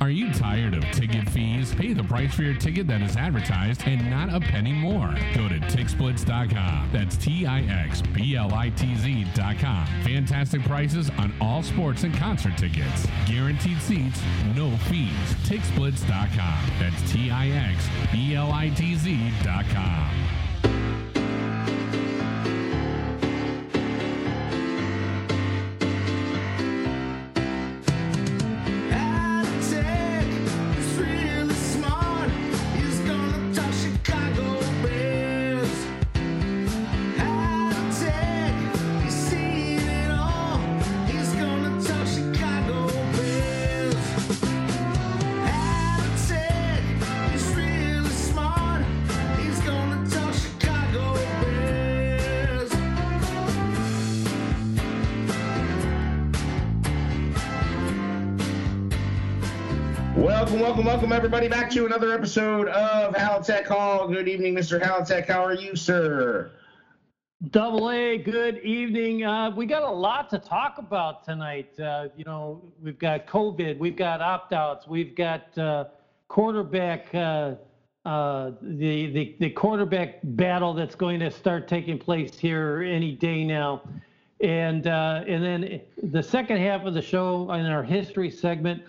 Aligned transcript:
Are 0.00 0.10
you 0.10 0.30
tired 0.32 0.74
of 0.74 0.84
ticket 0.92 1.28
fees? 1.30 1.74
Pay 1.74 1.94
the 1.94 2.04
price 2.04 2.34
for 2.34 2.42
your 2.42 2.54
ticket 2.54 2.86
that 2.88 3.00
is 3.00 3.16
advertised 3.16 3.82
and 3.86 4.10
not 4.10 4.32
a 4.32 4.38
penny 4.38 4.72
more. 4.72 5.14
Go 5.34 5.48
to 5.48 5.58
TixBlitz.com. 5.58 6.90
That's 6.92 7.16
T 7.16 7.46
I 7.46 7.62
X 7.62 8.02
B 8.02 8.36
L 8.36 8.52
I 8.52 8.68
T 8.70 8.94
Z.com. 8.94 9.86
Fantastic 10.02 10.62
prices 10.64 11.10
on 11.18 11.32
all 11.40 11.62
sports 11.62 12.04
and 12.04 12.14
concert 12.14 12.58
tickets. 12.58 13.06
Guaranteed 13.26 13.80
seats, 13.80 14.20
no 14.54 14.76
fees. 14.88 15.10
TixBlitz.com. 15.44 16.70
That's 16.78 17.12
T 17.12 17.30
I 17.30 17.48
X 17.48 17.88
B 18.12 18.34
L 18.34 18.52
I 18.52 18.68
T 18.68 18.96
Z.com. 18.96 20.35
Welcome, 61.06 61.18
everybody, 61.18 61.46
back 61.46 61.70
to 61.70 61.86
another 61.86 62.12
episode 62.12 62.66
of 62.66 63.14
Halatek 63.14 63.66
Hall. 63.66 64.08
Good 64.08 64.26
evening, 64.26 64.56
Mr. 64.56 64.82
Halatek. 64.82 65.28
How 65.28 65.44
are 65.44 65.54
you, 65.54 65.76
sir? 65.76 66.50
Double 67.50 67.92
A, 67.92 68.18
good 68.18 68.58
evening. 68.64 69.22
Uh, 69.22 69.52
we 69.54 69.66
got 69.66 69.84
a 69.84 69.88
lot 69.88 70.28
to 70.30 70.38
talk 70.40 70.78
about 70.78 71.24
tonight. 71.24 71.78
Uh, 71.78 72.08
you 72.16 72.24
know, 72.24 72.60
we've 72.82 72.98
got 72.98 73.24
COVID, 73.28 73.78
we've 73.78 73.94
got 73.94 74.20
opt 74.20 74.52
outs, 74.52 74.88
we've 74.88 75.14
got 75.14 75.56
uh, 75.56 75.84
quarterback, 76.26 77.14
uh, 77.14 77.54
uh, 78.04 78.50
the, 78.60 79.06
the, 79.12 79.36
the 79.38 79.50
quarterback 79.50 80.18
battle 80.24 80.74
that's 80.74 80.96
going 80.96 81.20
to 81.20 81.30
start 81.30 81.68
taking 81.68 82.00
place 82.00 82.36
here 82.36 82.82
any 82.82 83.12
day 83.12 83.44
now. 83.44 83.80
And, 84.40 84.88
uh, 84.88 85.22
and 85.28 85.44
then 85.44 85.80
the 86.02 86.22
second 86.22 86.56
half 86.56 86.84
of 86.84 86.94
the 86.94 87.02
show 87.02 87.48
in 87.52 87.64
our 87.66 87.84
history 87.84 88.28
segment, 88.28 88.82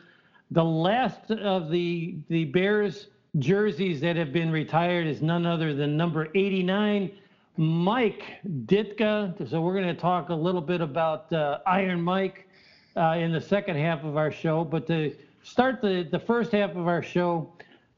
the 0.52 0.64
last 0.64 1.32
of 1.32 1.70
the, 1.70 2.18
the 2.30 2.46
Bears 2.46 3.08
jerseys 3.40 4.00
that 4.02 4.16
have 4.16 4.32
been 4.32 4.52
retired 4.52 5.08
is 5.08 5.22
none 5.22 5.46
other 5.46 5.74
than 5.74 5.98
number 5.98 6.30
89. 6.36 7.12
Mike 7.58 8.24
Ditka. 8.66 9.50
So 9.50 9.62
we're 9.62 9.74
going 9.74 9.94
to 9.94 10.00
talk 10.00 10.30
a 10.30 10.36
little 10.36 10.62
bit 10.62 10.80
about 10.80 11.32
uh, 11.34 11.60
Iron 11.66 12.02
Mike 12.02 12.48
uh, 12.96 13.16
in 13.18 13.32
the 13.32 13.42
second 13.42 13.78
half 13.78 14.04
of 14.04 14.16
our 14.16 14.32
show. 14.32 14.64
But 14.64 14.88
to 14.88 15.14
start 15.44 15.82
the, 15.82 16.08
the 16.10 16.20
first 16.20 16.52
half 16.52 16.76
of 16.76 16.88
our 16.88 17.02
show, 17.02 17.52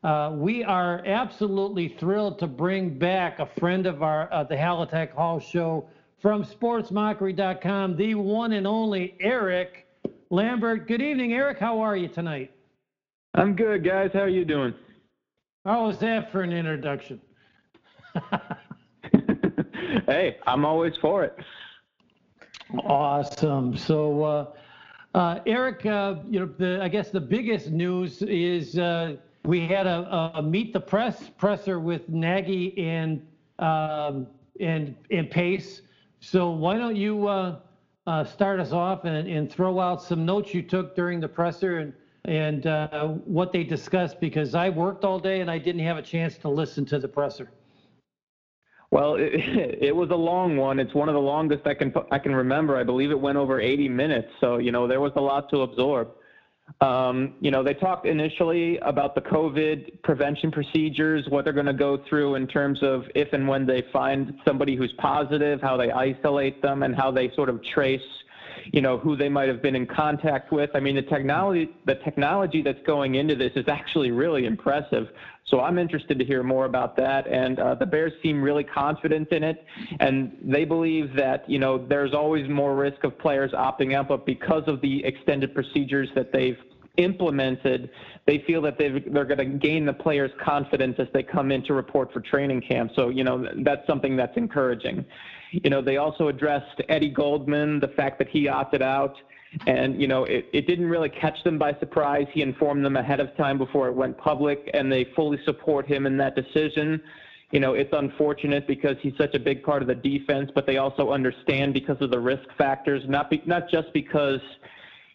uh, 0.03 0.31
we 0.33 0.63
are 0.63 1.03
absolutely 1.05 1.89
thrilled 1.89 2.39
to 2.39 2.47
bring 2.47 2.97
back 2.97 3.39
a 3.39 3.45
friend 3.45 3.85
of 3.85 4.01
our 4.01 4.31
uh, 4.31 4.45
the 4.45 4.55
Halatek 4.55 5.11
Hall 5.11 5.39
show 5.39 5.89
from 6.21 6.43
SportsMockery.com, 6.43 7.95
the 7.97 8.15
one 8.15 8.53
and 8.53 8.65
only 8.65 9.15
Erik 9.19 9.87
Lambert. 10.31 10.87
Good 10.87 11.01
evening, 11.01 11.33
Erik. 11.33 11.57
How 11.57 11.79
are 11.79 11.97
you 11.97 12.07
tonight? 12.07 12.51
I'm 13.33 13.55
good, 13.55 13.83
guys. 13.83 14.11
How 14.13 14.19
are 14.19 14.29
you 14.29 14.45
doing? 14.45 14.75
How 15.65 15.87
was 15.87 15.97
that 15.99 16.31
for 16.31 16.41
an 16.41 16.53
introduction? 16.53 17.19
hey, 20.05 20.37
I'm 20.45 20.65
always 20.65 20.95
for 20.97 21.23
it. 21.23 21.35
Awesome. 22.83 23.75
So, 23.75 24.23
uh, 24.23 24.45
uh, 25.15 25.39
Erik, 25.47 25.87
uh, 25.87 26.17
you 26.29 26.41
know, 26.41 26.49
the, 26.59 26.79
I 26.79 26.89
guess 26.89 27.09
the 27.09 27.19
biggest 27.19 27.71
news 27.71 28.21
is 28.21 28.77
uh, 28.77 29.15
we 29.45 29.65
had 29.65 29.87
a, 29.87 30.31
a 30.35 30.43
meet 30.43 30.73
the 30.73 30.79
press 30.79 31.31
presser 31.39 31.79
with 31.79 32.07
Nagy 32.07 32.77
and 32.77 33.25
um, 33.57 34.27
and 34.59 34.95
and 35.09 35.31
Pace. 35.31 35.81
So 36.19 36.51
why 36.51 36.77
don't 36.77 36.95
you 36.95 37.27
uh, 38.09 38.23
start 38.23 38.59
us 38.59 38.71
off 38.71 39.05
and, 39.05 39.27
and 39.27 39.51
throw 39.51 39.79
out 39.79 40.01
some 40.01 40.25
notes 40.25 40.51
you 40.51 40.63
took 40.63 40.95
during 40.95 41.19
the 41.19 41.27
presser 41.27 41.77
and 41.77 41.93
and 42.25 42.65
uh, 42.67 43.07
what 43.37 43.53
they 43.53 43.63
discussed 43.63 44.19
because 44.19 44.53
I 44.53 44.69
worked 44.69 45.05
all 45.05 45.19
day 45.19 45.39
and 45.41 45.49
I 45.49 45.57
didn't 45.57 45.83
have 45.83 45.97
a 45.97 46.01
chance 46.01 46.37
to 46.39 46.49
listen 46.49 46.85
to 46.87 46.99
the 46.99 47.07
presser. 47.07 47.49
Well, 48.91 49.15
it, 49.15 49.31
it 49.81 49.95
was 49.95 50.09
a 50.09 50.15
long 50.15 50.57
one. 50.57 50.79
It's 50.79 50.93
one 50.93 51.07
of 51.07 51.13
the 51.13 51.21
longest 51.21 51.65
I 51.65 51.75
can 51.75 51.93
I 52.11 52.17
can 52.17 52.33
remember. 52.33 52.77
I 52.77 52.83
believe 52.83 53.11
it 53.11 53.19
went 53.19 53.37
over 53.37 53.61
80 53.61 53.87
minutes. 53.89 54.29
So 54.41 54.57
you 54.57 54.71
know 54.71 54.87
there 54.87 55.01
was 55.01 55.13
a 55.15 55.21
lot 55.21 55.49
to 55.51 55.61
absorb. 55.61 56.09
Um, 56.81 57.33
you 57.41 57.51
know 57.51 57.63
they 57.63 57.73
talked 57.73 58.05
initially 58.05 58.77
about 58.79 59.15
the 59.15 59.21
COVID 59.21 60.01
prevention 60.03 60.51
procedures, 60.51 61.25
what 61.29 61.43
they're 61.43 61.53
going 61.53 61.65
to 61.65 61.73
go 61.73 62.01
through 62.07 62.35
in 62.35 62.47
terms 62.47 62.79
of 62.81 63.03
if 63.15 63.33
and 63.33 63.47
when 63.47 63.65
they 63.65 63.83
find 63.91 64.33
somebody 64.45 64.75
who's 64.75 64.93
positive, 64.97 65.61
how 65.61 65.77
they 65.77 65.91
isolate 65.91 66.61
them, 66.61 66.83
and 66.83 66.95
how 66.95 67.11
they 67.11 67.31
sort 67.35 67.49
of 67.49 67.61
trace 67.63 68.01
you 68.71 68.81
know 68.81 68.97
who 68.97 69.15
they 69.15 69.29
might 69.29 69.47
have 69.47 69.61
been 69.61 69.75
in 69.75 69.85
contact 69.85 70.51
with. 70.51 70.69
I 70.73 70.79
mean, 70.79 70.95
the 70.95 71.01
technology 71.01 71.69
the 71.85 71.95
technology 71.95 72.61
that's 72.61 72.81
going 72.85 73.15
into 73.15 73.35
this 73.35 73.51
is 73.55 73.65
actually 73.67 74.11
really 74.11 74.45
impressive. 74.45 75.07
So 75.45 75.61
I'm 75.61 75.79
interested 75.79 76.19
to 76.19 76.25
hear 76.25 76.43
more 76.43 76.65
about 76.65 76.95
that. 76.97 77.25
And 77.27 77.59
uh, 77.59 77.73
the 77.75 77.85
Bears 77.85 78.13
seem 78.21 78.41
really 78.41 78.63
confident 78.63 79.31
in 79.31 79.43
it, 79.43 79.65
and 79.99 80.37
they 80.43 80.63
believe 80.63 81.15
that 81.15 81.49
you 81.49 81.59
know 81.59 81.77
there's 81.87 82.13
always 82.13 82.47
more 82.49 82.75
risk 82.75 83.03
of 83.03 83.17
players 83.17 83.51
opting 83.51 83.95
out, 83.95 84.07
but 84.07 84.25
because 84.25 84.63
of 84.67 84.81
the 84.81 85.03
extended 85.05 85.53
procedures 85.53 86.09
that 86.15 86.31
they've 86.31 86.57
implemented, 86.99 87.89
they 88.27 88.43
feel 88.45 88.61
that 88.61 88.77
they've, 88.77 89.01
they're 89.11 89.25
going 89.25 89.39
to 89.39 89.45
gain 89.45 89.85
the 89.85 89.93
players' 89.93 90.31
confidence 90.43 90.95
as 90.99 91.07
they 91.13 91.23
come 91.23 91.51
in 91.51 91.63
to 91.63 91.73
report 91.73 92.13
for 92.13 92.19
training 92.19 92.61
camp. 92.61 92.91
So, 92.95 93.09
you 93.09 93.23
know, 93.23 93.47
that's 93.63 93.85
something 93.87 94.15
that's 94.15 94.37
encouraging. 94.37 95.05
You 95.51 95.69
know, 95.69 95.81
they 95.81 95.97
also 95.97 96.27
addressed 96.27 96.81
Eddie 96.89 97.09
Goldman, 97.09 97.79
the 97.79 97.87
fact 97.87 98.19
that 98.19 98.27
he 98.29 98.47
opted 98.47 98.81
out. 98.81 99.15
And, 99.65 99.99
you 99.99 100.07
know, 100.07 100.25
it, 100.25 100.45
it 100.53 100.67
didn't 100.67 100.85
really 100.85 101.09
catch 101.09 101.43
them 101.43 101.57
by 101.57 101.73
surprise. 101.79 102.27
He 102.31 102.43
informed 102.43 102.85
them 102.85 102.97
ahead 102.97 103.19
of 103.19 103.35
time 103.35 103.57
before 103.57 103.87
it 103.87 103.95
went 103.95 104.15
public, 104.17 104.69
and 104.75 104.91
they 104.91 105.07
fully 105.15 105.39
support 105.43 105.87
him 105.87 106.05
in 106.05 106.17
that 106.17 106.35
decision. 106.35 107.01
You 107.51 107.59
know, 107.59 107.73
it's 107.73 107.93
unfortunate 107.93 108.67
because 108.67 108.95
he's 109.01 109.17
such 109.17 109.33
a 109.33 109.39
big 109.39 109.63
part 109.63 109.81
of 109.81 109.87
the 109.87 109.95
defense, 109.95 110.51
but 110.53 110.67
they 110.67 110.77
also 110.77 111.11
understand 111.11 111.73
because 111.73 111.97
of 111.99 112.11
the 112.11 112.19
risk 112.19 112.47
factors, 112.59 113.01
not, 113.07 113.31
be, 113.31 113.41
not 113.47 113.67
just 113.71 113.91
because 113.91 114.39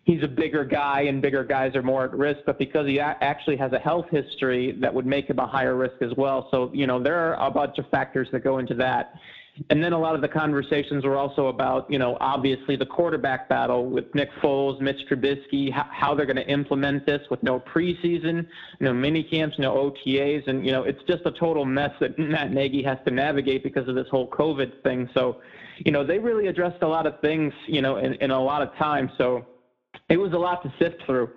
he's 0.04 0.22
a 0.22 0.28
bigger 0.28 0.64
guy 0.64 1.02
and 1.02 1.20
bigger 1.20 1.44
guys 1.44 1.74
are 1.74 1.82
more 1.82 2.04
at 2.04 2.14
risk, 2.14 2.40
but 2.46 2.58
because 2.58 2.86
he 2.86 3.00
actually 3.00 3.56
has 3.56 3.72
a 3.72 3.78
health 3.78 4.06
history 4.10 4.76
that 4.80 4.92
would 4.92 5.06
make 5.06 5.28
him 5.28 5.38
a 5.38 5.46
higher 5.46 5.76
risk 5.76 5.96
as 6.02 6.12
well. 6.16 6.48
So, 6.50 6.70
you 6.72 6.86
know, 6.86 7.02
there 7.02 7.18
are 7.18 7.46
a 7.46 7.50
bunch 7.50 7.78
of 7.78 7.88
factors 7.88 8.28
that 8.32 8.44
go 8.44 8.58
into 8.58 8.74
that. 8.74 9.14
And 9.70 9.82
then 9.82 9.92
a 9.92 9.98
lot 9.98 10.16
of 10.16 10.20
the 10.20 10.28
conversations 10.28 11.04
were 11.04 11.16
also 11.16 11.46
about, 11.46 11.88
you 11.88 11.98
know, 11.98 12.16
obviously 12.20 12.74
the 12.74 12.86
quarterback 12.86 13.48
battle 13.48 13.88
with 13.88 14.12
Nick 14.12 14.28
Foles, 14.42 14.80
Mitch 14.80 15.00
Trubisky, 15.08 15.72
how, 15.72 15.86
how 15.90 16.14
they're 16.14 16.26
going 16.26 16.36
to 16.36 16.48
implement 16.48 17.06
this 17.06 17.20
with 17.30 17.40
no 17.44 17.60
preseason, 17.60 18.46
no 18.80 18.92
mini 18.92 19.22
camps, 19.22 19.56
no 19.60 19.72
OTAs, 19.76 20.48
and 20.48 20.66
you 20.66 20.72
know, 20.72 20.82
it's 20.82 21.02
just 21.06 21.22
a 21.24 21.30
total 21.30 21.64
mess 21.64 21.92
that 22.00 22.18
Matt 22.18 22.52
Nagy 22.52 22.82
has 22.82 22.98
to 23.06 23.12
navigate 23.12 23.62
because 23.62 23.88
of 23.88 23.94
this 23.94 24.08
whole 24.10 24.28
COVID 24.30 24.82
thing. 24.82 25.08
So, 25.14 25.40
you 25.78 25.92
know, 25.92 26.04
they 26.04 26.18
really 26.18 26.48
addressed 26.48 26.82
a 26.82 26.88
lot 26.88 27.06
of 27.06 27.20
things, 27.20 27.52
you 27.68 27.80
know, 27.80 27.98
in, 27.98 28.14
in 28.14 28.32
a 28.32 28.40
lot 28.40 28.60
of 28.60 28.74
time. 28.74 29.08
So, 29.16 29.46
it 30.08 30.16
was 30.16 30.32
a 30.32 30.38
lot 30.38 30.62
to 30.62 30.72
sift 30.78 31.02
through. 31.04 31.30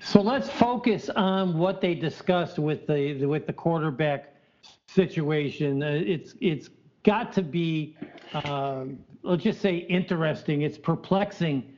So 0.00 0.20
let's 0.20 0.48
focus 0.48 1.10
on 1.10 1.58
what 1.58 1.80
they 1.80 1.94
discussed 1.94 2.58
with 2.58 2.86
the 2.86 3.26
with 3.26 3.46
the 3.46 3.52
quarterback 3.52 4.34
situation. 4.86 5.82
Uh, 5.82 6.02
it's 6.04 6.34
it's 6.40 6.70
got 7.04 7.32
to 7.34 7.42
be 7.42 7.96
um, 8.44 8.98
let's 9.22 9.42
just 9.42 9.60
say 9.60 9.76
interesting. 9.76 10.62
It's 10.62 10.78
perplexing 10.78 11.72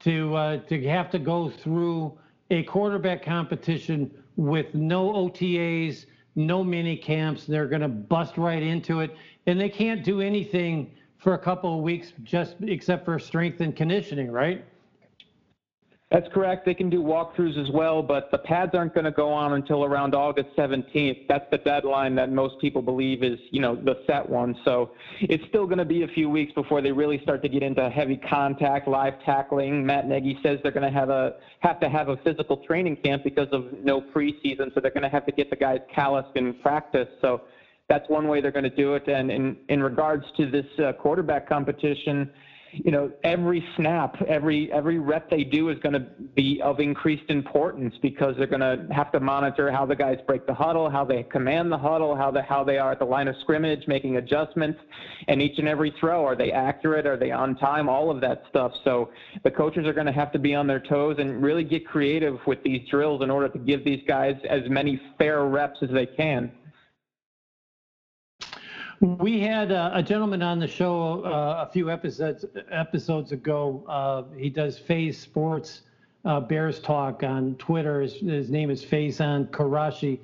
to 0.00 0.34
uh, 0.34 0.56
to 0.68 0.82
have 0.88 1.10
to 1.10 1.18
go 1.18 1.50
through 1.50 2.18
a 2.50 2.62
quarterback 2.64 3.22
competition 3.22 4.10
with 4.36 4.74
no 4.74 5.12
OTAs, 5.12 6.06
no 6.34 6.62
mini 6.62 6.96
camps. 6.96 7.44
They're 7.44 7.68
going 7.68 7.82
to 7.82 7.88
bust 7.88 8.38
right 8.38 8.62
into 8.62 9.00
it, 9.00 9.16
and 9.46 9.60
they 9.60 9.68
can't 9.68 10.04
do 10.04 10.20
anything 10.20 10.92
for 11.18 11.34
a 11.34 11.38
couple 11.38 11.76
of 11.76 11.82
weeks 11.82 12.12
just 12.22 12.56
except 12.62 13.04
for 13.04 13.18
strength 13.18 13.60
and 13.60 13.74
conditioning, 13.74 14.30
right? 14.30 14.64
That's 16.12 16.26
correct. 16.32 16.64
They 16.64 16.74
can 16.74 16.88
do 16.88 17.02
walkthroughs 17.02 17.60
as 17.60 17.68
well, 17.72 18.00
but 18.00 18.30
the 18.30 18.38
pads 18.38 18.76
aren't 18.76 18.94
going 18.94 19.06
to 19.06 19.10
go 19.10 19.28
on 19.32 19.54
until 19.54 19.84
around 19.84 20.14
August 20.14 20.50
17th. 20.56 21.26
That's 21.28 21.46
the 21.50 21.58
deadline 21.58 22.14
that 22.14 22.30
most 22.30 22.60
people 22.60 22.80
believe 22.80 23.24
is, 23.24 23.40
you 23.50 23.60
know, 23.60 23.74
the 23.74 23.96
set 24.06 24.28
one. 24.28 24.54
So 24.64 24.92
it's 25.20 25.42
still 25.48 25.66
going 25.66 25.78
to 25.78 25.84
be 25.84 26.04
a 26.04 26.08
few 26.08 26.30
weeks 26.30 26.52
before 26.52 26.80
they 26.80 26.92
really 26.92 27.20
start 27.22 27.42
to 27.42 27.48
get 27.48 27.64
into 27.64 27.90
heavy 27.90 28.18
contact, 28.18 28.86
live 28.86 29.14
tackling. 29.24 29.84
Matt 29.84 30.06
Nagy 30.06 30.38
says 30.44 30.60
they're 30.62 30.70
going 30.70 30.90
to 30.90 30.96
have 30.96 31.10
a 31.10 31.34
have 31.58 31.80
to 31.80 31.88
have 31.88 32.08
a 32.08 32.16
physical 32.18 32.58
training 32.58 32.98
camp 33.02 33.24
because 33.24 33.48
of 33.50 33.64
no 33.82 34.00
preseason, 34.00 34.72
so 34.74 34.80
they're 34.80 34.92
going 34.92 35.02
to 35.02 35.08
have 35.08 35.26
to 35.26 35.32
get 35.32 35.50
the 35.50 35.56
guys 35.56 35.80
calloused 35.92 36.36
in 36.36 36.54
practice. 36.54 37.08
So 37.20 37.42
that's 37.88 38.08
one 38.08 38.28
way 38.28 38.40
they're 38.40 38.52
going 38.52 38.62
to 38.62 38.70
do 38.70 38.94
it. 38.94 39.08
And 39.08 39.28
in 39.28 39.56
in 39.68 39.82
regards 39.82 40.24
to 40.36 40.48
this 40.48 40.66
uh, 40.78 40.92
quarterback 40.92 41.48
competition 41.48 42.30
you 42.84 42.90
know 42.90 43.10
every 43.24 43.64
snap 43.76 44.20
every 44.22 44.72
every 44.72 44.98
rep 44.98 45.28
they 45.30 45.44
do 45.44 45.68
is 45.68 45.78
going 45.80 45.92
to 45.92 46.06
be 46.34 46.60
of 46.62 46.80
increased 46.80 47.28
importance 47.30 47.94
because 48.02 48.34
they're 48.36 48.46
going 48.46 48.60
to 48.60 48.86
have 48.94 49.12
to 49.12 49.20
monitor 49.20 49.70
how 49.70 49.84
the 49.84 49.96
guys 49.96 50.18
break 50.26 50.46
the 50.46 50.54
huddle 50.54 50.88
how 50.88 51.04
they 51.04 51.22
command 51.24 51.70
the 51.70 51.78
huddle 51.78 52.16
how 52.16 52.30
the 52.30 52.42
how 52.42 52.64
they 52.64 52.78
are 52.78 52.92
at 52.92 52.98
the 52.98 53.04
line 53.04 53.28
of 53.28 53.34
scrimmage 53.40 53.86
making 53.86 54.16
adjustments. 54.16 54.78
And 55.28 55.42
each 55.42 55.58
and 55.58 55.68
every 55.68 55.94
throw 55.98 56.24
are 56.24 56.36
they 56.36 56.52
accurate? 56.52 57.06
Are 57.06 57.16
they 57.16 57.30
on 57.30 57.56
time? 57.56 57.88
All 57.88 58.10
of 58.10 58.20
that 58.20 58.42
stuff. 58.48 58.72
So 58.84 59.10
the 59.44 59.50
coaches 59.50 59.86
are 59.86 59.92
going 59.92 60.06
to 60.06 60.12
have 60.12 60.32
to 60.32 60.38
be 60.38 60.54
on 60.54 60.66
their 60.66 60.80
toes 60.80 61.16
and 61.18 61.42
really 61.42 61.64
get 61.64 61.86
creative 61.86 62.38
with 62.46 62.62
these 62.62 62.86
drills 62.88 63.22
in 63.22 63.30
order 63.30 63.48
to 63.48 63.58
give 63.58 63.84
these 63.84 64.02
guys 64.06 64.34
as 64.48 64.62
many 64.68 65.00
fair 65.18 65.46
reps 65.46 65.78
as 65.82 65.90
they 65.90 66.06
can 66.06 66.50
We 69.00 69.40
had 69.40 69.72
uh, 69.72 69.90
a 69.92 70.02
gentleman 70.02 70.42
on 70.42 70.58
the 70.58 70.66
show 70.66 71.22
uh, 71.24 71.66
a 71.68 71.70
few 71.70 71.90
episodes 71.90 72.46
episodes 72.70 73.32
ago. 73.32 73.84
Uh, 73.86 74.22
he 74.38 74.48
does 74.48 74.78
Phase 74.78 75.18
Sports 75.18 75.82
uh, 76.24 76.40
Bears 76.40 76.80
Talk 76.80 77.22
on 77.22 77.56
Twitter. 77.56 78.00
His, 78.00 78.14
his 78.14 78.48
name 78.48 78.70
is 78.70 78.82
Faison 78.82 79.50
Karashi, 79.50 80.18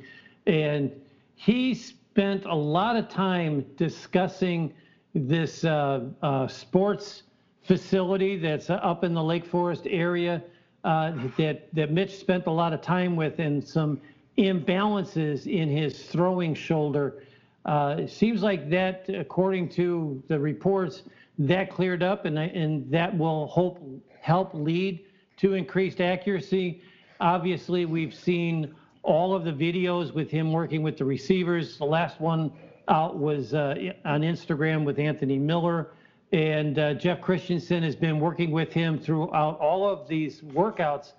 and 0.47 0.91
he 1.35 1.75
spent 1.75 2.47
a 2.47 2.55
lot 2.55 2.97
of 2.97 3.11
time 3.11 3.67
discussing 3.77 4.73
this 5.15 5.65
uh, 5.65 6.07
uh, 6.23 6.49
sports 6.49 7.25
facility 7.65 8.39
that's 8.39 8.71
up 8.71 9.05
in 9.05 9.13
the 9.13 9.23
Lake 9.23 9.45
Forest 9.45 9.87
area 9.87 10.43
that 10.83 11.69
that 11.75 11.93
Mitch 11.93 12.17
spent 12.17 12.47
a 12.47 12.51
lot 12.51 12.73
of 12.73 12.81
time 12.81 13.17
with, 13.17 13.39
and 13.39 13.63
some 13.63 14.01
imbalances 14.39 15.47
in 15.47 15.69
his 15.69 16.07
throwing 16.07 16.55
shoulder. 16.55 17.23
Uh, 17.65 17.97
it 17.99 18.11
seems 18.11 18.43
like 18.43 18.69
that, 18.71 19.09
according 19.09 19.69
to 19.69 20.23
the 20.29 20.39
reports, 20.39 21.03
that 21.39 21.71
cleared 21.71 22.03
up 22.03 22.25
and, 22.25 22.39
and 22.39 22.91
that 22.91 23.17
will 23.17 23.47
hope, 23.47 23.79
help 24.21 24.53
lead 24.55 25.05
to 25.37 25.55
increased 25.55 26.01
accuracy. 26.01 26.83
Obviously, 27.21 27.85
we've 27.85 28.15
seen 28.15 28.75
all 29.03 29.35
of 29.35 29.45
the 29.45 29.53
videos 29.53 30.13
with 30.13 30.31
him 30.31 30.53
working 30.53 30.83
with 30.83 30.97
the 30.97 31.05
receivers. 31.05 31.79
The 31.79 31.85
last 31.85 32.21
one 32.21 32.53
out 32.89 33.19
was 33.19 33.55
uh, 33.55 33.93
on 34.05 34.23
Instagram 34.23 34.85
with 34.85 34.99
Anthony 34.99 35.39
Miller. 35.39 35.91
And 36.33 36.79
uh, 36.79 36.95
Jeff 36.95 37.21
Christensen 37.21 37.83
has 37.83 37.95
been 37.95 38.19
working 38.19 38.51
with 38.51 38.73
him 38.73 38.99
throughout 38.99 39.59
all 39.61 39.87
of 39.87 40.09
these 40.09 40.41
workouts. 40.41 41.13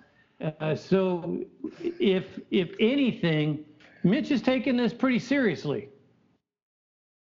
Uh, 0.60 0.74
so, 0.74 1.44
if 2.00 2.24
if 2.50 2.70
anything, 2.80 3.64
Mitch 4.02 4.32
is 4.32 4.42
taking 4.42 4.76
this 4.76 4.92
pretty 4.92 5.20
seriously. 5.20 5.88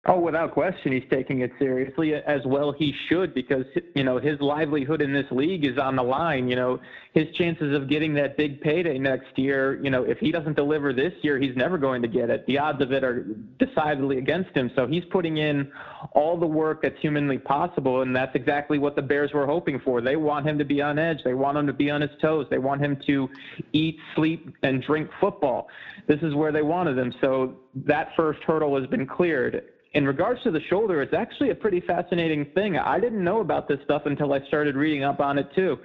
Oh, 0.08 0.20
without 0.20 0.54
question, 0.54 0.94
he's 0.94 1.08
taking 1.12 1.42
it 1.42 1.52
seriously 1.60 2.16
uh, 2.16 2.22
as 2.26 2.42
well. 2.44 2.72
He 2.72 2.92
should 3.08 3.36
because 3.36 3.66
you 3.94 4.04
know 4.04 4.18
his 4.18 4.42
livelihood 4.42 5.00
in 5.00 5.14
this 5.14 5.28
league 5.30 5.64
is 5.64 5.78
on 5.78 5.96
the 5.96 6.02
line. 6.02 6.50
You 6.50 6.56
know 6.56 6.80
his 7.14 7.28
chances 7.36 7.76
of 7.76 7.88
getting 7.88 8.16
that 8.16 8.36
big 8.36 8.62
payday 8.62 8.98
next 8.98 9.38
year. 9.38 9.80
You 9.84 9.92
know 9.92 10.02
if 10.02 10.18
he 10.18 10.32
doesn't 10.32 10.56
deliver 10.56 10.92
this 10.92 11.14
year, 11.22 11.38
he's 11.38 11.56
never 11.56 11.78
going 11.78 12.02
to 12.02 12.08
get 12.08 12.32
it. 12.32 12.48
The 12.48 12.58
odds 12.58 12.82
of 12.82 12.92
it 12.92 13.04
are 13.04 13.28
decidedly 13.60 14.18
against 14.18 14.58
him. 14.58 14.72
So 14.76 14.88
he's 14.88 15.04
putting 15.12 15.38
in 15.38 15.72
all 16.14 16.36
the 16.36 16.48
work 16.48 16.82
that's 16.82 17.00
humanly 17.00 17.38
possible, 17.38 18.02
and 18.02 18.16
that's 18.16 18.36
exactly 18.36 18.80
what 18.80 18.96
the 18.96 19.04
Bears 19.04 19.34
were 19.34 19.46
hoping 19.46 19.80
for. 19.82 20.02
They 20.02 20.16
want 20.16 20.48
him 20.48 20.58
to 20.58 20.66
be 20.66 20.82
on 20.82 20.98
edge. 20.98 21.20
They 21.24 21.36
want 21.36 21.60
him 21.60 21.68
to 21.68 21.74
be 21.74 21.92
on 21.92 22.02
his 22.02 22.12
toes. 22.20 22.48
They 22.50 22.58
want 22.58 22.82
him 22.82 22.98
to 23.06 23.30
eat, 23.72 24.00
sleep, 24.16 24.52
and 24.64 24.82
drink 24.82 25.12
football. 25.20 25.68
This 26.08 26.22
is 26.24 26.34
where 26.34 26.52
they 26.52 26.64
wanted 26.64 26.98
him. 26.98 27.14
So 27.22 27.54
that 27.86 28.16
first 28.18 28.42
hurdle 28.42 28.76
has 28.80 28.90
been 28.90 29.06
cleared 29.06 29.62
in 29.94 30.06
regards 30.06 30.42
to 30.44 30.52
the 30.52 30.62
shoulder, 30.70 31.02
it's 31.02 31.14
actually 31.14 31.50
a 31.50 31.56
pretty 31.56 31.82
fascinating 31.82 32.46
thing. 32.54 32.78
I 32.78 33.00
didn't 33.00 33.24
know 33.24 33.42
about 33.42 33.68
this 33.68 33.80
stuff 33.84 34.04
until 34.06 34.34
I 34.34 34.40
started 34.48 34.76
reading 34.76 35.04
up 35.04 35.20
on 35.20 35.38
it 35.38 35.48
too. 35.54 35.78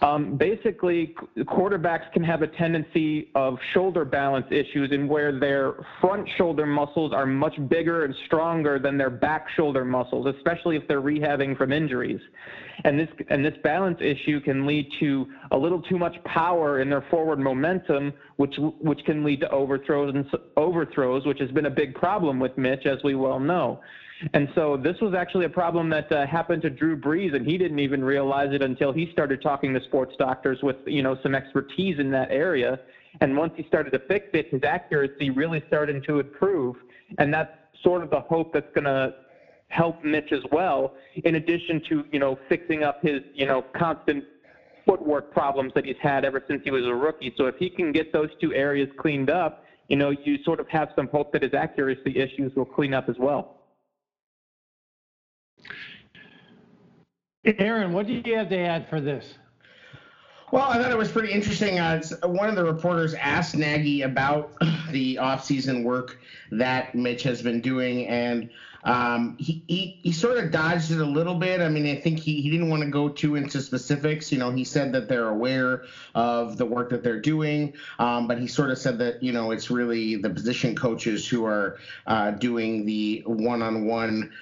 Um, 0.00 0.36
basically, 0.36 1.14
quarterbacks 1.38 2.10
can 2.12 2.24
have 2.24 2.42
a 2.42 2.46
tendency 2.46 3.28
of 3.34 3.58
shoulder 3.74 4.04
balance 4.04 4.46
issues 4.50 4.90
in 4.90 5.06
where 5.06 5.38
their 5.38 5.74
front 6.00 6.28
shoulder 6.36 6.66
muscles 6.66 7.12
are 7.12 7.26
much 7.26 7.54
bigger 7.68 8.04
and 8.04 8.14
stronger 8.26 8.78
than 8.78 8.96
their 8.96 9.10
back 9.10 9.46
shoulder 9.54 9.84
muscles, 9.84 10.26
especially 10.36 10.76
if 10.76 10.88
they're 10.88 11.02
rehabbing 11.02 11.56
from 11.56 11.72
injuries. 11.72 12.20
And 12.84 12.98
this 12.98 13.08
and 13.28 13.44
this 13.44 13.54
balance 13.62 13.98
issue 14.00 14.40
can 14.40 14.66
lead 14.66 14.88
to 15.00 15.26
a 15.50 15.58
little 15.58 15.82
too 15.82 15.98
much 15.98 16.16
power 16.24 16.80
in 16.80 16.88
their 16.88 17.04
forward 17.10 17.38
momentum, 17.38 18.12
which 18.36 18.54
which 18.80 19.00
can 19.04 19.24
lead 19.24 19.40
to 19.40 19.50
overthrows 19.50 20.14
and 20.14 20.26
overthrows, 20.56 21.26
which 21.26 21.38
has 21.38 21.50
been 21.50 21.66
a 21.66 21.70
big 21.70 21.94
problem 21.94 22.40
with 22.40 22.56
Mitch, 22.56 22.86
as 22.86 22.98
we 23.04 23.14
well 23.14 23.38
know. 23.38 23.80
And 24.34 24.48
so 24.54 24.76
this 24.76 24.96
was 25.00 25.14
actually 25.14 25.46
a 25.46 25.50
problem 25.50 25.88
that 25.90 26.10
uh, 26.12 26.26
happened 26.26 26.62
to 26.62 26.70
Drew 26.70 26.96
Brees, 26.96 27.34
and 27.34 27.46
he 27.46 27.58
didn't 27.58 27.78
even 27.78 28.04
realize 28.04 28.52
it 28.52 28.62
until 28.62 28.92
he 28.92 29.10
started 29.12 29.42
talking 29.42 29.74
to 29.74 29.82
sports 29.84 30.14
doctors 30.18 30.58
with 30.62 30.76
you 30.86 31.02
know 31.02 31.16
some 31.22 31.34
expertise 31.34 31.98
in 31.98 32.10
that 32.12 32.30
area. 32.30 32.78
And 33.20 33.36
once 33.36 33.52
he 33.56 33.64
started 33.64 33.90
to 33.90 33.98
fix 34.08 34.26
it, 34.32 34.48
his 34.50 34.62
accuracy 34.64 35.30
really 35.30 35.62
started 35.66 36.04
to 36.04 36.20
improve, 36.20 36.76
and 37.18 37.32
that's 37.32 37.50
sort 37.82 38.02
of 38.02 38.10
the 38.10 38.20
hope 38.20 38.52
that's 38.52 38.72
going 38.74 38.84
to 38.84 39.14
help 39.68 40.04
Mitch 40.04 40.32
as 40.32 40.42
well. 40.52 40.94
In 41.24 41.34
addition 41.34 41.82
to 41.88 42.04
you 42.12 42.18
know 42.18 42.38
fixing 42.48 42.84
up 42.84 43.02
his 43.02 43.22
you 43.34 43.46
know 43.46 43.62
constant 43.76 44.24
footwork 44.86 45.32
problems 45.32 45.72
that 45.74 45.84
he's 45.84 45.96
had 46.00 46.24
ever 46.24 46.42
since 46.48 46.60
he 46.64 46.70
was 46.70 46.84
a 46.86 46.94
rookie. 46.94 47.32
So 47.36 47.46
if 47.46 47.56
he 47.56 47.70
can 47.70 47.92
get 47.92 48.12
those 48.12 48.28
two 48.40 48.52
areas 48.52 48.88
cleaned 48.98 49.30
up, 49.30 49.64
you 49.88 49.96
know 49.96 50.10
you 50.10 50.42
sort 50.44 50.60
of 50.60 50.68
have 50.68 50.90
some 50.94 51.08
hope 51.08 51.32
that 51.32 51.42
his 51.42 51.54
accuracy 51.54 52.16
issues 52.16 52.54
will 52.54 52.64
clean 52.64 52.94
up 52.94 53.08
as 53.08 53.16
well. 53.18 53.61
Aaron, 57.44 57.92
what 57.92 58.06
do 58.06 58.12
you 58.12 58.36
have 58.36 58.48
to 58.50 58.58
add 58.58 58.88
for 58.88 59.00
this? 59.00 59.34
Well, 60.52 60.68
I 60.68 60.74
thought 60.74 60.90
it 60.90 60.98
was 60.98 61.10
pretty 61.10 61.32
interesting. 61.32 61.78
Uh, 61.78 62.02
one 62.24 62.50
of 62.50 62.56
the 62.56 62.64
reporters 62.64 63.14
asked 63.14 63.56
Nagy 63.56 64.02
about 64.02 64.52
the 64.90 65.16
offseason 65.16 65.82
work 65.82 66.18
that 66.50 66.94
Mitch 66.94 67.22
has 67.22 67.40
been 67.40 67.60
doing, 67.62 68.06
and 68.06 68.50
um, 68.84 69.36
he, 69.38 69.62
he, 69.68 70.00
he 70.02 70.12
sort 70.12 70.38
of 70.38 70.50
dodged 70.50 70.90
it 70.90 70.98
a 70.98 71.04
little 71.04 71.34
bit. 71.34 71.60
I 71.60 71.68
mean, 71.68 71.86
I 71.86 72.00
think 72.00 72.18
he, 72.18 72.40
he 72.40 72.50
didn't 72.50 72.68
want 72.68 72.82
to 72.82 72.90
go 72.90 73.08
too 73.08 73.36
into 73.36 73.60
specifics. 73.60 74.32
You 74.32 74.38
know, 74.38 74.50
he 74.50 74.64
said 74.64 74.92
that 74.92 75.08
they're 75.08 75.28
aware 75.28 75.84
of 76.14 76.56
the 76.56 76.66
work 76.66 76.90
that 76.90 77.02
they're 77.02 77.20
doing, 77.20 77.74
um, 77.98 78.26
but 78.26 78.38
he 78.38 78.46
sort 78.46 78.70
of 78.70 78.78
said 78.78 78.98
that, 78.98 79.22
you 79.22 79.32
know, 79.32 79.52
it's 79.52 79.70
really 79.70 80.16
the 80.16 80.30
position 80.30 80.74
coaches 80.74 81.28
who 81.28 81.44
are 81.44 81.78
uh, 82.06 82.32
doing 82.32 82.84
the 82.84 83.22
one 83.26 83.62
on 83.62 83.86
one, 83.86 84.32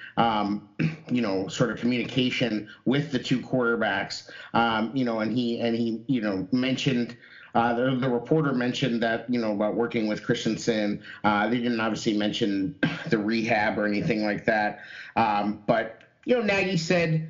you 1.09 1.21
know, 1.21 1.47
sort 1.47 1.71
of 1.71 1.79
communication 1.79 2.67
with 2.85 3.11
the 3.11 3.19
two 3.19 3.39
quarterbacks. 3.39 4.29
Um, 4.53 4.91
you 4.95 5.05
know, 5.05 5.19
and 5.19 5.31
he, 5.31 5.59
and 5.59 5.75
he, 5.75 6.03
you 6.07 6.21
know, 6.21 6.47
mentioned. 6.51 7.15
Uh, 7.53 7.73
the, 7.73 7.95
the, 7.95 8.09
reporter 8.09 8.53
mentioned 8.53 9.01
that 9.03 9.29
you 9.29 9.39
know 9.39 9.53
about 9.53 9.75
working 9.75 10.07
with 10.07 10.23
Christensen. 10.23 11.01
Uh, 11.23 11.47
they 11.49 11.57
didn't 11.57 11.79
obviously 11.79 12.17
mention 12.17 12.75
the 13.09 13.17
rehab 13.17 13.77
or 13.77 13.85
anything 13.85 14.23
like 14.23 14.45
that. 14.45 14.79
Um, 15.15 15.61
but 15.67 16.01
you 16.25 16.35
know, 16.35 16.41
Nagy 16.41 16.77
said, 16.77 17.29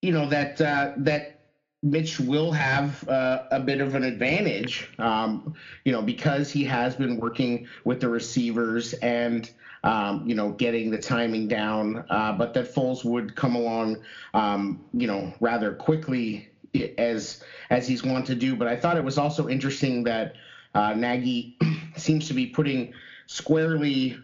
you 0.00 0.12
know 0.12 0.28
that 0.28 0.60
uh, 0.60 0.92
that 0.98 1.40
Mitch 1.82 2.20
will 2.20 2.52
have 2.52 3.06
uh, 3.08 3.44
a 3.50 3.60
bit 3.60 3.80
of 3.80 3.94
an 3.94 4.04
advantage, 4.04 4.88
um, 4.98 5.54
you 5.84 5.92
know, 5.92 6.02
because 6.02 6.50
he 6.50 6.64
has 6.64 6.94
been 6.94 7.18
working 7.18 7.66
with 7.84 8.00
the 8.00 8.08
receivers 8.08 8.94
and. 8.94 9.50
Um, 9.84 10.28
you 10.28 10.36
know, 10.36 10.52
getting 10.52 10.92
the 10.92 10.98
timing 10.98 11.48
down, 11.48 12.04
uh, 12.08 12.32
but 12.38 12.54
that 12.54 12.72
Foles 12.72 13.04
would 13.04 13.34
come 13.34 13.56
along, 13.56 13.96
um, 14.32 14.84
you 14.92 15.08
know, 15.08 15.34
rather 15.40 15.74
quickly 15.74 16.51
as 16.98 17.42
as 17.70 17.86
he's 17.86 18.02
wont 18.02 18.26
to 18.26 18.34
do. 18.34 18.56
But 18.56 18.68
I 18.68 18.76
thought 18.76 18.96
it 18.96 19.04
was 19.04 19.18
also 19.18 19.48
interesting 19.48 20.04
that 20.04 20.34
uh, 20.74 20.94
Nagy 20.94 21.56
seems 21.96 22.28
to 22.28 22.34
be 22.34 22.46
putting 22.46 22.92
squarely 23.26 24.18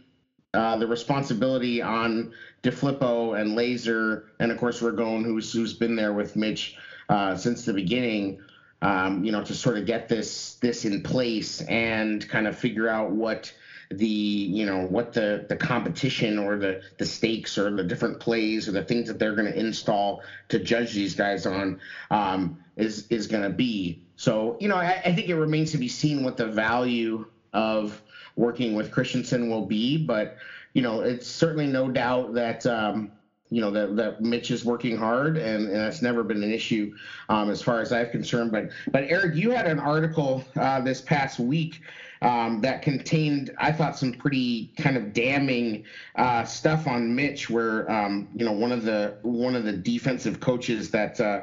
uh, 0.54 0.76
the 0.76 0.86
responsibility 0.86 1.82
on 1.82 2.32
DeFilippo 2.62 3.40
and 3.40 3.56
Lazor, 3.56 4.24
and 4.40 4.50
of 4.50 4.58
course 4.58 4.80
Ragone, 4.80 5.24
who's 5.24 5.52
who's 5.52 5.74
been 5.74 5.94
there 5.94 6.12
with 6.12 6.36
Mitch 6.36 6.76
uh, 7.08 7.36
since 7.36 7.64
the 7.64 7.72
beginning. 7.72 8.40
Um, 8.80 9.24
you 9.24 9.32
know, 9.32 9.42
to 9.42 9.54
sort 9.54 9.76
of 9.76 9.86
get 9.86 10.08
this 10.08 10.54
this 10.54 10.84
in 10.84 11.02
place 11.02 11.62
and 11.62 12.26
kind 12.28 12.46
of 12.46 12.56
figure 12.56 12.88
out 12.88 13.10
what 13.10 13.52
the 13.90 14.06
you 14.06 14.66
know 14.66 14.86
what 14.86 15.12
the 15.12 15.46
the 15.48 15.56
competition 15.56 16.38
or 16.38 16.56
the 16.56 16.80
the 16.98 17.06
stakes 17.06 17.56
or 17.56 17.74
the 17.74 17.82
different 17.82 18.20
plays 18.20 18.68
or 18.68 18.72
the 18.72 18.82
things 18.82 19.08
that 19.08 19.18
they're 19.18 19.34
going 19.34 19.50
to 19.50 19.58
install 19.58 20.22
to 20.48 20.58
judge 20.58 20.92
these 20.92 21.14
guys 21.14 21.46
on 21.46 21.78
um, 22.10 22.56
is 22.76 23.06
is 23.08 23.26
going 23.26 23.42
to 23.42 23.50
be. 23.50 23.98
so 24.16 24.56
you 24.60 24.68
know, 24.68 24.76
I, 24.76 25.00
I 25.04 25.14
think 25.14 25.28
it 25.28 25.36
remains 25.36 25.70
to 25.72 25.78
be 25.78 25.88
seen 25.88 26.22
what 26.22 26.36
the 26.36 26.46
value 26.46 27.26
of 27.52 28.02
working 28.36 28.74
with 28.74 28.90
Christensen 28.90 29.48
will 29.48 29.64
be, 29.64 29.96
but 29.96 30.36
you 30.74 30.82
know, 30.82 31.00
it's 31.00 31.26
certainly 31.26 31.66
no 31.66 31.88
doubt 31.88 32.34
that. 32.34 32.66
Um, 32.66 33.10
you 33.50 33.62
know 33.62 33.70
that, 33.70 33.96
that 33.96 34.20
Mitch 34.20 34.50
is 34.50 34.62
working 34.62 34.94
hard, 34.94 35.38
and, 35.38 35.68
and 35.68 35.76
that's 35.76 36.02
never 36.02 36.22
been 36.22 36.42
an 36.42 36.52
issue 36.52 36.92
um, 37.30 37.48
as 37.48 37.62
far 37.62 37.80
as 37.80 37.92
I'm 37.92 38.10
concerned. 38.10 38.52
But 38.52 38.68
but 38.92 39.04
Erik, 39.04 39.34
you 39.34 39.50
had 39.52 39.66
an 39.66 39.78
article 39.78 40.44
uh, 40.56 40.82
this 40.82 41.00
past 41.00 41.38
week 41.38 41.80
um, 42.22 42.60
that 42.62 42.82
contained, 42.82 43.50
I 43.58 43.72
thought, 43.72 43.96
some 43.96 44.12
pretty 44.12 44.72
kind 44.76 44.96
of 44.96 45.12
damning 45.12 45.84
uh, 46.16 46.44
stuff 46.44 46.86
on 46.86 47.14
Mitch, 47.14 47.48
where 47.48 47.90
um, 47.90 48.28
you 48.34 48.44
know 48.44 48.52
one 48.52 48.72
of 48.72 48.84
the 48.84 49.18
one 49.22 49.54
of 49.54 49.64
the 49.64 49.72
defensive 49.72 50.40
coaches 50.40 50.90
that 50.90 51.20
uh, 51.20 51.42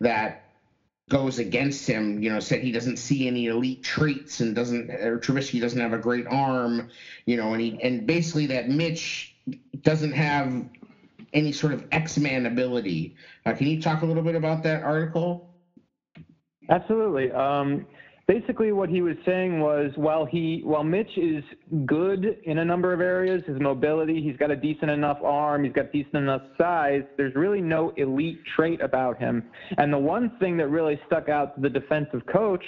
that 0.00 0.50
goes 1.10 1.40
against 1.40 1.86
him, 1.88 2.22
you 2.22 2.32
know, 2.32 2.38
said 2.38 2.62
he 2.62 2.70
doesn't 2.70 2.96
see 2.96 3.26
any 3.26 3.46
elite 3.46 3.82
traits 3.82 4.40
and 4.40 4.54
doesn't 4.54 4.90
or 4.90 5.18
Trubisky 5.18 5.60
doesn't 5.60 5.80
have 5.80 5.92
a 5.92 5.98
great 5.98 6.26
arm, 6.28 6.88
you 7.26 7.36
know, 7.36 7.52
and 7.52 7.60
he 7.60 7.82
and 7.82 8.06
basically 8.06 8.46
that 8.46 8.70
Mitch 8.70 9.34
doesn't 9.82 10.12
have 10.12 10.64
any 11.32 11.52
sort 11.52 11.72
of 11.72 11.84
X-Man 11.92 12.46
ability. 12.46 13.14
Uh, 13.44 13.52
can 13.52 13.66
you 13.66 13.82
talk 13.82 14.02
a 14.02 14.06
little 14.06 14.22
bit 14.22 14.36
about 14.36 14.62
that 14.62 14.82
article? 14.82 15.50
Absolutely. 16.68 17.32
Um, 17.32 17.86
basically, 18.26 18.72
what 18.72 18.88
he 18.88 19.02
was 19.02 19.16
saying 19.24 19.60
was, 19.60 19.90
while 19.96 20.24
he, 20.24 20.62
while 20.64 20.84
Mitch 20.84 21.10
is 21.16 21.42
good 21.86 22.38
in 22.44 22.58
a 22.58 22.64
number 22.64 22.92
of 22.92 23.00
areas, 23.00 23.42
his 23.46 23.60
mobility, 23.60 24.22
he's 24.22 24.36
got 24.36 24.50
a 24.50 24.56
decent 24.56 24.90
enough 24.90 25.18
arm, 25.22 25.64
he's 25.64 25.72
got 25.72 25.92
decent 25.92 26.16
enough 26.16 26.42
size. 26.56 27.02
There's 27.16 27.34
really 27.34 27.60
no 27.60 27.92
elite 27.96 28.40
trait 28.56 28.80
about 28.80 29.18
him. 29.18 29.44
And 29.78 29.92
the 29.92 29.98
one 29.98 30.32
thing 30.38 30.56
that 30.58 30.68
really 30.68 31.00
stuck 31.06 31.28
out 31.28 31.54
to 31.56 31.60
the 31.60 31.70
defensive 31.70 32.22
coach 32.32 32.64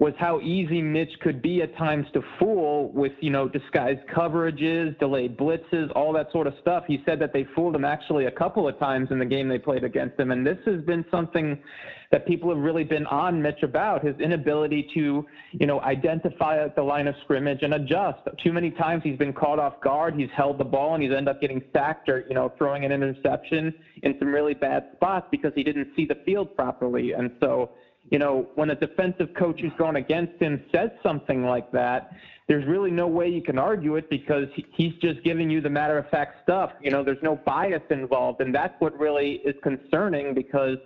was 0.00 0.14
how 0.18 0.40
easy 0.40 0.80
Mitch 0.80 1.10
could 1.20 1.42
be 1.42 1.60
at 1.60 1.76
times 1.76 2.06
to 2.14 2.22
fool 2.38 2.90
with, 2.92 3.12
you 3.20 3.28
know, 3.28 3.46
disguised 3.46 4.00
coverages, 4.08 4.98
delayed 4.98 5.36
blitzes, 5.36 5.92
all 5.94 6.10
that 6.14 6.32
sort 6.32 6.46
of 6.46 6.54
stuff. 6.62 6.84
He 6.88 7.02
said 7.04 7.20
that 7.20 7.34
they 7.34 7.46
fooled 7.54 7.76
him 7.76 7.84
actually 7.84 8.24
a 8.24 8.30
couple 8.30 8.66
of 8.66 8.78
times 8.78 9.08
in 9.10 9.18
the 9.18 9.26
game 9.26 9.46
they 9.46 9.58
played 9.58 9.84
against 9.84 10.18
him. 10.18 10.30
And 10.30 10.44
this 10.44 10.56
has 10.64 10.80
been 10.86 11.04
something 11.10 11.58
that 12.12 12.26
people 12.26 12.48
have 12.48 12.58
really 12.58 12.82
been 12.82 13.06
on 13.08 13.42
Mitch 13.42 13.62
about 13.62 14.02
his 14.02 14.18
inability 14.20 14.88
to, 14.94 15.26
you 15.52 15.66
know, 15.66 15.82
identify 15.82 16.64
at 16.64 16.74
the 16.74 16.82
line 16.82 17.06
of 17.06 17.14
scrimmage 17.22 17.58
and 17.60 17.74
adjust. 17.74 18.20
Too 18.42 18.54
many 18.54 18.70
times 18.70 19.02
he's 19.04 19.18
been 19.18 19.34
caught 19.34 19.58
off 19.58 19.82
guard. 19.82 20.14
He's 20.14 20.30
held 20.34 20.56
the 20.56 20.64
ball 20.64 20.94
and 20.94 21.02
he's 21.02 21.12
ended 21.12 21.28
up 21.28 21.42
getting 21.42 21.60
sacked 21.74 22.08
or, 22.08 22.24
you 22.26 22.34
know, 22.34 22.50
throwing 22.56 22.86
an 22.86 22.90
interception 22.90 23.74
in 24.02 24.16
some 24.18 24.32
really 24.32 24.54
bad 24.54 24.88
spots 24.94 25.26
because 25.30 25.52
he 25.54 25.62
didn't 25.62 25.88
see 25.94 26.06
the 26.06 26.16
field 26.24 26.56
properly. 26.56 27.12
And 27.12 27.32
so, 27.38 27.72
you 28.10 28.18
know, 28.18 28.48
when 28.56 28.70
a 28.70 28.74
defensive 28.74 29.32
coach 29.34 29.60
who's 29.60 29.72
going 29.78 29.96
against 29.96 30.40
him 30.40 30.62
says 30.74 30.90
something 31.02 31.44
like 31.44 31.70
that, 31.72 32.12
there's 32.48 32.66
really 32.66 32.90
no 32.90 33.06
way 33.06 33.28
you 33.28 33.42
can 33.42 33.58
argue 33.58 33.94
it 33.94 34.10
because 34.10 34.46
he's 34.72 34.94
just 34.94 35.22
giving 35.22 35.48
you 35.48 35.60
the 35.60 35.70
matter 35.70 35.96
of 35.96 36.08
fact 36.10 36.42
stuff. 36.42 36.72
You 36.82 36.90
know, 36.90 37.04
there's 37.04 37.22
no 37.22 37.36
bias 37.36 37.82
involved. 37.90 38.40
And 38.40 38.52
that's 38.52 38.74
what 38.80 38.98
really 38.98 39.34
is 39.44 39.54
concerning 39.62 40.34
because 40.34 40.78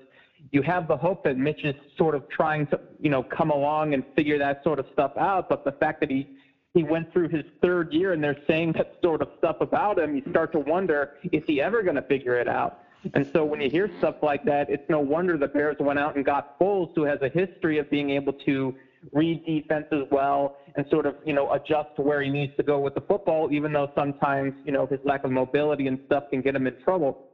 you 0.52 0.60
have 0.60 0.86
the 0.86 0.96
hope 0.96 1.24
that 1.24 1.38
Mitch 1.38 1.64
is 1.64 1.74
sort 1.96 2.14
of 2.14 2.28
trying 2.28 2.66
to, 2.66 2.80
you 3.00 3.08
know, 3.08 3.22
come 3.22 3.50
along 3.50 3.94
and 3.94 4.04
figure 4.14 4.36
that 4.36 4.62
sort 4.62 4.78
of 4.78 4.84
stuff 4.92 5.12
out. 5.16 5.48
But 5.48 5.64
the 5.64 5.72
fact 5.72 6.00
that 6.00 6.10
he, 6.10 6.36
he 6.74 6.82
went 6.82 7.10
through 7.14 7.28
his 7.30 7.44
third 7.62 7.94
year 7.94 8.12
and 8.12 8.22
they're 8.22 8.42
saying 8.46 8.72
that 8.72 8.96
sort 9.02 9.22
of 9.22 9.28
stuff 9.38 9.56
about 9.62 9.98
him, 9.98 10.14
you 10.14 10.22
start 10.28 10.52
to 10.52 10.58
wonder, 10.58 11.14
is 11.32 11.42
he 11.46 11.62
ever 11.62 11.82
going 11.82 11.96
to 11.96 12.02
figure 12.02 12.38
it 12.38 12.48
out? 12.48 12.80
And 13.12 13.28
so 13.32 13.44
when 13.44 13.60
you 13.60 13.68
hear 13.68 13.90
stuff 13.98 14.16
like 14.22 14.44
that, 14.44 14.70
it's 14.70 14.88
no 14.88 15.00
wonder 15.00 15.36
the 15.36 15.48
Bears 15.48 15.76
went 15.78 15.98
out 15.98 16.16
and 16.16 16.24
got 16.24 16.58
Foles, 16.58 16.88
who 16.94 17.02
has 17.04 17.18
a 17.20 17.28
history 17.28 17.78
of 17.78 17.90
being 17.90 18.10
able 18.10 18.32
to 18.46 18.74
read 19.12 19.44
defenses 19.44 20.06
well 20.10 20.56
and 20.76 20.86
sort 20.88 21.04
of, 21.04 21.16
you 21.24 21.34
know, 21.34 21.52
adjust 21.52 21.88
to 21.96 22.02
where 22.02 22.22
he 22.22 22.30
needs 22.30 22.56
to 22.56 22.62
go 22.62 22.78
with 22.78 22.94
the 22.94 23.02
football, 23.02 23.52
even 23.52 23.72
though 23.72 23.90
sometimes, 23.94 24.54
you 24.64 24.72
know, 24.72 24.86
his 24.86 24.98
lack 25.04 25.24
of 25.24 25.30
mobility 25.30 25.86
and 25.86 25.98
stuff 26.06 26.24
can 26.30 26.40
get 26.40 26.54
him 26.54 26.66
in 26.66 26.74
trouble. 26.82 27.26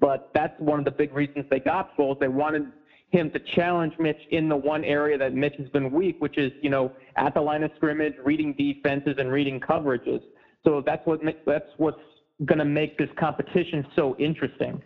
But 0.00 0.30
that's 0.34 0.58
one 0.58 0.78
of 0.80 0.84
the 0.84 0.90
big 0.90 1.14
reasons 1.14 1.46
they 1.50 1.60
got 1.60 1.96
Foles. 1.96 2.18
They 2.18 2.28
wanted 2.28 2.66
him 3.10 3.30
to 3.30 3.38
challenge 3.38 3.94
Mitch 3.98 4.20
in 4.30 4.48
the 4.48 4.56
one 4.56 4.84
area 4.84 5.16
that 5.16 5.32
Mitch 5.32 5.54
has 5.58 5.68
been 5.68 5.92
weak, 5.92 6.16
which 6.18 6.38
is, 6.38 6.52
you 6.60 6.70
know, 6.70 6.92
at 7.16 7.34
the 7.34 7.40
line 7.40 7.62
of 7.62 7.70
scrimmage, 7.76 8.14
reading 8.24 8.52
defenses 8.54 9.14
and 9.18 9.30
reading 9.30 9.60
coverages. 9.60 10.20
So 10.64 10.82
that's 10.84 11.06
what 11.06 11.20
that's 11.46 11.70
what's 11.76 12.00
going 12.44 12.58
to 12.58 12.64
make 12.64 12.98
this 12.98 13.08
competition 13.16 13.86
so 13.96 14.16
interesting. 14.18 14.82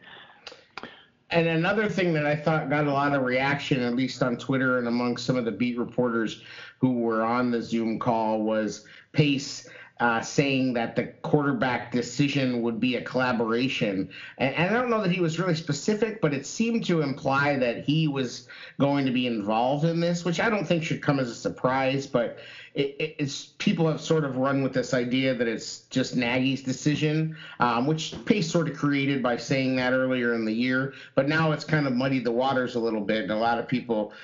And 1.30 1.46
another 1.46 1.88
thing 1.88 2.12
that 2.14 2.26
I 2.26 2.34
thought 2.34 2.70
got 2.70 2.86
a 2.86 2.92
lot 2.92 3.14
of 3.14 3.22
reaction, 3.22 3.82
at 3.82 3.94
least 3.94 4.22
on 4.22 4.36
Twitter 4.36 4.78
and 4.78 4.88
among 4.88 5.16
some 5.16 5.36
of 5.36 5.44
the 5.44 5.52
beat 5.52 5.78
reporters 5.78 6.42
who 6.78 6.98
were 6.98 7.22
on 7.22 7.50
the 7.50 7.62
Zoom 7.62 7.98
call, 7.98 8.42
was 8.42 8.84
Pace 9.12 9.68
uh, 10.00 10.22
saying 10.22 10.72
that 10.72 10.96
the 10.96 11.04
quarterback 11.20 11.92
decision 11.92 12.62
would 12.62 12.80
be 12.80 12.96
a 12.96 13.02
collaboration. 13.02 14.08
And, 14.38 14.54
and, 14.54 14.74
I 14.74 14.80
don't 14.80 14.88
know 14.88 15.02
that 15.02 15.12
he 15.12 15.20
was 15.20 15.38
really 15.38 15.54
specific, 15.54 16.22
but 16.22 16.32
it 16.32 16.46
seemed 16.46 16.86
to 16.86 17.02
imply 17.02 17.56
that 17.58 17.84
he 17.84 18.08
was 18.08 18.48
going 18.78 19.04
to 19.04 19.12
be 19.12 19.26
involved 19.26 19.84
in 19.84 20.00
this, 20.00 20.24
which 20.24 20.40
I 20.40 20.48
don't 20.48 20.66
think 20.66 20.84
should 20.84 21.02
come 21.02 21.20
as 21.20 21.28
a 21.28 21.34
surprise. 21.34 22.06
But 22.06 22.38
it, 22.72 23.16
it's 23.18 23.52
people 23.58 23.86
have 23.88 24.00
sort 24.00 24.24
of 24.24 24.38
run 24.38 24.62
with 24.62 24.72
this 24.72 24.94
idea 24.94 25.34
that 25.34 25.46
it's 25.46 25.80
just 25.90 26.16
Nagy's 26.16 26.62
decision, 26.62 27.36
um, 27.58 27.86
which 27.86 28.14
Pace 28.24 28.50
sort 28.50 28.70
of 28.70 28.78
created 28.78 29.22
by 29.22 29.36
saying 29.36 29.76
that 29.76 29.92
earlier 29.92 30.32
in 30.32 30.46
the 30.46 30.54
year. 30.54 30.94
But 31.14 31.28
now 31.28 31.52
it's 31.52 31.64
kind 31.64 31.86
of 31.86 31.92
muddied 31.92 32.24
the 32.24 32.32
waters 32.32 32.74
a 32.74 32.80
little 32.80 33.02
bit, 33.02 33.24
and 33.24 33.32
a 33.32 33.36
lot 33.36 33.58
of 33.58 33.68
people, 33.68 34.14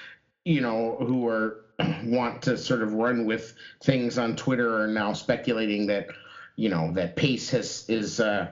you 0.46 0.62
know, 0.62 0.96
who 1.00 1.28
are 1.28 1.65
want 2.04 2.42
to 2.42 2.56
sort 2.56 2.82
of 2.82 2.94
run 2.94 3.24
with 3.24 3.54
things 3.82 4.18
on 4.18 4.36
Twitter 4.36 4.82
are 4.82 4.86
now 4.86 5.12
speculating 5.12 5.86
that, 5.86 6.08
you 6.56 6.68
know, 6.68 6.92
that 6.92 7.16
Pace 7.16 7.50
has 7.50 7.84
is. 7.88 8.20
Uh, 8.20 8.48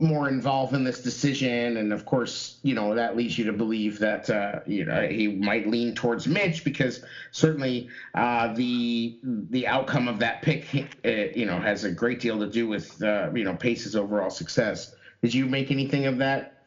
more 0.00 0.28
involved 0.28 0.74
in 0.74 0.84
this 0.84 1.02
decision, 1.02 1.76
and 1.76 1.92
of 1.92 2.04
course, 2.04 2.58
you 2.62 2.74
know 2.74 2.94
that 2.94 3.16
leads 3.16 3.36
you 3.36 3.44
to 3.44 3.52
believe 3.52 3.98
that 3.98 4.30
uh, 4.30 4.60
you 4.64 4.84
know 4.84 5.02
he 5.08 5.26
might 5.26 5.66
lean 5.66 5.94
towards 5.94 6.28
Mitch 6.28 6.62
because 6.62 7.02
certainly 7.32 7.88
uh, 8.14 8.52
the 8.54 9.18
the 9.22 9.66
outcome 9.66 10.06
of 10.06 10.20
that 10.20 10.42
pick, 10.42 10.94
uh, 11.04 11.08
you 11.34 11.46
know, 11.46 11.58
has 11.58 11.84
a 11.84 11.90
great 11.90 12.20
deal 12.20 12.38
to 12.38 12.46
do 12.46 12.68
with 12.68 13.02
uh, 13.02 13.30
you 13.34 13.42
know 13.42 13.56
Pace's 13.56 13.96
overall 13.96 14.30
success. 14.30 14.94
Did 15.20 15.34
you 15.34 15.46
make 15.46 15.72
anything 15.72 16.06
of 16.06 16.18
that? 16.18 16.57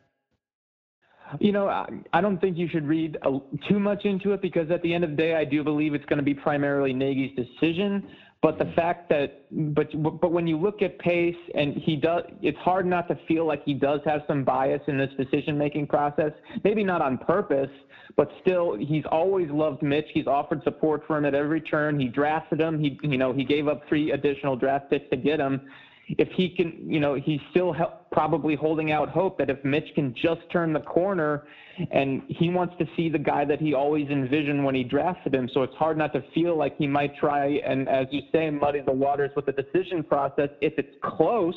You 1.39 1.51
know, 1.51 1.67
I, 1.67 1.87
I 2.13 2.21
don't 2.21 2.39
think 2.39 2.57
you 2.57 2.67
should 2.67 2.87
read 2.87 3.17
a, 3.23 3.39
too 3.69 3.79
much 3.79 4.05
into 4.05 4.33
it 4.33 4.41
because 4.41 4.69
at 4.69 4.81
the 4.81 4.93
end 4.93 5.03
of 5.03 5.11
the 5.11 5.15
day, 5.15 5.35
I 5.35 5.45
do 5.45 5.63
believe 5.63 5.93
it's 5.93 6.05
going 6.05 6.17
to 6.17 6.23
be 6.23 6.33
primarily 6.33 6.93
Nagy's 6.93 7.35
decision. 7.35 8.07
But 8.41 8.57
the 8.57 8.73
fact 8.75 9.07
that, 9.09 9.45
but 9.51 9.89
but 10.19 10.31
when 10.31 10.47
you 10.47 10.57
look 10.57 10.81
at 10.81 10.97
Pace 10.97 11.35
and 11.53 11.75
he 11.75 11.95
does, 11.95 12.23
it's 12.41 12.57
hard 12.57 12.87
not 12.87 13.07
to 13.09 13.17
feel 13.27 13.45
like 13.45 13.63
he 13.63 13.75
does 13.75 13.99
have 14.03 14.21
some 14.25 14.43
bias 14.43 14.81
in 14.87 14.97
this 14.97 15.11
decision-making 15.15 15.85
process. 15.85 16.31
Maybe 16.63 16.83
not 16.83 17.03
on 17.03 17.19
purpose, 17.19 17.69
but 18.17 18.31
still, 18.41 18.75
he's 18.75 19.03
always 19.11 19.47
loved 19.51 19.83
Mitch. 19.83 20.07
He's 20.11 20.25
offered 20.25 20.63
support 20.63 21.03
for 21.05 21.19
him 21.19 21.25
at 21.25 21.35
every 21.35 21.61
turn. 21.61 21.99
He 21.99 22.07
drafted 22.07 22.59
him. 22.59 22.79
He, 22.79 22.99
you 23.03 23.19
know, 23.19 23.31
he 23.31 23.43
gave 23.43 23.67
up 23.67 23.87
three 23.87 24.11
additional 24.11 24.55
draft 24.55 24.89
picks 24.89 25.07
to 25.11 25.17
get 25.17 25.39
him. 25.39 25.61
If 26.07 26.29
he 26.29 26.49
can, 26.49 26.89
you 26.89 26.99
know, 26.99 27.15
he's 27.15 27.39
still 27.51 27.75
probably 28.11 28.55
holding 28.55 28.91
out 28.91 29.09
hope 29.09 29.37
that 29.37 29.49
if 29.49 29.63
Mitch 29.63 29.93
can 29.95 30.13
just 30.13 30.41
turn 30.51 30.73
the 30.73 30.81
corner 30.81 31.43
and 31.91 32.21
he 32.27 32.49
wants 32.49 32.75
to 32.79 32.85
see 32.97 33.07
the 33.09 33.17
guy 33.17 33.45
that 33.45 33.59
he 33.59 33.73
always 33.73 34.09
envisioned 34.09 34.63
when 34.63 34.75
he 34.75 34.83
drafted 34.83 35.33
him. 35.33 35.49
So 35.53 35.63
it's 35.63 35.75
hard 35.75 35.97
not 35.97 36.11
to 36.13 36.23
feel 36.33 36.57
like 36.57 36.77
he 36.77 36.87
might 36.87 37.15
try 37.17 37.59
and, 37.65 37.87
as 37.87 38.07
you 38.11 38.21
say, 38.31 38.49
muddy 38.49 38.81
the 38.81 38.91
waters 38.91 39.31
with 39.35 39.45
the 39.45 39.53
decision 39.53 40.03
process. 40.03 40.49
If 40.59 40.73
it's 40.77 40.95
close 41.01 41.55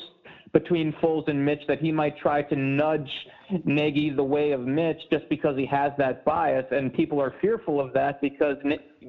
between 0.53 0.93
Foles 1.01 1.27
and 1.27 1.43
Mitch, 1.43 1.61
that 1.67 1.79
he 1.79 1.91
might 1.91 2.17
try 2.17 2.41
to 2.43 2.55
nudge 2.55 3.09
Nagy 3.65 4.09
the 4.09 4.23
way 4.23 4.51
of 4.51 4.61
Mitch 4.61 5.01
just 5.11 5.27
because 5.27 5.57
he 5.57 5.65
has 5.65 5.91
that 5.97 6.23
bias, 6.23 6.65
and 6.71 6.93
people 6.93 7.21
are 7.21 7.33
fearful 7.41 7.81
of 7.81 7.91
that 7.93 8.21
because 8.21 8.55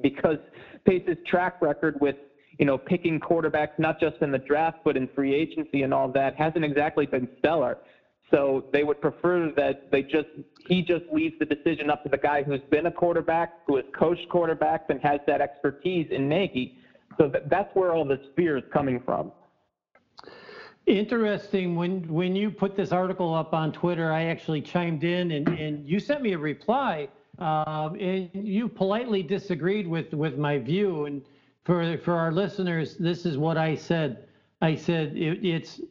because 0.01 0.37
Pace's 0.85 1.17
track 1.25 1.61
record 1.61 1.97
with 2.01 2.17
you 2.59 2.65
know 2.65 2.77
picking 2.77 3.19
quarterbacks 3.19 3.77
not 3.77 3.99
just 3.99 4.17
in 4.21 4.31
the 4.31 4.37
draft 4.37 4.79
but 4.83 4.97
in 4.97 5.07
free 5.09 5.33
agency 5.33 5.83
and 5.83 5.93
all 5.93 6.07
that 6.09 6.35
hasn't 6.35 6.65
exactly 6.65 7.05
been 7.05 7.27
stellar. 7.39 7.77
So 8.29 8.65
they 8.73 8.83
would 8.83 8.99
prefer 8.99 9.51
that 9.55 9.89
they 9.89 10.03
just 10.03 10.27
he 10.67 10.81
just 10.81 11.05
leaves 11.13 11.35
the 11.39 11.45
decision 11.45 11.89
up 11.89 12.03
to 12.03 12.09
the 12.09 12.17
guy 12.17 12.43
who's 12.43 12.61
been 12.69 12.87
a 12.87 12.91
quarterback, 12.91 13.53
who 13.67 13.77
has 13.77 13.85
coached 13.97 14.27
quarterbacks, 14.29 14.89
and 14.89 15.01
has 15.01 15.21
that 15.27 15.39
expertise 15.39 16.07
in 16.11 16.27
Nagy. 16.27 16.77
So 17.17 17.29
that, 17.29 17.49
that's 17.49 17.73
where 17.73 17.93
all 17.93 18.03
this 18.05 18.19
fear 18.35 18.57
is 18.57 18.63
coming 18.73 19.01
from. 19.05 19.31
Interesting. 20.87 21.75
When 21.75 22.05
when 22.07 22.35
you 22.35 22.51
put 22.51 22.75
this 22.75 22.91
article 22.91 23.33
up 23.33 23.53
on 23.53 23.71
Twitter, 23.71 24.11
I 24.11 24.25
actually 24.25 24.61
chimed 24.61 25.03
in 25.03 25.31
and, 25.31 25.47
and 25.47 25.87
you 25.87 25.99
sent 25.99 26.21
me 26.21 26.33
a 26.33 26.37
reply. 26.37 27.07
Um, 27.39 27.95
and 27.99 28.31
you 28.33 28.67
politely 28.67 29.21
disagreed 29.21 29.87
with 29.87 30.13
with 30.13 30.37
my 30.37 30.57
view. 30.57 31.05
And 31.05 31.21
for 31.67 31.97
for 31.97 32.13
our 32.13 32.31
listeners, 32.31 32.95
this 32.95 33.25
is 33.25 33.37
what 33.37 33.57
I 33.57 33.75
said. 33.75 34.23
I 34.61 34.73
said 34.73 35.17
it, 35.17 35.45
it's 35.45 35.81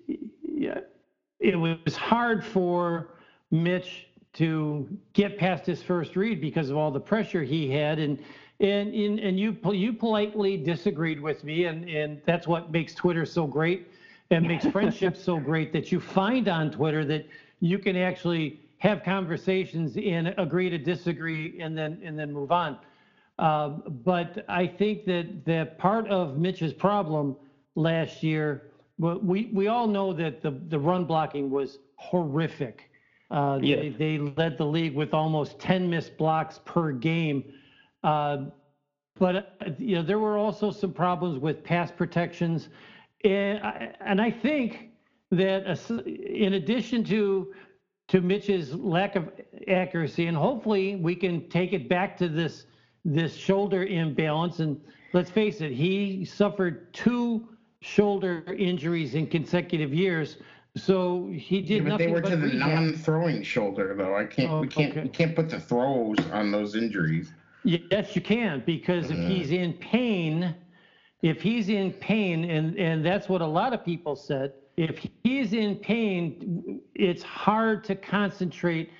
it 1.38 1.54
was 1.54 1.94
hard 1.94 2.42
for 2.42 3.10
Mitch 3.50 4.06
to 4.32 4.88
get 5.12 5.36
past 5.36 5.66
his 5.66 5.82
first 5.82 6.16
read 6.16 6.40
because 6.40 6.70
of 6.70 6.78
all 6.78 6.90
the 6.90 6.98
pressure 6.98 7.42
he 7.42 7.70
had. 7.70 7.98
And 7.98 8.18
and 8.58 8.94
and, 8.94 9.20
and 9.20 9.38
you 9.38 9.54
you 9.70 9.92
politely 9.92 10.56
disagreed 10.56 11.20
with 11.20 11.44
me, 11.44 11.66
and 11.66 11.86
and 11.90 12.22
that's 12.24 12.48
what 12.48 12.72
makes 12.72 12.94
Twitter 12.94 13.26
so 13.26 13.46
great, 13.46 13.88
and 14.30 14.48
makes 14.48 14.66
friendship 14.76 15.14
so 15.14 15.38
great 15.38 15.74
that 15.74 15.92
you 15.92 16.00
find 16.00 16.48
on 16.48 16.70
Twitter 16.70 17.04
that 17.04 17.26
you 17.60 17.78
can 17.78 17.96
actually 17.96 18.60
have 18.78 19.02
conversations 19.04 19.98
and 19.98 20.34
agree 20.38 20.70
to 20.70 20.78
disagree, 20.78 21.60
and 21.60 21.76
then 21.76 22.00
and 22.02 22.18
then 22.18 22.32
move 22.32 22.50
on. 22.50 22.78
Um, 23.38 23.82
but 24.04 24.44
I 24.48 24.66
think 24.66 25.04
that 25.06 25.44
that 25.44 25.78
part 25.78 26.08
of 26.08 26.38
Mitch's 26.38 26.72
problem 26.72 27.36
last 27.74 28.22
year, 28.22 28.70
we 28.98 29.50
we 29.52 29.68
all 29.68 29.86
know 29.86 30.12
that 30.14 30.40
the 30.42 30.50
the 30.50 30.78
run 30.78 31.04
blocking 31.04 31.50
was 31.50 31.78
horrific. 31.96 32.90
Uh, 33.30 33.58
Yes. 33.60 33.78
they, 33.80 33.88
they 33.90 34.18
led 34.18 34.56
the 34.56 34.64
league 34.64 34.94
with 34.94 35.12
almost 35.12 35.58
10 35.58 35.90
missed 35.90 36.16
blocks 36.16 36.60
per 36.64 36.92
game. 36.92 37.42
Uh, 38.04 38.46
but 39.18 39.56
you 39.78 39.96
know 39.96 40.02
there 40.02 40.18
were 40.18 40.36
also 40.38 40.70
some 40.70 40.92
problems 40.92 41.38
with 41.38 41.62
pass 41.64 41.90
protections, 41.90 42.68
and 43.24 43.58
I, 43.64 43.94
and 44.00 44.20
I 44.20 44.30
think 44.30 44.90
that 45.30 45.64
in 46.06 46.54
addition 46.54 47.02
to 47.04 47.52
to 48.08 48.20
Mitch's 48.20 48.74
lack 48.74 49.16
of 49.16 49.30
accuracy, 49.68 50.26
and 50.26 50.36
hopefully 50.36 50.96
we 50.96 51.14
can 51.16 51.48
take 51.48 51.72
it 51.72 51.88
back 51.88 52.16
to 52.18 52.28
this 52.28 52.66
this 53.06 53.34
shoulder 53.34 53.84
imbalance. 53.84 54.58
And 54.58 54.80
let's 55.12 55.30
face 55.30 55.60
it, 55.60 55.72
he 55.72 56.24
suffered 56.24 56.92
two 56.92 57.48
shoulder 57.80 58.42
injuries 58.58 59.14
in 59.14 59.28
consecutive 59.28 59.94
years, 59.94 60.38
so 60.76 61.30
he 61.32 61.62
did 61.62 61.84
but 61.84 61.98
they 61.98 62.06
nothing 62.06 62.12
were 62.12 62.20
but 62.20 62.30
to 62.30 62.36
the 62.36 62.48
rehab. 62.48 62.68
non-throwing 62.68 63.42
shoulder, 63.42 63.94
though. 63.96 64.16
I 64.16 64.24
can't. 64.24 64.50
Oh, 64.50 64.60
we 64.60 64.68
can't. 64.68 64.92
okay. 64.92 65.02
We 65.02 65.08
can't 65.08 65.34
put 65.34 65.48
the 65.48 65.60
throws 65.60 66.18
on 66.32 66.50
those 66.50 66.74
injuries. 66.74 67.32
Yes, 67.64 68.14
you 68.14 68.22
can, 68.22 68.62
because 68.66 69.10
if 69.10 69.18
he's 69.18 69.46
mm-hmm. 69.48 69.64
in 69.64 69.72
pain, 69.74 70.54
if 71.22 71.42
he's 71.42 71.68
in 71.68 71.92
pain, 71.92 72.48
and, 72.48 72.76
and 72.78 73.04
that's 73.04 73.28
what 73.28 73.40
a 73.40 73.46
lot 73.46 73.72
of 73.72 73.84
people 73.84 74.14
said, 74.14 74.52
if 74.76 75.04
he's 75.24 75.52
in 75.52 75.76
pain, 75.76 76.80
it's 76.94 77.24
hard 77.24 77.82
to 77.84 77.96
concentrate, 77.96 78.90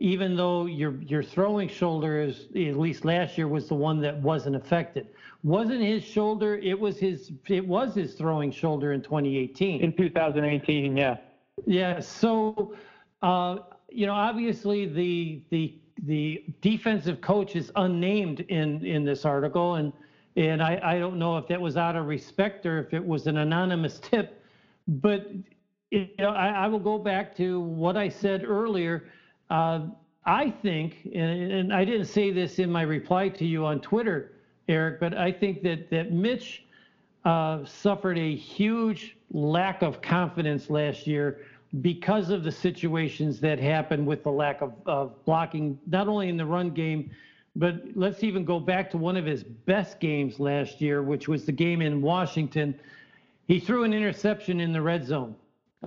even 0.00 0.34
though 0.34 0.64
your, 0.64 0.94
your 1.02 1.22
throwing 1.22 1.68
shoulder 1.68 2.22
is, 2.22 2.46
at 2.56 2.78
least 2.78 3.04
last 3.04 3.36
year, 3.36 3.46
was 3.46 3.68
the 3.68 3.74
one 3.74 4.00
that 4.00 4.16
wasn't 4.22 4.56
affected. 4.56 5.08
Wasn't 5.42 5.82
his 5.82 6.02
shoulder, 6.02 6.56
it 6.56 6.78
was 6.78 6.98
his, 6.98 7.30
it 7.46 7.66
was 7.66 7.94
his 7.94 8.14
throwing 8.14 8.50
shoulder 8.50 8.92
in 8.94 9.02
2018. 9.02 9.82
In 9.82 9.94
2018, 9.94 10.96
yeah. 10.96 11.18
Yeah, 11.66 12.00
so, 12.00 12.74
uh, 13.20 13.58
you 13.90 14.06
know, 14.06 14.14
obviously 14.14 14.86
the, 14.86 15.42
the, 15.50 15.78
the 16.04 16.44
defensive 16.62 17.20
coach 17.20 17.54
is 17.54 17.70
unnamed 17.76 18.40
in, 18.40 18.84
in 18.84 19.04
this 19.04 19.26
article, 19.26 19.74
and, 19.74 19.92
and 20.36 20.62
I, 20.62 20.80
I 20.82 20.98
don't 20.98 21.18
know 21.18 21.36
if 21.36 21.46
that 21.48 21.60
was 21.60 21.76
out 21.76 21.96
of 21.96 22.06
respect 22.06 22.64
or 22.64 22.78
if 22.78 22.94
it 22.94 23.04
was 23.04 23.26
an 23.26 23.36
anonymous 23.36 23.98
tip, 23.98 24.42
but, 24.88 25.30
you 25.90 26.08
know, 26.18 26.30
I, 26.30 26.48
I 26.48 26.68
will 26.68 26.78
go 26.78 26.98
back 26.98 27.36
to 27.36 27.60
what 27.60 27.98
I 27.98 28.08
said 28.08 28.44
earlier. 28.46 29.04
Uh, 29.50 29.88
I 30.24 30.50
think, 30.50 31.08
and, 31.12 31.52
and 31.52 31.74
I 31.74 31.84
didn't 31.84 32.06
say 32.06 32.30
this 32.30 32.58
in 32.58 32.70
my 32.70 32.82
reply 32.82 33.28
to 33.30 33.44
you 33.44 33.66
on 33.66 33.80
Twitter, 33.80 34.32
Erik, 34.68 35.00
but 35.00 35.16
I 35.16 35.32
think 35.32 35.62
that, 35.62 35.90
that 35.90 36.12
Mitch 36.12 36.64
uh, 37.24 37.64
suffered 37.64 38.18
a 38.18 38.34
huge 38.34 39.16
lack 39.32 39.82
of 39.82 40.00
confidence 40.00 40.70
last 40.70 41.06
year 41.06 41.40
because 41.80 42.30
of 42.30 42.44
the 42.44 42.52
situations 42.52 43.40
that 43.40 43.58
happened 43.58 44.06
with 44.06 44.22
the 44.22 44.30
lack 44.30 44.60
of, 44.60 44.72
of 44.86 45.24
blocking, 45.24 45.78
not 45.86 46.08
only 46.08 46.28
in 46.28 46.36
the 46.36 46.46
run 46.46 46.70
game, 46.70 47.10
but 47.56 47.82
let's 47.94 48.22
even 48.22 48.44
go 48.44 48.60
back 48.60 48.90
to 48.90 48.98
one 48.98 49.16
of 49.16 49.24
his 49.24 49.42
best 49.42 49.98
games 50.00 50.38
last 50.38 50.80
year, 50.80 51.02
which 51.02 51.28
was 51.28 51.44
the 51.44 51.52
game 51.52 51.82
in 51.82 52.00
Washington. 52.00 52.78
He 53.48 53.58
threw 53.58 53.84
an 53.84 53.92
interception 53.92 54.60
in 54.60 54.72
the 54.72 54.80
red 54.80 55.04
zone. 55.04 55.34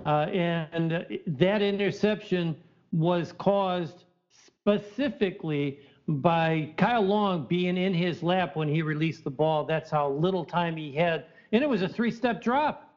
Uh, 0.05 0.25
and 0.31 1.19
that 1.27 1.61
interception 1.61 2.55
was 2.93 3.33
caused 3.33 4.05
specifically 4.45 5.79
by 6.07 6.73
Kyle 6.77 7.01
Long 7.01 7.45
being 7.47 7.75
in 7.75 7.93
his 7.93 8.23
lap 8.23 8.55
when 8.55 8.67
he 8.67 8.81
released 8.81 9.23
the 9.23 9.31
ball. 9.31 9.65
That's 9.65 9.89
how 9.89 10.11
little 10.11 10.45
time 10.45 10.77
he 10.77 10.93
had. 10.93 11.25
And 11.51 11.63
it 11.63 11.69
was 11.69 11.81
a 11.81 11.89
three 11.89 12.11
step 12.11 12.41
drop. 12.41 12.89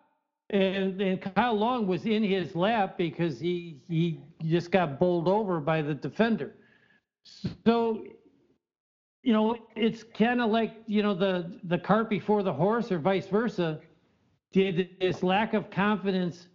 And, 0.51 1.01
and 1.01 1.21
Kyle 1.21 1.55
Long 1.55 1.87
was 1.87 2.05
in 2.05 2.23
his 2.23 2.55
lap 2.55 2.97
because 2.97 3.41
he, 3.41 3.81
he 3.89 4.21
just 4.45 4.71
got 4.71 5.01
bowled 5.01 5.29
over 5.29 5.59
by 5.61 5.83
the 5.83 5.95
defender. 5.95 6.55
So, 7.65 8.05
you 9.23 9.33
know, 9.33 9.57
it's 9.75 10.05
kind 10.05 10.41
of 10.41 10.51
like, 10.51 10.77
you 10.87 11.03
know, 11.03 11.15
the, 11.15 11.59
the 11.65 11.79
cart 11.79 12.09
before 12.09 12.45
the 12.45 12.53
horse 12.53 12.93
or 12.93 12.99
vice 12.99 13.27
versa. 13.27 13.81
Did 14.53 14.91
this 15.01 15.23
lack 15.23 15.55
of 15.55 15.69
confidence 15.71 16.47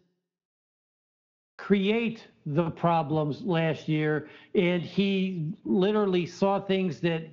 create 1.62 2.28
the 2.46 2.72
problems 2.72 3.42
last 3.44 3.88
year? 3.88 4.28
And 4.56 4.82
he 4.82 5.54
literally 5.64 6.26
saw 6.26 6.60
things 6.60 7.00
that 7.02 7.24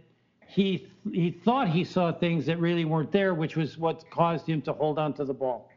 he 0.46 0.88
he 1.12 1.30
thought 1.44 1.68
he 1.68 1.84
saw 1.84 2.12
things 2.12 2.44
that 2.46 2.58
really 2.60 2.84
weren't 2.84 3.12
there, 3.12 3.32
which 3.34 3.56
was 3.56 3.78
what 3.78 4.04
caused 4.10 4.46
him 4.46 4.60
to 4.62 4.72
hold 4.72 4.98
on 4.98 5.14
to 5.14 5.24
the 5.24 5.32
ball. 5.32 5.70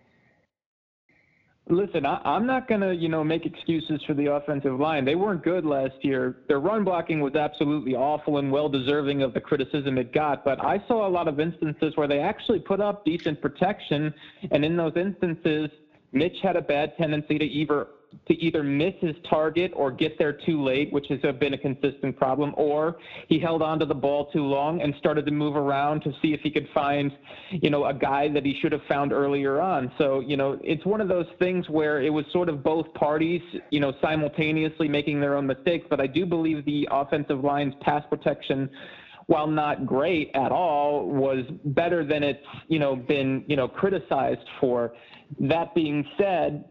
Listen, 1.70 2.06
I, 2.06 2.20
I'm 2.26 2.46
not 2.46 2.68
going 2.68 2.82
to, 2.82 2.94
you 2.94 3.08
know, 3.08 3.24
make 3.24 3.46
excuses 3.46 4.02
for 4.06 4.14
the 4.14 4.34
offensive 4.34 4.78
line. 4.78 5.06
They 5.06 5.16
weren't 5.16 5.44
good 5.44 5.64
last 5.64 5.94
year. 6.02 6.38
Their 6.50 6.60
run 6.60 6.84
blocking 6.84 7.22
was 7.22 7.36
absolutely 7.36 7.96
awful 7.96 8.40
and 8.40 8.52
well 8.52 8.68
deserving 8.68 9.22
of 9.22 9.34
the 9.34 9.40
criticism 9.40 9.98
it 9.98 10.12
got. 10.12 10.44
But 10.44 10.60
I 10.66 10.84
saw 10.88 11.08
a 11.08 11.12
lot 11.12 11.30
of 11.30 11.40
instances 11.40 11.96
where 11.96 12.08
they 12.08 12.20
actually 12.20 12.60
put 12.60 12.82
up 12.82 13.06
decent 13.06 13.42
protection, 13.42 14.14
and 14.52 14.66
in 14.66 14.76
those 14.76 14.94
instances, 14.98 15.70
Mitch 16.12 16.38
had 16.44 16.58
a 16.58 16.62
bad 16.62 16.98
tendency 16.98 17.38
to 17.38 17.46
either 17.46 17.88
to 18.28 18.34
either 18.36 18.63
miss 18.63 18.93
his 19.00 19.15
target 19.30 19.71
or 19.76 19.91
get 19.91 20.17
there 20.17 20.34
too 20.34 20.63
late, 20.63 20.91
which 20.91 21.06
has 21.10 21.19
been 21.39 21.54
a 21.54 21.58
consistent 21.58 22.17
problem, 22.17 22.54
or 22.58 22.97
he 23.28 23.39
held 23.39 23.62
on 23.62 23.80
to 23.80 23.86
the 23.86 23.95
ball 23.95 24.30
too 24.32 24.43
long 24.43 24.82
and 24.82 24.93
started 25.00 25.26
to 25.26 25.32
move 25.32 25.56
around 25.56 26.02
to 26.02 26.12
see 26.21 26.34
if 26.34 26.41
he 26.41 26.52
could 26.52 26.67
find, 26.74 27.12
you 27.52 27.69
know, 27.69 27.86
a 27.86 27.93
guy 27.93 28.30
that 28.30 28.45
he 28.45 28.58
should 28.62 28.71
have 28.71 28.84
found 28.88 29.12
earlier 29.12 29.62
on. 29.62 29.91
So, 29.97 30.19
you 30.19 30.38
know, 30.38 30.60
it's 30.63 30.86
one 30.86 31.02
of 31.02 31.08
those 31.08 31.28
things 31.39 31.67
where 31.69 32.02
it 32.02 32.12
was 32.12 32.26
sort 32.32 32.50
of 32.50 32.63
both 32.63 32.93
parties, 32.93 33.41
you 33.69 33.80
know, 33.80 33.93
simultaneously 34.02 34.88
making 34.88 35.19
their 35.19 35.36
own 35.36 35.47
mistakes. 35.47 35.86
But 35.89 36.00
I 36.00 36.08
do 36.08 36.26
believe 36.26 36.65
the 36.65 36.88
offensive 36.91 37.43
line's 37.43 37.74
pass 37.82 38.04
protection 38.10 38.69
while 39.28 39.47
not 39.47 39.86
great 39.86 40.30
at 40.34 40.52
all, 40.52 41.08
was 41.08 41.45
better 41.63 42.06
than 42.06 42.21
it's 42.21 42.45
you 42.67 42.80
know 42.80 42.97
been 42.97 43.45
you 43.47 43.56
know 43.56 43.67
criticized 43.67 44.45
for. 44.60 44.93
That 45.39 45.74
being 45.74 46.06
said, 46.17 46.65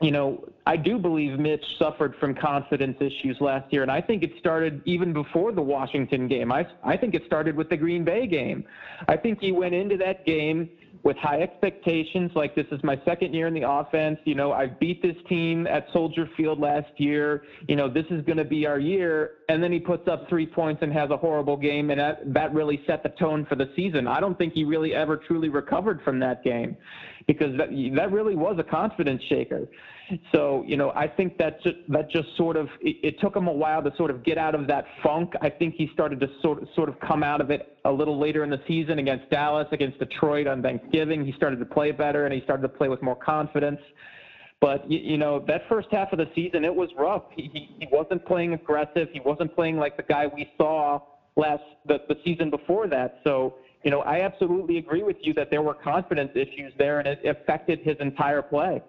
you 0.00 0.10
know 0.10 0.44
I 0.66 0.76
do 0.76 0.98
believe 0.98 1.38
Mitch 1.38 1.64
suffered 1.78 2.14
from 2.20 2.34
confidence 2.34 2.96
issues 3.00 3.36
last 3.40 3.72
year, 3.72 3.82
and 3.82 3.90
I 3.90 4.00
think 4.00 4.22
it 4.22 4.32
started 4.38 4.82
even 4.84 5.12
before 5.12 5.52
the 5.52 5.62
Washington 5.62 6.28
game. 6.28 6.52
I 6.52 6.66
I 6.82 6.96
think 6.96 7.14
it 7.14 7.22
started 7.26 7.56
with 7.56 7.68
the 7.68 7.76
Green 7.76 8.04
Bay 8.04 8.26
game. 8.26 8.64
I 9.08 9.16
think 9.16 9.40
he 9.40 9.52
went 9.52 9.74
into 9.74 9.96
that 9.98 10.24
game 10.26 10.70
with 11.04 11.18
high 11.18 11.42
expectations, 11.42 12.30
like 12.34 12.54
this 12.54 12.66
is 12.72 12.82
my 12.82 12.98
second 13.04 13.34
year 13.34 13.46
in 13.46 13.52
the 13.52 13.68
offense. 13.68 14.18
You 14.24 14.34
know, 14.34 14.52
I 14.52 14.66
beat 14.66 15.02
this 15.02 15.16
team 15.28 15.66
at 15.66 15.86
Soldier 15.92 16.28
Field 16.34 16.58
last 16.58 16.88
year. 16.96 17.42
You 17.68 17.76
know, 17.76 17.92
this 17.92 18.06
is 18.10 18.24
going 18.24 18.38
to 18.38 18.44
be 18.44 18.66
our 18.66 18.78
year. 18.78 19.32
And 19.50 19.62
then 19.62 19.70
he 19.70 19.78
puts 19.78 20.08
up 20.08 20.26
three 20.30 20.46
points 20.46 20.82
and 20.82 20.90
has 20.94 21.10
a 21.10 21.16
horrible 21.16 21.58
game, 21.58 21.90
and 21.90 22.00
that, 22.00 22.32
that 22.32 22.54
really 22.54 22.82
set 22.86 23.02
the 23.02 23.10
tone 23.10 23.44
for 23.44 23.54
the 23.54 23.70
season. 23.76 24.08
I 24.08 24.18
don't 24.18 24.36
think 24.38 24.54
he 24.54 24.64
really 24.64 24.94
ever 24.94 25.18
truly 25.18 25.50
recovered 25.50 26.00
from 26.02 26.18
that 26.20 26.42
game 26.42 26.74
because 27.26 27.56
that, 27.56 27.68
that 27.96 28.12
really 28.12 28.36
was 28.36 28.56
a 28.58 28.62
confidence 28.62 29.22
shaker. 29.28 29.66
So, 30.32 30.62
you 30.66 30.76
know, 30.76 30.90
I 30.90 31.08
think 31.08 31.38
that 31.38 31.62
just, 31.62 31.76
that 31.88 32.10
just 32.10 32.28
sort 32.36 32.56
of 32.56 32.68
it, 32.80 32.96
it 33.02 33.20
took 33.20 33.34
him 33.34 33.48
a 33.48 33.52
while 33.52 33.82
to 33.82 33.90
sort 33.96 34.10
of 34.10 34.22
get 34.22 34.36
out 34.36 34.54
of 34.54 34.66
that 34.66 34.84
funk. 35.02 35.32
I 35.40 35.48
think 35.48 35.74
he 35.76 35.90
started 35.94 36.20
to 36.20 36.28
sort 36.42 36.62
of, 36.62 36.68
sort 36.74 36.88
of 36.88 37.00
come 37.00 37.22
out 37.22 37.40
of 37.40 37.50
it 37.50 37.78
a 37.86 37.90
little 37.90 38.18
later 38.18 38.44
in 38.44 38.50
the 38.50 38.60
season 38.68 38.98
against 38.98 39.30
Dallas, 39.30 39.66
against 39.72 39.98
Detroit 39.98 40.46
on 40.46 40.62
Thanksgiving. 40.62 41.24
He 41.24 41.32
started 41.32 41.58
to 41.58 41.64
play 41.64 41.90
better 41.90 42.26
and 42.26 42.34
he 42.34 42.42
started 42.42 42.62
to 42.62 42.68
play 42.68 42.88
with 42.88 43.00
more 43.00 43.16
confidence. 43.16 43.80
But 44.60 44.90
you, 44.90 45.18
know 45.18 45.44
that 45.46 45.62
first 45.68 45.88
half 45.90 46.12
of 46.12 46.18
the 46.18 46.28
season, 46.34 46.64
it 46.64 46.74
was 46.74 46.88
rough. 46.96 47.24
He, 47.36 47.50
he 47.52 47.76
he 47.80 47.88
wasn't 47.92 48.24
playing 48.24 48.54
aggressive. 48.54 49.08
He 49.12 49.20
wasn't 49.20 49.54
playing 49.54 49.76
like 49.76 49.98
the 49.98 50.04
guy 50.04 50.26
we 50.26 50.50
saw 50.56 51.00
last 51.36 51.62
the, 51.86 51.98
the 52.08 52.16
season 52.24 52.48
before 52.48 52.86
that. 52.86 53.20
So 53.24 53.56
you 53.84 53.90
know, 53.90 54.00
I 54.00 54.22
absolutely 54.22 54.78
agree 54.78 55.02
with 55.02 55.18
you 55.20 55.34
that 55.34 55.50
there 55.50 55.62
were 55.62 55.74
confidence 55.74 56.32
issues 56.34 56.72
there, 56.78 56.98
and 57.00 57.06
it 57.06 57.24
affected 57.24 57.80
his 57.80 57.96
entire 58.00 58.42
play. 58.42 58.82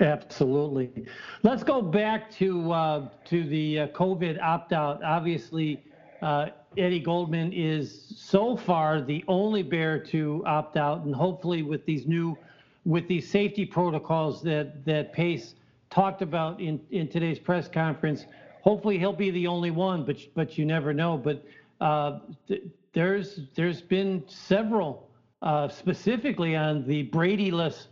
Absolutely. 0.00 1.06
Let's 1.44 1.62
go 1.62 1.80
back 1.80 2.30
to 2.32 2.72
uh, 2.72 3.08
to 3.26 3.44
the 3.44 3.80
uh, 3.80 3.86
COVID 3.88 4.42
opt 4.42 4.72
out. 4.72 5.02
Obviously, 5.04 5.82
uh, 6.22 6.46
Eddie 6.76 7.00
Goldman 7.00 7.52
is 7.52 8.12
so 8.16 8.56
far 8.56 9.00
the 9.00 9.24
only 9.28 9.62
bear 9.62 9.98
to 10.06 10.42
opt 10.44 10.76
out, 10.76 11.04
and 11.04 11.14
hopefully, 11.14 11.62
with 11.62 11.86
these 11.86 12.04
new 12.06 12.36
with 12.84 13.06
these 13.06 13.30
safety 13.30 13.64
protocols 13.64 14.42
that 14.42 14.84
that 14.84 15.12
Pace 15.12 15.54
talked 15.88 16.20
about 16.20 16.60
in 16.60 16.80
in 16.90 17.08
today's 17.08 17.38
press 17.38 17.68
conference, 17.68 18.26
hopefully 18.62 18.98
he'll 18.98 19.12
be 19.12 19.30
the 19.30 19.46
only 19.46 19.70
one. 19.70 20.04
But 20.04 20.16
but 20.34 20.58
you 20.58 20.64
never 20.64 20.92
know. 20.92 21.16
But 21.16 21.44
uh, 21.80 22.18
th- 22.48 22.64
there's 22.96 23.40
there's 23.54 23.82
been 23.82 24.24
several, 24.26 25.10
uh, 25.42 25.68
specifically 25.68 26.56
on 26.56 26.86
the 26.86 27.02
Brady-less 27.02 27.88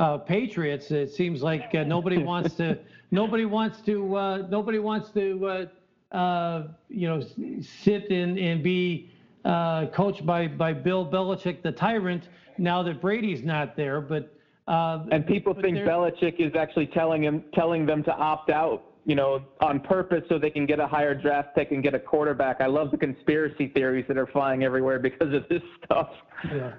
uh, 0.00 0.18
Patriots. 0.18 0.90
It 0.90 1.12
seems 1.12 1.44
like 1.44 1.72
uh, 1.76 1.84
nobody 1.84 2.18
wants 2.32 2.56
to 2.56 2.76
nobody 3.12 3.44
wants 3.44 3.80
to 3.82 4.16
uh, 4.16 4.48
nobody 4.50 4.80
wants 4.80 5.10
to 5.10 5.68
uh, 6.12 6.14
uh, 6.16 6.66
you 6.88 7.06
know 7.06 7.22
sit 7.62 8.10
and 8.10 8.36
and 8.36 8.60
be 8.60 9.08
uh, 9.44 9.86
coached 9.86 10.26
by 10.26 10.48
by 10.48 10.72
Bill 10.72 11.08
Belichick, 11.08 11.62
the 11.62 11.72
tyrant. 11.72 12.28
Now 12.58 12.82
that 12.82 13.00
Brady's 13.00 13.44
not 13.44 13.76
there, 13.76 14.00
but 14.00 14.34
uh, 14.66 15.04
And 15.12 15.24
people 15.24 15.54
but 15.54 15.62
think 15.62 15.78
Belichick 15.78 16.40
is 16.40 16.56
actually 16.56 16.88
telling 16.88 17.22
him, 17.22 17.44
telling 17.54 17.86
them 17.86 18.02
to 18.02 18.12
opt 18.12 18.50
out, 18.50 18.82
you 19.08 19.14
know, 19.14 19.42
on 19.62 19.80
purpose 19.80 20.22
so 20.28 20.38
they 20.38 20.50
can 20.50 20.66
get 20.66 20.78
a 20.78 20.86
higher 20.86 21.14
draft 21.14 21.54
pick 21.54 21.72
and 21.72 21.82
get 21.82 21.94
a 21.94 21.98
quarterback. 21.98 22.60
I 22.60 22.66
love 22.66 22.90
the 22.90 22.98
conspiracy 22.98 23.68
theories 23.68 24.04
that 24.06 24.18
are 24.18 24.26
flying 24.26 24.64
everywhere 24.64 24.98
because 24.98 25.32
of 25.32 25.48
this 25.48 25.62
stuff. 25.82 26.10
Yeah. 26.44 26.74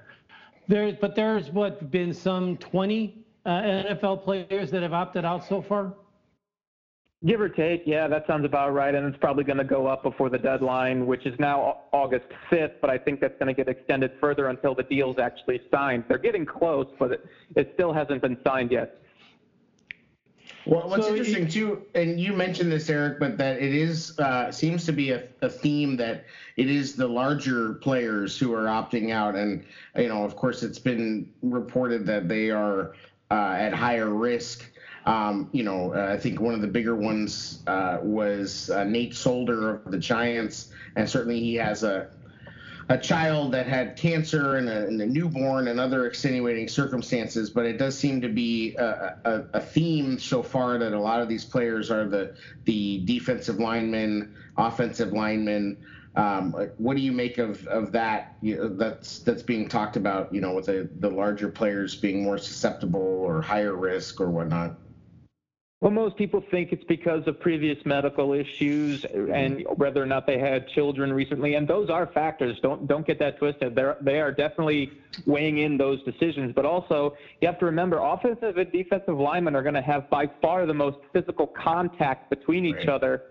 There's, 0.68 0.94
but 1.02 1.16
there's 1.16 1.50
what 1.50 1.90
been 1.90 2.14
some 2.14 2.56
20 2.58 3.26
uh, 3.44 3.50
NFL 3.50 4.24
players 4.24 4.70
that 4.70 4.84
have 4.84 4.94
opted 4.94 5.26
out 5.26 5.44
so 5.44 5.64
far. 5.64 5.96
Give 7.26 7.42
or 7.42 7.50
take, 7.50 7.82
yeah, 7.88 8.08
that 8.08 8.28
sounds 8.28 8.46
about 8.46 8.76
right. 8.76 8.94
And 8.94 9.08
it's 9.08 9.18
probably 9.18 9.44
going 9.44 9.58
to 9.58 9.64
go 9.64 9.88
up 9.88 10.04
before 10.04 10.30
the 10.30 10.38
deadline, 10.38 11.08
which 11.08 11.26
is 11.26 11.34
now 11.40 11.80
August 11.92 12.28
5th, 12.52 12.74
but 12.80 12.92
I 12.92 13.00
think 13.00 13.22
that's 13.22 13.38
going 13.40 13.54
to 13.54 13.56
get 13.56 13.68
extended 13.68 14.12
further 14.22 14.50
until 14.50 14.76
the 14.76 14.84
deal's 14.84 15.18
actually 15.18 15.62
signed. 15.74 16.04
They're 16.08 16.20
getting 16.20 16.46
close, 16.46 16.86
but 17.00 17.12
it, 17.12 17.26
it 17.56 17.72
still 17.74 17.92
hasn't 17.92 18.22
been 18.22 18.38
signed 18.46 18.72
yet. 18.72 19.02
Well, 20.70 20.88
what's 20.88 21.08
So 21.08 21.16
interesting 21.16 21.48
too, 21.48 21.82
and 21.96 22.20
you 22.20 22.32
mentioned 22.32 22.72
this, 22.72 22.92
Erik, 22.92 23.20
but 23.20 23.40
that 23.40 23.60
it 23.60 23.74
is 23.74 24.20
uh, 24.20 24.52
seems 24.52 24.86
to 24.86 24.92
be 24.92 25.10
a, 25.10 25.24
a 25.42 25.50
theme 25.50 25.98
that 25.98 26.26
it 26.58 26.70
is 26.70 26.96
the 26.96 27.08
larger 27.08 27.74
players 27.74 28.38
who 28.38 28.54
are 28.54 28.66
opting 28.66 29.12
out, 29.12 29.36
and 29.36 29.66
you 29.98 30.10
know, 30.10 30.24
of 30.24 30.36
course, 30.36 30.62
it's 30.62 30.78
been 30.78 31.28
reported 31.42 32.06
that 32.06 32.28
they 32.28 32.52
are 32.52 32.94
uh, 33.32 33.56
at 33.58 33.74
higher 33.74 34.10
risk. 34.10 34.70
Um, 35.08 35.50
you 35.54 35.64
know, 35.64 35.96
uh, 35.96 36.14
I 36.14 36.18
think 36.18 36.40
one 36.40 36.54
of 36.54 36.62
the 36.62 36.68
bigger 36.68 36.96
ones 36.96 37.64
uh, 37.66 37.98
was 38.04 38.70
uh, 38.70 38.84
Nate 38.84 39.16
Solder 39.16 39.78
of 39.78 39.92
the 39.92 39.98
Giants, 39.98 40.72
and 40.96 41.10
certainly 41.10 41.40
he 41.40 41.56
has 41.56 41.82
a 41.82 42.12
a 42.90 42.98
child 42.98 43.52
that 43.52 43.68
had 43.68 43.96
cancer 43.96 44.56
and 44.56 44.68
a, 44.68 44.88
and 44.88 45.00
a 45.00 45.06
newborn 45.06 45.68
and 45.68 45.80
other 45.80 46.08
extenuating 46.08 46.68
circumstances, 46.68 47.52
but 47.52 47.66
it 47.66 47.78
does 47.78 47.96
seem 47.96 48.20
to 48.20 48.30
be 48.30 48.76
a, 48.78 49.16
a, 49.26 49.46
a 49.54 49.62
theme 49.62 50.18
so 50.18 50.42
far 50.42 50.80
that 50.80 50.92
a 50.94 51.00
lot 51.00 51.22
of 51.22 51.30
these 51.30 51.46
players 51.46 51.92
are 51.92 52.08
the 52.08 52.36
the 52.66 53.04
defensive 53.06 53.60
linemen, 53.60 54.36
offensive 54.58 55.14
linemen. 55.14 55.78
Um, 56.16 56.52
what 56.78 56.98
do 56.98 57.04
you 57.04 57.12
make 57.12 57.38
of, 57.38 57.66
of 57.68 57.92
that? 57.92 58.36
You 58.42 58.58
know, 58.58 58.70
that's 58.70 59.20
that's 59.20 59.44
being 59.44 59.70
talked 59.70 59.96
about. 59.96 60.34
You 60.34 60.42
know, 60.42 60.54
with 60.54 60.66
the, 60.66 60.90
the 61.00 61.10
larger 61.10 61.50
players 61.50 61.96
being 61.96 62.24
more 62.24 62.40
susceptible 62.40 63.00
or 63.02 63.40
higher 63.40 63.76
risk 63.76 64.20
or 64.20 64.32
whatnot. 64.32 64.76
Well, 65.82 65.92
most 65.92 66.18
people 66.18 66.44
think 66.52 66.74
it's 66.74 66.84
because 66.90 67.26
of 67.26 67.40
previous 67.40 67.78
medical 67.86 68.34
issues 68.34 69.06
and 69.06 69.66
whether 69.78 70.04
or 70.04 70.06
not 70.06 70.28
they 70.28 70.38
had 70.38 70.68
children 70.68 71.14
recently, 71.14 71.56
and 71.56 71.66
those 71.66 71.90
are 71.90 72.08
factors. 72.08 72.60
Don't 72.62 72.86
don't 72.86 73.08
get 73.08 73.18
that 73.20 73.38
twisted. 73.38 73.76
They're 73.76 73.96
they 74.02 74.20
are 74.20 74.34
definitely 74.34 74.92
weighing 75.26 75.60
in 75.60 75.78
those 75.78 76.04
decisions. 76.04 76.52
But 76.54 76.66
also, 76.66 77.16
you 77.40 77.48
have 77.48 77.58
to 77.60 77.66
remember, 77.66 77.98
offensive 78.00 78.58
and 78.58 78.70
defensive 78.74 79.18
linemen 79.18 79.56
are 79.56 79.64
going 79.64 79.74
to 79.76 79.82
have 79.82 80.10
by 80.10 80.30
far 80.42 80.66
the 80.66 80.74
most 80.74 80.98
physical 81.14 81.48
contact 81.48 82.30
between 82.30 82.66
each 82.66 82.76
Right. 82.76 82.90
other 82.90 83.22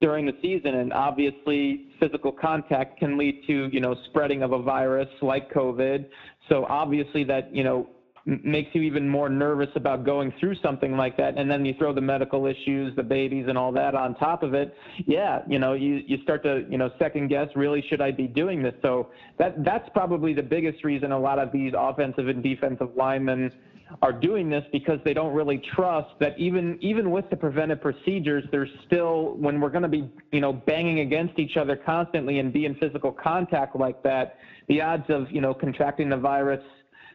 during 0.00 0.26
the 0.26 0.34
season, 0.42 0.74
and 0.74 0.92
obviously, 0.92 1.86
physical 2.00 2.32
contact 2.32 2.98
can 2.98 3.16
lead 3.16 3.44
to 3.46 3.68
you 3.72 3.80
know 3.80 3.94
spreading 4.06 4.42
of 4.42 4.50
a 4.50 4.60
virus 4.60 5.08
like 5.20 5.52
COVID. 5.52 6.06
So 6.48 6.66
obviously, 6.68 7.22
that 7.24 7.54
you 7.54 7.62
know 7.62 7.88
makes 8.24 8.74
you 8.74 8.82
even 8.82 9.08
more 9.08 9.28
nervous 9.28 9.68
about 9.74 10.04
going 10.04 10.32
through 10.38 10.54
something 10.62 10.96
like 10.96 11.16
that 11.16 11.36
and 11.36 11.50
then 11.50 11.64
you 11.64 11.74
throw 11.74 11.92
the 11.92 12.00
medical 12.00 12.46
issues 12.46 12.94
the 12.94 13.02
babies 13.02 13.46
and 13.48 13.58
all 13.58 13.72
that 13.72 13.94
on 13.94 14.14
top 14.14 14.42
of 14.42 14.54
it 14.54 14.74
yeah 15.06 15.40
you 15.48 15.58
know 15.58 15.72
you, 15.72 16.02
you 16.06 16.16
start 16.22 16.42
to 16.42 16.64
you 16.68 16.78
know 16.78 16.88
second 16.98 17.28
guess 17.28 17.48
really 17.56 17.84
should 17.88 18.00
i 18.00 18.10
be 18.10 18.26
doing 18.26 18.62
this? 18.62 18.74
So 18.82 19.08
that 19.38 19.64
that's 19.64 19.88
probably 19.90 20.34
the 20.34 20.42
biggest 20.42 20.84
reason 20.84 21.12
a 21.12 21.18
lot 21.18 21.38
of 21.38 21.52
these 21.52 21.72
offensive 21.76 22.28
and 22.28 22.42
defensive 22.42 22.90
linemen 22.96 23.52
are 24.00 24.12
doing 24.12 24.48
this 24.48 24.64
because 24.72 24.98
they 25.04 25.12
don't 25.12 25.34
really 25.34 25.58
trust 25.74 26.08
that 26.18 26.38
even 26.38 26.78
even 26.80 27.10
with 27.10 27.28
the 27.28 27.36
preventive 27.36 27.80
procedures 27.80 28.44
there's 28.50 28.70
still 28.86 29.34
when 29.36 29.60
we're 29.60 29.68
going 29.68 29.82
to 29.82 29.88
be 29.88 30.10
you 30.30 30.40
know 30.40 30.52
banging 30.52 31.00
against 31.00 31.38
each 31.38 31.56
other 31.56 31.76
constantly 31.76 32.38
and 32.38 32.52
be 32.52 32.64
in 32.64 32.74
physical 32.76 33.12
contact 33.12 33.76
like 33.76 34.02
that 34.02 34.36
the 34.68 34.80
odds 34.80 35.04
of 35.10 35.30
you 35.30 35.40
know 35.40 35.52
contracting 35.52 36.08
the 36.08 36.16
virus 36.16 36.62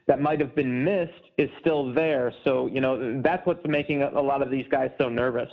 that 0.08 0.22
might 0.22 0.40
have 0.40 0.56
been 0.56 0.84
missed 0.84 1.12
is 1.38 1.50
still 1.60 1.94
there. 1.94 2.34
So, 2.44 2.68
you 2.68 2.82
know, 2.82 3.22
that's 3.22 3.46
what's 3.46 3.66
making 3.68 4.02
a 4.02 4.22
lot 4.22 4.42
of 4.42 4.50
these 4.50 4.66
guys 4.70 4.90
so 4.98 5.10
nervous. 5.10 5.50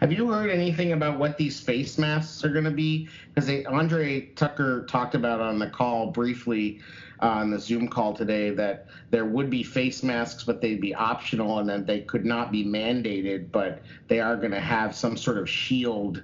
Have 0.00 0.12
you 0.12 0.28
heard 0.28 0.48
anything 0.48 0.92
about 0.92 1.18
what 1.18 1.36
these 1.36 1.60
face 1.60 1.98
masks 1.98 2.42
are 2.42 2.48
going 2.48 2.64
to 2.64 2.70
be? 2.70 3.08
Because 3.34 3.50
Andre 3.66 4.26
Tucker 4.34 4.86
talked 4.86 5.14
about 5.14 5.40
on 5.40 5.58
the 5.58 5.68
call 5.68 6.10
briefly 6.10 6.80
uh, 7.20 7.26
on 7.26 7.50
the 7.50 7.58
Zoom 7.58 7.86
call 7.86 8.14
today 8.14 8.50
that 8.50 8.86
there 9.10 9.26
would 9.26 9.50
be 9.50 9.62
face 9.62 10.02
masks, 10.02 10.44
but 10.44 10.62
they'd 10.62 10.80
be 10.80 10.94
optional 10.94 11.58
and 11.58 11.68
that 11.68 11.86
they 11.86 12.00
could 12.00 12.24
not 12.24 12.50
be 12.50 12.64
mandated, 12.64 13.52
but 13.52 13.82
they 14.08 14.20
are 14.20 14.36
going 14.36 14.52
to 14.52 14.60
have 14.60 14.94
some 14.94 15.18
sort 15.18 15.36
of 15.36 15.50
shield. 15.50 16.22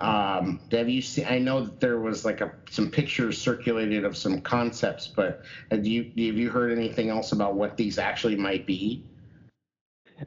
Um, 0.00 0.60
have 0.70 0.88
you 0.88 1.02
seen? 1.02 1.26
I 1.26 1.38
know 1.38 1.64
that 1.64 1.80
there 1.80 1.98
was 1.98 2.24
like 2.24 2.40
a, 2.40 2.52
some 2.70 2.90
pictures 2.90 3.40
circulated 3.40 4.04
of 4.04 4.16
some 4.16 4.40
concepts, 4.40 5.08
but 5.08 5.42
have 5.70 5.86
you 5.86 6.04
have 6.04 6.36
you 6.36 6.50
heard 6.50 6.70
anything 6.76 7.08
else 7.10 7.32
about 7.32 7.54
what 7.54 7.76
these 7.76 7.98
actually 7.98 8.36
might 8.36 8.66
be? 8.66 9.04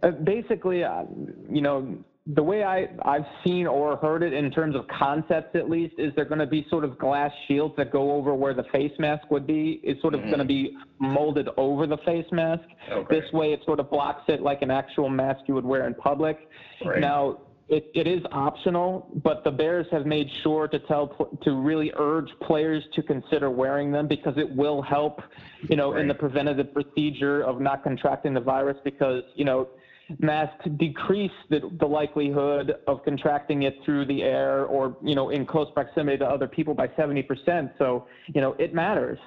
Uh, 0.04 0.12
basically, 0.12 0.84
uh, 0.84 1.04
you 1.50 1.62
know, 1.62 1.98
the 2.28 2.44
way 2.44 2.64
I, 2.64 2.88
I've 3.04 3.26
seen 3.44 3.66
or 3.66 3.98
heard 3.98 4.24
it 4.24 4.32
in 4.32 4.52
terms 4.52 4.76
of 4.76 4.88
concepts 4.88 5.56
at 5.56 5.70
least 5.70 5.96
is 5.98 6.14
they're 6.16 6.26
going 6.26 6.40
to 6.40 6.46
be 6.46 6.66
sort 6.70 6.84
of 6.84 6.98
glass 7.00 7.32
shields 7.48 7.74
that 7.78 7.92
go 7.92 8.12
over 8.12 8.36
where 8.36 8.54
the 8.54 8.64
face 8.72 8.92
mask 9.00 9.30
would 9.32 9.48
be. 9.48 9.82
It's 9.84 10.00
sort 10.02 10.14
of 10.14 10.22
going 10.22 10.38
to 10.38 10.46
be 10.46 10.78
molded 11.00 11.50
over 11.58 11.88
the 11.88 11.98
face 12.06 12.26
mask. 12.32 12.64
Okay. 12.92 13.20
This 13.20 13.32
way 13.34 13.54
it 13.54 13.62
sort 13.66 13.80
of 13.80 13.90
blocks 13.90 14.24
it 14.28 14.42
like 14.42 14.62
an 14.62 14.70
actual 14.70 15.10
mask 15.10 15.42
you 15.48 15.56
would 15.56 15.66
wear 15.66 15.88
in 15.88 15.96
public. 15.96 16.38
Right. 16.86 17.00
Now, 17.00 17.40
it, 17.72 17.90
it 17.96 18.06
is 18.06 18.22
optional, 18.34 19.10
but 19.24 19.46
the 19.46 19.50
Bears 19.50 19.88
have 19.92 20.06
made 20.06 20.30
sure 20.44 20.68
to 20.68 20.78
tell 20.78 21.38
to 21.42 21.52
really 21.54 21.90
urge 21.96 22.30
players 22.42 22.84
to 22.96 23.02
consider 23.02 23.50
wearing 23.50 23.94
them 23.94 24.10
because 24.10 24.34
it 24.38 24.54
will 24.54 24.82
help, 24.82 25.22
you 25.70 25.78
know, 25.78 25.96
in 25.96 26.06
the 26.10 26.14
preventative 26.14 26.74
procedure 26.74 27.42
of 27.44 27.62
not 27.62 27.82
contracting 27.82 28.34
the 28.34 28.42
virus 28.42 28.78
because, 28.84 29.24
you 29.36 29.46
know, 29.46 29.70
masks 30.20 30.68
decrease 30.76 31.32
the, 31.50 31.62
the 31.80 31.86
likelihood 31.86 32.76
of 32.88 33.06
contracting 33.06 33.64
it 33.64 33.78
through 33.86 34.06
the 34.06 34.22
air 34.22 34.66
or, 34.66 34.98
you 35.02 35.16
know, 35.16 35.30
in 35.30 35.46
close 35.46 35.72
proximity 35.74 36.18
to 36.18 36.26
other 36.26 36.50
people 36.50 36.74
by 36.74 36.90
70%. 36.90 37.72
So, 37.78 38.06
you 38.28 38.42
know, 38.42 38.52
it 38.60 38.74
matters. 38.74 39.20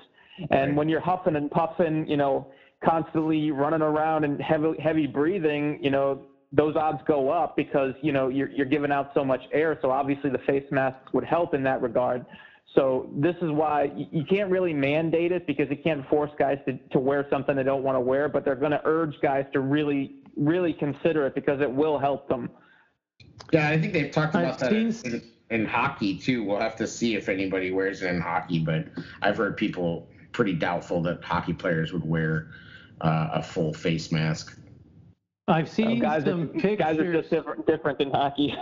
And 0.50 0.50
Right. 0.50 0.74
when 0.74 0.88
you're 0.90 1.00
huffing 1.00 1.36
and 1.36 1.50
puffing, 1.50 2.06
you 2.06 2.18
know, 2.18 2.48
constantly 2.84 3.52
running 3.52 3.80
around 3.80 4.24
and 4.24 4.38
heavy, 4.42 4.74
heavy 4.78 5.06
breathing, 5.06 5.78
you 5.82 5.90
know, 5.90 6.26
those 6.54 6.76
odds 6.76 7.02
go 7.06 7.30
up 7.30 7.56
because, 7.56 7.94
you 8.00 8.12
know, 8.12 8.28
you're, 8.28 8.48
you're 8.50 8.66
giving 8.66 8.92
out 8.92 9.10
so 9.12 9.24
much 9.24 9.42
air. 9.52 9.76
So 9.82 9.90
obviously 9.90 10.30
the 10.30 10.38
face 10.38 10.64
masks 10.70 11.12
would 11.12 11.24
help 11.24 11.52
in 11.52 11.64
that 11.64 11.82
regard. 11.82 12.24
So 12.76 13.10
this 13.16 13.34
is 13.42 13.50
why 13.50 13.90
you, 13.96 14.06
you 14.12 14.24
can't 14.24 14.50
really 14.50 14.72
mandate 14.72 15.32
it 15.32 15.46
because 15.46 15.68
you 15.68 15.76
can't 15.76 16.08
force 16.08 16.30
guys 16.38 16.58
to, 16.66 16.78
to 16.92 16.98
wear 17.00 17.26
something 17.28 17.56
they 17.56 17.64
don't 17.64 17.82
want 17.82 17.96
to 17.96 18.00
wear, 18.00 18.28
but 18.28 18.44
they're 18.44 18.54
going 18.54 18.70
to 18.70 18.80
urge 18.84 19.14
guys 19.20 19.44
to 19.52 19.60
really, 19.60 20.16
really 20.36 20.72
consider 20.72 21.26
it 21.26 21.34
because 21.34 21.60
it 21.60 21.70
will 21.70 21.98
help 21.98 22.28
them. 22.28 22.48
Yeah, 23.52 23.68
I 23.68 23.80
think 23.80 23.92
they've 23.92 24.12
talked 24.12 24.34
about 24.34 24.54
I've 24.54 24.58
that 24.60 24.70
seen- 24.70 25.22
in, 25.50 25.60
in 25.60 25.66
hockey 25.66 26.16
too. 26.18 26.44
We'll 26.44 26.60
have 26.60 26.76
to 26.76 26.86
see 26.86 27.16
if 27.16 27.28
anybody 27.28 27.72
wears 27.72 28.02
it 28.02 28.10
in 28.10 28.20
hockey, 28.20 28.60
but 28.60 28.86
I've 29.22 29.36
heard 29.36 29.56
people 29.56 30.08
pretty 30.30 30.52
doubtful 30.52 31.02
that 31.02 31.22
hockey 31.24 31.52
players 31.52 31.92
would 31.92 32.04
wear 32.04 32.50
uh, 33.00 33.30
a 33.34 33.42
full 33.42 33.72
face 33.72 34.12
mask. 34.12 34.56
I've 35.48 35.68
So 35.68 35.74
seen 35.74 35.98
guys, 35.98 36.24
some 36.24 36.42
are, 36.42 36.46
guys 36.76 36.98
are 36.98 37.04
pictures. 37.04 37.12
just 37.12 37.30
different, 37.30 37.66
different 37.66 38.00
in 38.00 38.10
hockey. 38.10 38.54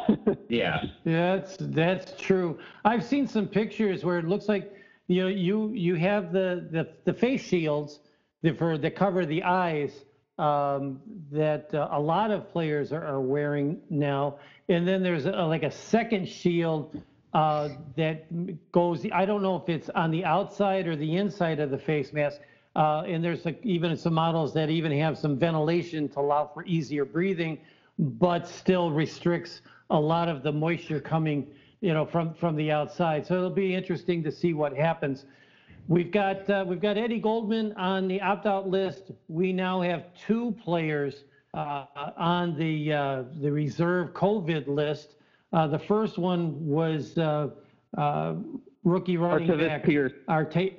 Yeah, 0.48 0.80
Yeah, 1.04 1.36
that's 1.38 1.56
that's 1.60 2.12
true. 2.20 2.58
I've 2.84 3.04
seen 3.04 3.26
some 3.26 3.46
pictures 3.46 4.04
where 4.04 4.18
it 4.18 4.26
looks 4.26 4.48
like 4.48 4.72
you 5.08 5.22
know 5.22 5.28
you 5.28 5.70
you 5.72 5.94
have 5.96 6.32
the 6.32 6.66
the, 6.70 6.88
the 7.04 7.12
face 7.12 7.42
shields 7.42 8.00
that 8.42 8.58
for 8.58 8.76
that 8.78 8.94
cover 8.96 9.24
the 9.24 9.42
eyes 9.44 10.04
um, 10.38 11.00
that 11.30 11.72
uh, 11.74 11.88
a 11.92 12.00
lot 12.00 12.30
of 12.30 12.48
players 12.48 12.92
are, 12.92 13.04
are 13.04 13.20
wearing 13.20 13.78
now, 13.90 14.36
and 14.68 14.86
then 14.86 15.02
there's 15.02 15.26
a, 15.26 15.30
like 15.30 15.62
a 15.62 15.70
second 15.70 16.28
shield 16.28 17.00
uh, 17.32 17.68
that 17.96 18.24
goes. 18.72 19.06
I 19.12 19.24
don't 19.24 19.42
know 19.42 19.56
if 19.56 19.68
it's 19.68 19.88
on 19.90 20.10
the 20.10 20.24
outside 20.24 20.86
or 20.88 20.96
the 20.96 21.16
inside 21.16 21.60
of 21.60 21.70
the 21.70 21.78
face 21.78 22.12
mask. 22.12 22.40
Uh, 22.74 23.02
and 23.06 23.22
there's 23.22 23.44
like 23.44 23.60
even 23.64 23.96
some 23.96 24.14
models 24.14 24.54
that 24.54 24.70
even 24.70 24.90
have 24.92 25.18
some 25.18 25.38
ventilation 25.38 26.08
to 26.08 26.20
allow 26.20 26.50
for 26.52 26.64
easier 26.64 27.04
breathing, 27.04 27.58
but 27.98 28.48
still 28.48 28.90
restricts 28.90 29.60
a 29.90 30.00
lot 30.00 30.28
of 30.28 30.42
the 30.42 30.50
moisture 30.50 31.00
coming, 31.00 31.46
you 31.80 31.92
know, 31.92 32.06
from 32.06 32.32
from 32.34 32.56
the 32.56 32.70
outside. 32.72 33.26
So 33.26 33.34
it'll 33.36 33.50
be 33.50 33.74
interesting 33.74 34.22
to 34.24 34.32
see 34.32 34.54
what 34.54 34.74
happens. 34.74 35.26
we've 35.88 36.10
got 36.10 36.48
uh, 36.48 36.64
we've 36.66 36.80
got 36.80 36.96
Eddie 36.96 37.20
Goldman 37.20 37.72
on 37.74 38.08
the 38.08 38.20
opt-out 38.20 38.68
list. 38.68 39.10
We 39.28 39.52
now 39.52 39.80
have 39.82 40.04
two 40.14 40.52
players 40.62 41.24
uh, 41.54 41.84
on 42.16 42.56
the 42.56 42.92
uh, 42.92 43.22
the 43.40 43.50
reserve 43.52 44.12
COVID 44.14 44.66
list. 44.66 45.16
Uh, 45.52 45.66
the 45.66 45.78
first 45.78 46.16
one 46.16 46.66
was 46.66 47.18
uh, 47.18 47.50
uh, 47.98 48.34
rookie 48.84 49.18
running 49.18 49.48
Artavis 49.48 49.68
back 49.68 49.84
Pierce. 49.84 50.12
Arta- 50.28 50.70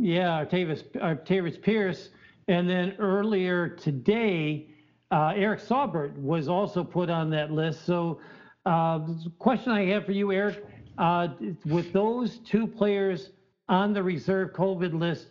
yeah, 0.00 0.44
Artavis 0.44 1.60
Pierce, 1.62 2.08
and 2.48 2.68
then 2.68 2.94
earlier 2.98 3.68
today, 3.68 4.70
uh, 5.10 5.32
Eric 5.36 5.60
Saubert 5.60 6.16
was 6.16 6.48
also 6.48 6.82
put 6.82 7.10
on 7.10 7.30
that 7.30 7.50
list. 7.50 7.84
So, 7.84 8.20
uh, 8.66 8.98
the 8.98 9.32
question 9.38 9.72
I 9.72 9.84
have 9.86 10.06
for 10.06 10.12
you, 10.12 10.32
Erik, 10.32 10.64
uh, 10.98 11.28
with 11.66 11.92
those 11.92 12.38
two 12.38 12.66
players 12.66 13.30
on 13.68 13.92
the 13.92 14.02
reserve 14.02 14.52
COVID 14.52 14.98
list, 14.98 15.28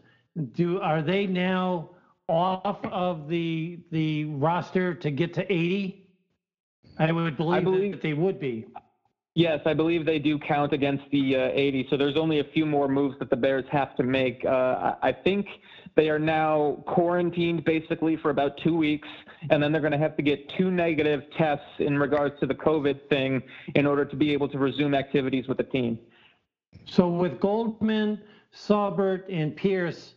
do 0.54 0.80
are 0.80 1.02
they 1.02 1.26
now 1.26 1.90
off 2.28 2.84
of 2.86 3.28
the 3.28 3.80
the 3.92 4.26
roster 4.26 4.94
to 4.94 5.10
get 5.10 5.34
to 5.34 5.52
80? 5.52 6.08
I 7.00 7.12
would 7.12 7.38
believe, 7.38 7.58
I 7.58 7.64
believe- 7.64 7.92
that 7.94 8.02
they 8.02 8.14
would 8.14 8.40
be. 8.40 8.66
Yes, 9.40 9.62
I 9.66 9.74
believe 9.74 10.06
they 10.06 10.20
do 10.20 10.38
count 10.38 10.74
against 10.74 11.06
the 11.14 11.38
uh, 11.38 11.52
80. 11.54 11.88
So 11.90 11.96
there's 11.96 12.18
only 12.18 12.42
a 12.42 12.44
few 12.44 12.66
more 12.66 12.90
moves 12.90 13.18
that 13.20 13.30
the 13.30 13.38
Bears 13.38 13.64
have 13.72 13.96
to 13.96 14.04
make. 14.04 14.44
Uh, 14.44 14.96
I 15.02 15.14
think 15.14 15.48
they 15.96 16.10
are 16.10 16.20
now 16.20 16.84
quarantined 16.86 17.64
basically 17.64 18.18
for 18.18 18.32
about 18.32 18.58
two 18.62 18.76
weeks, 18.76 19.08
and 19.50 19.64
then 19.64 19.72
they're 19.72 19.80
going 19.80 19.94
to 19.94 19.98
have 19.98 20.18
to 20.18 20.24
get 20.24 20.50
two 20.58 20.72
negative 20.72 21.22
tests 21.38 21.64
in 21.78 21.98
regards 21.98 22.38
to 22.42 22.48
the 22.48 22.54
COVID 22.54 23.08
thing 23.08 23.42
in 23.76 23.86
order 23.86 24.04
to 24.04 24.18
be 24.18 24.34
able 24.34 24.50
to 24.50 24.58
resume 24.58 24.94
activities 24.94 25.48
with 25.48 25.56
the 25.56 25.64
team. 25.64 25.98
So 26.84 27.08
with 27.08 27.40
Goldman, 27.40 28.22
Saubert, 28.54 29.24
and 29.30 29.56
Pierce 29.56 30.16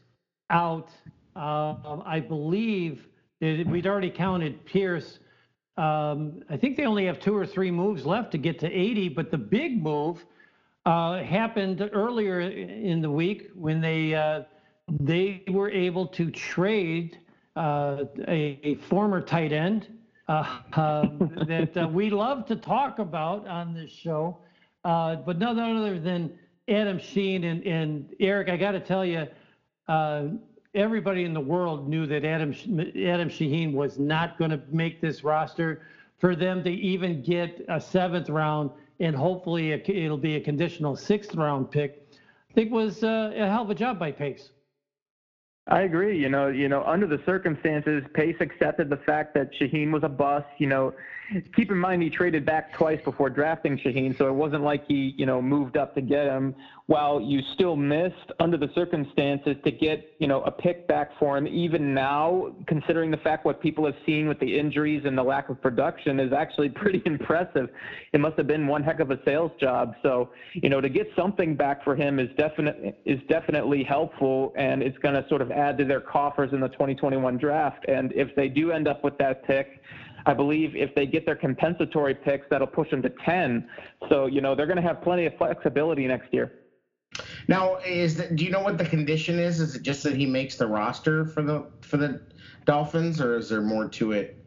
out, 0.51 0.91
um, 1.37 2.03
I 2.05 2.19
believe 2.19 3.07
that 3.41 3.69
we'd 3.69 3.87
already 3.87 4.11
counted 4.11 4.67
Pierce. 4.67 5.21
Um, 5.77 6.43
I 6.51 6.57
think 6.57 6.77
they 6.77 6.85
only 6.85 7.07
have 7.07 7.19
two 7.19 7.35
or 7.35 7.47
three 7.47 7.71
moves 7.71 8.05
left 8.05 8.31
to 8.33 8.39
get 8.39 8.59
to 8.61 8.71
80, 8.71 9.09
but 9.11 9.31
the 9.31 9.39
big 9.39 9.83
move 9.83 10.25
uh, 10.85 11.23
happened 11.23 11.89
earlier 11.93 12.41
in 12.41 13.01
the 13.01 13.11
week 13.11 13.51
when 13.55 13.81
they 13.81 14.15
uh, 14.15 14.43
they 15.01 15.43
were 15.49 15.71
able 15.71 16.07
to 16.09 16.31
trade 16.31 17.19
uh, 17.57 18.05
a, 18.29 18.59
a 18.63 18.75
former 18.77 19.21
tight 19.21 19.53
end 19.53 19.89
uh, 20.29 20.59
um, 20.75 21.45
that 21.47 21.77
uh, 21.77 21.89
we 21.89 22.11
love 22.11 22.47
to 22.47 22.57
talk 22.57 22.99
about 22.99 23.47
on 23.47 23.75
this 23.75 23.91
show, 23.91 24.39
uh, 24.85 25.17
but 25.17 25.39
none 25.39 25.59
other 25.59 25.99
than 25.99 26.33
Adam 26.69 26.99
Shaheen 26.99 27.45
and, 27.45 27.63
and 27.65 28.15
Erik. 28.21 28.49
I 28.49 28.57
got 28.57 28.73
to 28.73 28.81
tell 28.81 29.05
you, 29.05 29.27
uh, 29.89 30.25
everybody 30.75 31.25
in 31.25 31.35
the 31.35 31.41
world 31.41 31.89
knew 31.89 32.07
that 32.07 32.25
Adam 32.25 32.53
Adam 32.53 33.29
Shaheen 33.29 33.73
was 33.73 33.99
not 33.99 34.39
going 34.39 34.51
to 34.51 34.61
make 34.71 35.01
this 35.01 35.25
roster. 35.25 35.83
For 36.19 36.37
them 36.37 36.63
to 36.63 36.71
even 36.71 37.23
get 37.23 37.65
a 37.69 37.81
seventh 37.81 38.29
round 38.29 38.71
and 39.01 39.17
hopefully 39.17 39.73
it'll 39.73 40.17
be 40.17 40.37
a 40.37 40.41
conditional 40.41 40.95
sixth 40.95 41.35
round 41.35 41.71
pick, 41.71 42.07
I 42.51 42.55
think 42.55 42.71
was 42.71 43.03
uh, 43.03 43.33
a 43.35 43.49
hell 43.49 43.63
of 43.63 43.71
a 43.71 43.75
job 43.75 43.99
by 43.99 44.13
Pace. 44.13 44.51
I 45.67 45.83
agree. 45.83 46.19
You 46.19 46.29
know, 46.29 46.49
you 46.49 46.69
know, 46.69 46.83
under 46.85 47.07
the 47.07 47.21
circumstances, 47.25 48.05
Pace 48.15 48.37
accepted 48.41 48.91
the 48.91 48.97
fact 48.99 49.35
that 49.35 49.53
Shaheen 49.53 49.93
was 49.93 50.03
a 50.03 50.09
bust. 50.09 50.47
You 50.59 50.69
know, 50.69 50.95
keep 51.55 51.71
in 51.71 51.79
mind 51.79 52.03
he 52.03 52.11
traded 52.11 52.45
back 52.45 52.73
twice 52.73 53.01
before 53.05 53.31
drafting 53.31 53.79
Shaheen, 53.79 54.17
so 54.17 54.29
it 54.29 54.35
wasn't 54.35 54.63
like 54.63 54.87
he, 54.87 55.15
you 55.17 55.27
know, 55.27 55.41
moved 55.41 55.77
up 55.77 55.95
to 55.95 56.01
get 56.01 56.27
him. 56.27 56.55
While 56.87 57.21
you 57.21 57.41
still 57.55 57.77
missed 57.77 58.33
under 58.41 58.57
the 58.57 58.69
circumstances 58.75 59.57
to 59.65 59.71
get, 59.71 60.15
you 60.19 60.27
know, 60.27 60.43
a 60.43 60.51
pick 60.51 60.87
back 60.89 61.11
for 61.19 61.39
him, 61.39 61.47
even 61.47 61.95
now, 61.95 62.55
considering 62.67 63.11
the 63.11 63.17
fact 63.19 63.45
what 63.45 63.61
people 63.63 63.87
have 63.87 63.95
seen 64.05 64.29
with 64.29 64.39
the 64.41 64.59
injuries 64.59 65.03
and 65.05 65.17
the 65.17 65.23
lack 65.23 65.49
of 65.49 65.61
production 65.63 66.21
is 66.21 66.33
actually 66.33 66.69
pretty 66.83 67.03
impressive. 67.07 67.71
It 68.13 68.21
must 68.21 68.37
have 68.37 68.47
been 68.47 68.67
one 68.67 68.83
heck 68.83 69.01
of 69.01 69.11
a 69.11 69.19
sales 69.25 69.53
job. 69.61 69.95
So, 70.03 70.31
you 70.55 70.69
know, 70.69 70.81
to 70.81 70.89
get 70.89 71.09
something 71.17 71.55
back 71.55 71.85
for 71.85 71.95
him 71.95 72.19
is 72.19 72.29
definitely 72.37 72.95
is 73.05 73.21
definitely 73.29 73.85
helpful, 73.85 74.53
and 74.57 74.83
it's 74.83 74.99
going 74.99 75.15
to 75.15 75.27
sort 75.29 75.41
of 75.41 75.51
add 75.51 75.79
to 75.79 75.85
their 75.85 76.01
coffers 76.01 76.53
in 76.53 76.61
the 76.61 76.69
2021 76.69 77.39
draft. 77.39 77.85
And 77.89 78.13
if 78.13 78.35
they 78.35 78.49
do 78.49 78.73
end 78.73 78.89
up 78.89 79.05
with 79.05 79.17
that 79.19 79.45
pick. 79.45 79.81
I 80.27 80.35
believe 80.35 80.77
if 80.77 80.95
they 80.95 81.07
get 81.07 81.27
their 81.27 81.37
compensatory 81.37 82.15
picks, 82.15 82.47
that'll 82.51 82.67
push 82.67 82.91
them 82.91 83.03
to 83.03 83.11
10. 83.25 83.69
So, 84.09 84.27
you 84.27 84.41
know, 84.41 84.55
they're 84.55 84.67
going 84.67 84.77
to 84.77 84.83
have 84.83 85.03
plenty 85.03 85.27
of 85.27 85.37
flexibility 85.37 86.07
next 86.07 86.33
year. 86.33 86.53
Now, 87.49 87.77
is 87.87 88.17
that, 88.17 88.37
do 88.37 88.45
you 88.45 88.51
know 88.51 88.63
what 88.63 88.79
the 88.79 88.85
condition 88.85 89.39
is? 89.39 89.61
Is 89.61 89.75
it 89.75 89.83
just 89.83 90.03
that 90.05 90.17
he 90.17 90.27
makes 90.27 90.57
the 90.57 90.67
roster 90.67 91.27
for 91.27 91.43
the 91.43 91.67
for 91.83 91.97
the 91.97 92.23
Dolphins, 92.65 93.21
or 93.21 93.37
is 93.37 93.49
there 93.49 93.61
more 93.61 93.89
to 93.89 94.13
it? 94.13 94.39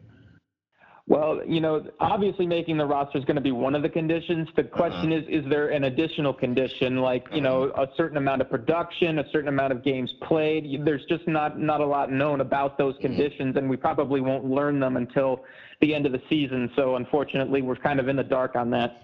Well, 1.08 1.40
you 1.46 1.60
know, 1.60 1.86
obviously 2.00 2.48
making 2.48 2.78
the 2.78 2.86
roster 2.86 3.16
is 3.16 3.24
going 3.24 3.36
to 3.36 3.42
be 3.42 3.52
one 3.52 3.76
of 3.76 3.82
the 3.82 3.88
conditions. 3.88 4.48
The 4.56 4.62
uh-huh. 4.62 4.76
question 4.76 5.12
is, 5.12 5.24
is 5.28 5.48
there 5.48 5.68
an 5.68 5.84
additional 5.84 6.34
condition, 6.34 6.96
like 6.96 7.28
you 7.32 7.40
know, 7.40 7.68
uh-huh. 7.68 7.82
a 7.82 7.96
certain 7.96 8.16
amount 8.16 8.40
of 8.40 8.50
production, 8.50 9.20
a 9.20 9.30
certain 9.30 9.48
amount 9.48 9.72
of 9.72 9.84
games 9.84 10.12
played? 10.22 10.84
There's 10.84 11.04
just 11.08 11.28
not 11.28 11.60
not 11.60 11.80
a 11.80 11.86
lot 11.86 12.10
known 12.10 12.40
about 12.40 12.76
those 12.76 12.94
mm-hmm. 12.94 13.06
conditions, 13.06 13.56
and 13.56 13.70
we 13.70 13.76
probably 13.76 14.20
won't 14.20 14.46
learn 14.46 14.80
them 14.80 14.96
until 14.96 15.44
the 15.80 15.94
end 15.94 16.06
of 16.06 16.12
the 16.12 16.22
season. 16.28 16.70
So 16.76 16.96
unfortunately, 16.96 17.62
we're 17.62 17.76
kind 17.76 18.00
of 18.00 18.08
in 18.08 18.16
the 18.16 18.24
dark 18.24 18.56
on 18.56 18.70
that. 18.70 19.02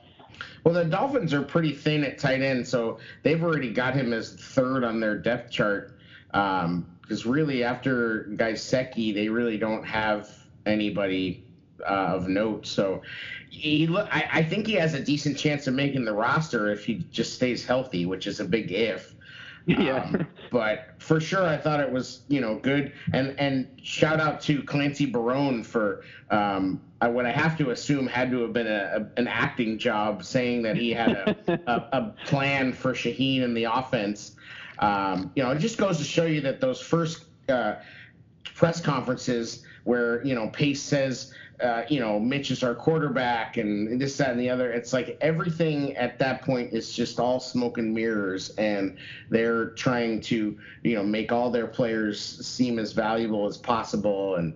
Well, 0.64 0.74
the 0.74 0.84
Dolphins 0.84 1.34
are 1.34 1.42
pretty 1.42 1.72
thin 1.72 2.04
at 2.04 2.18
tight 2.18 2.40
end, 2.40 2.66
so 2.66 2.98
they've 3.22 3.42
already 3.42 3.70
got 3.70 3.94
him 3.94 4.12
as 4.12 4.32
third 4.34 4.82
on 4.84 5.00
their 5.00 5.18
depth 5.18 5.50
chart. 5.50 5.98
Because 6.30 7.26
really, 7.26 7.62
after 7.62 8.24
Gesicki, 8.36 9.12
they 9.12 9.28
really 9.28 9.58
don't 9.58 9.84
have 9.84 10.30
anybody 10.64 11.44
uh, 11.86 12.14
of 12.14 12.28
note. 12.28 12.66
So 12.66 13.02
he, 13.50 13.94
I, 13.94 14.28
I 14.32 14.42
think 14.42 14.66
he 14.66 14.74
has 14.74 14.94
a 14.94 15.00
decent 15.00 15.36
chance 15.36 15.66
of 15.66 15.74
making 15.74 16.04
the 16.04 16.14
roster 16.14 16.70
if 16.70 16.86
he 16.86 17.04
just 17.10 17.34
stays 17.34 17.64
healthy, 17.66 18.06
which 18.06 18.26
is 18.26 18.40
a 18.40 18.44
big 18.44 18.72
if. 18.72 19.14
Yeah. 19.66 20.02
Um, 20.02 20.26
but 20.50 20.94
for 20.98 21.20
sure, 21.20 21.46
I 21.46 21.56
thought 21.56 21.80
it 21.80 21.90
was 21.90 22.22
you 22.28 22.40
know 22.40 22.56
good. 22.56 22.92
And 23.12 23.38
and 23.38 23.68
shout 23.82 24.20
out 24.20 24.40
to 24.42 24.62
Clancy 24.62 25.06
Barone 25.06 25.62
for 25.62 26.04
um, 26.30 26.80
I, 27.00 27.08
what 27.08 27.26
I 27.26 27.32
have 27.32 27.56
to 27.58 27.70
assume 27.70 28.06
had 28.06 28.30
to 28.32 28.42
have 28.42 28.52
been 28.52 28.66
a, 28.66 29.06
a, 29.16 29.20
an 29.20 29.28
acting 29.28 29.78
job, 29.78 30.24
saying 30.24 30.62
that 30.62 30.76
he 30.76 30.90
had 30.90 31.12
a, 31.12 31.36
a, 31.66 31.98
a 31.98 32.14
plan 32.26 32.72
for 32.72 32.92
Shaheen 32.92 33.42
in 33.42 33.54
the 33.54 33.64
offense. 33.64 34.36
Um, 34.78 35.30
you 35.36 35.42
know, 35.42 35.50
it 35.50 35.58
just 35.58 35.78
goes 35.78 35.98
to 35.98 36.04
show 36.04 36.24
you 36.24 36.40
that 36.42 36.60
those 36.60 36.80
first 36.80 37.24
uh, 37.48 37.76
press 38.54 38.80
conferences 38.80 39.62
where 39.84 40.24
you 40.24 40.34
know 40.34 40.48
Pace 40.48 40.82
says, 40.82 41.32
uh, 41.62 41.84
you 41.88 42.00
know, 42.00 42.18
Mitch 42.18 42.50
is 42.50 42.62
our 42.62 42.74
quarterback 42.74 43.56
and 43.56 44.00
this, 44.00 44.16
that, 44.16 44.30
and 44.30 44.40
the 44.40 44.50
other. 44.50 44.72
It's 44.72 44.92
like 44.92 45.16
everything 45.20 45.96
at 45.96 46.18
that 46.18 46.42
point 46.42 46.72
is 46.72 46.92
just 46.92 47.20
all 47.20 47.40
smoke 47.40 47.78
and 47.78 47.94
mirrors, 47.94 48.50
and 48.50 48.96
they're 49.30 49.70
trying 49.70 50.20
to 50.22 50.58
you 50.82 50.94
know 50.94 51.02
make 51.02 51.32
all 51.32 51.50
their 51.50 51.66
players 51.66 52.20
seem 52.20 52.78
as 52.78 52.92
valuable 52.92 53.46
as 53.46 53.56
possible 53.56 54.36
and. 54.36 54.54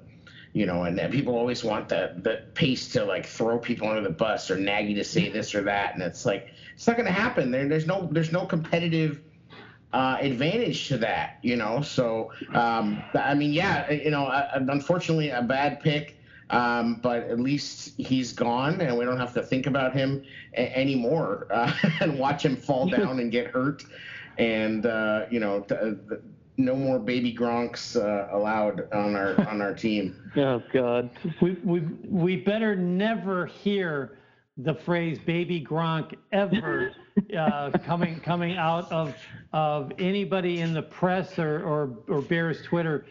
You 0.52 0.64
know, 0.64 0.84
and, 0.84 0.98
people 1.12 1.34
always 1.34 1.62
want 1.62 1.90
the 1.90 2.14
the 2.22 2.44
pace 2.54 2.88
to 2.92 3.04
like 3.04 3.26
throw 3.26 3.58
people 3.58 3.88
under 3.88 4.00
the 4.00 4.08
bus 4.08 4.50
or 4.50 4.56
Nagy 4.56 4.94
to 4.94 5.04
say 5.04 5.28
this 5.30 5.54
or 5.54 5.60
that, 5.64 5.92
and 5.92 6.02
it's 6.02 6.24
like 6.24 6.48
it's 6.72 6.86
not 6.86 6.96
going 6.96 7.04
to 7.04 7.12
happen. 7.12 7.50
There, 7.50 7.68
there's 7.68 7.86
no 7.86 8.08
there's 8.10 8.32
no 8.32 8.46
competitive 8.46 9.20
uh, 9.92 10.18
advantage 10.20 10.88
to 10.88 10.98
that, 10.98 11.38
you 11.42 11.56
know. 11.56 11.80
So, 11.80 12.30
um, 12.54 13.02
I 13.14 13.34
mean, 13.34 13.52
yeah, 13.52 13.90
you 13.90 14.10
know, 14.10 14.26
uh, 14.26 14.50
unfortunately, 14.68 15.30
a 15.30 15.42
bad 15.42 15.80
pick, 15.80 16.15
um, 16.50 17.00
but 17.02 17.24
at 17.24 17.40
least 17.40 17.94
he's 17.98 18.32
gone, 18.32 18.80
and 18.80 18.96
we 18.96 19.04
don't 19.04 19.18
have 19.18 19.34
to 19.34 19.42
think 19.42 19.66
about 19.66 19.92
him 19.94 20.22
a- 20.54 20.76
anymore 20.76 21.46
uh, 21.50 21.72
and 22.00 22.18
watch 22.18 22.44
him 22.44 22.56
fall 22.56 22.88
down 22.88 23.18
and 23.20 23.32
get 23.32 23.48
hurt, 23.48 23.84
and 24.38 24.86
uh, 24.86 25.26
you 25.30 25.40
know, 25.40 25.60
th- 25.60 26.20
no 26.58 26.74
more 26.74 26.98
baby 26.98 27.34
Gronks 27.34 27.96
uh, 27.96 28.34
allowed 28.34 28.90
on 28.92 29.14
our 29.14 29.38
on 29.48 29.60
our 29.60 29.74
team. 29.74 30.30
Oh 30.36 30.62
God. 30.72 31.10
We, 31.40 31.52
we, 31.64 31.80
we 32.08 32.36
better 32.36 32.76
never 32.76 33.46
hear 33.46 34.18
the 34.58 34.74
phrase 34.74 35.18
baby 35.18 35.62
Gronk 35.62 36.14
ever 36.32 36.92
uh, 37.36 37.70
coming 37.84 38.20
coming 38.20 38.56
out 38.56 38.90
of 38.90 39.14
of 39.52 39.92
anybody 39.98 40.60
in 40.60 40.72
the 40.72 40.82
press 40.82 41.38
or, 41.38 41.62
or, 41.62 41.98
or 42.08 42.22
Bears 42.22 42.62
Twitter. 42.62 43.04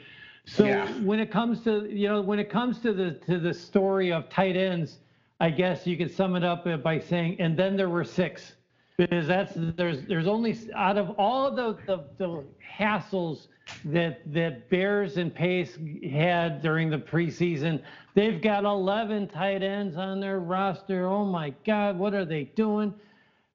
So 0.45 0.65
Yeah. 0.65 0.88
when 1.03 1.19
it 1.19 1.31
comes 1.31 1.62
to 1.63 1.89
you 1.91 2.08
know 2.08 2.21
when 2.21 2.39
it 2.39 2.49
comes 2.49 2.79
to 2.79 2.93
the 2.93 3.12
to 3.25 3.39
the 3.39 3.53
story 3.53 4.12
of 4.12 4.29
tight 4.29 4.55
ends, 4.55 4.99
I 5.39 5.49
guess 5.49 5.86
you 5.88 5.97
could 5.97 6.12
sum 6.12 6.36
it 6.36 6.43
up 6.43 6.65
by 6.84 6.99
saying, 6.99 7.38
and 7.39 7.58
then 7.58 7.75
there 7.75 7.89
were 7.89 8.03
six, 8.03 8.55
because 8.97 9.27
that's 9.27 9.53
there's 9.55 10.05
there's 10.05 10.27
only 10.27 10.58
out 10.75 10.97
of 10.97 11.10
all 11.17 11.51
the 11.51 11.77
the, 11.86 12.05
the 12.17 12.43
hassles 12.77 13.47
that 13.86 14.21
that 14.34 14.69
Bears 14.69 15.17
and 15.17 15.34
Pace 15.34 15.77
had 16.12 16.62
during 16.62 16.89
the 16.91 16.97
preseason, 16.99 17.81
they've 18.13 18.41
got 18.41 18.63
11 18.63 19.27
tight 19.27 19.63
ends 19.63 19.97
on 19.97 20.19
their 20.19 20.39
roster. 20.39 21.05
Oh 21.08 21.25
my 21.25 21.53
God, 21.65 21.97
what 21.97 22.13
are 22.13 22.25
they 22.25 22.45
doing? 22.55 22.93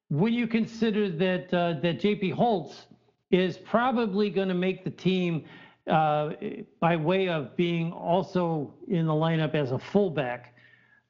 When 0.08 0.32
you 0.32 0.48
consider 0.48 1.08
that 1.08 1.54
uh, 1.54 1.74
that 1.82 2.00
JP 2.00 2.32
Holtz 2.32 2.86
is 3.30 3.58
probably 3.58 4.28
going 4.28 4.48
to 4.48 4.54
make 4.54 4.82
the 4.82 4.90
team 4.90 5.44
uh, 5.86 6.30
by 6.80 6.96
way 6.96 7.28
of 7.28 7.56
being 7.56 7.92
also 7.92 8.74
in 8.88 9.06
the 9.06 9.12
lineup 9.12 9.54
as 9.54 9.72
a 9.72 9.78
fullback. 9.78 10.54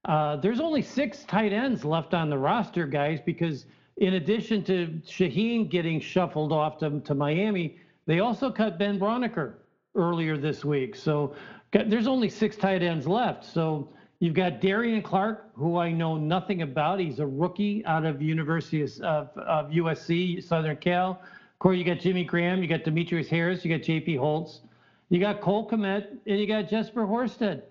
Uh, 0.04 0.36
there's 0.36 0.60
only 0.60 0.82
six 0.82 1.24
tight 1.24 1.52
ends 1.52 1.84
left 1.84 2.14
on 2.14 2.30
the 2.30 2.38
roster, 2.38 2.86
guys, 2.86 3.20
because 3.24 3.66
in 3.98 4.14
addition 4.14 4.64
to 4.64 5.00
Shaheen 5.04 5.68
getting 5.68 6.00
shuffled 6.00 6.52
off 6.52 6.78
to, 6.78 7.00
to 7.00 7.14
Miami, 7.14 7.78
they 8.06 8.20
also 8.20 8.50
cut 8.50 8.78
Ben 8.78 8.98
Braunecker 8.98 9.54
earlier 9.94 10.38
this 10.38 10.64
week. 10.64 10.96
So 10.96 11.34
there's 11.72 12.06
only 12.06 12.28
six 12.28 12.56
tight 12.56 12.82
ends 12.82 13.06
left. 13.06 13.44
So 13.44 13.90
you've 14.20 14.34
got 14.34 14.60
Darion 14.60 15.02
Clark, 15.02 15.50
who 15.54 15.76
I 15.76 15.92
know 15.92 16.16
nothing 16.16 16.62
about. 16.62 16.98
He's 16.98 17.18
a 17.18 17.26
rookie 17.26 17.84
out 17.84 18.06
of 18.06 18.22
University 18.22 18.82
of, 18.82 19.28
of 19.36 19.70
USC, 19.70 20.42
Southern 20.42 20.76
Cal. 20.76 21.20
Course, 21.60 21.76
you 21.76 21.84
got 21.84 22.00
Jimmy 22.00 22.24
Graham, 22.24 22.62
you 22.62 22.68
got 22.68 22.84
Demetrius 22.84 23.28
Harris, 23.28 23.64
you 23.64 23.70
got 23.70 23.86
JP 23.86 24.18
Holtz, 24.18 24.62
you 25.10 25.20
got 25.20 25.42
Cole 25.42 25.68
Kmet, 25.68 26.06
and 26.26 26.38
you 26.38 26.46
got 26.46 26.70
Jesper 26.70 27.06
Horsted. 27.06 27.62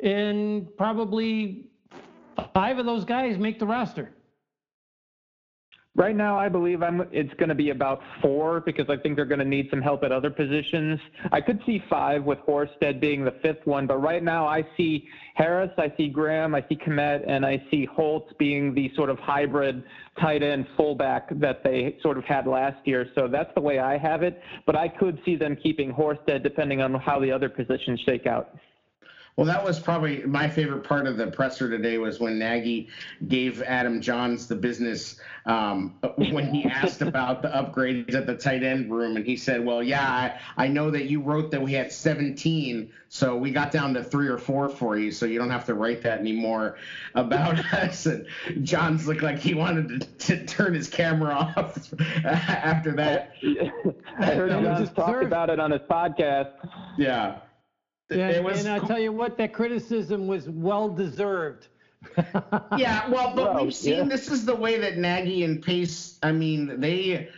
And 0.00 0.68
probably 0.76 1.64
five 2.52 2.78
of 2.78 2.84
those 2.84 3.06
guys 3.06 3.38
make 3.38 3.58
the 3.58 3.66
roster. 3.66 4.10
Right 5.98 6.14
now, 6.14 6.38
I 6.38 6.48
believe 6.48 6.80
I'm, 6.80 7.08
it's 7.10 7.34
going 7.34 7.48
to 7.48 7.56
be 7.56 7.70
about 7.70 8.00
four 8.22 8.60
because 8.60 8.88
I 8.88 8.96
think 8.96 9.16
they're 9.16 9.24
going 9.24 9.40
to 9.40 9.44
need 9.44 9.66
some 9.68 9.82
help 9.82 10.04
at 10.04 10.12
other 10.12 10.30
positions. 10.30 11.00
I 11.32 11.40
could 11.40 11.58
see 11.66 11.82
five 11.90 12.22
with 12.22 12.38
Horsted 12.46 13.00
being 13.00 13.24
the 13.24 13.32
fifth 13.42 13.66
one, 13.66 13.88
but 13.88 13.96
right 13.96 14.22
now 14.22 14.46
I 14.46 14.64
see 14.76 15.08
Harris, 15.34 15.72
I 15.76 15.92
see 15.96 16.08
Graham, 16.08 16.54
I 16.54 16.64
see 16.68 16.76
Kmet, 16.76 17.24
and 17.26 17.44
I 17.44 17.60
see 17.68 17.84
Holtz 17.84 18.32
being 18.38 18.74
the 18.74 18.92
sort 18.94 19.10
of 19.10 19.18
hybrid 19.18 19.82
tight 20.20 20.44
end 20.44 20.68
fullback 20.76 21.36
that 21.40 21.64
they 21.64 21.96
sort 22.00 22.16
of 22.16 22.22
had 22.22 22.46
last 22.46 22.78
year. 22.86 23.10
So 23.16 23.26
that's 23.26 23.52
the 23.56 23.60
way 23.60 23.80
I 23.80 23.98
have 23.98 24.22
it. 24.22 24.40
But 24.66 24.76
I 24.76 24.86
could 24.86 25.20
see 25.24 25.34
them 25.34 25.56
keeping 25.56 25.92
Horsted 25.92 26.44
depending 26.44 26.80
on 26.80 26.94
how 26.94 27.18
the 27.18 27.32
other 27.32 27.48
positions 27.48 27.98
shake 28.06 28.24
out. 28.24 28.56
Well, 29.38 29.46
that 29.46 29.62
was 29.62 29.78
probably 29.78 30.24
my 30.24 30.48
favorite 30.48 30.82
part 30.82 31.06
of 31.06 31.16
the 31.16 31.28
presser 31.28 31.70
today 31.70 31.96
was 31.98 32.18
when 32.18 32.40
Nagy 32.40 32.88
gave 33.28 33.62
Adam 33.62 34.00
Jahns 34.00 34.48
the 34.48 34.56
business 34.56 35.20
um, 35.46 35.94
when 36.16 36.52
he 36.52 36.64
asked 36.64 37.02
about 37.02 37.42
the 37.42 37.48
upgrades 37.48 38.16
at 38.16 38.26
the 38.26 38.34
tight 38.34 38.64
end 38.64 38.90
room, 38.90 39.14
and 39.14 39.24
he 39.24 39.36
said, 39.36 39.64
"Well, 39.64 39.80
yeah, 39.80 40.04
I, 40.04 40.40
I 40.64 40.66
know 40.66 40.90
that 40.90 41.04
you 41.04 41.20
wrote 41.20 41.52
that 41.52 41.62
we 41.62 41.72
had 41.72 41.92
17, 41.92 42.90
so 43.10 43.36
we 43.36 43.52
got 43.52 43.70
down 43.70 43.94
to 43.94 44.02
three 44.02 44.26
or 44.26 44.38
four 44.38 44.68
for 44.68 44.98
you, 44.98 45.12
so 45.12 45.24
you 45.24 45.38
don't 45.38 45.50
have 45.50 45.66
to 45.66 45.74
write 45.74 46.02
that 46.02 46.18
anymore 46.18 46.76
about 47.14 47.60
us." 47.72 48.06
And 48.06 48.26
Jahns 48.64 49.06
looked 49.06 49.22
like 49.22 49.38
he 49.38 49.54
wanted 49.54 50.00
to, 50.18 50.36
to 50.36 50.46
turn 50.46 50.74
his 50.74 50.88
camera 50.88 51.34
off 51.56 51.94
after 52.24 52.90
that. 52.96 53.34
I 54.18 54.34
heard 54.34 54.50
him 54.50 54.64
just 54.64 54.96
talk 54.96 55.22
about 55.22 55.48
it 55.48 55.60
on 55.60 55.70
his 55.70 55.82
podcast. 55.82 56.54
Yeah. 56.98 57.38
And, 58.10 58.44
was, 58.44 58.64
and 58.64 58.68
I'll 58.68 58.86
tell 58.86 58.98
you 58.98 59.12
what, 59.12 59.36
that 59.38 59.52
criticism 59.52 60.26
was 60.26 60.48
well 60.48 60.88
deserved. 60.88 61.68
yeah, 62.76 63.08
well, 63.10 63.34
but 63.34 63.54
well, 63.54 63.64
we've 63.64 63.74
seen 63.74 63.98
yeah. 63.98 64.04
this 64.04 64.30
is 64.30 64.44
the 64.44 64.54
way 64.54 64.78
that 64.78 64.98
Nagy 64.98 65.44
and 65.44 65.62
Pace. 65.62 66.18
I 66.22 66.32
mean, 66.32 66.80
they 66.80 67.28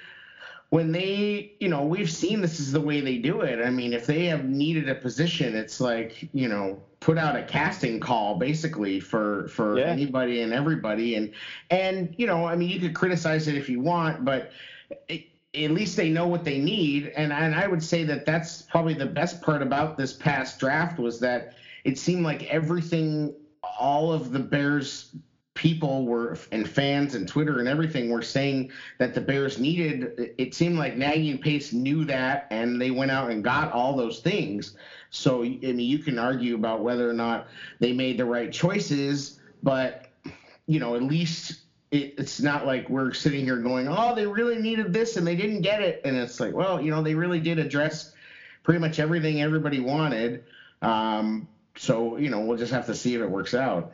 when 0.69 0.93
they, 0.93 1.55
you 1.61 1.69
know, 1.69 1.83
we've 1.85 2.11
seen 2.11 2.41
this 2.41 2.61
is 2.61 2.71
the 2.71 2.81
way 2.81 3.01
they 3.01 3.19
do 3.19 3.41
it. 3.41 3.65
I 3.65 3.71
mean, 3.71 3.93
if 3.93 4.07
they 4.07 4.27
have 4.27 4.45
needed 4.45 4.89
a 4.89 4.95
position, 4.95 5.57
it's 5.57 5.81
like 5.81 6.29
you 6.33 6.49
know, 6.49 6.81
put 7.01 7.19
out 7.19 7.37
a 7.37 7.43
casting 7.43 8.01
call 8.01 8.37
basically 8.37 9.01
for 9.01 9.49
for 9.49 9.79
yeah. 9.79 9.87
anybody 9.87 10.43
and 10.43 10.53
everybody, 10.53 11.17
and 11.17 11.33
and 11.71 12.15
you 12.19 12.27
know, 12.27 12.47
I 12.47 12.55
mean, 12.55 12.69
you 12.69 12.81
could 12.81 12.95
criticize 12.95 13.49
it 13.49 13.57
if 13.57 13.69
you 13.69 13.81
want, 13.81 14.25
but. 14.25 14.53
It, 15.09 15.30
at 15.55 15.71
least 15.73 15.97
they 15.97 16.09
know 16.09 16.27
what 16.27 16.45
they 16.45 16.59
need. 16.59 17.13
And, 17.17 17.33
and 17.33 17.55
I 17.55 17.67
would 17.67 17.83
say 17.83 18.05
that 18.05 18.25
that's 18.25 18.63
probably 18.63 18.95
the 18.95 19.07
best 19.07 19.43
part 19.43 19.63
about 19.63 19.97
this 19.97 20.13
past 20.13 20.61
draft 20.61 20.99
was 20.99 21.19
that 21.21 21.55
it 21.85 21.99
seemed 21.99 22.25
like 22.25 22.45
everything, 22.45 23.35
all 23.79 24.13
of 24.13 24.31
the 24.31 24.39
Bears 24.39 25.15
people 25.55 26.07
were 26.07 26.39
and 26.53 26.69
fans 26.69 27.15
and 27.15 27.27
Twitter 27.29 27.59
and 27.59 27.69
everything 27.69 28.11
were 28.11 28.23
saying 28.23 28.71
that 28.99 29.13
the 29.13 29.21
Bears 29.21 29.59
needed. 29.59 30.33
It 30.39 30.55
seemed 30.55 30.79
like 30.79 30.97
Nagy 30.97 31.31
and 31.31 31.41
Pace 31.41 31.73
knew 31.73 32.05
that, 32.07 32.47
and 32.51 32.81
they 32.81 32.91
went 32.91 33.11
out 33.11 33.31
and 33.31 33.43
got 33.43 33.73
all 33.73 33.97
those 33.97 34.21
things. 34.21 34.77
So 35.11 35.43
I 35.43 35.49
mean, 35.49 35.81
you 35.81 35.99
can 35.99 36.19
argue 36.19 36.55
about 36.55 36.83
whether 36.83 37.11
or 37.11 37.13
not 37.13 37.49
they 37.81 37.93
made 37.93 38.19
the 38.19 38.25
right 38.25 38.53
choices, 38.53 39.41
but 39.63 40.07
you 40.67 40.79
know, 40.79 40.95
at 40.95 41.03
least 41.03 41.60
it, 41.91 42.15
it's 42.19 42.41
not 42.41 42.67
like 42.67 42.89
we're 42.89 43.13
sitting 43.13 43.45
here 43.45 43.57
going, 43.57 43.89
oh, 43.89 44.15
they 44.15 44.27
really 44.27 44.61
needed 44.61 44.93
this 44.93 45.17
and 45.17 45.27
they 45.27 45.37
didn't 45.37 45.63
get 45.63 45.83
it. 45.83 46.01
And 46.05 46.17
it's 46.17 46.41
like, 46.41 46.55
well, 46.55 46.81
you 46.81 46.91
know, 46.91 47.03
they 47.03 47.15
really 47.15 47.41
did 47.41 47.59
address 47.59 48.15
pretty 48.63 48.81
much 48.81 48.99
everything 48.99 49.43
everybody 49.43 49.81
wanted. 49.81 50.45
Um, 50.83 51.49
so, 51.77 52.17
you 52.17 52.31
know, 52.31 52.41
we'll 52.41 52.59
just 52.59 52.73
have 52.73 52.87
to 52.87 52.95
see 52.95 53.15
if 53.15 53.21
it 53.21 53.31
works 53.31 53.55
out. 53.55 53.93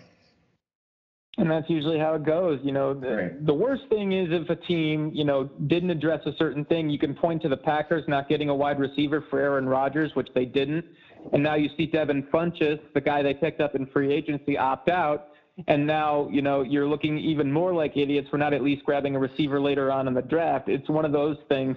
And 1.39 1.51
that's 1.51 1.69
usually 1.69 1.99
how 1.99 2.15
it 2.15 2.25
goes. 2.25 2.61
You 2.63 2.73
know, 2.73 2.95
the, 2.95 3.09
right. 3.09 3.47
the 3.47 3.53
worst 3.53 3.83
thing 3.91 4.13
is 4.13 4.29
if 4.31 4.49
a 4.49 4.57
team, 4.57 5.11
you 5.15 5.25
know, 5.25 5.45
didn't 5.67 5.91
address 5.91 6.25
a 6.25 6.33
certain 6.39 6.65
thing, 6.65 6.89
you 6.89 6.99
can 6.99 7.15
point 7.15 7.43
to 7.43 7.49
the 7.49 7.57
Packers 7.57 8.05
not 8.09 8.29
getting 8.29 8.49
a 8.49 8.55
wide 8.55 8.79
receiver 8.79 9.25
for 9.29 9.39
Aaron 9.39 9.69
Rodgers, 9.69 10.15
which 10.15 10.29
they 10.35 10.47
didn't. 10.47 10.85
And 11.33 11.43
now 11.43 11.55
you 11.55 11.69
see 11.77 11.87
Devin 11.87 12.25
Funchess, 12.33 12.81
the 12.95 13.01
guy 13.01 13.23
they 13.23 13.35
picked 13.35 13.61
up 13.61 13.75
in 13.75 13.87
free 13.87 14.13
agency, 14.13 14.57
opt 14.57 14.89
out 14.89 15.29
and 15.69 15.87
now 15.87 16.29
you 16.31 16.43
know 16.43 16.63
you're 16.63 16.87
looking 16.87 17.19
even 17.19 17.51
more 17.51 17.73
like 17.73 17.97
idiots 17.97 18.29
for 18.29 18.39
not 18.39 18.53
at 18.53 18.63
least 18.63 18.85
grabbing 18.85 19.17
a 19.17 19.19
receiver 19.19 19.61
later 19.61 19.91
on 19.91 20.07
in 20.09 20.15
the 20.15 20.23
draft. 20.23 20.69
It's 20.69 20.89
one 20.89 21.05
of 21.05 21.13
those 21.13 21.37
things, 21.49 21.77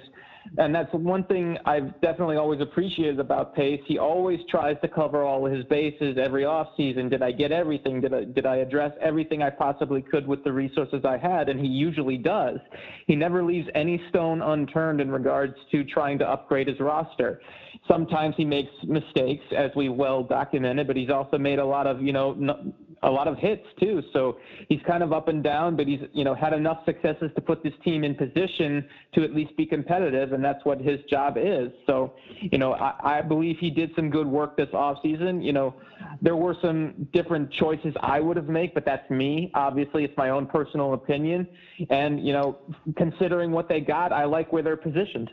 and 0.57 0.75
that's 0.75 0.91
one 0.93 1.23
thing 1.25 1.57
I've 1.65 1.99
definitely 2.01 2.35
always 2.35 2.59
appreciated 2.59 3.19
about 3.19 3.55
Pace. 3.55 3.81
He 3.85 3.97
always 3.97 4.39
tries 4.49 4.75
to 4.81 4.87
cover 4.89 5.23
all 5.23 5.45
his 5.45 5.63
bases 5.65 6.17
every 6.17 6.43
offseason. 6.43 7.09
Did 7.09 7.21
I 7.21 7.31
get 7.31 7.51
everything? 7.51 8.01
Did 8.01 8.13
I 8.13 8.25
did 8.25 8.45
I 8.45 8.57
address 8.57 8.91
everything 9.01 9.43
I 9.43 9.49
possibly 9.49 10.01
could 10.01 10.27
with 10.27 10.43
the 10.43 10.51
resources 10.51 11.05
I 11.05 11.17
had? 11.17 11.47
And 11.47 11.59
he 11.59 11.67
usually 11.67 12.17
does. 12.17 12.59
He 13.07 13.15
never 13.15 13.43
leaves 13.43 13.67
any 13.75 14.01
stone 14.09 14.41
unturned 14.41 14.99
in 14.99 15.09
regards 15.09 15.55
to 15.71 15.85
trying 15.85 16.19
to 16.19 16.29
upgrade 16.29 16.67
his 16.67 16.79
roster. 16.81 17.41
Sometimes 17.87 18.35
he 18.35 18.43
makes 18.43 18.71
mistakes, 18.83 19.45
as 19.55 19.71
we 19.75 19.87
well 19.87 20.21
documented, 20.21 20.85
but 20.85 20.97
he's 20.97 21.09
also 21.09 21.37
made 21.37 21.59
a 21.59 21.65
lot 21.65 21.87
of 21.87 22.01
you 22.01 22.11
know. 22.11 22.33
No, 22.33 22.73
a 23.03 23.09
lot 23.09 23.27
of 23.27 23.37
hits 23.37 23.65
too. 23.79 24.01
So 24.13 24.37
he's 24.67 24.81
kind 24.87 25.03
of 25.03 25.13
up 25.13 25.27
and 25.27 25.43
down, 25.43 25.75
but 25.75 25.87
he's 25.87 26.01
you 26.13 26.23
know 26.23 26.33
had 26.33 26.53
enough 26.53 26.83
successes 26.85 27.31
to 27.35 27.41
put 27.41 27.63
this 27.63 27.73
team 27.83 28.03
in 28.03 28.15
position 28.15 28.85
to 29.13 29.23
at 29.23 29.33
least 29.33 29.55
be 29.57 29.65
competitive, 29.65 30.33
and 30.33 30.43
that's 30.43 30.63
what 30.65 30.79
his 30.79 30.99
job 31.09 31.37
is. 31.37 31.69
So 31.85 32.13
you 32.41 32.57
know 32.57 32.73
I, 32.73 33.19
I 33.19 33.21
believe 33.21 33.57
he 33.59 33.69
did 33.69 33.91
some 33.95 34.09
good 34.09 34.27
work 34.27 34.57
this 34.57 34.69
offseason. 34.69 35.43
You 35.43 35.53
know 35.53 35.75
there 36.21 36.35
were 36.35 36.55
some 36.61 37.07
different 37.13 37.51
choices 37.51 37.93
I 38.01 38.19
would 38.19 38.37
have 38.37 38.49
made, 38.49 38.73
but 38.73 38.85
that's 38.85 39.09
me. 39.09 39.51
Obviously, 39.53 40.03
it's 40.03 40.17
my 40.17 40.29
own 40.29 40.45
personal 40.45 40.93
opinion, 40.93 41.47
and 41.89 42.25
you 42.25 42.33
know 42.33 42.57
considering 42.97 43.51
what 43.51 43.69
they 43.69 43.79
got, 43.79 44.11
I 44.11 44.25
like 44.25 44.51
where 44.51 44.63
they're 44.63 44.77
positioned. 44.77 45.31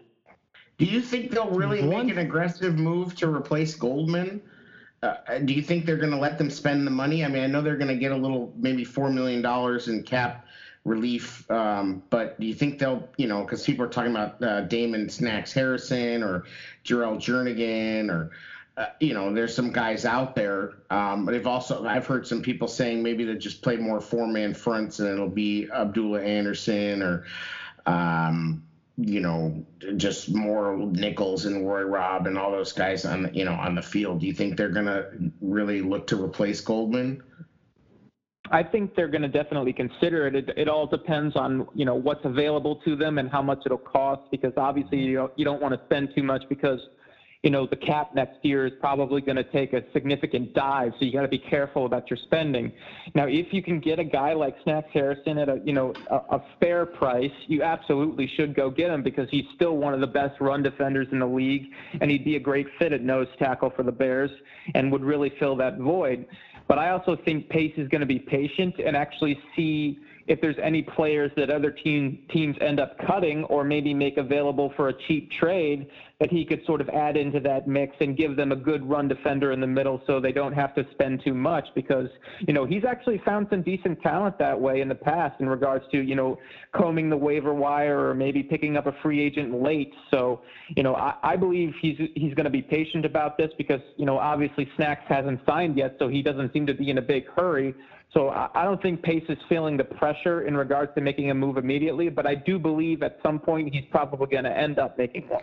Do 0.79 0.85
you 0.85 1.01
think 1.01 1.31
they'll 1.31 1.51
really 1.51 1.81
make 1.81 2.11
an 2.11 2.19
aggressive 2.19 2.79
move 2.79 3.17
to 3.17 3.35
replace 3.35 3.75
Goldman? 3.75 4.43
Uh, 5.07 5.39
do 5.39 5.55
you 5.55 5.63
think 5.63 5.87
they're 5.87 5.97
going 5.97 6.11
to 6.11 6.19
let 6.19 6.39
them 6.39 6.51
spend 6.51 6.87
the 6.87 6.91
money? 6.91 7.25
I 7.25 7.29
mean, 7.29 7.43
I 7.43 7.47
know 7.47 7.63
they're 7.63 7.77
going 7.77 7.95
to 7.95 7.97
get 7.97 8.13
a 8.13 8.17
little, 8.17 8.53
maybe 8.57 8.85
four 8.85 9.11
million 9.11 9.43
dollars 9.43 9.89
in 9.89 10.03
cap 10.03 10.47
relief, 10.85 11.49
um, 11.51 12.03
but 12.11 12.39
do 12.41 12.47
you 12.47 12.55
think 12.55 12.79
they'll, 12.79 13.09
you 13.17 13.27
know, 13.27 13.43
because 13.43 13.65
people 13.65 13.85
are 13.85 13.89
talking 13.89 14.11
about 14.11 14.43
uh, 14.43 14.63
Damon 14.63 15.09
Snacks 15.09 15.53
Harrison 15.53 16.23
or 16.23 16.45
Jeral 16.85 17.17
Jernigan 17.17 18.11
or, 18.11 18.31
uh, 18.77 18.87
you 19.01 19.15
know, 19.15 19.33
there's 19.33 19.55
some 19.55 19.71
guys 19.71 20.05
out 20.05 20.35
there. 20.35 20.75
Um, 20.91 21.25
they've 21.27 21.47
also, 21.47 21.85
I've 21.87 22.07
heard 22.07 22.27
some 22.27 22.43
people 22.43 22.69
saying 22.69 23.03
maybe 23.03 23.25
they 23.25 23.37
just 23.37 23.63
play 23.63 23.77
more 23.77 24.01
four 24.01 24.27
man 24.27 24.55
fronts 24.55 24.99
and 24.99 25.09
it'll 25.09 25.29
be 25.29 25.69
Abdullah 25.73 26.23
Anderson 26.23 27.03
or. 27.03 27.25
Um, 27.87 28.65
you 28.97 29.21
know, 29.21 29.65
just 29.97 30.35
more 30.35 30.77
Nichols 30.77 31.45
and 31.45 31.69
Roy 31.69 31.83
Robb 31.83 32.27
and 32.27 32.39
all 32.39 32.51
those 32.51 32.73
guys 32.73 33.05
on 33.05 33.31
you 33.35 33.45
know 33.45 33.53
on 33.53 33.75
the 33.75 33.83
field. 33.83 34.21
Do 34.21 34.27
you 34.27 34.33
think 34.33 34.57
they're 34.57 34.71
going 34.71 34.87
to 34.87 35.11
really 35.41 35.83
look 35.83 36.07
to 36.09 36.23
replace 36.23 36.61
Goldman? 36.61 37.23
I 38.51 38.63
think 38.63 38.95
they're 38.95 39.09
going 39.09 39.23
to 39.23 39.29
definitely 39.29 39.73
consider 39.73 40.29
it. 40.29 40.37
it. 40.37 40.51
It 40.57 40.69
all 40.69 40.87
depends 40.87 41.37
on 41.37 41.67
you 41.75 41.85
know 41.85 41.95
what's 41.95 42.25
available 42.25 42.77
to 42.85 42.97
them 42.97 43.19
and 43.19 43.31
how 43.31 43.43
much 43.43 43.61
it'll 43.67 43.77
cost. 43.77 44.23
Because 44.31 44.53
obviously 44.57 44.99
you 44.99 45.17
don't, 45.17 45.33
you 45.37 45.45
don't 45.45 45.61
want 45.61 45.75
to 45.75 45.81
spend 45.87 46.11
too 46.15 46.23
much 46.23 46.45
because 46.49 46.81
you 47.47 47.53
know, 47.53 47.65
the 47.65 47.77
cap 47.77 48.13
next 48.13 48.45
year 48.45 48.67
is 48.67 48.73
probably 48.81 49.21
going 49.21 49.37
to 49.37 49.45
take 49.45 49.73
a 49.73 49.81
significant 49.93 50.53
dive. 50.53 50.93
So 50.99 51.05
you 51.05 51.13
got 51.13 51.23
to 51.23 51.29
be 51.29 51.39
careful 51.39 51.87
about 51.87 52.11
your 52.11 52.17
spending. 52.25 52.73
Now, 53.15 53.27
if 53.29 53.53
you 53.53 53.63
can 53.63 53.79
get 53.79 54.01
a 54.01 54.05
guy 54.05 54.33
like 54.33 54.57
Snacks 54.65 54.89
Harrison 54.93 55.39
at 55.39 55.49
a, 55.49 55.61
you 55.65 55.73
know, 55.73 55.95
a, 56.11 56.17
a 56.17 56.45
fair 56.59 56.85
price, 56.85 57.31
you 57.47 57.63
absolutely 57.63 58.29
should 58.37 58.57
go 58.57 58.69
get 58.69 58.91
him 58.91 59.01
because 59.01 59.29
he's 59.31 59.45
still 59.55 59.77
one 59.77 59.95
of 59.95 60.01
the 60.01 60.09
best 60.09 60.41
run 60.41 60.65
defenders 60.65 61.07
in 61.13 61.21
the 61.21 61.27
league, 61.27 61.67
and 62.01 62.11
he'd 62.11 62.25
be 62.25 62.35
a 62.35 62.41
great 62.41 62.67
fit 62.81 62.93
at 62.93 63.03
nose 63.03 63.29
tackle 63.39 63.71
for 63.71 63.85
the 63.85 63.93
Bears 63.93 64.33
and 64.75 64.91
would 64.91 65.05
really 65.05 65.33
fill 65.39 65.55
that 65.55 65.79
void. 65.79 66.27
But 66.67 66.81
I 66.81 66.91
also 66.91 67.17
think 67.25 67.49
Pace 67.49 67.75
is 67.77 67.87
going 67.87 68.01
to 68.01 68.09
be 68.09 68.19
patient 68.19 68.75
and 68.85 68.97
actually 68.97 69.39
see 69.55 70.01
if 70.27 70.41
there's 70.41 70.57
any 70.63 70.83
players 70.83 71.31
that 71.37 71.51
other 71.51 71.71
team, 71.71 72.19
teams 72.31 72.57
end 72.61 72.81
up 72.81 72.97
cutting 73.07 73.45
or 73.45 73.63
maybe 73.63 73.95
make 73.95 74.17
available 74.17 74.73
for 74.77 74.89
a 74.89 74.95
cheap 75.07 75.31
trade 75.31 75.87
that 76.19 76.31
he 76.31 76.45
could 76.45 76.65
sort 76.65 76.81
of 76.81 76.89
add 76.89 77.17
into 77.17 77.39
that 77.41 77.69
mix 77.69 77.95
and 78.01 78.17
give 78.17 78.37
them 78.37 78.51
a 78.51 78.57
good 78.57 78.89
run 78.89 79.07
defender 79.07 79.53
in 79.53 79.61
the 79.61 79.67
middle 79.67 80.01
so 80.07 80.19
they 80.19 80.33
don't 80.33 80.55
have 80.55 80.75
to 80.75 80.87
spend 80.93 81.23
too 81.23 81.35
much 81.35 81.67
because, 81.75 82.09
you 82.41 82.55
know, 82.55 82.65
he's 82.65 82.85
actually 82.85 83.19
found 83.25 83.47
some 83.51 83.63
decent 83.63 84.01
talent 84.01 84.39
that 84.39 84.59
way 84.59 84.81
in 84.81 84.89
the 84.89 84.95
past 84.95 85.41
in 85.41 85.49
regards 85.49 85.85
to, 85.93 86.01
you 86.01 86.15
know, 86.15 86.39
combing 86.75 87.11
the 87.11 87.17
waiver 87.17 87.53
wire 87.53 88.09
or 88.09 88.15
maybe 88.15 88.43
picking 88.43 88.77
up 88.77 88.87
a 88.87 88.93
free 89.03 89.21
agent 89.21 89.63
late. 89.63 89.93
So, 90.11 90.41
you 90.75 90.83
know, 90.83 90.95
I, 90.97 91.15
I 91.23 91.37
believe 91.37 91.75
he's 91.81 91.99
he's 92.15 92.33
going 92.35 92.45
to 92.45 92.51
be 92.51 92.63
patient 92.63 93.05
about 93.05 93.37
this 93.37 93.51
because, 93.59 93.81
you 93.97 94.07
know, 94.07 94.19
obviously 94.19 94.69
Snacks 94.77 95.05
hasn't 95.09 95.41
signed 95.47 95.77
yet, 95.77 95.97
so 95.99 96.09
he 96.09 96.23
doesn't 96.23 96.53
seem 96.53 96.67
to 96.67 96.75
be 96.75 96.91
in 96.91 96.99
a 96.99 97.03
big 97.03 97.29
hurry. 97.29 97.75
So 98.13 98.31
I 98.31 98.65
don't 98.65 98.81
think 98.81 99.03
Pace 99.03 99.25
is 99.29 99.39
feeling 99.49 99.77
the 99.77 99.85
pressure 99.85 100.43
in 100.47 100.57
regards 100.57 100.95
to 100.95 101.01
making 101.01 101.31
a 101.31 101.35
move 101.35 101.57
immediately, 101.59 102.09
but 102.09 102.27
I 102.27 102.35
do 102.35 102.59
believe 102.59 103.03
at 103.03 103.19
some 103.23 103.39
point 103.39 103.75
he's 103.75 103.85
probably 103.91 104.27
going 104.27 104.45
to 104.45 104.57
end 104.57 104.79
up 104.79 104.97
making 104.97 105.29
one. 105.29 105.43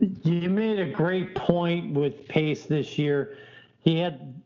You 0.00 0.50
made 0.50 0.80
a 0.80 0.90
great 0.90 1.34
point 1.34 1.94
with 1.94 2.26
Pace 2.28 2.66
this 2.66 2.98
year. 2.98 3.36
He 3.78 3.98
had 3.98 4.42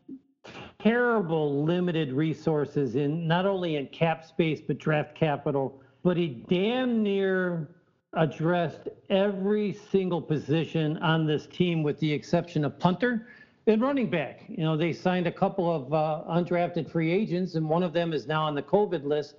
terrible 0.81 1.63
limited 1.63 2.11
resources 2.11 2.95
in 2.95 3.27
not 3.27 3.45
only 3.45 3.77
in 3.77 3.87
cap 3.87 4.23
space 4.23 4.61
but 4.65 4.77
draft 4.77 5.15
capital, 5.15 5.81
but 6.03 6.15
he 6.15 6.45
damn 6.49 7.01
near 7.01 7.69
addressed 8.13 8.87
every 9.09 9.73
single 9.91 10.21
position 10.21 10.97
on 10.97 11.25
this 11.25 11.47
team 11.47 11.83
with 11.83 11.99
the 11.99 12.11
exception 12.11 12.65
of 12.65 12.77
punter 12.79 13.27
and 13.69 13.81
running 13.81 14.09
back. 14.09 14.41
You 14.47 14.63
know, 14.63 14.75
they 14.75 14.91
signed 14.91 15.27
a 15.27 15.31
couple 15.31 15.73
of 15.73 15.93
uh, 15.93 16.23
undrafted 16.29 16.91
free 16.91 17.11
agents, 17.11 17.55
and 17.55 17.69
one 17.69 17.83
of 17.83 17.93
them 17.93 18.13
is 18.13 18.27
now 18.27 18.43
on 18.43 18.55
the 18.55 18.63
COVID 18.63 19.05
list. 19.05 19.35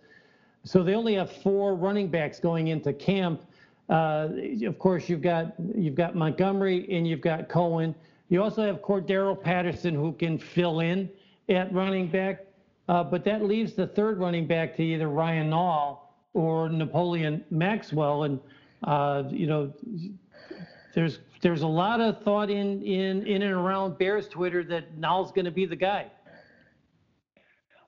So 0.64 0.82
they 0.82 0.94
only 0.94 1.14
have 1.14 1.32
four 1.32 1.74
running 1.74 2.08
backs 2.08 2.38
going 2.38 2.68
into 2.68 2.92
camp. 2.92 3.42
Uh, 3.88 4.28
of 4.64 4.78
course, 4.78 5.08
you've 5.08 5.22
got 5.22 5.54
you've 5.74 5.96
got 5.96 6.14
Montgomery 6.14 6.86
and 6.96 7.08
you've 7.08 7.20
got 7.20 7.48
Cohen. 7.48 7.94
You 8.28 8.42
also 8.42 8.64
have 8.64 8.80
Cordarrelle 8.82 9.40
Patterson 9.40 9.94
who 9.94 10.12
can 10.12 10.38
fill 10.38 10.80
in 10.80 11.10
at 11.48 11.72
running 11.72 12.08
back, 12.08 12.44
uh, 12.88 13.02
but 13.02 13.24
that 13.24 13.42
leaves 13.42 13.72
the 13.72 13.88
third 13.88 14.18
running 14.18 14.46
back 14.46 14.76
to 14.76 14.82
either 14.82 15.08
Ryan 15.08 15.50
Nall 15.50 15.98
or 16.34 16.68
Napoleon 16.68 17.44
Maxwell, 17.50 18.22
and 18.24 18.38
uh, 18.84 19.24
you 19.28 19.46
know 19.46 19.72
there's 20.94 21.18
there's 21.40 21.62
a 21.62 21.66
lot 21.66 22.00
of 22.00 22.22
thought 22.22 22.50
in 22.50 22.82
in 22.82 23.26
in 23.26 23.42
and 23.42 23.52
around 23.52 23.98
Bears 23.98 24.28
Twitter 24.28 24.62
that 24.64 24.98
Nall's 24.98 25.32
going 25.32 25.46
to 25.46 25.50
be 25.50 25.66
the 25.66 25.76
guy. 25.76 26.10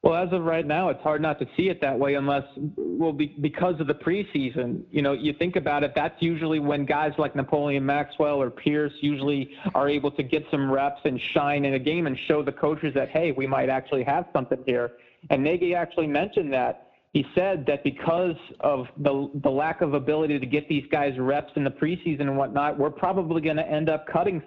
Well, 0.02 0.16
as 0.16 0.32
of 0.32 0.42
right 0.42 0.66
now, 0.66 0.88
it's 0.88 1.02
hard 1.02 1.22
not 1.22 1.38
to 1.38 1.46
see 1.56 1.68
it 1.68 1.80
that 1.80 1.96
way 1.96 2.14
unless, 2.14 2.42
well, 2.76 3.12
be, 3.12 3.36
because 3.40 3.78
of 3.78 3.86
the 3.86 3.94
preseason. 3.94 4.82
You 4.90 5.00
know, 5.00 5.12
you 5.12 5.32
think 5.32 5.54
about 5.54 5.84
it, 5.84 5.92
that's 5.94 6.20
usually 6.20 6.58
when 6.58 6.84
guys 6.84 7.12
like 7.18 7.36
Napoleon 7.36 7.86
Maxwell 7.86 8.42
or 8.42 8.50
Pierce 8.50 8.92
usually 9.00 9.52
are 9.76 9.88
able 9.88 10.10
to 10.10 10.24
get 10.24 10.44
some 10.50 10.68
reps 10.68 11.00
and 11.04 11.20
shine 11.32 11.64
in 11.64 11.74
a 11.74 11.78
game 11.78 12.08
and 12.08 12.18
show 12.26 12.42
the 12.42 12.50
coaches 12.50 12.92
that, 12.94 13.10
hey, 13.10 13.30
we 13.30 13.46
might 13.46 13.68
actually 13.68 14.02
have 14.02 14.26
something 14.32 14.58
here. 14.66 14.90
And 15.30 15.44
Nagy 15.44 15.72
actually 15.72 16.08
mentioned 16.08 16.52
that. 16.52 16.88
He 17.12 17.26
said 17.34 17.66
that 17.66 17.84
because 17.84 18.36
of 18.60 18.86
the, 18.96 19.30
the 19.42 19.50
lack 19.50 19.82
of 19.82 19.92
ability 19.92 20.38
to 20.38 20.46
get 20.46 20.66
these 20.68 20.84
guys 20.90 21.12
reps 21.18 21.52
in 21.56 21.64
the 21.64 21.70
preseason 21.70 22.22
and 22.22 22.38
whatnot, 22.38 22.78
we're 22.78 22.90
probably 22.90 23.42
going 23.42 23.56
to 23.56 23.68
end 23.68 23.90
up 23.90 24.06
cutting 24.06 24.42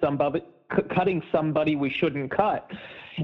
somebody, 0.69 0.95
cutting 0.95 1.23
somebody 1.31 1.75
we 1.75 1.89
shouldn't 1.89 2.31
cut 2.31 2.69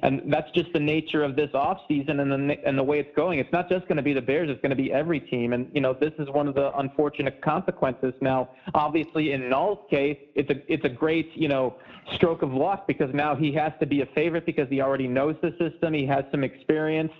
and 0.04 0.22
that's 0.28 0.50
just 0.52 0.72
the 0.74 0.80
nature 0.80 1.24
of 1.24 1.36
this 1.36 1.50
offseason 1.52 2.22
and 2.22 2.50
the 2.50 2.58
and 2.66 2.78
the 2.78 2.84
way 2.84 3.00
it's 3.00 3.14
going. 3.16 3.40
It's 3.40 3.52
not 3.52 3.70
just 3.70 3.88
going 3.88 3.98
to 3.98 4.04
be 4.04 4.14
the 4.14 4.22
Bears; 4.22 4.50
it's 4.50 4.62
going 4.62 4.72
to 4.72 4.76
be 4.76 4.92
every 4.92 5.20
team. 5.20 5.54
And 5.54 5.70
you 5.74 5.82
know, 5.82 5.94
this 5.94 6.14
is 6.20 6.30
one 6.30 6.48
of 6.48 6.56
the 6.56 6.76
unfortunate 6.78 7.42
consequences. 7.42 8.14
Now, 8.22 8.50
obviously, 8.74 9.34
in 9.34 9.50
Nall's 9.50 9.80
case, 9.90 10.18
it's 10.36 10.50
a 10.50 10.72
it's 10.72 10.86
a 10.86 10.90
great 10.90 11.32
you 11.36 11.48
know 11.48 11.76
stroke 12.16 12.42
of 12.42 12.54
luck 12.54 12.88
because 12.88 13.14
now 13.14 13.36
he 13.36 13.54
has 13.54 13.72
to 13.80 13.86
be 13.86 14.02
a 14.02 14.06
favorite 14.08 14.46
because 14.46 14.68
he 14.70 14.82
already 14.82 15.08
knows 15.08 15.36
the 15.42 15.52
system, 15.60 15.94
he 15.94 16.06
has 16.06 16.26
some 16.32 16.44
experience, 16.44 17.12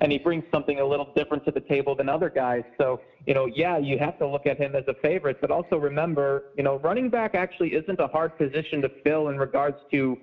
and 0.00 0.12
he 0.12 0.18
brings 0.18 0.44
something 0.52 0.80
a 0.80 0.84
little 0.84 1.12
different 1.16 1.44
to 1.44 1.50
the 1.50 1.60
table 1.60 1.94
than 1.94 2.08
other 2.08 2.30
guys. 2.30 2.62
So 2.78 3.00
you 3.26 3.34
know, 3.34 3.46
yeah, 3.46 3.76
you 3.76 3.98
have 3.98 4.18
to 4.18 4.26
look 4.26 4.46
at 4.46 4.56
him 4.56 4.76
as 4.76 4.84
a 4.86 4.94
favorite, 5.02 5.40
but 5.40 5.50
also 5.50 5.76
remember, 5.76 6.44
you 6.56 6.62
know, 6.62 6.78
running 6.78 7.10
back 7.10 7.34
actually 7.34 7.74
isn't 7.74 7.98
a 7.98 8.06
hard 8.06 8.38
position 8.38 8.80
to 8.82 8.90
fill 9.02 9.28
in 9.28 9.36
regards 9.36 9.75
to 9.90 10.18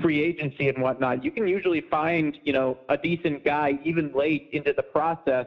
free 0.00 0.22
agency 0.22 0.68
and 0.68 0.82
whatnot, 0.82 1.24
you 1.24 1.30
can 1.30 1.46
usually 1.46 1.82
find, 1.90 2.38
you 2.44 2.52
know, 2.52 2.78
a 2.88 2.96
decent 2.96 3.44
guy 3.44 3.78
even 3.84 4.12
late 4.14 4.48
into 4.52 4.72
the 4.72 4.82
process. 4.82 5.46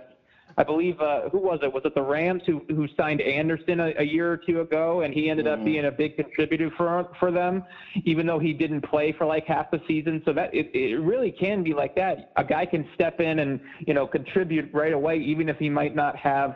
I 0.59 0.63
believe 0.63 0.99
uh, 0.99 1.29
who 1.29 1.37
was 1.37 1.59
it? 1.61 1.71
Was 1.71 1.83
it 1.85 1.93
the 1.93 2.01
Rams 2.01 2.41
who 2.47 2.63
who 2.69 2.87
signed 2.97 3.21
Anderson 3.21 3.79
a, 3.79 3.93
a 3.99 4.03
year 4.03 4.31
or 4.31 4.37
two 4.37 4.61
ago, 4.61 5.01
and 5.01 5.13
he 5.13 5.29
ended 5.29 5.45
mm-hmm. 5.45 5.61
up 5.61 5.65
being 5.65 5.85
a 5.85 5.91
big 5.91 6.15
contributor 6.15 6.71
for 6.75 7.09
for 7.19 7.31
them, 7.31 7.63
even 8.05 8.25
though 8.25 8.39
he 8.39 8.53
didn't 8.53 8.81
play 8.81 9.11
for 9.11 9.25
like 9.25 9.45
half 9.45 9.69
the 9.69 9.79
season. 9.87 10.19
So 10.25 10.33
that 10.33 10.53
it, 10.55 10.71
it 10.73 10.99
really 10.99 11.31
can 11.31 11.63
be 11.63 11.75
like 11.75 11.95
that. 11.95 12.31
A 12.37 12.43
guy 12.43 12.65
can 12.65 12.87
step 12.95 13.19
in 13.19 13.39
and 13.39 13.59
you 13.85 13.93
know 13.93 14.07
contribute 14.07 14.73
right 14.73 14.93
away, 14.93 15.17
even 15.17 15.47
if 15.47 15.57
he 15.57 15.69
might 15.69 15.95
not 15.95 16.15
have 16.15 16.55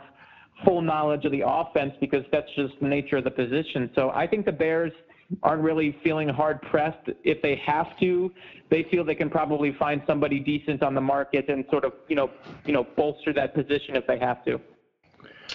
full 0.64 0.82
knowledge 0.82 1.24
of 1.24 1.30
the 1.30 1.44
offense, 1.46 1.92
because 2.00 2.24
that's 2.32 2.50
just 2.56 2.74
the 2.80 2.88
nature 2.88 3.18
of 3.18 3.24
the 3.24 3.30
position. 3.30 3.88
So 3.94 4.10
I 4.10 4.26
think 4.26 4.46
the 4.46 4.52
Bears 4.52 4.92
aren't 5.42 5.62
really 5.62 5.98
feeling 6.02 6.28
hard 6.28 6.60
pressed. 6.62 7.10
If 7.24 7.42
they 7.42 7.56
have 7.64 7.98
to, 8.00 8.32
they 8.70 8.84
feel 8.84 9.04
they 9.04 9.14
can 9.14 9.30
probably 9.30 9.72
find 9.72 10.02
somebody 10.06 10.38
decent 10.38 10.82
on 10.82 10.94
the 10.94 11.00
market 11.00 11.48
and 11.48 11.64
sort 11.70 11.84
of, 11.84 11.92
you 12.08 12.16
know, 12.16 12.30
you 12.64 12.72
know, 12.72 12.86
bolster 12.96 13.32
that 13.34 13.54
position 13.54 13.96
if 13.96 14.06
they 14.06 14.18
have 14.18 14.44
to. 14.44 14.60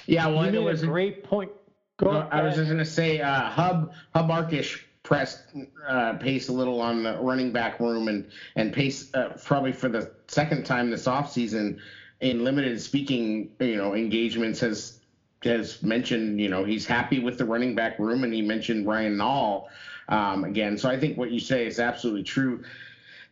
Yeah, 0.06 0.28
well, 0.28 0.46
you 0.52 0.60
it 0.60 0.64
was 0.64 0.84
a 0.84 0.88
great 0.88 1.24
point. 1.24 1.52
Go 1.98 2.10
I 2.10 2.44
was 2.44 2.56
just 2.56 2.68
going 2.68 2.78
to 2.78 2.86
say, 2.86 3.22
uh, 3.22 3.50
Hub 3.50 3.92
Hub 4.14 4.30
Arkush 4.30 4.82
pressed 5.02 5.46
uh, 5.88 6.14
Pace 6.14 6.50
a 6.50 6.52
little 6.52 6.80
on 6.80 7.04
the 7.04 7.18
running 7.20 7.52
back 7.52 7.80
room, 7.80 8.08
and 8.08 8.30
and 8.56 8.72
Pace 8.72 9.14
uh, 9.16 9.30
probably 9.44 9.72
for 9.72 9.90
the 9.90 10.12
second 10.28 10.66
time 10.66 10.92
this 10.92 11.06
offseason 11.06 11.80
in 12.22 12.44
limited 12.44 12.80
speaking, 12.82 13.50
you 13.60 13.78
know, 13.78 13.96
engagements 13.96 14.60
has 14.60 14.97
has 15.44 15.82
mentioned, 15.84 16.40
you 16.42 16.50
know, 16.50 16.64
he's 16.64 16.86
happy 16.86 17.20
with 17.20 17.38
the 17.38 17.46
running 17.46 17.76
back 17.76 18.00
room, 18.00 18.24
and 18.24 18.34
he 18.34 18.42
mentioned 18.42 18.86
Ryan 18.88 19.18
Nall 19.18 19.64
um, 20.10 20.44
again. 20.44 20.78
So 20.78 20.90
I 20.90 20.98
think 20.98 21.18
what 21.18 21.32
you 21.32 21.40
say 21.40 21.66
is 21.66 21.80
absolutely 21.80 22.24
true. 22.24 22.62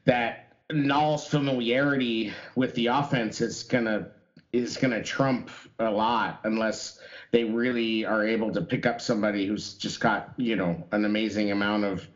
That 0.05 0.53
Nall's 0.71 1.25
familiarity 1.25 2.31
with 2.55 2.73
the 2.75 2.87
offense 2.87 3.41
is 3.41 3.63
gonna 3.63 4.07
is 4.53 4.77
gonna 4.77 5.01
trump 5.01 5.49
a 5.79 5.89
lot 5.91 6.39
unless 6.43 6.99
they 7.31 7.43
really 7.43 8.05
are 8.05 8.25
able 8.25 8.51
to 8.51 8.61
pick 8.61 8.85
up 8.85 9.01
somebody 9.01 9.45
who's 9.45 9.73
just 9.73 9.99
got 9.99 10.33
you 10.37 10.55
know 10.55 10.87
an 10.91 11.05
amazing 11.05 11.51
amount 11.51 11.83
of 11.83 12.07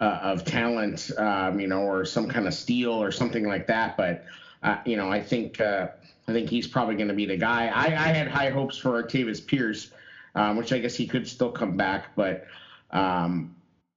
uh, 0.00 0.18
of 0.22 0.44
talent, 0.44 1.10
um, 1.18 1.58
you 1.60 1.66
know, 1.66 1.82
or 1.82 2.04
some 2.04 2.28
kind 2.28 2.46
of 2.46 2.54
steal 2.54 2.92
or 2.92 3.10
something 3.10 3.46
like 3.46 3.66
that. 3.66 3.96
But 3.96 4.24
uh, 4.62 4.76
you 4.84 4.96
know, 4.96 5.10
I 5.10 5.20
think. 5.20 5.60
Uh, 5.60 5.88
I 6.28 6.32
think 6.32 6.50
he's 6.50 6.66
probably 6.66 6.96
going 6.96 7.08
to 7.08 7.14
be 7.14 7.26
the 7.26 7.36
guy. 7.36 7.68
I, 7.68 7.84
I 7.84 8.12
had 8.12 8.28
high 8.28 8.50
hopes 8.50 8.76
for 8.76 9.02
Artavis 9.02 9.46
Pierce, 9.46 9.90
um, 10.34 10.56
which 10.56 10.72
I 10.72 10.78
guess 10.78 10.94
he 10.94 11.06
could 11.06 11.26
still 11.26 11.50
come 11.50 11.76
back, 11.76 12.16
but 12.16 12.46
um, 12.90 13.54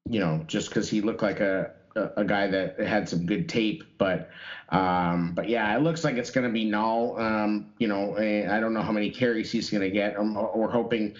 you 0.09 0.19
know, 0.19 0.43
just 0.47 0.69
because 0.69 0.89
he 0.89 1.01
looked 1.01 1.21
like 1.21 1.39
a, 1.39 1.71
a, 1.95 2.09
a 2.17 2.25
guy 2.25 2.47
that 2.47 2.79
had 2.79 3.07
some 3.09 3.25
good 3.25 3.49
tape, 3.49 3.83
but 3.97 4.29
um, 4.69 5.33
but 5.33 5.49
yeah, 5.49 5.75
it 5.75 5.81
looks 5.81 6.03
like 6.03 6.15
it's 6.15 6.29
going 6.29 6.45
to 6.45 6.53
be 6.53 6.65
Nall. 6.65 7.19
Um, 7.19 7.71
you 7.79 7.87
know, 7.87 8.17
I 8.17 8.59
don't 8.59 8.73
know 8.73 8.81
how 8.81 8.91
many 8.91 9.09
carries 9.09 9.51
he's 9.51 9.69
going 9.69 9.81
to 9.81 9.89
get. 9.89 10.17
Um, 10.17 10.35
we're 10.55 10.69
hoping 10.69 11.15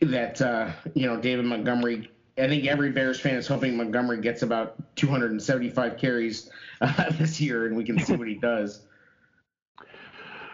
that 0.00 0.40
uh, 0.40 0.70
you 0.94 1.06
know 1.06 1.20
David 1.20 1.44
Montgomery. 1.44 2.10
I 2.38 2.48
think 2.48 2.66
every 2.66 2.92
Bears 2.92 3.18
fan 3.18 3.36
is 3.36 3.46
hoping 3.46 3.76
Montgomery 3.76 4.20
gets 4.20 4.42
about 4.42 4.76
275 4.96 5.96
carries 5.96 6.50
uh, 6.80 7.10
this 7.12 7.40
year, 7.40 7.66
and 7.66 7.76
we 7.76 7.84
can 7.84 7.98
see 7.98 8.14
what 8.14 8.28
he 8.28 8.34
does. 8.34 8.85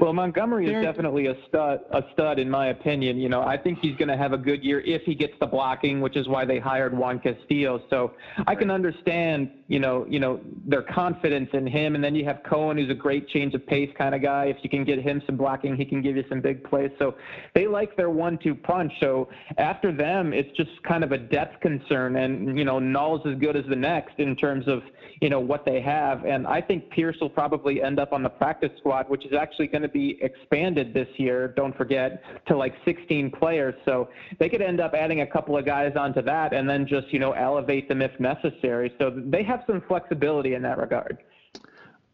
Well, 0.01 0.12
Montgomery 0.12 0.72
is 0.72 0.82
definitely 0.84 1.26
a 1.26 1.34
stud, 1.49 1.80
a 1.90 2.03
stud 2.12 2.38
in 2.38 2.51
my 2.51 2.68
opinion. 2.68 3.18
You 3.18 3.28
know, 3.28 3.43
I 3.43 3.57
think 3.57 3.78
he's 3.80 3.97
going 3.97 4.09
to 4.09 4.16
have 4.16 4.32
a 4.32 4.38
good 4.38 4.64
year 4.64 4.80
if 4.80 5.03
he 5.03 5.14
gets 5.14 5.34
the 5.40 5.47
blocking, 5.47 6.01
which 6.01 6.16
is 6.16 6.28
why 6.28 6.45
they 6.45 6.59
hired 6.59 6.97
Juan 6.97 7.18
Castillo. 7.18 7.82
So 7.90 8.12
I 8.47 8.55
can 8.55 8.70
understand, 8.70 9.51
you 9.68 9.78
know, 9.78 10.07
you 10.09 10.18
know 10.18 10.40
their 10.66 10.82
confidence 10.82 11.51
in 11.53 11.66
him. 11.66 11.95
And 11.95 12.03
then 12.03 12.14
you 12.14 12.24
have 12.24 12.43
Cohen, 12.45 12.78
who's 12.78 12.90
a 12.90 12.95
great 12.95 13.28
change 13.28 13.55
of 13.55 13.66
pace 13.66 13.90
kind 13.97 14.14
of 14.14 14.22
guy. 14.22 14.47
If 14.47 14.57
you 14.62 14.70
can 14.70 14.84
get 14.84 14.99
him 14.99 15.22
some 15.26 15.36
blocking, 15.36 15.76
he 15.76 15.84
can 15.84 16.03
give 16.03 16.16
you 16.16 16.24
some 16.28 16.40
big 16.40 16.64
plays. 16.64 16.90
So 16.99 17.14
they 17.55 17.66
like 17.66 17.97
their 17.97 18.11
one-two 18.11 18.55
punch. 18.55 18.93
So 19.01 19.28
after 19.59 19.93
them, 19.93 20.32
it's 20.32 20.55
just 20.57 20.70
kind 20.82 21.05
of 21.05 21.12
a 21.12 21.18
depth 21.18 21.61
concern. 21.61 22.16
And 22.16 22.59
you 22.59 22.64
know, 22.64 22.78
Nall's 22.78 23.22
as 23.26 23.38
good 23.38 23.57
as 23.57 23.64
the 23.68 23.76
next 23.76 24.18
in 24.18 24.36
terms 24.36 24.66
of 24.66 24.82
you 25.20 25.30
know 25.30 25.40
what 25.40 25.64
they 25.64 25.80
have. 25.80 26.24
And 26.24 26.47
I 26.47 26.61
think 26.61 26.90
Pierce 26.90 27.16
will 27.20 27.30
probably 27.30 27.82
end 27.82 28.01
up 28.01 28.12
on 28.12 28.22
the 28.22 28.28
practice 28.28 28.70
squad, 28.78 29.09
which 29.09 29.24
is 29.24 29.32
actually 29.32 29.68
going 29.68 29.82
to 29.83 29.89
be 29.89 30.18
expanded 30.22 30.95
this 30.95 31.09
year. 31.16 31.49
Don't 31.49 31.76
forget 31.76 32.22
to 32.47 32.57
like 32.57 32.74
16 32.85 33.30
players, 33.30 33.74
so 33.85 34.09
they 34.39 34.49
could 34.49 34.62
end 34.62 34.80
up 34.80 34.95
adding 34.95 35.20
a 35.20 35.26
couple 35.26 35.57
of 35.57 35.64
guys 35.64 35.97
onto 35.97 36.22
that, 36.22 36.53
and 36.53 36.68
then 36.68 36.87
just 36.87 37.12
you 37.12 37.18
know 37.18 37.33
elevate 37.33 37.89
them 37.89 38.03
if 38.03 38.18
necessary. 38.20 38.93
So 38.99 39.11
they 39.14 39.43
have 39.43 39.64
some 39.66 39.80
flexibility 39.83 40.55
in 40.55 40.62
that 40.62 40.78
regard. 40.78 41.18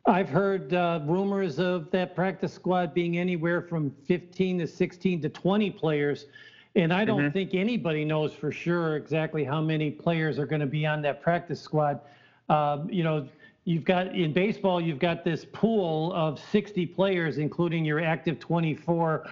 I've 0.06 0.28
heard 0.30 0.72
uh, 0.72 1.00
rumors 1.04 1.58
of 1.58 1.90
that 1.90 2.14
practice 2.14 2.54
squad 2.54 2.94
being 2.94 3.18
anywhere 3.18 3.60
from 3.60 3.94
15 4.06 4.60
to 4.60 4.66
16 4.66 5.20
to 5.20 5.28
20 5.28 5.70
players. 5.72 6.26
And 6.74 6.94
I 6.94 7.04
don't 7.04 7.30
think 7.32 7.54
anybody 7.54 8.04
knows 8.04 8.32
for 8.32 8.50
sure 8.50 8.96
exactly 8.96 9.44
how 9.44 9.60
many 9.60 9.90
players 9.90 10.38
are 10.38 10.46
going 10.46 10.60
to 10.60 10.66
be 10.66 10.86
on 10.86 11.02
that 11.02 11.20
practice 11.20 11.60
squad. 11.60 12.00
Um, 12.48 12.88
you 12.88 13.02
know, 13.02 13.28
you've 13.68 13.84
got 13.84 14.14
in 14.14 14.32
baseball, 14.32 14.80
you've 14.80 14.98
got 14.98 15.24
this 15.24 15.44
pool 15.52 16.10
of 16.14 16.40
60 16.50 16.86
players, 16.86 17.36
including 17.36 17.84
your 17.84 18.00
active 18.00 18.40
24 18.40 19.26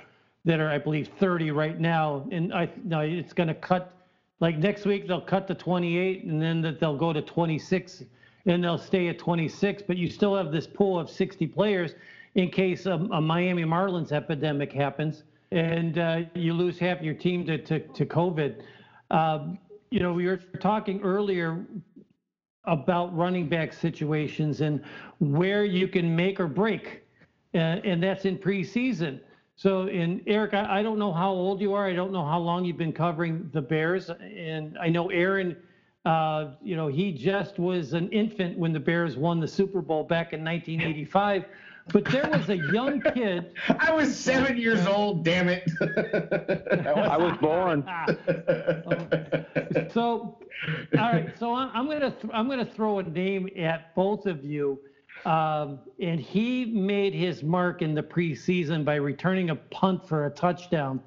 that 0.45 0.61
are, 0.61 0.68
I 0.68 0.76
believe, 0.76 1.09
30 1.18 1.53
right 1.53 1.80
now. 1.80 2.28
And 2.30 2.53
I, 2.53 2.68
it's 2.84 3.32
going 3.32 3.49
to 3.49 3.55
cut, 3.55 3.95
like 4.41 4.59
next 4.59 4.84
week, 4.84 5.09
they'll 5.09 5.22
cut 5.22 5.49
to 5.49 5.55
28 5.55 6.24
and 6.24 6.41
then 6.41 6.61
that 6.61 6.78
they'll 6.78 6.99
go 6.99 7.14
to 7.14 7.22
26 7.22 8.05
and 8.45 8.62
they'll 8.62 8.76
stay 8.76 9.09
at 9.09 9.18
26. 9.18 9.84
But 9.87 9.97
you 9.97 10.11
still 10.11 10.37
have 10.37 10.53
this 10.53 10.66
pool 10.66 11.01
of 11.01 11.09
60 11.09 11.47
players 11.47 11.95
in 12.34 12.51
case 12.51 12.84
a, 12.84 12.93
a 12.93 13.20
Miami 13.22 13.64
Marlins 13.64 14.12
epidemic 14.12 14.70
happens 14.70 15.22
and 15.51 15.97
uh, 15.97 16.20
you 16.34 16.53
lose 16.53 16.78
half 16.78 17.01
your 17.01 17.14
team 17.14 17.47
to, 17.47 17.57
to, 17.57 17.78
to 17.78 18.05
COVID. 18.05 18.61
Um, 19.11 19.57
you 19.89 20.01
know, 20.01 20.12
we 20.12 20.26
were 20.26 20.43
talking 20.61 21.01
earlier 21.01 21.64
about 22.67 23.17
running 23.17 23.49
back 23.49 23.73
situations 23.73 24.61
and 24.61 24.83
where 25.19 25.64
you 25.64 25.89
can 25.89 26.14
make 26.14 26.41
or 26.41 26.49
break, 26.49 27.03
uh, 27.55 27.59
and 27.59 28.03
that's 28.03 28.25
in 28.25 28.37
preseason. 28.39 29.21
So, 29.55 29.87
in 29.87 30.23
Erik, 30.27 30.53
I, 30.53 30.81
I 30.81 30.83
don't 30.83 30.99
know 30.99 31.12
how 31.12 31.31
old 31.31 31.61
you 31.61 31.73
are. 31.73 31.87
I 31.87 31.95
don't 31.95 32.12
know 32.12 32.25
how 32.25 32.39
long 32.39 32.64
you've 32.64 32.77
been 32.77 32.93
covering 32.93 33.49
the 33.53 33.62
Bears, 33.62 34.11
and 34.11 34.77
I 34.79 34.89
know 34.89 35.09
Aaron. 35.11 35.57
Uh, 36.05 36.53
you 36.62 36.77
know, 36.77 36.87
he 36.87 37.11
just 37.11 37.59
was 37.59 37.93
an 37.93 38.09
infant 38.11 38.57
when 38.57 38.73
the 38.73 38.79
Bears 38.79 39.17
won 39.17 39.41
the 39.41 39.49
Super 39.49 39.81
Bowl 39.81 40.05
back 40.05 40.33
in 40.33 40.45
1985. 40.45 41.47
But 41.93 42.05
there 42.07 42.28
was 42.28 42.49
a 42.49 42.57
young 42.57 43.01
kid. 43.01 43.53
I 43.78 43.93
was 43.93 44.16
seven 44.16 44.57
years 44.57 44.87
old. 44.87 45.24
Damn 45.24 45.49
it! 45.49 45.62
I 45.80 47.16
was 47.16 47.37
born. 47.41 47.84
so, 49.93 50.39
all 50.99 51.12
right. 51.12 51.28
So 51.39 51.55
I'm, 51.55 51.70
I'm 51.74 51.87
gonna 51.87 52.11
th- 52.11 52.32
I'm 52.32 52.49
gonna 52.49 52.64
throw 52.66 52.99
a 52.99 53.05
name 53.05 53.49
at 53.57 53.95
both 53.95 54.26
of 54.26 54.45
you, 54.45 54.80
um, 55.24 55.78
and 56.01 56.18
he 56.18 56.64
made 56.64 57.14
his 57.14 57.45
mark 57.45 57.82
in 57.82 57.95
the 57.95 58.03
preseason 58.03 58.84
by 58.84 58.97
returning 58.97 59.51
a 59.51 59.57
punt 59.57 60.07
for 60.09 60.26
a 60.26 60.30
touchdown 60.30 61.01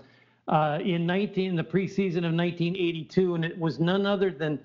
uh, 0.47 0.79
in 0.81 1.05
19 1.05 1.51
in 1.51 1.55
the 1.55 1.63
preseason 1.63 2.25
of 2.25 2.33
1982, 2.33 3.35
and 3.35 3.45
it 3.45 3.57
was 3.57 3.79
none 3.79 4.05
other 4.05 4.31
than 4.31 4.59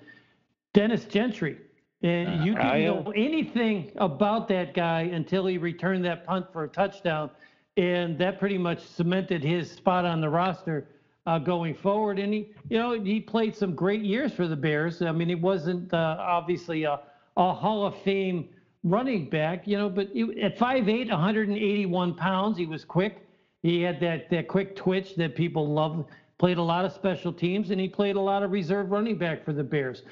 Dennis 0.73 1.05
Gentry. 1.05 1.57
And 2.05 2.45
you 2.45 2.53
Uh, 2.53 2.55
didn't 2.55 2.71
I, 2.71 2.85
uh, 2.85 2.93
know 2.93 3.11
anything 3.15 3.91
about 3.97 4.47
that 4.49 4.73
guy 4.73 5.01
until 5.01 5.45
he 5.47 5.57
returned 5.57 6.05
that 6.05 6.23
punt 6.25 6.45
for 6.53 6.63
a 6.63 6.67
touchdown, 6.67 7.31
and 7.77 8.17
that 8.19 8.39
pretty 8.39 8.57
much 8.59 8.79
cemented 8.79 9.43
his 9.43 9.71
spot 9.71 10.05
on 10.05 10.21
the 10.21 10.29
roster 10.29 10.87
uh, 11.25 11.39
going 11.39 11.73
forward. 11.73 12.19
And 12.19 12.31
he, 12.33 12.51
you 12.69 12.77
know, 12.77 12.91
he 12.93 13.19
played 13.19 13.55
some 13.55 13.73
great 13.73 14.01
years 14.01 14.31
for 14.33 14.47
the 14.47 14.55
Bears. 14.55 15.01
I 15.01 15.11
mean, 15.11 15.29
he 15.29 15.35
wasn't 15.35 15.91
uh, 15.93 16.17
obviously 16.19 16.83
a, 16.83 16.99
a 17.37 17.53
Hall 17.53 17.85
of 17.85 17.95
Fame 18.03 18.49
running 18.83 19.27
back, 19.27 19.67
you 19.67 19.75
know, 19.75 19.89
but 19.89 20.09
he, 20.13 20.21
at 20.43 20.59
5'8", 20.59 21.09
181 21.09 22.13
pounds, 22.13 22.57
he 22.57 22.67
was 22.67 22.85
quick. 22.85 23.27
He 23.63 23.81
had 23.81 23.99
that 24.01 24.29
that 24.29 24.47
quick 24.47 24.75
twitch 24.75 25.15
that 25.15 25.35
people 25.35 25.67
love. 25.73 26.05
Played 26.37 26.57
a 26.57 26.61
lot 26.63 26.85
of 26.85 26.91
special 26.91 27.33
teams, 27.33 27.71
and 27.71 27.79
he 27.81 27.87
played 27.87 28.15
a 28.17 28.21
lot 28.21 28.43
of 28.43 28.51
reserve 28.51 28.91
running 28.91 29.17
back 29.17 29.43
for 29.43 29.53
the 29.53 29.63
Bears. 29.63 30.03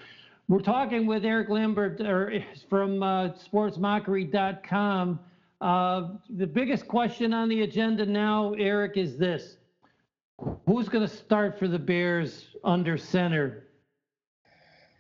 We're 0.50 0.60
talking 0.60 1.06
with 1.06 1.24
Erik 1.24 1.50
Lambert 1.50 2.00
from 2.70 3.02
uh, 3.02 3.30
sportsmockery.com. 3.30 5.20
Uh, 5.62 6.10
the 6.30 6.46
biggest 6.46 6.86
question 6.88 7.34
on 7.34 7.48
the 7.48 7.62
agenda 7.62 8.06
now, 8.06 8.54
Erik, 8.56 8.98
is 8.98 9.18
this. 9.18 9.56
Who's 10.68 10.90
going 10.90 11.08
to 11.08 11.14
start 11.14 11.58
for 11.58 11.70
the 11.70 11.80
Bears 11.80 12.48
under 12.66 12.98
center 12.98 13.68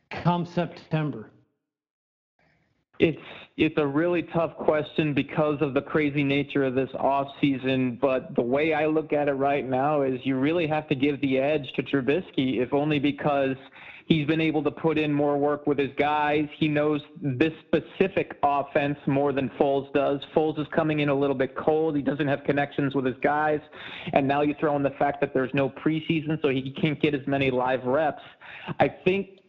come 0.09 0.45
September? 0.45 1.29
It's 2.99 3.19
it's 3.57 3.77
a 3.77 3.85
really 3.85 4.23
tough 4.23 4.55
question 4.55 5.13
because 5.13 5.57
of 5.61 5.73
the 5.73 5.81
crazy 5.81 6.23
nature 6.23 6.63
of 6.63 6.73
this 6.73 6.89
off 6.97 7.27
season. 7.41 7.97
But 8.01 8.33
the 8.35 8.41
way 8.41 8.73
I 8.73 8.85
look 8.85 9.11
at 9.11 9.27
it 9.27 9.33
right 9.33 9.67
now 9.67 10.03
is 10.03 10.21
you 10.23 10.37
really 10.37 10.67
have 10.67 10.87
to 10.87 10.95
give 10.95 11.19
the 11.19 11.37
edge 11.37 11.71
to 11.75 11.83
Trubisky, 11.83 12.61
if 12.61 12.73
only 12.73 12.99
because 12.99 13.57
he's 14.05 14.27
been 14.27 14.41
able 14.41 14.63
to 14.63 14.71
put 14.71 14.97
in 14.97 15.13
more 15.13 15.37
work 15.37 15.67
with 15.67 15.77
his 15.77 15.91
guys. 15.97 16.47
He 16.57 16.67
knows 16.67 17.01
this 17.21 17.53
specific 17.67 18.37
offense 18.43 18.97
more 19.07 19.31
than 19.33 19.49
Foles 19.59 19.91
does. 19.93 20.19
Foles 20.35 20.59
is 20.59 20.67
coming 20.73 20.99
in 20.99 21.09
a 21.09 21.15
little 21.15 21.35
bit 21.35 21.55
cold. 21.55 21.95
He 21.95 22.01
doesn't 22.01 22.27
have 22.27 22.43
connections 22.43 22.95
with 22.95 23.05
his 23.05 23.15
guys, 23.21 23.59
and 24.13 24.27
now 24.27 24.41
you 24.41 24.55
throw 24.59 24.75
in 24.75 24.83
the 24.83 24.91
fact 24.91 25.21
that 25.21 25.33
there's 25.33 25.53
no 25.53 25.69
preseason, 25.69 26.41
so 26.41 26.49
he 26.49 26.71
can't 26.79 27.01
get 27.01 27.13
as 27.13 27.25
many 27.27 27.51
live 27.51 27.83
reps. 27.83 28.21
I 28.79 28.87
think 28.87 29.39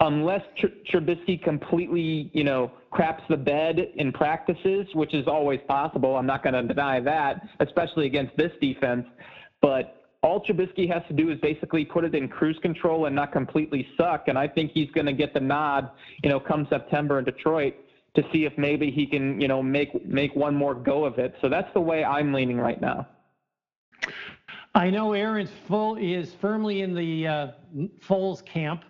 unless 0.00 0.42
Tr- 0.58 0.66
Trubisky 0.92 1.42
completely, 1.42 2.30
you 2.32 2.44
know, 2.44 2.70
craps 2.90 3.22
the 3.28 3.36
bed 3.36 3.78
in 3.96 4.12
practices, 4.12 4.86
which 4.94 5.14
is 5.14 5.26
always 5.26 5.60
possible. 5.66 6.16
I'm 6.16 6.26
not 6.26 6.42
going 6.42 6.54
to 6.54 6.62
deny 6.62 7.00
that, 7.00 7.46
especially 7.60 8.06
against 8.06 8.36
this 8.36 8.52
defense. 8.60 9.06
But 9.60 10.03
all 10.24 10.40
Trubisky 10.40 10.90
has 10.90 11.02
to 11.08 11.12
do 11.12 11.30
is 11.30 11.38
basically 11.40 11.84
put 11.84 12.02
it 12.02 12.14
in 12.14 12.28
cruise 12.28 12.58
control 12.62 13.04
and 13.04 13.14
not 13.14 13.30
completely 13.30 13.86
suck. 13.94 14.28
And 14.28 14.38
I 14.38 14.48
think 14.48 14.70
he's 14.72 14.90
going 14.92 15.04
to 15.04 15.12
get 15.12 15.34
the 15.34 15.40
nod, 15.40 15.90
you 16.22 16.30
know, 16.30 16.40
come 16.40 16.66
September 16.70 17.18
in 17.18 17.26
Detroit 17.26 17.74
to 18.16 18.24
see 18.32 18.46
if 18.46 18.56
maybe 18.56 18.90
he 18.90 19.06
can, 19.06 19.38
you 19.38 19.48
know, 19.48 19.62
make 19.62 20.06
make 20.06 20.34
one 20.34 20.54
more 20.54 20.74
go 20.74 21.04
of 21.04 21.18
it. 21.18 21.34
So 21.42 21.50
that's 21.50 21.70
the 21.74 21.80
way 21.80 22.02
I'm 22.02 22.32
leaning 22.32 22.56
right 22.56 22.80
now. 22.80 23.06
I 24.74 24.88
know 24.88 25.12
Aaron's 25.12 25.52
full 25.68 25.96
is 25.96 26.32
firmly 26.40 26.80
in 26.80 26.94
the 26.94 27.26
uh, 27.28 27.46
Foles 28.08 28.44
camp. 28.44 28.82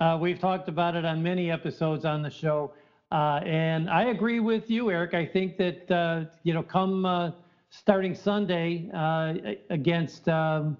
Uh, 0.00 0.18
we've 0.20 0.38
talked 0.38 0.68
about 0.68 0.96
it 0.96 1.06
on 1.06 1.22
many 1.22 1.50
episodes 1.50 2.04
on 2.04 2.20
the 2.20 2.30
show, 2.30 2.74
uh, 3.10 3.40
and 3.46 3.88
I 3.88 4.04
agree 4.04 4.40
with 4.40 4.68
you, 4.68 4.90
Erik. 4.90 5.14
I 5.14 5.24
think 5.24 5.56
that 5.56 5.90
uh, 5.90 6.24
you 6.42 6.52
know, 6.52 6.62
come 6.62 7.06
uh, 7.06 7.30
starting 7.78 8.14
Sunday 8.14 8.88
uh, 8.94 9.34
against 9.70 10.28
um, 10.28 10.76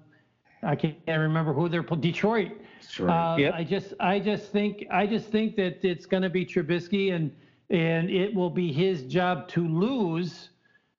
I 0.63 0.75
can't 0.75 0.97
remember 1.07 1.53
who 1.53 1.69
they're 1.69 1.83
Detroit. 1.83 2.51
Sure. 2.87 3.09
Uh, 3.09 3.37
Yep. 3.37 3.53
I 3.53 3.63
just 3.63 3.93
I 3.99 4.19
just 4.19 4.51
think 4.51 4.85
I 4.91 5.05
just 5.05 5.29
think 5.29 5.55
that 5.57 5.85
it's 5.85 6.05
going 6.05 6.23
to 6.23 6.29
be 6.29 6.45
Trubisky 6.45 7.13
and 7.13 7.31
and 7.69 8.09
it 8.09 8.33
will 8.33 8.49
be 8.49 8.71
his 8.71 9.03
job 9.03 9.47
to 9.49 9.67
lose, 9.67 10.49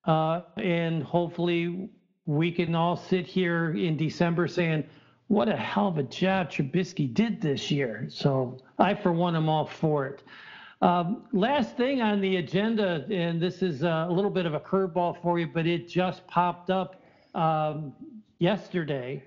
uh, 0.05 0.42
and 0.57 1.03
hopefully 1.03 1.88
we 2.26 2.51
can 2.51 2.74
all 2.74 2.97
sit 2.97 3.26
here 3.26 3.70
in 3.70 3.97
December 3.97 4.49
saying, 4.49 4.84
"What 5.28 5.49
a 5.49 5.57
hell 5.57 5.88
of 5.88 5.99
a 5.99 6.03
job 6.03 6.51
Trubisky 6.51 7.12
did 7.12 7.40
this 7.40 7.70
year." 7.70 8.07
So 8.09 8.59
I, 8.78 8.94
for 8.94 9.12
one, 9.12 9.36
am 9.36 9.49
all 9.49 9.66
for 9.66 10.07
it. 10.07 10.22
Um, 10.83 11.24
last 11.33 11.77
thing 11.77 12.03
on 12.03 12.20
the 12.20 12.37
agenda, 12.37 13.07
and 13.11 13.41
this 13.41 13.62
is 13.62 13.83
a 13.83 14.09
little 14.11 14.31
bit 14.31 14.45
of 14.45 14.55
a 14.55 14.61
curveball 14.61 15.22
for 15.22 15.39
you, 15.39 15.47
but 15.47 15.66
it 15.66 15.89
just 15.89 16.27
popped 16.27 16.70
up 16.70 17.03
um, 17.35 17.95
yesterday. 18.39 19.22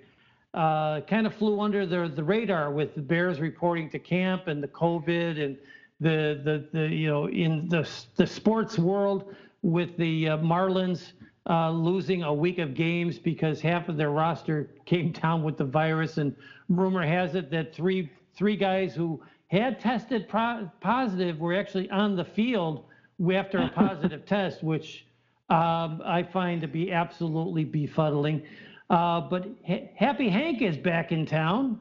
Uh, 0.53 1.01
kind 1.01 1.25
of 1.27 1.33
flew 1.33 1.59
under 1.59 1.85
the, 1.85 2.11
the 2.15 2.23
radar 2.23 2.71
with 2.71 2.95
the 2.95 3.01
Bears 3.01 3.39
reporting 3.39 3.89
to 3.89 3.99
camp 3.99 4.47
and 4.47 4.63
the 4.63 4.67
COVID 4.67 5.43
and 5.43 5.57
the 5.99 6.41
the, 6.43 6.67
the 6.71 6.87
you 6.87 7.07
know 7.07 7.27
in 7.27 7.67
the 7.69 7.87
the 8.15 8.25
sports 8.25 8.79
world 8.79 9.35
with 9.61 9.95
the 9.97 10.29
uh, 10.29 10.37
Marlins 10.37 11.11
uh, 11.47 11.69
losing 11.69 12.23
a 12.23 12.33
week 12.33 12.57
of 12.57 12.73
games 12.73 13.19
because 13.19 13.61
half 13.61 13.89
of 13.89 13.97
their 13.97 14.09
roster 14.09 14.71
came 14.85 15.11
down 15.11 15.43
with 15.43 15.57
the 15.57 15.65
virus, 15.65 16.17
and 16.17 16.35
rumor 16.67 17.05
has 17.05 17.35
it 17.35 17.51
that 17.51 17.75
three 17.75 18.09
three 18.35 18.55
guys 18.55 18.95
who 18.95 19.21
had 19.49 19.79
tested 19.79 20.27
pro- 20.29 20.69
positive 20.81 21.39
were 21.39 21.53
actually 21.55 21.89
on 21.91 22.15
the 22.15 22.25
field 22.25 22.85
after 23.33 23.59
a 23.59 23.69
positive 23.69 24.25
test, 24.27 24.63
which 24.63 25.05
um, 25.49 26.01
I 26.05 26.23
find 26.23 26.61
to 26.61 26.67
be 26.67 26.91
absolutely 26.91 27.65
befuddling. 27.65 28.43
Uh, 28.89 29.21
but 29.21 29.47
ha- 29.67 29.89
Happy 29.95 30.29
Hank 30.29 30.61
is 30.61 30.77
back 30.77 31.11
in 31.11 31.25
town. 31.25 31.79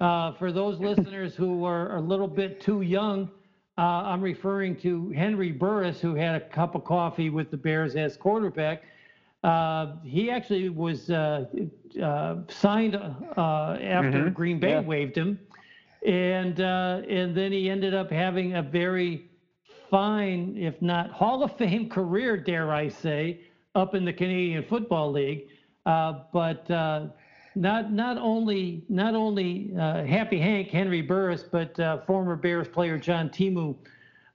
Uh, 0.00 0.32
for 0.32 0.52
those 0.52 0.78
listeners 0.80 1.34
who 1.34 1.64
are 1.64 1.96
a 1.96 2.00
little 2.00 2.28
bit 2.28 2.60
too 2.60 2.82
young, 2.82 3.30
uh, 3.78 3.80
I'm 3.80 4.22
referring 4.22 4.76
to 4.76 5.10
Henry 5.10 5.52
Burris, 5.52 6.00
who 6.00 6.14
had 6.14 6.34
a 6.36 6.40
cup 6.40 6.74
of 6.74 6.84
coffee 6.84 7.30
with 7.30 7.50
the 7.50 7.56
Bears 7.56 7.96
as 7.96 8.16
quarterback. 8.16 8.82
Uh, 9.42 9.96
he 10.04 10.30
actually 10.30 10.68
was 10.68 11.10
uh, 11.10 11.44
uh, 12.02 12.36
signed 12.48 12.96
uh, 12.96 13.76
after 13.80 14.30
Mhm, 14.30 14.32
Green 14.32 14.58
Bay 14.58 14.70
yeah. 14.70 14.80
waived 14.80 15.16
him, 15.16 15.38
and 16.04 16.60
uh, 16.60 17.00
and 17.08 17.34
then 17.34 17.52
he 17.52 17.70
ended 17.70 17.94
up 17.94 18.10
having 18.10 18.54
a 18.56 18.62
very 18.62 19.30
fine, 19.90 20.56
if 20.56 20.80
not 20.82 21.10
Hall 21.10 21.42
of 21.42 21.56
Fame 21.56 21.88
career, 21.98 22.36
dare 22.36 22.72
I 22.72 22.88
say, 22.88 23.40
up 23.74 23.94
in 23.94 24.04
the 24.04 24.12
Canadian 24.12 24.64
Football 24.64 25.12
League. 25.12 25.48
Uh, 25.86 26.20
but 26.32 26.70
uh, 26.70 27.06
not 27.54 27.92
not 27.92 28.18
only 28.18 28.84
not 28.88 29.14
only 29.14 29.72
uh, 29.78 30.04
Happy 30.04 30.38
Hank 30.38 30.68
Henry 30.68 31.02
Burris, 31.02 31.42
but 31.42 31.78
uh, 31.80 31.98
former 32.06 32.36
Bears 32.36 32.68
player 32.68 32.98
John 32.98 33.30
Timu 33.30 33.74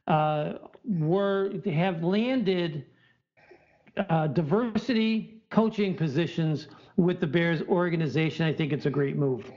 uh, 0.07 0.53
were 0.86 1.53
have 1.65 2.03
landed 2.03 2.86
diversity 4.34 5.41
coaching 5.49 5.93
positions 5.93 6.67
with 6.95 7.20
the 7.20 7.28
Bears 7.28 7.61
organization. 7.63 8.45
I 8.45 8.53
think 8.53 8.72
it's 8.72 8.86
a 8.86 8.89
great 8.89 9.17
move. 9.17 9.51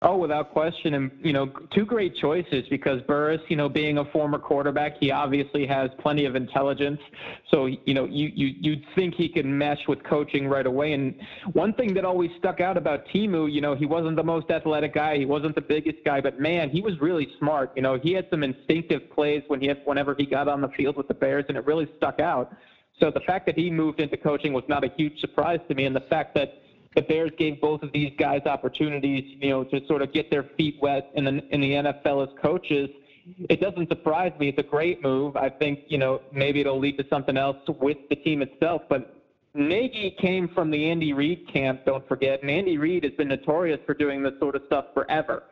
Oh, 0.00 0.16
without 0.16 0.52
question, 0.52 0.94
and 0.94 1.10
you 1.24 1.32
know, 1.32 1.46
two 1.74 1.84
great 1.84 2.14
choices 2.14 2.64
because 2.70 3.02
Burris, 3.02 3.40
you 3.48 3.56
know, 3.56 3.68
being 3.68 3.98
a 3.98 4.04
former 4.04 4.38
quarterback, 4.38 4.92
he 5.00 5.10
obviously 5.10 5.66
has 5.66 5.90
plenty 5.98 6.24
of 6.24 6.36
intelligence. 6.36 7.00
So, 7.50 7.66
you 7.66 7.94
know, 7.94 8.04
you 8.04 8.30
you 8.32 8.54
you'd 8.60 8.84
think 8.94 9.14
he 9.16 9.28
could 9.28 9.44
mesh 9.44 9.80
with 9.88 10.04
coaching 10.04 10.46
right 10.46 10.66
away. 10.66 10.92
And 10.92 11.16
one 11.52 11.72
thing 11.72 11.94
that 11.94 12.04
always 12.04 12.30
stuck 12.38 12.60
out 12.60 12.76
about 12.76 13.08
Timu, 13.08 13.52
you 13.52 13.60
know, 13.60 13.74
he 13.74 13.86
wasn't 13.86 14.14
the 14.14 14.22
most 14.22 14.52
athletic 14.52 14.94
guy, 14.94 15.18
he 15.18 15.24
wasn't 15.24 15.56
the 15.56 15.62
biggest 15.62 15.98
guy, 16.04 16.20
but 16.20 16.38
man, 16.38 16.70
he 16.70 16.80
was 16.80 16.92
really 17.00 17.26
smart. 17.40 17.72
You 17.74 17.82
know, 17.82 17.98
he 17.98 18.12
had 18.12 18.28
some 18.30 18.44
instinctive 18.44 19.10
plays 19.10 19.42
when 19.48 19.60
he 19.60 19.66
had, 19.66 19.82
whenever 19.84 20.14
he 20.16 20.26
got 20.26 20.46
on 20.46 20.60
the 20.60 20.68
field 20.76 20.96
with 20.96 21.08
the 21.08 21.14
Bears, 21.14 21.46
and 21.48 21.56
it 21.56 21.66
really 21.66 21.88
stuck 21.96 22.20
out. 22.20 22.56
So 23.00 23.10
the 23.10 23.20
fact 23.26 23.46
that 23.46 23.56
he 23.56 23.68
moved 23.68 23.98
into 23.98 24.16
coaching 24.16 24.52
was 24.52 24.64
not 24.68 24.84
a 24.84 24.92
huge 24.96 25.18
surprise 25.20 25.58
to 25.68 25.74
me, 25.74 25.86
and 25.86 25.96
the 25.96 26.06
fact 26.08 26.36
that 26.36 26.54
the 26.94 27.02
Bears 27.02 27.30
gave 27.38 27.60
both 27.60 27.82
of 27.82 27.92
these 27.92 28.12
guys 28.18 28.42
opportunities, 28.46 29.36
you 29.40 29.50
know, 29.50 29.64
to 29.64 29.86
sort 29.86 30.02
of 30.02 30.12
get 30.12 30.30
their 30.30 30.44
feet 30.56 30.76
wet 30.80 31.10
in 31.14 31.24
the 31.24 31.42
in 31.54 31.60
the 31.60 31.72
NFL 31.72 32.26
as 32.26 32.38
coaches. 32.40 32.88
It 33.50 33.60
doesn't 33.60 33.88
surprise 33.88 34.32
me. 34.40 34.48
It's 34.48 34.58
a 34.58 34.62
great 34.62 35.02
move. 35.02 35.36
I 35.36 35.50
think 35.50 35.80
you 35.88 35.98
know 35.98 36.22
maybe 36.32 36.60
it'll 36.60 36.78
lead 36.78 36.96
to 36.98 37.04
something 37.10 37.36
else 37.36 37.58
with 37.68 37.98
the 38.08 38.16
team 38.16 38.42
itself. 38.42 38.82
But 38.88 39.14
Nagy 39.54 40.16
came 40.18 40.48
from 40.48 40.70
the 40.70 40.90
Andy 40.90 41.12
Reid 41.12 41.48
camp. 41.52 41.84
Don't 41.84 42.06
forget, 42.08 42.42
and 42.42 42.50
Andy 42.50 42.78
Reid 42.78 43.04
has 43.04 43.12
been 43.14 43.28
notorious 43.28 43.80
for 43.86 43.94
doing 43.94 44.22
this 44.22 44.34
sort 44.40 44.56
of 44.56 44.62
stuff 44.66 44.86
forever. 44.94 45.44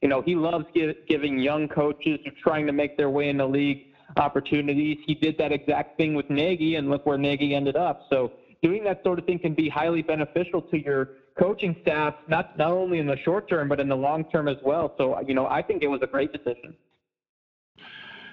You 0.00 0.08
know, 0.08 0.20
he 0.20 0.34
loves 0.34 0.66
give, 0.74 0.94
giving 1.08 1.38
young 1.38 1.68
coaches 1.68 2.20
who 2.24 2.30
are 2.30 2.34
trying 2.42 2.66
to 2.66 2.72
make 2.72 2.96
their 2.96 3.10
way 3.10 3.30
in 3.30 3.38
the 3.38 3.46
league 3.46 3.86
opportunities. 4.16 4.98
He 5.06 5.14
did 5.14 5.38
that 5.38 5.50
exact 5.50 5.96
thing 5.96 6.14
with 6.14 6.28
Nagy, 6.30 6.76
and 6.76 6.90
look 6.90 7.06
where 7.06 7.18
Nagy 7.18 7.54
ended 7.54 7.76
up. 7.76 8.02
So 8.10 8.32
doing 8.64 8.82
that 8.82 9.02
sort 9.04 9.18
of 9.18 9.26
thing 9.26 9.38
can 9.38 9.52
be 9.52 9.68
highly 9.68 10.00
beneficial 10.00 10.62
to 10.62 10.82
your 10.82 11.10
coaching 11.38 11.76
staff, 11.82 12.14
not 12.28 12.56
not 12.56 12.72
only 12.72 12.98
in 12.98 13.06
the 13.06 13.18
short 13.18 13.46
term 13.48 13.68
but 13.68 13.78
in 13.78 13.88
the 13.88 13.96
long 13.96 14.24
term 14.24 14.48
as 14.48 14.56
well. 14.64 14.94
So 14.96 15.20
you 15.20 15.34
know, 15.34 15.46
I 15.46 15.60
think 15.62 15.82
it 15.82 15.88
was 15.88 16.00
a 16.02 16.06
great 16.06 16.32
decision. 16.32 16.74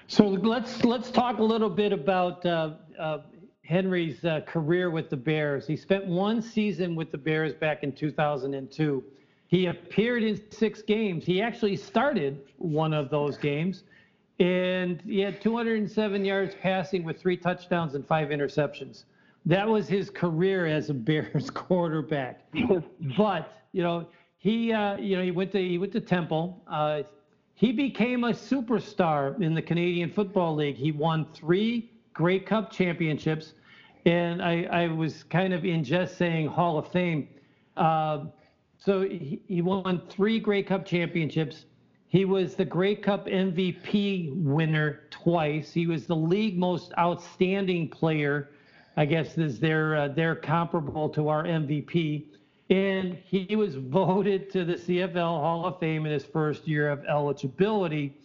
So 0.06 0.26
let's 0.26 0.84
let's 0.84 1.10
talk 1.10 1.38
a 1.38 1.42
little 1.42 1.68
bit 1.68 1.92
about 1.92 2.44
uh, 2.46 2.70
uh, 2.98 3.18
Henry's 3.64 4.24
uh, 4.24 4.40
career 4.46 4.90
with 4.90 5.10
the 5.10 5.16
Bears. 5.16 5.66
He 5.66 5.76
spent 5.76 6.06
one 6.06 6.40
season 6.40 6.94
with 6.94 7.12
the 7.12 7.18
Bears 7.18 7.52
back 7.52 7.82
in 7.82 7.92
2002. 7.92 9.04
He 9.48 9.66
appeared 9.66 10.22
in 10.22 10.40
six 10.50 10.80
games. 10.80 11.26
He 11.26 11.42
actually 11.42 11.76
started 11.76 12.40
one 12.56 12.94
of 12.94 13.10
those 13.10 13.36
games, 13.36 13.84
and 14.40 15.02
he 15.02 15.20
had 15.20 15.42
207 15.42 16.24
yards 16.24 16.54
passing 16.62 17.04
with 17.04 17.20
three 17.20 17.36
touchdowns 17.36 17.94
and 17.94 18.06
five 18.06 18.28
interceptions. 18.28 19.04
That 19.46 19.68
was 19.68 19.88
his 19.88 20.10
career 20.10 20.66
as 20.66 20.90
a 20.90 20.94
Bears 20.94 21.50
quarterback. 21.54 22.46
but 23.16 23.52
you 23.72 23.82
know, 23.82 24.06
he 24.38 24.72
uh, 24.72 24.96
you 24.98 25.16
know 25.16 25.22
he 25.22 25.30
went 25.30 25.52
to 25.52 25.58
he 25.58 25.78
went 25.78 25.92
to 25.92 26.00
Temple. 26.00 26.62
Uh, 26.66 27.02
he 27.54 27.72
became 27.72 28.24
a 28.24 28.30
superstar 28.30 29.40
in 29.40 29.54
the 29.54 29.62
Canadian 29.62 30.10
Football 30.10 30.56
League. 30.56 30.76
He 30.76 30.90
won 30.90 31.26
three 31.32 31.90
Grey 32.12 32.40
Cup 32.40 32.72
championships, 32.72 33.54
and 34.04 34.42
I, 34.42 34.64
I 34.64 34.88
was 34.88 35.22
kind 35.24 35.52
of 35.52 35.64
in 35.64 35.84
jest 35.84 36.16
saying 36.16 36.48
Hall 36.48 36.78
of 36.78 36.88
Fame. 36.88 37.28
Uh, 37.76 38.24
so 38.78 39.02
he, 39.02 39.40
he 39.46 39.62
won 39.62 40.02
three 40.08 40.40
Grey 40.40 40.62
Cup 40.62 40.84
championships. 40.84 41.66
He 42.08 42.24
was 42.24 42.56
the 42.56 42.64
Grey 42.64 42.94
Cup 42.94 43.26
MVP 43.26 44.34
winner 44.42 45.04
twice. 45.10 45.72
He 45.72 45.86
was 45.86 46.06
the 46.06 46.16
league 46.16 46.58
most 46.58 46.92
outstanding 46.98 47.88
player 47.88 48.50
I 48.96 49.04
guess 49.06 49.38
is 49.38 49.58
they're 49.58 49.96
uh, 49.96 50.08
they're 50.08 50.36
comparable 50.36 51.08
to 51.10 51.28
our 51.28 51.44
MVP. 51.44 52.26
And 52.70 53.18
he 53.24 53.56
was 53.56 53.74
voted 53.76 54.50
to 54.50 54.64
the 54.64 54.74
CFL 54.74 55.14
Hall 55.14 55.66
of 55.66 55.78
Fame 55.78 56.06
in 56.06 56.12
his 56.12 56.24
first 56.24 56.66
year 56.66 56.90
of 56.90 57.04
eligibility. 57.06 58.16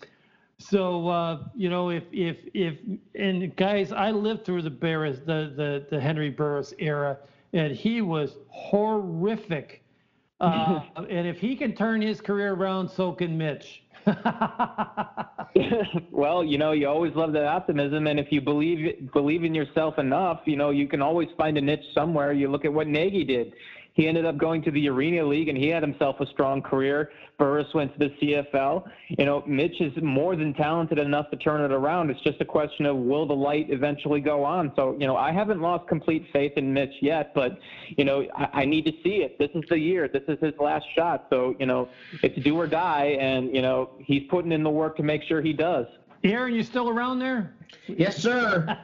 So 0.60 1.08
uh, 1.08 1.44
you 1.56 1.70
know, 1.70 1.90
if 1.90 2.04
if 2.12 2.38
if 2.54 2.78
and 3.16 3.56
guys, 3.56 3.92
I 3.92 4.12
lived 4.12 4.46
through 4.46 4.64
the 4.64 4.70
Burris, 4.70 5.20
the 5.20 5.54
the 5.56 5.86
the 5.90 6.02
Henry 6.02 6.30
Burris 6.30 6.74
era, 6.80 7.18
and 7.54 7.76
he 7.76 8.02
was 8.02 8.38
horrific. 8.50 9.84
Uh, 10.40 10.82
and 11.10 11.26
if 11.26 11.40
he 11.40 11.56
can 11.56 11.74
turn 11.74 12.00
his 12.00 12.22
career 12.22 12.54
around, 12.54 12.88
so 12.88 13.12
can 13.12 13.36
Mitch. 13.36 13.82
well, 16.12 16.44
you 16.44 16.58
know, 16.58 16.72
you 16.72 16.88
always 16.88 17.14
love 17.16 17.34
that 17.34 17.46
optimism, 17.46 18.08
and 18.08 18.20
if 18.20 18.28
you 18.32 18.42
believe 18.42 19.12
believe 19.14 19.44
in 19.44 19.54
yourself 19.54 19.98
enough, 19.98 20.42
you 20.46 20.56
know, 20.56 20.70
you 20.70 20.88
can 20.88 21.02
always 21.02 21.28
find 21.38 21.58
a 21.58 21.62
niche 21.62 21.84
somewhere. 21.94 22.32
You 22.32 22.50
look 22.50 22.66
at 22.66 22.72
what 22.72 22.88
Nagy 22.88 23.24
did. 23.24 23.54
He 23.98 24.08
ended 24.08 24.26
up 24.26 24.38
going 24.38 24.62
to 24.62 24.70
the 24.70 24.88
Arena 24.90 25.26
League, 25.26 25.50
and 25.50 25.58
he 25.58 25.70
had 25.70 25.82
himself 25.82 26.20
a 26.20 26.28
strong 26.28 26.62
career. 26.62 27.10
Burris 27.40 27.66
went 27.74 27.92
to 27.94 28.00
the 28.00 28.10
CFL. 28.22 28.88
You 29.10 29.26
know, 29.26 29.44
Mitch 29.48 29.82
is 29.82 29.92
more 30.04 30.36
than 30.36 30.54
talented 30.54 31.00
enough 31.00 31.32
to 31.32 31.38
turn 31.38 31.62
it 31.62 31.74
around. 31.74 32.12
It's 32.12 32.22
just 32.22 32.40
a 32.40 32.46
question 32.46 32.86
of 32.86 32.96
will 32.96 33.26
the 33.26 33.34
light 33.34 33.66
eventually 33.70 34.22
go 34.22 34.44
on. 34.44 34.72
So, 34.76 34.96
you 35.00 35.08
know, 35.08 35.18
I 35.18 35.32
haven't 35.32 35.62
lost 35.62 35.88
complete 35.88 36.28
faith 36.32 36.54
in 36.58 36.72
Mitch 36.72 36.94
yet, 37.02 37.34
but, 37.34 37.58
you 37.98 38.06
know, 38.06 38.28
I, 38.36 38.62
I 38.62 38.66
need 38.66 38.86
to 38.86 38.92
see 39.04 39.24
it. 39.24 39.40
This 39.40 39.50
is 39.56 39.64
the 39.68 39.80
year. 39.80 40.08
This 40.08 40.24
is 40.28 40.38
his 40.42 40.54
last 40.60 40.86
shot. 40.96 41.26
So, 41.32 41.56
you 41.60 41.66
know, 41.66 41.90
it's 42.22 42.38
do 42.44 42.56
or 42.56 42.68
die, 42.68 43.18
and, 43.20 43.54
you 43.54 43.64
know, 43.64 43.90
he's 43.98 44.28
putting 44.30 44.52
in 44.52 44.62
the 44.62 44.70
work 44.70 44.96
to 44.98 45.04
make 45.04 45.24
sure 45.24 45.42
he 45.42 45.54
does. 45.54 45.88
Aaron, 46.24 46.54
you 46.54 46.62
still 46.62 46.88
around 46.88 47.18
there? 47.18 47.56
Yes, 47.88 48.18
sir. 48.18 48.78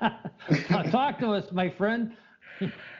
Talk 0.90 1.20
to 1.20 1.34
us, 1.34 1.52
my 1.52 1.70
friend. 1.70 2.14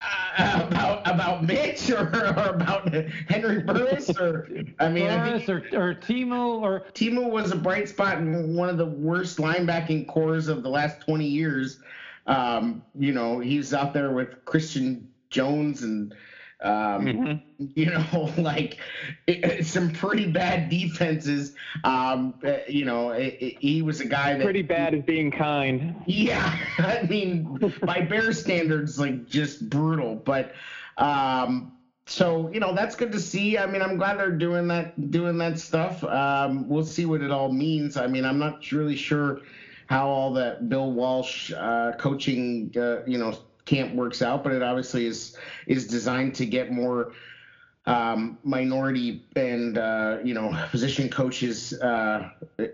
Uh, 0.00 0.64
about 0.68 1.10
about 1.10 1.44
Mitch 1.44 1.90
or, 1.90 2.02
or 2.14 2.50
about 2.50 2.88
Henry 3.28 3.62
Burris 3.62 4.08
or 4.10 4.48
I 4.78 4.88
mean 4.88 5.08
I 5.08 5.28
Burris 5.28 5.46
think 5.46 5.72
or, 5.72 5.90
or 5.90 5.94
Timu 5.96 6.62
or 6.62 6.86
Timu 6.92 7.28
was 7.28 7.50
a 7.50 7.56
bright 7.56 7.88
spot 7.88 8.18
in 8.18 8.54
one 8.54 8.68
of 8.68 8.78
the 8.78 8.86
worst 8.86 9.38
linebacking 9.38 10.06
cores 10.06 10.46
of 10.46 10.62
the 10.62 10.68
last 10.68 11.00
20 11.00 11.26
years. 11.26 11.80
Um, 12.28 12.82
you 12.96 13.12
know, 13.12 13.40
he's 13.40 13.74
out 13.74 13.92
there 13.92 14.12
with 14.12 14.44
Christian 14.44 15.08
Jones 15.30 15.82
and 15.82 16.14
um, 16.62 17.04
Mm-hmm. 17.06 17.36
you 17.74 17.86
know, 17.86 18.30
like 18.38 18.78
it, 19.26 19.66
some 19.66 19.90
pretty 19.92 20.26
bad 20.26 20.68
defenses. 20.68 21.52
Um, 21.84 22.34
uh, 22.44 22.58
you 22.68 22.84
know, 22.84 23.10
it, 23.10 23.36
it- 23.40 23.56
he 23.60 23.82
was 23.82 24.00
a 24.00 24.04
guy 24.06 24.34
that 24.36 24.42
Pretty 24.44 24.62
bad 24.62 24.94
at 24.94 25.06
being 25.06 25.30
kind. 25.30 25.94
yeah, 26.06 26.56
I 26.78 27.02
mean, 27.08 27.48
by 27.84 28.00
bear 28.00 28.32
standards, 28.32 28.98
like 28.98 29.26
just 29.26 29.68
brutal. 29.68 30.16
But 30.16 30.52
um, 30.96 31.72
so 32.06 32.48
you 32.52 32.60
know, 32.60 32.74
that's 32.74 32.94
good 32.96 33.12
to 33.12 33.20
see. 33.20 33.58
I 33.58 33.66
mean, 33.66 33.82
I'm 33.82 33.96
glad 33.96 34.18
they're 34.18 34.30
doing 34.30 34.68
that, 34.68 35.10
doing 35.10 35.38
that 35.38 35.58
stuff. 35.58 36.02
Um, 36.04 36.68
we'll 36.68 36.84
see 36.84 37.04
what 37.06 37.22
it 37.22 37.30
all 37.30 37.50
means. 37.52 37.96
I 37.96 38.06
mean, 38.06 38.24
I'm 38.24 38.38
not 38.38 38.70
really 38.72 38.96
sure 38.96 39.40
how 39.86 40.08
all 40.08 40.32
that 40.34 40.68
Bill 40.68 40.92
Walsh 40.92 41.52
uh, 41.52 41.92
coaching, 41.98 42.72
uh, 42.76 43.04
you 43.06 43.18
know, 43.18 43.34
camp 43.68 43.94
works 43.94 44.22
out, 44.22 44.42
but 44.42 44.52
it 44.52 44.62
obviously 44.62 45.06
is 45.06 45.36
is 45.66 45.86
designed 45.86 46.34
to 46.36 46.46
get 46.46 46.72
more 46.72 47.12
um, 47.84 48.38
minority 48.42 49.24
and 49.36 49.76
uh, 49.76 50.18
you 50.24 50.34
know 50.34 50.56
position 50.70 51.08
coaches 51.08 51.74
uh, 51.74 52.30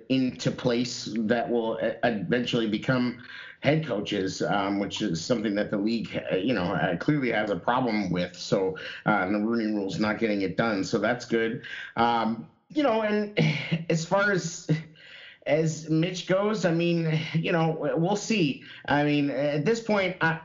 into 0.09 0.51
place 0.51 1.13
that 1.19 1.51
will 1.51 1.79
eventually 2.05 2.69
become 2.69 3.23
head 3.61 3.87
coaches, 3.87 4.43
um, 4.43 4.79
which 4.79 5.01
is 5.03 5.25
something 5.25 5.55
that 5.55 5.71
the 5.71 5.77
league 5.77 6.21
you 6.37 6.55
know 6.55 6.75
uh, 6.75 6.97
clearly 6.97 7.33
has 7.33 7.51
a 7.51 7.57
problem 7.57 8.11
with. 8.11 8.37
So 8.37 8.77
uh, 9.05 9.27
the 9.27 9.39
Rooney 9.39 9.73
Rule's 9.75 9.99
not 9.99 10.19
getting 10.19 10.43
it 10.43 10.57
done, 10.57 10.85
so 10.85 10.99
that's 10.99 11.25
good. 11.25 11.63
Um, 11.97 12.47
you 12.69 12.85
know, 12.85 13.03
and 13.03 13.37
as 13.91 14.05
far 14.05 14.31
as 14.31 14.69
as 15.47 15.91
Mitch 15.91 16.27
goes, 16.27 16.65
I 16.65 16.73
mean, 16.73 17.21
you 17.35 17.53
know, 17.53 17.93
we'll 17.97 18.17
see. 18.17 18.63
I 18.87 19.05
mean, 19.05 19.31
at 19.31 19.65
this 19.65 19.81
point, 19.81 20.17
I 20.21 20.41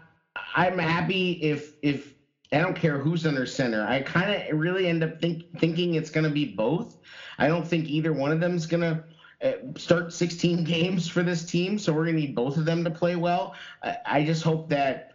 I'm 0.56 0.78
happy 0.78 1.32
if 1.32 1.74
if 1.82 2.14
I 2.52 2.60
don't 2.60 2.76
care 2.76 2.97
who's 2.97 3.26
under 3.26 3.45
center. 3.45 3.86
I 3.86 4.02
kind 4.02 4.32
of 4.32 4.58
really 4.58 4.88
end 4.88 5.04
up 5.04 5.22
think, 5.22 5.60
thinking 5.60 5.95
it's 5.95 6.10
going 6.10 6.24
to 6.24 6.32
be 6.32 6.45
both. 6.45 6.97
I 7.38 7.47
don't 7.47 7.68
think 7.68 7.88
either 7.88 8.12
one 8.12 8.32
of 8.32 8.39
them 8.39 8.56
is 8.56 8.66
going 8.66 8.82
to 8.82 9.04
uh, 9.47 9.78
start 9.78 10.12
16 10.12 10.64
games 10.66 11.08
for 11.08 11.22
this 11.22 11.45
team, 11.45 11.78
so 11.78 11.93
we're 11.93 12.06
going 12.06 12.16
to 12.16 12.22
need 12.22 12.36
both 12.36 12.58
of 12.58 12.66
them 12.66 12.84
to 12.84 12.89
play 12.89 13.16
well. 13.16 13.54
I, 13.84 13.97
I 14.06 14.26
just 14.26 14.41
hope 14.43 14.70
that 14.70 15.10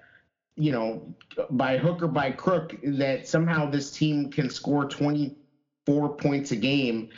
you 0.57 0.73
know, 0.73 1.15
by 1.51 1.79
hook 1.79 2.03
or 2.03 2.09
by 2.09 2.31
crook, 2.31 2.75
that 2.85 3.27
somehow 3.27 3.69
this 3.71 3.91
team 3.91 4.31
can 4.31 4.49
score 4.49 4.85
24 4.89 6.17
points 6.17 6.53
a 6.53 6.57
game, 6.57 7.09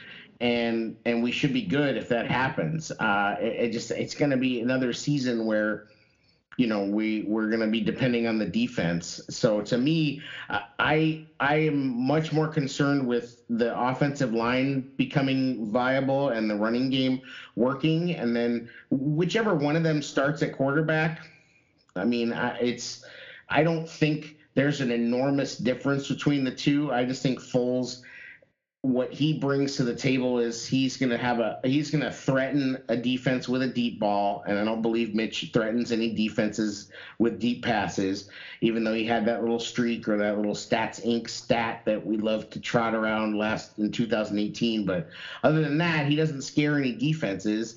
and 0.41 0.97
and 1.05 1.23
we 1.23 1.33
should 1.33 1.53
be 1.53 1.63
good 1.63 1.97
if 1.97 2.09
that 2.09 2.31
happens. 2.31 2.91
Uh, 2.91 3.37
it, 3.41 3.65
it 3.65 3.73
just 3.73 3.91
it's 3.91 4.15
going 4.15 4.31
to 4.31 4.37
be 4.37 4.61
another 4.61 4.93
season 4.93 5.45
where 5.45 5.89
you 6.57 6.67
know 6.67 6.85
we 6.85 7.25
we're 7.29 7.49
going 7.49 7.61
to 7.61 7.67
be 7.67 7.81
depending 7.81 8.27
on 8.27 8.39
the 8.39 8.47
defense. 8.47 9.21
So 9.29 9.61
to 9.63 9.79
me, 9.79 10.23
I 10.79 11.27
I 11.41 11.57
am 11.57 12.07
much 12.07 12.33
more 12.33 12.49
concerned 12.49 13.07
with 13.07 13.43
the 13.49 13.79
offensive 13.79 14.33
line 14.33 14.91
becoming 14.97 15.71
viable 15.71 16.31
and 16.31 16.49
the 16.49 16.57
running 16.57 16.91
game 16.91 17.21
working, 17.57 18.15
and 18.15 18.35
then 18.35 18.69
whichever 18.91 19.55
one 19.55 19.77
of 19.77 19.83
them 19.83 20.03
starts 20.03 20.43
at 20.43 20.53
quarterback. 20.57 21.29
I 21.95 22.05
mean, 22.05 22.33
I, 22.33 22.57
it's 22.59 23.05
I 23.49 23.63
don't 23.63 23.89
think 23.89 24.37
there's 24.55 24.81
an 24.81 24.91
enormous 24.91 25.57
difference 25.59 26.09
between 26.09 26.45
the 26.45 26.51
two. 26.51 26.91
I 26.91 27.05
just 27.05 27.23
think 27.23 27.39
Foles 27.39 28.01
what 28.87 29.13
he 29.13 29.33
brings 29.33 29.77
to 29.77 29.83
the 29.83 29.95
table 29.95 30.39
is 30.39 30.65
he's 30.65 30.97
going 30.97 31.11
to 31.11 31.19
have 31.19 31.41
a 31.41 31.59
he's 31.65 31.91
going 31.91 32.03
to 32.05 32.11
threaten 32.11 32.81
a 32.89 32.97
defense 32.97 33.49
with 33.49 33.63
a 33.63 33.67
deep 33.67 33.99
ball 33.99 34.45
and 34.47 34.59
I 34.59 34.65
don't 34.65 34.83
believe 34.83 35.15
Mitch 35.15 35.51
threatens 35.53 35.91
any 35.91 36.15
defenses 36.15 36.91
with 37.19 37.41
deep 37.41 37.65
passes 37.65 38.29
even 38.61 38.85
though 38.85 38.95
he 38.95 39.05
had 39.05 39.27
that 39.27 39.41
little 39.41 39.59
streak 39.59 40.09
or 40.09 40.17
that 40.19 40.37
little 40.37 40.55
stats 40.55 41.05
inc 41.05 41.29
stat 41.29 41.83
that 41.85 42.05
we 42.05 42.17
love 42.17 42.49
to 42.51 42.61
trot 42.61 42.95
around 42.95 43.37
last 43.37 43.79
in 43.79 43.91
2018 43.91 44.87
but 44.87 45.09
other 45.43 45.63
than 45.63 45.79
that 45.79 46.07
he 46.07 46.15
doesn't 46.15 46.43
scare 46.43 46.79
any 46.79 46.93
defenses. 46.93 47.77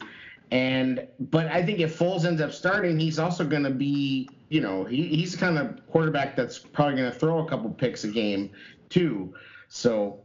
And 0.51 1.07
but 1.19 1.47
I 1.47 1.63
think 1.63 1.79
if 1.79 1.97
Foles 1.97 2.25
ends 2.25 2.41
up 2.41 2.51
starting 2.51 2.99
he's 2.99 3.19
also 3.19 3.45
going 3.45 3.63
to 3.63 3.69
be 3.69 4.29
you 4.49 4.61
know 4.61 4.83
he, 4.85 5.07
he's 5.07 5.35
kind 5.35 5.57
of 5.57 5.79
quarterback 5.87 6.35
that's 6.35 6.59
probably 6.59 6.97
going 6.97 7.11
to 7.11 7.17
throw 7.17 7.39
a 7.39 7.49
couple 7.49 7.69
picks 7.71 8.03
a 8.03 8.07
game 8.07 8.51
too. 8.89 9.33
So 9.67 10.21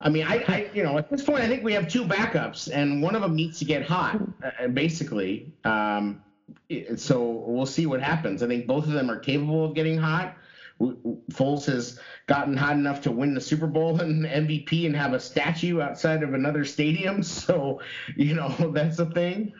I 0.00 0.08
mean, 0.10 0.26
I, 0.26 0.44
I, 0.48 0.70
you 0.74 0.82
know, 0.82 0.98
at 0.98 1.08
this 1.08 1.22
point, 1.22 1.42
I 1.42 1.48
think 1.48 1.62
we 1.62 1.72
have 1.72 1.88
two 1.88 2.04
backups, 2.04 2.70
and 2.72 3.02
one 3.02 3.14
of 3.14 3.22
them 3.22 3.34
needs 3.34 3.58
to 3.60 3.64
get 3.64 3.86
hot, 3.86 4.20
uh, 4.42 4.68
basically. 4.68 5.52
Um, 5.64 6.22
so 6.96 7.44
we'll 7.46 7.66
see 7.66 7.86
what 7.86 8.02
happens. 8.02 8.42
I 8.42 8.48
think 8.48 8.66
both 8.66 8.86
of 8.86 8.92
them 8.92 9.10
are 9.10 9.18
capable 9.18 9.64
of 9.64 9.74
getting 9.74 9.96
hot. 9.96 10.36
Foles 10.80 11.66
has 11.66 12.00
gotten 12.26 12.56
hot 12.56 12.72
enough 12.72 13.00
to 13.02 13.12
win 13.12 13.34
the 13.34 13.40
Super 13.40 13.66
Bowl 13.66 14.00
and 14.00 14.24
MVP 14.24 14.86
and 14.86 14.96
have 14.96 15.12
a 15.12 15.20
statue 15.20 15.80
outside 15.80 16.22
of 16.22 16.34
another 16.34 16.64
stadium. 16.64 17.22
So, 17.44 17.80
you 18.16 18.34
know, 18.34 18.48
that's 18.74 18.98
a 18.98 19.06
thing. 19.06 19.52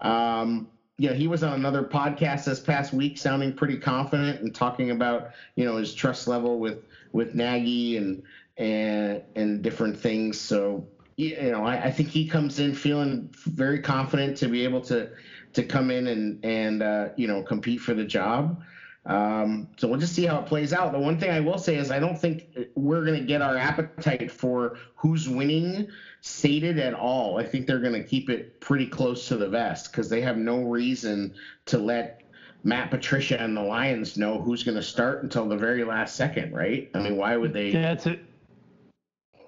Um, 0.00 0.68
you 0.98 1.08
know, 1.08 1.14
he 1.14 1.28
was 1.28 1.42
on 1.42 1.54
another 1.54 1.82
podcast 1.82 2.44
this 2.44 2.60
past 2.60 2.92
week, 2.92 3.16
sounding 3.16 3.54
pretty 3.54 3.78
confident 3.78 4.42
and 4.42 4.54
talking 4.54 4.90
about, 4.90 5.30
you 5.56 5.64
know, 5.64 5.76
his 5.78 5.94
trust 5.94 6.28
level 6.28 6.58
with 6.58 6.84
with 7.12 7.34
Nagy 7.34 7.96
and 7.96 8.22
and 8.60 9.22
and 9.34 9.62
different 9.62 9.98
things. 9.98 10.38
So 10.38 10.86
you 11.16 11.50
know, 11.50 11.64
I, 11.64 11.84
I 11.84 11.90
think 11.90 12.08
he 12.08 12.26
comes 12.28 12.60
in 12.60 12.74
feeling 12.74 13.28
very 13.46 13.80
confident 13.80 14.36
to 14.38 14.48
be 14.48 14.64
able 14.64 14.80
to 14.82 15.10
to 15.54 15.64
come 15.64 15.90
in 15.90 16.06
and 16.06 16.44
and 16.44 16.82
uh, 16.82 17.08
you 17.16 17.26
know 17.26 17.42
compete 17.42 17.80
for 17.80 17.94
the 17.94 18.04
job. 18.04 18.62
Um, 19.06 19.68
so 19.78 19.88
we'll 19.88 19.98
just 19.98 20.14
see 20.14 20.26
how 20.26 20.38
it 20.40 20.46
plays 20.46 20.74
out. 20.74 20.92
The 20.92 20.98
one 20.98 21.18
thing 21.18 21.30
I 21.30 21.40
will 21.40 21.58
say 21.58 21.76
is 21.76 21.90
I 21.90 21.98
don't 21.98 22.20
think 22.20 22.48
we're 22.74 23.04
going 23.04 23.18
to 23.18 23.24
get 23.24 23.40
our 23.40 23.56
appetite 23.56 24.30
for 24.30 24.76
who's 24.94 25.26
winning 25.26 25.88
sated 26.20 26.78
at 26.78 26.92
all. 26.92 27.38
I 27.38 27.44
think 27.44 27.66
they're 27.66 27.80
going 27.80 27.94
to 27.94 28.04
keep 28.04 28.28
it 28.28 28.60
pretty 28.60 28.86
close 28.86 29.26
to 29.28 29.38
the 29.38 29.48
vest 29.48 29.90
because 29.90 30.10
they 30.10 30.20
have 30.20 30.36
no 30.36 30.62
reason 30.64 31.34
to 31.64 31.78
let 31.78 32.22
Matt 32.62 32.90
Patricia 32.90 33.40
and 33.40 33.56
the 33.56 33.62
Lions 33.62 34.18
know 34.18 34.38
who's 34.38 34.62
going 34.62 34.76
to 34.76 34.82
start 34.82 35.22
until 35.22 35.48
the 35.48 35.56
very 35.56 35.82
last 35.82 36.14
second, 36.14 36.52
right? 36.52 36.90
I 36.94 36.98
mean, 36.98 37.16
why 37.16 37.38
would 37.38 37.54
they? 37.54 37.72
That's 37.72 38.06
it. 38.06 38.22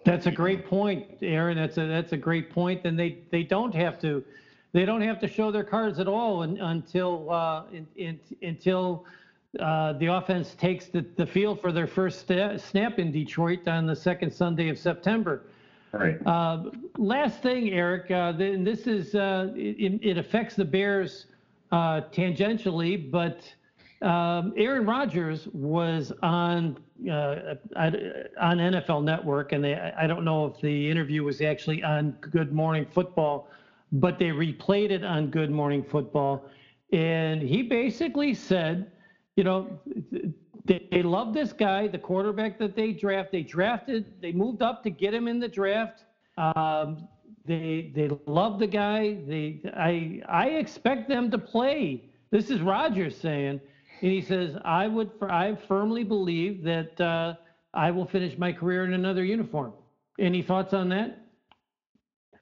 That's 0.04 0.26
a 0.26 0.30
great 0.30 0.66
point, 0.66 1.06
Aaron. 1.22 1.56
That's 1.56 1.78
a 1.78 1.86
that's 1.86 2.12
a 2.12 2.16
great 2.16 2.50
point. 2.50 2.84
And 2.84 2.98
they 2.98 3.18
they 3.30 3.42
don't 3.42 3.74
have 3.74 4.00
to 4.00 4.24
they 4.72 4.84
don't 4.84 5.02
have 5.02 5.20
to 5.20 5.28
show 5.28 5.50
their 5.50 5.64
cards 5.64 5.98
at 5.98 6.08
all 6.08 6.42
in, 6.42 6.58
until 6.60 7.30
uh, 7.30 7.64
in, 7.72 7.86
in, 7.96 8.20
until 8.42 9.04
uh, 9.60 9.92
the 9.94 10.06
offense 10.06 10.54
takes 10.54 10.86
the, 10.86 11.04
the 11.16 11.26
field 11.26 11.60
for 11.60 11.72
their 11.72 11.86
first 11.86 12.26
snap 12.26 12.98
in 12.98 13.12
Detroit 13.12 13.68
on 13.68 13.86
the 13.86 13.96
second 13.96 14.32
Sunday 14.32 14.68
of 14.70 14.78
September. 14.78 15.42
Right. 15.92 16.18
Uh, 16.26 16.70
last 16.96 17.42
thing, 17.42 17.70
Erik, 17.70 18.10
uh, 18.10 18.32
this 18.32 18.86
is 18.86 19.14
uh, 19.14 19.52
it, 19.54 20.00
it, 20.02 20.16
affects 20.16 20.56
the 20.56 20.64
Bears 20.64 21.26
uh, 21.70 22.00
tangentially, 22.10 23.10
but 23.10 23.42
um, 24.00 24.54
Aaron 24.56 24.86
Rodgers 24.86 25.48
was 25.52 26.10
on 26.22 26.78
uh, 27.10 27.54
on 27.76 28.58
NFL 28.58 29.04
Network, 29.04 29.52
and 29.52 29.64
they, 29.64 29.74
I 29.74 30.06
don't 30.06 30.24
know 30.24 30.46
if 30.46 30.60
the 30.60 30.90
interview 30.90 31.24
was 31.24 31.40
actually 31.40 31.82
on 31.82 32.12
Good 32.20 32.52
Morning 32.52 32.86
Football, 32.86 33.48
but 33.92 34.18
they 34.18 34.26
replayed 34.26 34.90
it 34.90 35.04
on 35.04 35.30
Good 35.30 35.50
Morning 35.50 35.82
Football, 35.82 36.48
and 36.92 37.42
he 37.42 37.62
basically 37.62 38.34
said, 38.34 38.90
you 39.36 39.44
know, 39.44 39.80
they, 40.64 40.86
they 40.90 41.02
love 41.02 41.34
this 41.34 41.52
guy, 41.52 41.88
the 41.88 41.98
quarterback 41.98 42.58
that 42.58 42.76
they 42.76 42.92
draft. 42.92 43.32
They 43.32 43.42
drafted, 43.42 44.20
they 44.20 44.32
moved 44.32 44.62
up 44.62 44.82
to 44.84 44.90
get 44.90 45.12
him 45.12 45.26
in 45.28 45.40
the 45.40 45.48
draft. 45.48 46.04
Um, 46.36 47.08
they 47.44 47.90
they 47.94 48.08
love 48.26 48.58
the 48.58 48.66
guy. 48.66 49.18
They 49.26 49.60
I 49.74 50.22
I 50.28 50.46
expect 50.50 51.08
them 51.08 51.30
to 51.30 51.38
play. 51.38 52.04
This 52.30 52.50
is 52.50 52.60
Rodgers 52.60 53.16
saying 53.16 53.60
and 54.02 54.10
he 54.10 54.20
says, 54.20 54.56
I 54.64 54.88
would, 54.88 55.10
I 55.22 55.56
firmly 55.68 56.02
believe 56.02 56.64
that 56.64 57.00
uh, 57.00 57.34
I 57.72 57.92
will 57.92 58.06
finish 58.06 58.36
my 58.36 58.52
career 58.52 58.84
in 58.84 58.94
another 58.94 59.24
uniform. 59.24 59.72
Any 60.18 60.42
thoughts 60.42 60.74
on 60.74 60.88
that? 60.88 61.18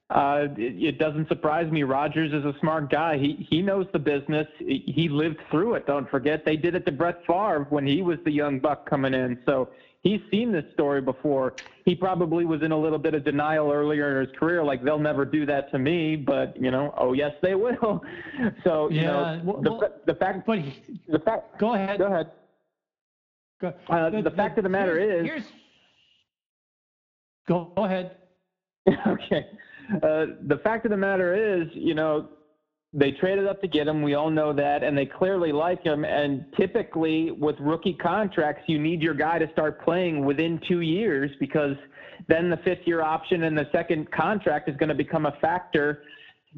Uh, 0.08 0.48
it, 0.56 0.82
it, 0.82 0.98
doesn't 0.98 1.28
surprise 1.28 1.70
me. 1.70 1.84
Rodgers 1.84 2.32
is 2.32 2.44
a 2.44 2.58
smart 2.58 2.90
guy. 2.90 3.16
He 3.16 3.46
he 3.48 3.62
knows 3.62 3.86
the 3.92 3.98
business. 4.00 4.48
He 4.58 5.08
lived 5.08 5.38
through 5.52 5.74
it. 5.74 5.86
Don't 5.86 6.10
forget 6.10 6.44
they 6.44 6.56
did 6.56 6.74
it 6.74 6.84
to 6.86 6.92
Brett 6.92 7.24
Favre 7.28 7.68
when 7.70 7.86
he 7.86 8.02
was 8.02 8.18
the 8.24 8.32
young 8.32 8.58
buck 8.58 8.90
coming 8.90 9.14
in. 9.14 9.38
So 9.46 9.68
he's 10.02 10.20
seen 10.30 10.52
this 10.52 10.64
story 10.72 11.00
before. 11.00 11.54
He 11.84 11.94
probably 11.94 12.44
was 12.44 12.62
in 12.62 12.72
a 12.72 12.78
little 12.78 12.98
bit 12.98 13.14
of 13.14 13.24
denial 13.24 13.70
earlier 13.70 14.20
in 14.20 14.26
his 14.26 14.36
career, 14.36 14.62
like 14.64 14.84
they'll 14.84 14.98
never 14.98 15.24
do 15.24 15.46
that 15.46 15.70
to 15.72 15.78
me. 15.78 16.16
But 16.16 16.60
you 16.60 16.70
know, 16.70 16.94
oh 16.96 17.12
yes, 17.12 17.32
they 17.42 17.54
will. 17.54 18.02
So 18.64 18.90
you 18.90 19.02
yeah, 19.02 19.06
know, 19.06 19.40
well, 19.44 19.62
the, 20.06 20.12
the 20.12 20.18
fact, 20.18 20.46
but 20.46 20.58
the 21.08 21.18
fact. 21.18 21.58
Go 21.58 21.74
ahead. 21.74 21.98
Go 21.98 22.06
ahead. 22.06 22.30
Go, 23.60 23.74
uh, 23.88 24.10
the, 24.10 24.22
the, 24.22 24.30
fact 24.30 24.56
of 24.58 24.64
the 24.64 24.70
matter 24.70 24.98
is. 24.98 25.24
Here's, 25.24 25.42
go 27.46 27.72
ahead. 27.76 28.16
okay. 29.06 29.46
Uh, 29.96 30.26
the 30.46 30.58
fact 30.62 30.86
of 30.86 30.90
the 30.90 30.96
matter 30.96 31.60
is, 31.60 31.68
you 31.74 31.94
know, 31.94 32.28
they 32.92 33.12
traded 33.12 33.46
up 33.46 33.60
to 33.60 33.68
get 33.68 33.86
him. 33.86 34.02
We 34.02 34.14
all 34.14 34.30
know 34.30 34.52
that, 34.52 34.82
and 34.82 34.98
they 34.98 35.06
clearly 35.06 35.52
like 35.52 35.82
him. 35.82 36.04
And 36.04 36.44
typically, 36.58 37.30
with 37.30 37.56
rookie 37.60 37.94
contracts, 37.94 38.64
you 38.66 38.80
need 38.80 39.00
your 39.00 39.14
guy 39.14 39.38
to 39.38 39.50
start 39.52 39.82
playing 39.84 40.24
within 40.24 40.60
two 40.66 40.80
years 40.80 41.30
because 41.38 41.76
then 42.28 42.50
the 42.50 42.56
fifth 42.58 42.86
year 42.86 43.02
option 43.02 43.44
and 43.44 43.56
the 43.56 43.68
second 43.72 44.10
contract 44.10 44.68
is 44.68 44.76
going 44.76 44.88
to 44.88 44.94
become 44.94 45.26
a 45.26 45.36
factor, 45.40 46.02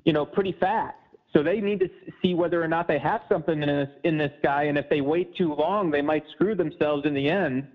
you 0.04 0.12
know, 0.12 0.24
pretty 0.24 0.52
fast. 0.58 0.96
So 1.34 1.42
they 1.42 1.60
need 1.60 1.80
to 1.80 1.88
see 2.22 2.34
whether 2.34 2.62
or 2.62 2.68
not 2.68 2.88
they 2.88 2.98
have 2.98 3.22
something 3.28 3.62
in 3.62 3.68
this 3.68 3.88
in 4.04 4.18
this 4.18 4.32
guy, 4.42 4.64
and 4.64 4.76
if 4.78 4.88
they 4.88 5.00
wait 5.00 5.34
too 5.36 5.54
long, 5.54 5.90
they 5.90 6.02
might 6.02 6.24
screw 6.34 6.54
themselves 6.54 7.06
in 7.06 7.14
the 7.14 7.28
end 7.28 7.66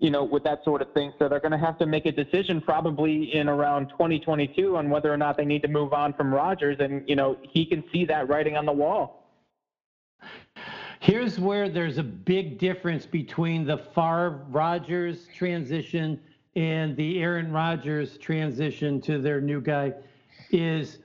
you 0.00 0.10
know, 0.10 0.24
with 0.24 0.44
that 0.44 0.64
sort 0.64 0.82
of 0.82 0.92
thing. 0.92 1.12
So 1.18 1.28
they're 1.28 1.40
going 1.40 1.52
to 1.52 1.58
have 1.58 1.78
to 1.78 1.86
make 1.86 2.06
a 2.06 2.12
decision 2.12 2.60
probably 2.60 3.34
in 3.34 3.48
around 3.48 3.88
2022 3.90 4.76
on 4.76 4.88
whether 4.88 5.12
or 5.12 5.16
not 5.16 5.36
they 5.36 5.44
need 5.44 5.62
to 5.62 5.68
move 5.68 5.92
on 5.92 6.14
from 6.14 6.32
Rodgers. 6.32 6.76
And, 6.80 7.06
you 7.08 7.16
know, 7.16 7.36
he 7.42 7.66
can 7.66 7.84
see 7.92 8.04
that 8.06 8.28
writing 8.28 8.56
on 8.56 8.66
the 8.66 8.72
wall. 8.72 9.30
Here's 11.00 11.38
where 11.38 11.68
there's 11.68 11.98
a 11.98 12.02
big 12.02 12.58
difference 12.58 13.04
between 13.04 13.66
the 13.66 13.76
Favre 13.94 14.46
Rodgers 14.48 15.26
transition 15.36 16.18
and 16.56 16.96
the 16.96 17.20
Aaron 17.20 17.52
Rodgers 17.52 18.16
transition 18.18 19.00
to 19.02 19.20
their 19.20 19.40
new 19.40 19.60
guy 19.60 19.92
is 20.50 20.98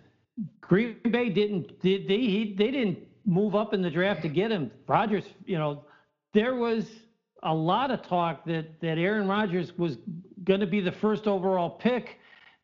Green 0.61 0.97
Bay 1.09 1.29
didn't 1.29 1.81
did 1.81 2.07
they 2.07 2.19
he, 2.19 2.55
they 2.57 2.71
didn't 2.71 2.99
move 3.25 3.55
up 3.55 3.73
in 3.73 3.81
the 3.81 3.89
draft 3.89 4.21
to 4.21 4.29
get 4.29 4.51
him. 4.51 4.71
Rodgers, 4.87 5.25
you 5.45 5.57
know, 5.57 5.83
there 6.33 6.55
was 6.55 6.87
a 7.43 7.53
lot 7.53 7.91
of 7.91 8.01
talk 8.01 8.45
that 8.45 8.79
that 8.81 8.97
Aaron 8.97 9.27
Rodgers 9.27 9.77
was 9.77 9.97
going 10.43 10.59
to 10.59 10.67
be 10.67 10.81
the 10.81 10.91
first 10.91 11.27
overall 11.27 11.69
pick 11.69 12.19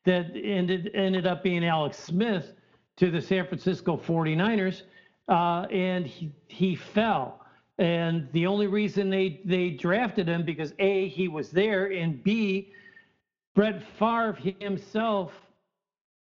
that 0.06 0.32
ended 0.36 0.92
ended 0.94 1.26
up 1.26 1.44
being 1.44 1.66
Alex 1.66 1.98
Smith 1.98 2.54
to 2.98 3.12
the 3.12 3.22
San 3.22 3.48
Francisco 3.48 3.98
49ers 3.98 4.84
uh, 5.28 5.66
and 5.72 6.06
he, 6.06 6.32
he 6.48 6.76
fell. 6.76 7.42
And 7.78 8.30
the 8.32 8.48
only 8.48 8.68
reason 8.68 9.10
they 9.10 9.42
they 9.44 9.72
drafted 9.72 10.30
him 10.30 10.46
because 10.46 10.74
a 10.80 11.10
he 11.10 11.28
was 11.28 11.52
there 11.52 11.92
and 11.92 12.24
b 12.24 12.72
Brett 13.54 13.84
Favre 14.00 14.38
himself 14.60 15.34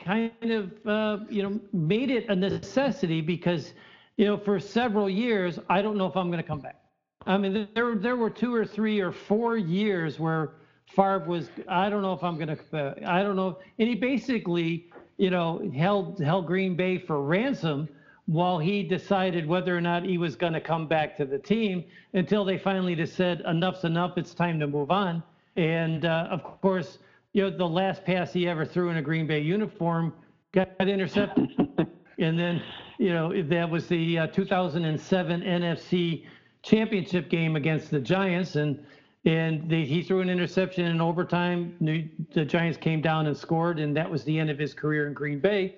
kind 0.00 0.32
of 0.42 0.72
uh, 0.86 1.24
you 1.28 1.44
know 1.44 1.60
made 1.72 2.10
it 2.10 2.28
a 2.28 2.34
necessity 2.34 3.20
because 3.20 3.74
you 4.16 4.24
know 4.24 4.36
for 4.36 4.58
several 4.58 5.08
years 5.08 5.60
I 5.68 5.82
don't 5.82 5.96
know 5.96 6.06
if 6.06 6.16
I'm 6.16 6.30
going 6.30 6.42
to 6.42 6.48
come 6.48 6.60
back 6.60 6.80
I 7.26 7.36
mean, 7.36 7.68
there 7.74 7.96
there 7.96 8.16
were 8.16 8.30
two 8.30 8.54
or 8.54 8.64
three 8.64 9.00
or 9.00 9.12
four 9.12 9.56
years 9.56 10.18
where 10.18 10.52
Favre 10.86 11.24
was. 11.26 11.50
I 11.68 11.90
don't 11.90 12.02
know 12.02 12.12
if 12.12 12.22
I'm 12.22 12.36
going 12.36 12.56
to. 12.56 12.94
I 13.04 13.22
don't 13.22 13.36
know. 13.36 13.58
And 13.78 13.88
he 13.88 13.94
basically, 13.96 14.86
you 15.16 15.30
know, 15.30 15.70
held 15.74 16.20
held 16.20 16.46
Green 16.46 16.76
Bay 16.76 16.98
for 16.98 17.22
ransom 17.22 17.88
while 18.26 18.58
he 18.58 18.82
decided 18.82 19.46
whether 19.46 19.76
or 19.76 19.80
not 19.80 20.04
he 20.04 20.18
was 20.18 20.36
going 20.36 20.52
to 20.52 20.60
come 20.60 20.86
back 20.86 21.16
to 21.16 21.24
the 21.24 21.38
team 21.38 21.84
until 22.12 22.44
they 22.44 22.58
finally 22.58 22.94
just 22.94 23.14
said, 23.14 23.40
enough's 23.46 23.84
enough, 23.84 24.18
it's 24.18 24.34
time 24.34 24.58
to 24.58 24.66
move 24.66 24.90
on. 24.90 25.22
And 25.56 26.04
uh, 26.04 26.28
of 26.30 26.42
course, 26.60 26.98
you 27.32 27.42
know, 27.42 27.56
the 27.56 27.66
last 27.68 28.04
pass 28.04 28.32
he 28.32 28.48
ever 28.48 28.64
threw 28.64 28.90
in 28.90 28.96
a 28.96 29.02
Green 29.02 29.26
Bay 29.26 29.40
uniform 29.40 30.12
got 30.52 30.68
intercepted. 30.80 31.48
and 32.18 32.38
then, 32.38 32.62
you 32.98 33.10
know, 33.12 33.42
that 33.44 33.70
was 33.70 33.86
the 33.86 34.18
uh, 34.18 34.26
2007 34.28 35.40
NFC 35.42 36.24
championship 36.66 37.30
game 37.30 37.56
against 37.56 37.90
the 37.90 38.00
Giants. 38.00 38.56
And 38.56 38.84
and 39.24 39.68
they, 39.68 39.84
he 39.84 40.02
threw 40.02 40.20
an 40.20 40.30
interception 40.30 40.86
in 40.86 41.00
overtime. 41.00 41.74
New, 41.80 42.08
the 42.32 42.44
Giants 42.44 42.78
came 42.78 43.00
down 43.00 43.26
and 43.26 43.36
scored, 43.36 43.80
and 43.80 43.96
that 43.96 44.08
was 44.08 44.22
the 44.22 44.38
end 44.38 44.50
of 44.50 44.58
his 44.58 44.72
career 44.72 45.08
in 45.08 45.14
Green 45.14 45.40
Bay. 45.40 45.76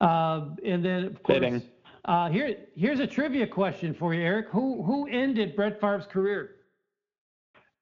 Uh, 0.00 0.46
and 0.64 0.82
then, 0.82 1.04
of 1.04 1.22
course, 1.22 1.62
uh, 2.06 2.30
here 2.30 2.56
here's 2.74 3.00
a 3.00 3.06
trivia 3.06 3.46
question 3.46 3.94
for 3.94 4.14
you, 4.14 4.22
Erik. 4.22 4.48
Who 4.48 4.82
who 4.82 5.06
ended 5.08 5.54
Brett 5.54 5.80
Favre's 5.80 6.06
career? 6.06 6.56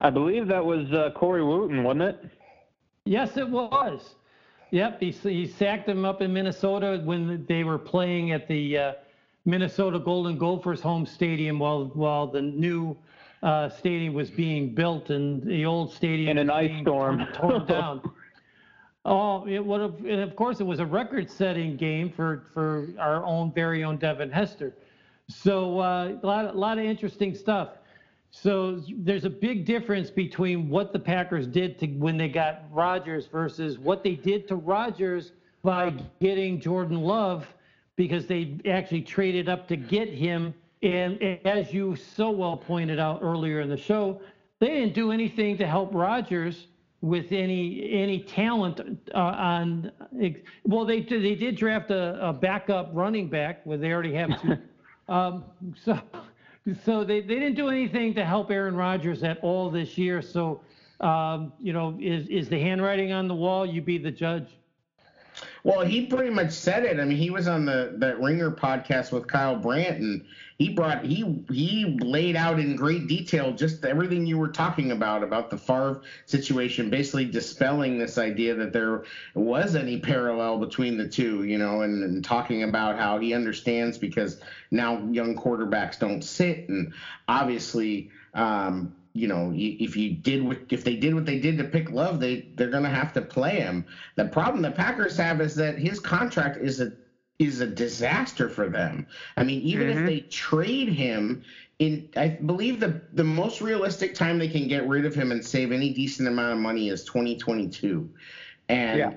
I 0.01 0.09
believe 0.09 0.47
that 0.47 0.63
was 0.63 0.91
uh, 0.91 1.11
Corey 1.15 1.43
Wooten, 1.43 1.83
wasn't 1.83 2.01
it? 2.03 2.29
Yes, 3.05 3.37
it 3.37 3.49
was. 3.49 4.15
Yep, 4.71 4.99
he, 4.99 5.11
he 5.11 5.47
sacked 5.47 5.87
him 5.87 6.05
up 6.05 6.21
in 6.21 6.31
Minnesota 6.31 7.01
when 7.03 7.45
they 7.47 7.63
were 7.63 7.77
playing 7.77 8.31
at 8.31 8.47
the 8.47 8.77
uh, 8.77 8.93
Minnesota 9.45 9.99
Golden 9.99 10.37
Gophers 10.37 10.81
home 10.81 11.05
stadium 11.05 11.59
while 11.59 11.85
while 11.93 12.27
the 12.27 12.41
new 12.41 12.95
uh, 13.41 13.69
stadium 13.69 14.13
was 14.13 14.29
being 14.29 14.75
built 14.75 15.09
and 15.09 15.41
the 15.43 15.65
old 15.65 15.93
stadium 15.93 16.29
In 16.29 16.37
an 16.37 16.47
was 16.47 16.69
ice 16.69 16.81
storm. 16.81 17.25
torn 17.33 17.65
down. 17.67 18.01
Oh, 19.03 19.47
it 19.47 19.65
would 19.65 19.81
have, 19.81 19.95
and 20.05 20.21
of 20.21 20.35
course, 20.35 20.59
it 20.59 20.63
was 20.65 20.79
a 20.79 20.85
record-setting 20.85 21.75
game 21.75 22.11
for 22.11 22.43
for 22.53 22.89
our 22.99 23.25
own 23.25 23.51
very 23.51 23.83
own 23.83 23.97
Devin 23.97 24.29
Hester. 24.29 24.75
So 25.27 25.79
uh, 25.79 26.17
a 26.21 26.25
lot, 26.25 26.45
a 26.45 26.51
lot 26.51 26.77
of 26.77 26.85
interesting 26.85 27.33
stuff. 27.33 27.69
So 28.29 28.81
there's 28.97 29.25
a 29.25 29.29
big 29.29 29.65
difference 29.65 30.09
between 30.11 30.69
what 30.69 30.93
the 30.93 30.99
Packers 30.99 31.47
did 31.47 31.79
to 31.79 31.87
when 31.87 32.15
they 32.15 32.29
got 32.29 32.63
Rodgers 32.71 33.25
versus 33.25 33.79
what 33.79 34.03
they 34.03 34.15
did 34.15 34.47
to 34.49 34.55
Rodgers 34.55 35.31
by 35.63 35.93
getting 36.21 36.59
Jordan 36.61 37.01
Love 37.01 37.45
because 37.95 38.27
they 38.27 38.57
actually 38.65 39.01
traded 39.01 39.49
up 39.49 39.67
to 39.67 39.75
get 39.75 40.09
him. 40.09 40.53
And 40.81 41.21
as 41.45 41.73
you 41.73 41.95
so 41.95 42.31
well 42.31 42.57
pointed 42.57 42.99
out 42.99 43.19
earlier 43.21 43.61
in 43.61 43.69
the 43.69 43.77
show, 43.77 44.21
they 44.59 44.67
didn't 44.67 44.93
do 44.93 45.11
anything 45.11 45.57
to 45.57 45.67
help 45.67 45.89
Rodgers 45.93 46.67
with 47.01 47.31
any 47.31 47.89
any 47.91 48.19
talent 48.19 48.79
uh, 49.13 49.17
on. 49.17 49.91
Well, 50.65 50.85
they 50.85 51.01
did- 51.01 51.23
they 51.23 51.35
did 51.35 51.55
draft 51.55 51.91
a, 51.91 52.29
a 52.29 52.33
backup 52.33 52.89
running 52.93 53.27
back 53.29 53.65
where 53.65 53.77
they 53.77 53.91
already 53.91 54.13
have 54.13 54.41
two. 54.41 54.57
um, 55.11 55.45
so 55.83 55.99
so 56.83 57.03
they, 57.03 57.21
they 57.21 57.35
didn't 57.35 57.55
do 57.55 57.69
anything 57.69 58.13
to 58.15 58.23
help 58.25 58.51
Aaron 58.51 58.75
Rodgers 58.75 59.23
at 59.23 59.39
all 59.41 59.69
this 59.69 59.97
year. 59.97 60.21
So 60.21 60.61
um, 60.99 61.53
you 61.59 61.73
know, 61.73 61.97
is 61.99 62.27
is 62.27 62.49
the 62.49 62.59
handwriting 62.59 63.11
on 63.11 63.27
the 63.27 63.35
wall? 63.35 63.65
You 63.65 63.81
be 63.81 63.97
the 63.97 64.11
judge. 64.11 64.57
Well, 65.63 65.81
he 65.85 66.07
pretty 66.07 66.31
much 66.31 66.51
said 66.51 66.85
it. 66.85 66.99
I 66.99 67.05
mean, 67.05 67.17
he 67.17 67.29
was 67.29 67.47
on 67.47 67.65
the 67.65 67.93
that 67.97 68.19
Ringer 68.19 68.51
podcast 68.51 69.11
with 69.11 69.27
Kyle 69.27 69.55
Brandt, 69.55 69.99
and 69.99 70.23
he 70.57 70.69
brought 70.69 71.05
he 71.05 71.39
he 71.51 71.97
laid 72.01 72.35
out 72.35 72.59
in 72.59 72.75
great 72.75 73.07
detail 73.07 73.51
just 73.53 73.85
everything 73.85 74.25
you 74.25 74.39
were 74.39 74.47
talking 74.47 74.91
about 74.91 75.21
about 75.23 75.51
the 75.51 75.57
Favre 75.57 76.01
situation, 76.25 76.89
basically 76.89 77.25
dispelling 77.25 77.99
this 77.99 78.17
idea 78.17 78.55
that 78.55 78.73
there 78.73 79.03
was 79.35 79.75
any 79.75 79.97
parallel 79.99 80.57
between 80.57 80.97
the 80.97 81.07
two, 81.07 81.43
you 81.43 81.59
know, 81.59 81.81
and, 81.81 82.03
and 82.03 82.23
talking 82.23 82.63
about 82.63 82.97
how 82.97 83.19
he 83.19 83.33
understands 83.33 83.99
because 83.99 84.39
now 84.71 85.07
young 85.11 85.35
quarterbacks 85.35 85.99
don't 85.99 86.23
sit, 86.23 86.67
and 86.69 86.91
obviously. 87.27 88.09
Um, 88.33 88.93
you 89.13 89.27
know, 89.27 89.51
if 89.55 89.95
you 89.95 90.11
did 90.11 90.43
what 90.43 90.59
if 90.69 90.83
they 90.83 90.95
did 90.95 91.13
what 91.13 91.25
they 91.25 91.39
did 91.39 91.57
to 91.57 91.63
pick 91.65 91.91
Love, 91.91 92.19
they 92.19 92.47
they're 92.55 92.69
gonna 92.69 92.89
have 92.89 93.13
to 93.13 93.21
play 93.21 93.59
him. 93.59 93.85
The 94.15 94.25
problem 94.25 94.61
the 94.61 94.71
Packers 94.71 95.17
have 95.17 95.41
is 95.41 95.55
that 95.55 95.77
his 95.77 95.99
contract 95.99 96.57
is 96.57 96.79
a 96.79 96.93
is 97.39 97.59
a 97.59 97.67
disaster 97.67 98.47
for 98.47 98.69
them. 98.69 99.07
I 99.35 99.43
mean, 99.43 99.61
even 99.61 99.89
if 99.89 99.97
mm-hmm. 99.97 100.05
they 100.05 100.19
trade 100.21 100.89
him 100.89 101.43
in 101.79 102.07
I 102.15 102.29
believe 102.29 102.79
the 102.79 103.01
the 103.13 103.23
most 103.23 103.59
realistic 103.59 104.13
time 104.13 104.37
they 104.37 104.47
can 104.47 104.67
get 104.67 104.87
rid 104.87 105.05
of 105.05 105.13
him 105.13 105.31
and 105.31 105.43
save 105.43 105.71
any 105.71 105.91
decent 105.91 106.27
amount 106.27 106.53
of 106.53 106.59
money 106.59 106.89
is 106.89 107.03
2022. 107.03 108.09
And 108.69 108.99
Yeah. 108.99 109.13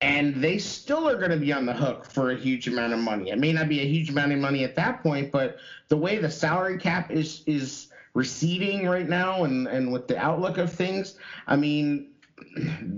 and 0.00 0.42
they 0.42 0.58
still 0.58 1.08
are 1.08 1.18
going 1.18 1.30
to 1.30 1.36
be 1.36 1.52
on 1.52 1.66
the 1.66 1.74
hook 1.74 2.06
for 2.06 2.30
a 2.30 2.36
huge 2.36 2.66
amount 2.66 2.94
of 2.94 2.98
money. 2.98 3.30
It 3.30 3.38
may 3.38 3.52
not 3.52 3.68
be 3.68 3.80
a 3.80 3.86
huge 3.86 4.08
amount 4.08 4.32
of 4.32 4.38
money 4.38 4.64
at 4.64 4.74
that 4.76 5.02
point, 5.02 5.30
but 5.30 5.58
the 5.88 5.96
way 5.96 6.16
the 6.18 6.30
salary 6.30 6.78
cap 6.78 7.10
is 7.10 7.42
is 7.46 7.89
receding 8.14 8.86
right 8.86 9.08
now 9.08 9.44
and 9.44 9.66
and 9.66 9.92
with 9.92 10.08
the 10.08 10.18
outlook 10.18 10.58
of 10.58 10.72
things, 10.72 11.16
I 11.46 11.56
mean, 11.56 12.08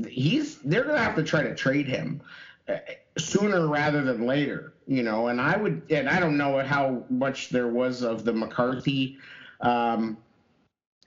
he's 0.09 0.59
they're 0.59 0.85
going 0.85 0.97
to 0.97 1.03
have 1.03 1.17
to 1.17 1.23
try 1.23 1.43
to 1.43 1.55
trade 1.55 1.87
him 1.87 2.21
uh, 2.69 2.77
sooner 3.19 3.69
rather 3.69 4.03
than 4.03 4.27
later, 4.27 4.75
you 4.87 5.03
know. 5.03 5.29
And 5.29 5.41
I 5.41 5.57
would 5.57 5.83
and 5.91 6.09
I 6.09 6.21
don't 6.21 6.37
know 6.37 6.59
how 6.61 7.05
much 7.11 7.51
there 7.51 7.69
was 7.69 8.03
of 8.03 8.25
the 8.25 8.33
McCarthy 8.33 9.19
um 9.61 10.17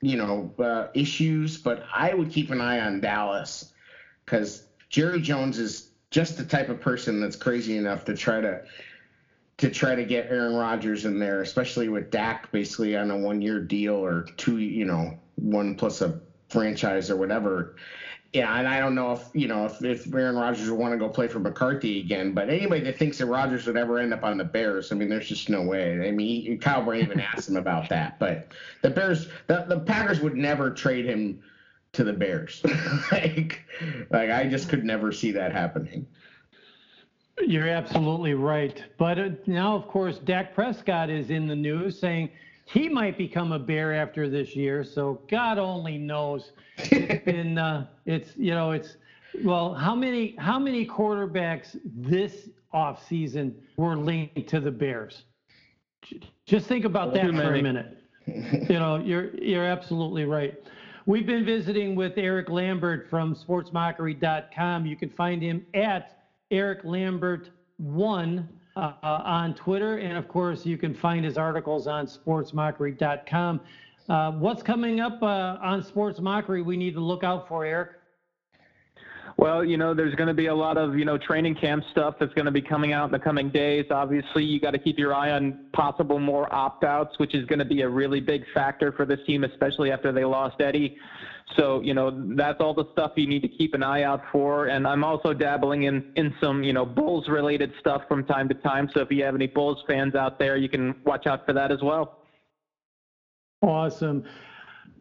you 0.01 0.17
know, 0.17 0.53
uh, 0.59 0.87
issues, 0.93 1.57
but 1.57 1.83
I 1.93 2.13
would 2.13 2.31
keep 2.31 2.51
an 2.51 2.61
eye 2.61 2.79
on 2.79 2.99
Dallas 2.99 3.73
because 4.23 4.67
Jerry 4.89 5.21
Jones 5.21 5.57
is 5.57 5.89
just 6.11 6.37
the 6.37 6.45
type 6.45 6.69
of 6.69 6.79
person 6.79 7.19
that's 7.19 7.35
crazy 7.35 7.77
enough 7.77 8.05
to 8.05 8.15
try 8.15 8.41
to 8.41 8.61
to 9.57 9.69
try 9.69 9.95
to 9.95 10.03
get 10.03 10.27
Aaron 10.29 10.55
Rodgers 10.55 11.05
in 11.05 11.17
there, 11.17 11.41
especially 11.41 11.87
with 11.87 12.11
Dak 12.11 12.51
basically 12.51 12.95
on 12.97 13.11
a 13.11 13.17
one 13.17 13.41
year 13.41 13.59
deal 13.59 13.95
or 13.95 14.23
two, 14.37 14.57
you 14.57 14.85
know, 14.85 15.17
one 15.35 15.75
plus 15.75 16.01
a 16.01 16.19
franchise 16.49 17.09
or 17.09 17.15
whatever. 17.15 17.75
Yeah, 18.33 18.53
and 18.57 18.67
I 18.67 18.79
don't 18.79 18.95
know 18.95 19.13
if 19.13 19.29
you 19.33 19.47
know 19.47 19.65
if, 19.65 19.81
if 19.81 20.13
Aaron 20.13 20.35
Rodgers 20.35 20.69
would 20.69 20.77
want 20.77 20.91
to 20.91 20.97
go 20.97 21.07
play 21.07 21.29
for 21.29 21.39
McCarthy 21.39 22.01
again, 22.01 22.33
but 22.33 22.49
anybody 22.49 22.81
that 22.81 22.97
thinks 22.97 23.17
that 23.19 23.27
Rodgers 23.27 23.65
would 23.65 23.77
ever 23.77 23.97
end 23.97 24.13
up 24.13 24.25
on 24.25 24.37
the 24.37 24.43
Bears, 24.43 24.91
I 24.91 24.95
mean, 24.95 25.07
there's 25.07 25.29
just 25.29 25.49
no 25.49 25.61
way. 25.61 26.05
I 26.05 26.11
mean, 26.11 26.59
Kyle 26.59 26.83
Brandt 26.83 27.03
even 27.03 27.21
asked 27.21 27.47
him 27.47 27.55
about 27.55 27.87
that, 27.89 28.19
but 28.19 28.51
the 28.81 28.89
Bears, 28.89 29.29
the, 29.47 29.63
the 29.69 29.79
Packers 29.79 30.19
would 30.19 30.35
never 30.35 30.69
trade 30.69 31.05
him 31.05 31.41
to 31.93 32.03
the 32.03 32.11
Bears. 32.11 32.61
like, 33.13 33.61
like 34.09 34.29
I 34.29 34.47
just 34.47 34.67
could 34.67 34.83
never 34.83 35.13
see 35.13 35.31
that 35.31 35.53
happening. 35.53 36.05
You're 37.41 37.67
absolutely 37.67 38.33
right. 38.33 38.81
But 38.97 39.19
uh, 39.19 39.29
now, 39.45 39.75
of 39.75 39.87
course, 39.87 40.19
Dak 40.19 40.55
Prescott 40.55 41.09
is 41.09 41.29
in 41.29 41.47
the 41.47 41.55
news 41.55 41.99
saying 41.99 42.29
he 42.65 42.89
might 42.89 43.17
become 43.17 43.51
a 43.51 43.59
Bear 43.59 43.93
after 43.93 44.29
this 44.29 44.55
year. 44.55 44.83
So 44.83 45.21
God 45.29 45.57
only 45.57 45.97
knows. 45.97 46.51
It's 46.91 47.57
uh, 47.57 47.85
it's 48.05 48.35
you 48.35 48.53
know, 48.53 48.71
it's 48.71 48.97
well, 49.43 49.73
how 49.73 49.95
many 49.95 50.35
how 50.37 50.59
many 50.59 50.85
quarterbacks 50.85 51.77
this 51.83 52.49
offseason 52.73 53.53
were 53.77 53.95
linked 53.95 54.47
to 54.49 54.59
the 54.59 54.71
Bears? 54.71 55.23
Just 56.45 56.67
think 56.67 56.85
about 56.85 57.13
that 57.13 57.31
for 57.31 57.55
a 57.55 57.61
minute. 57.61 57.97
you 58.27 58.79
know, 58.79 58.97
you're 58.97 59.33
you're 59.35 59.65
absolutely 59.65 60.25
right. 60.25 60.53
We've 61.05 61.25
been 61.25 61.45
visiting 61.45 61.95
with 61.95 62.17
Erik 62.17 62.49
Lambert 62.49 63.07
from 63.09 63.35
sportsmockery.com. 63.35 64.85
You 64.85 64.95
can 64.95 65.09
find 65.11 65.41
him 65.41 65.65
at 65.73 66.24
Erik 66.51 66.83
Lambert 66.83 67.49
one 67.77 68.47
uh, 68.75 68.93
on 69.01 69.55
Twitter, 69.55 69.97
and 69.97 70.17
of 70.17 70.27
course, 70.27 70.65
you 70.65 70.77
can 70.77 70.93
find 70.93 71.25
his 71.25 71.37
articles 71.37 71.87
on 71.87 72.05
sportsmockery.com. 72.05 73.61
Uh, 74.07 74.31
what's 74.33 74.61
coming 74.61 74.99
up 74.99 75.21
uh, 75.23 75.57
on 75.61 75.83
Sports 75.83 76.19
Mockery? 76.19 76.61
We 76.61 76.77
need 76.77 76.93
to 76.93 76.99
look 76.99 77.23
out 77.23 77.47
for 77.47 77.65
Erik. 77.65 77.91
Well, 79.37 79.65
you 79.65 79.75
know, 79.75 79.93
there's 79.93 80.15
going 80.15 80.29
to 80.29 80.33
be 80.33 80.45
a 80.45 80.55
lot 80.55 80.77
of, 80.77 80.97
you 80.97 81.03
know, 81.03 81.17
training 81.17 81.55
camp 81.55 81.83
stuff 81.91 82.15
that's 82.19 82.33
going 82.35 82.45
to 82.45 82.51
be 82.51 82.61
coming 82.61 82.93
out 82.93 83.05
in 83.05 83.11
the 83.11 83.19
coming 83.19 83.49
days. 83.49 83.85
Obviously, 83.91 84.45
you 84.45 84.61
got 84.61 84.71
to 84.71 84.79
keep 84.79 84.97
your 84.97 85.13
eye 85.13 85.31
on 85.31 85.65
possible 85.73 86.19
more 86.19 86.53
opt-outs, 86.55 87.19
which 87.19 87.35
is 87.35 87.45
going 87.45 87.59
to 87.59 87.65
be 87.65 87.81
a 87.81 87.89
really 87.89 88.21
big 88.21 88.45
factor 88.53 88.93
for 88.93 89.05
this 89.05 89.19
team, 89.27 89.43
especially 89.43 89.91
after 89.91 90.13
they 90.13 90.23
lost 90.23 90.61
Eddie. 90.61 90.97
So, 91.57 91.81
you 91.81 91.93
know, 91.93 92.11
that's 92.35 92.61
all 92.61 92.73
the 92.73 92.85
stuff 92.93 93.11
you 93.17 93.27
need 93.27 93.41
to 93.41 93.49
keep 93.49 93.73
an 93.73 93.83
eye 93.83 94.03
out 94.03 94.23
for. 94.31 94.67
And 94.67 94.87
I'm 94.87 95.03
also 95.03 95.33
dabbling 95.33 95.83
in, 95.83 96.11
in 96.15 96.33
some, 96.39 96.63
you 96.63 96.71
know, 96.71 96.85
Bulls 96.85 97.27
related 97.27 97.73
stuff 97.79 98.03
from 98.07 98.23
time 98.23 98.47
to 98.49 98.55
time. 98.55 98.89
So 98.93 99.01
if 99.01 99.11
you 99.11 99.23
have 99.25 99.35
any 99.35 99.47
Bulls 99.47 99.83
fans 99.85 100.15
out 100.15 100.39
there, 100.39 100.55
you 100.55 100.69
can 100.69 100.95
watch 101.05 101.27
out 101.27 101.45
for 101.45 101.51
that 101.53 101.73
as 101.73 101.81
well. 101.81 102.19
Awesome. 103.61 104.23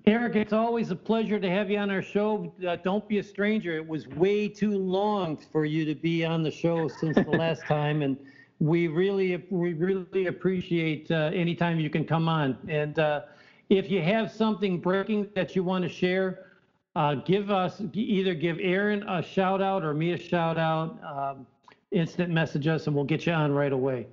Erik, 0.07 0.37
it's 0.37 0.53
always 0.53 0.91
a 0.91 0.97
pleasure 0.97 1.41
to 1.41 1.49
have 1.49 1.71
you 1.71 1.79
on 1.79 1.91
our 1.91 2.03
show. 2.03 2.53
Uh, 2.67 2.77
don't 2.77 3.09
be 3.09 3.19
a 3.19 3.23
stranger. 3.23 3.75
It 3.75 3.87
was 3.87 4.07
way 4.07 4.49
too 4.49 4.77
long 4.77 5.39
for 5.51 5.65
you 5.65 5.87
to 5.87 5.95
be 5.95 6.27
on 6.27 6.43
the 6.43 6.51
show 6.51 6.89
since 6.89 7.17
the 7.17 7.31
last 7.31 7.63
time, 7.69 8.03
and 8.03 8.19
we 8.61 8.87
really, 8.87 9.47
we 9.49 9.73
really 9.73 10.27
appreciate 10.27 11.11
uh, 11.11 11.31
anytime 11.33 11.81
you 11.81 11.89
can 11.89 12.05
come 12.05 12.29
on. 12.29 12.59
And 12.69 12.99
uh, 12.99 13.23
if 13.71 13.91
you 13.91 14.03
have 14.03 14.31
something 14.31 14.79
breaking 14.79 15.31
that 15.35 15.57
you 15.57 15.65
want 15.65 15.85
to 15.85 15.89
share, 15.89 16.51
uh, 16.97 17.15
give 17.15 17.51
us 17.51 17.81
either 17.95 18.35
give 18.35 18.59
Aaron 18.61 19.09
a 19.09 19.23
shout 19.23 19.63
out 19.63 19.85
or 19.85 19.95
me 19.95 20.13
a 20.13 20.19
shout 20.19 20.59
out. 20.59 20.99
Um, 21.03 21.47
instant 21.93 22.31
message 22.31 22.67
us, 22.67 22.89
and 22.89 22.95
we'll 22.95 23.07
get 23.07 23.25
you 23.25 23.33
on 23.33 23.53
right 23.53 23.73
away. 23.73 24.07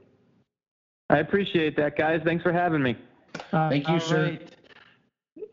I 1.09 1.17
appreciate 1.17 1.75
that, 1.75 1.97
guys. 1.97 2.21
Thanks 2.23 2.43
for 2.43 2.53
having 2.53 2.81
me. 2.81 2.95
Uh, 3.51 3.69
Thank 3.69 3.89
you, 3.89 3.99
sir. 3.99 4.23
right. 4.23 4.55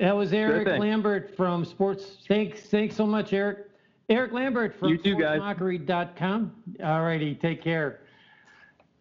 That 0.01 0.16
was 0.16 0.33
Erik 0.33 0.66
thing. 0.66 0.81
Lambert 0.81 1.37
from 1.37 1.64
Sports. 1.64 2.18
Thanks, 2.26 2.62
thanks 2.62 2.97
so 2.97 3.07
much, 3.07 3.33
Erik. 3.33 3.66
Erik 4.09 4.33
Lambert 4.33 4.74
from 4.74 4.97
sportsmockery.com. 4.99 6.53
All 6.83 7.03
righty, 7.03 7.35
take 7.35 7.62
care. 7.62 8.01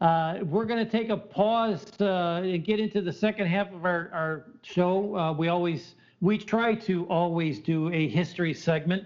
Uh, 0.01 0.39
we're 0.43 0.65
going 0.65 0.84
to 0.84 0.91
take 0.91 1.09
a 1.09 1.17
pause 1.17 1.86
uh, 2.01 2.41
and 2.43 2.63
get 2.63 2.80
into 2.80 3.01
the 3.01 3.11
second 3.11 3.47
half 3.47 3.71
of 3.73 3.86
our, 3.86 4.09
our 4.13 4.45
show. 4.61 5.15
Uh, 5.15 5.34
we 5.34 5.47
always, 5.47 5.95
we 6.21 6.38
try 6.38 6.75
to 6.75 7.05
always 7.05 7.59
do 7.59 7.91
a 7.91 8.07
history 8.07 8.53
segment. 8.53 9.03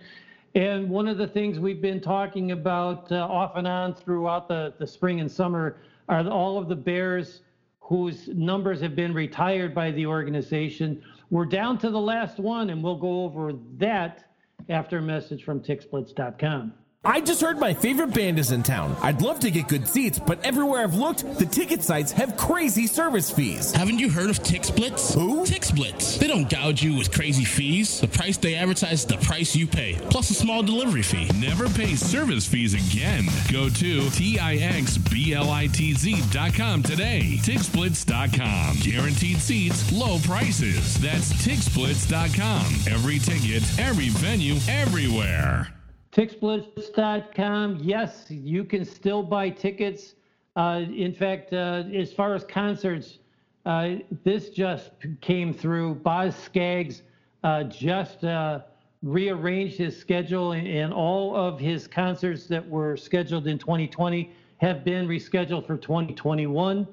And 0.55 0.89
one 0.89 1.07
of 1.07 1.17
the 1.17 1.27
things 1.27 1.59
we've 1.59 1.81
been 1.81 2.01
talking 2.01 2.51
about 2.51 3.09
uh, 3.11 3.25
off 3.25 3.55
and 3.55 3.67
on 3.67 3.93
throughout 3.93 4.49
the, 4.49 4.73
the 4.79 4.87
spring 4.87 5.21
and 5.21 5.31
summer 5.31 5.77
are 6.09 6.27
all 6.27 6.57
of 6.57 6.67
the 6.67 6.75
Bears 6.75 7.41
whose 7.79 8.27
numbers 8.29 8.81
have 8.81 8.95
been 8.95 9.13
retired 9.13 9.73
by 9.73 9.91
the 9.91 10.05
organization. 10.05 11.01
We're 11.31 11.45
down 11.45 11.77
to 11.79 11.89
the 11.89 11.99
last 11.99 12.39
one, 12.39 12.69
and 12.69 12.83
we'll 12.83 12.97
go 12.97 13.23
over 13.23 13.53
that 13.77 14.25
after 14.67 14.97
a 14.97 15.01
message 15.01 15.45
from 15.45 15.61
TixBlitz.com. 15.61 16.73
I 17.03 17.19
just 17.19 17.41
heard 17.41 17.57
my 17.57 17.73
favorite 17.73 18.13
band 18.13 18.37
is 18.37 18.51
in 18.51 18.61
town. 18.61 18.95
I'd 19.01 19.23
love 19.23 19.39
to 19.39 19.49
get 19.49 19.67
good 19.67 19.87
seats, 19.87 20.19
but 20.19 20.39
everywhere 20.45 20.83
I've 20.83 20.93
looked, 20.93 21.39
the 21.39 21.47
ticket 21.47 21.81
sites 21.81 22.11
have 22.11 22.37
crazy 22.37 22.85
service 22.85 23.31
fees. 23.31 23.71
Haven't 23.71 23.97
you 23.97 24.07
heard 24.07 24.29
of 24.29 24.37
TixBlitz? 24.43 25.15
Who? 25.15 25.43
TixBlitz. 25.43 26.19
They 26.19 26.27
don't 26.27 26.47
gouge 26.47 26.83
you 26.83 26.95
with 26.95 27.11
crazy 27.11 27.43
fees. 27.43 28.01
The 28.01 28.07
price 28.07 28.37
they 28.37 28.53
advertise 28.53 28.99
is 28.99 29.07
the 29.07 29.17
price 29.17 29.55
you 29.55 29.65
pay, 29.65 29.93
plus 30.11 30.29
a 30.29 30.35
small 30.35 30.61
delivery 30.61 31.01
fee. 31.01 31.27
Never 31.39 31.67
pay 31.69 31.95
service 31.95 32.47
fees 32.47 32.75
again. 32.75 33.25
Go 33.51 33.67
to 33.67 34.01
TIXBLITZ.com 34.01 36.83
today. 36.83 37.39
TixBlitz.com. 37.41 38.77
Guaranteed 38.77 39.37
seats, 39.37 39.91
low 39.91 40.19
prices. 40.19 41.01
That's 41.01 41.33
TixBlitz.com. 41.33 42.93
Every 42.93 43.17
ticket, 43.17 43.63
every 43.79 44.09
venue, 44.09 44.57
everywhere. 44.69 45.73
TixBlitz.com. 46.11 47.79
Yes, 47.81 48.25
you 48.29 48.65
can 48.65 48.83
still 48.83 49.23
buy 49.23 49.49
tickets. 49.49 50.15
Uh, 50.57 50.83
in 50.93 51.13
fact, 51.13 51.53
uh, 51.53 51.83
as 51.93 52.11
far 52.11 52.35
as 52.35 52.43
concerts, 52.43 53.19
uh, 53.65 53.95
this 54.23 54.49
just 54.49 54.91
came 55.21 55.53
through. 55.53 55.95
Boz 55.95 56.35
Skaggs 56.35 57.03
uh, 57.43 57.63
just 57.63 58.25
uh, 58.25 58.59
rearranged 59.03 59.77
his 59.77 59.97
schedule, 59.97 60.51
and, 60.51 60.67
and 60.67 60.93
all 60.93 61.33
of 61.35 61.59
his 61.59 61.87
concerts 61.87 62.45
that 62.47 62.67
were 62.67 62.97
scheduled 62.97 63.47
in 63.47 63.57
2020 63.57 64.31
have 64.57 64.83
been 64.83 65.07
rescheduled 65.07 65.65
for 65.65 65.77
2021. 65.77 66.85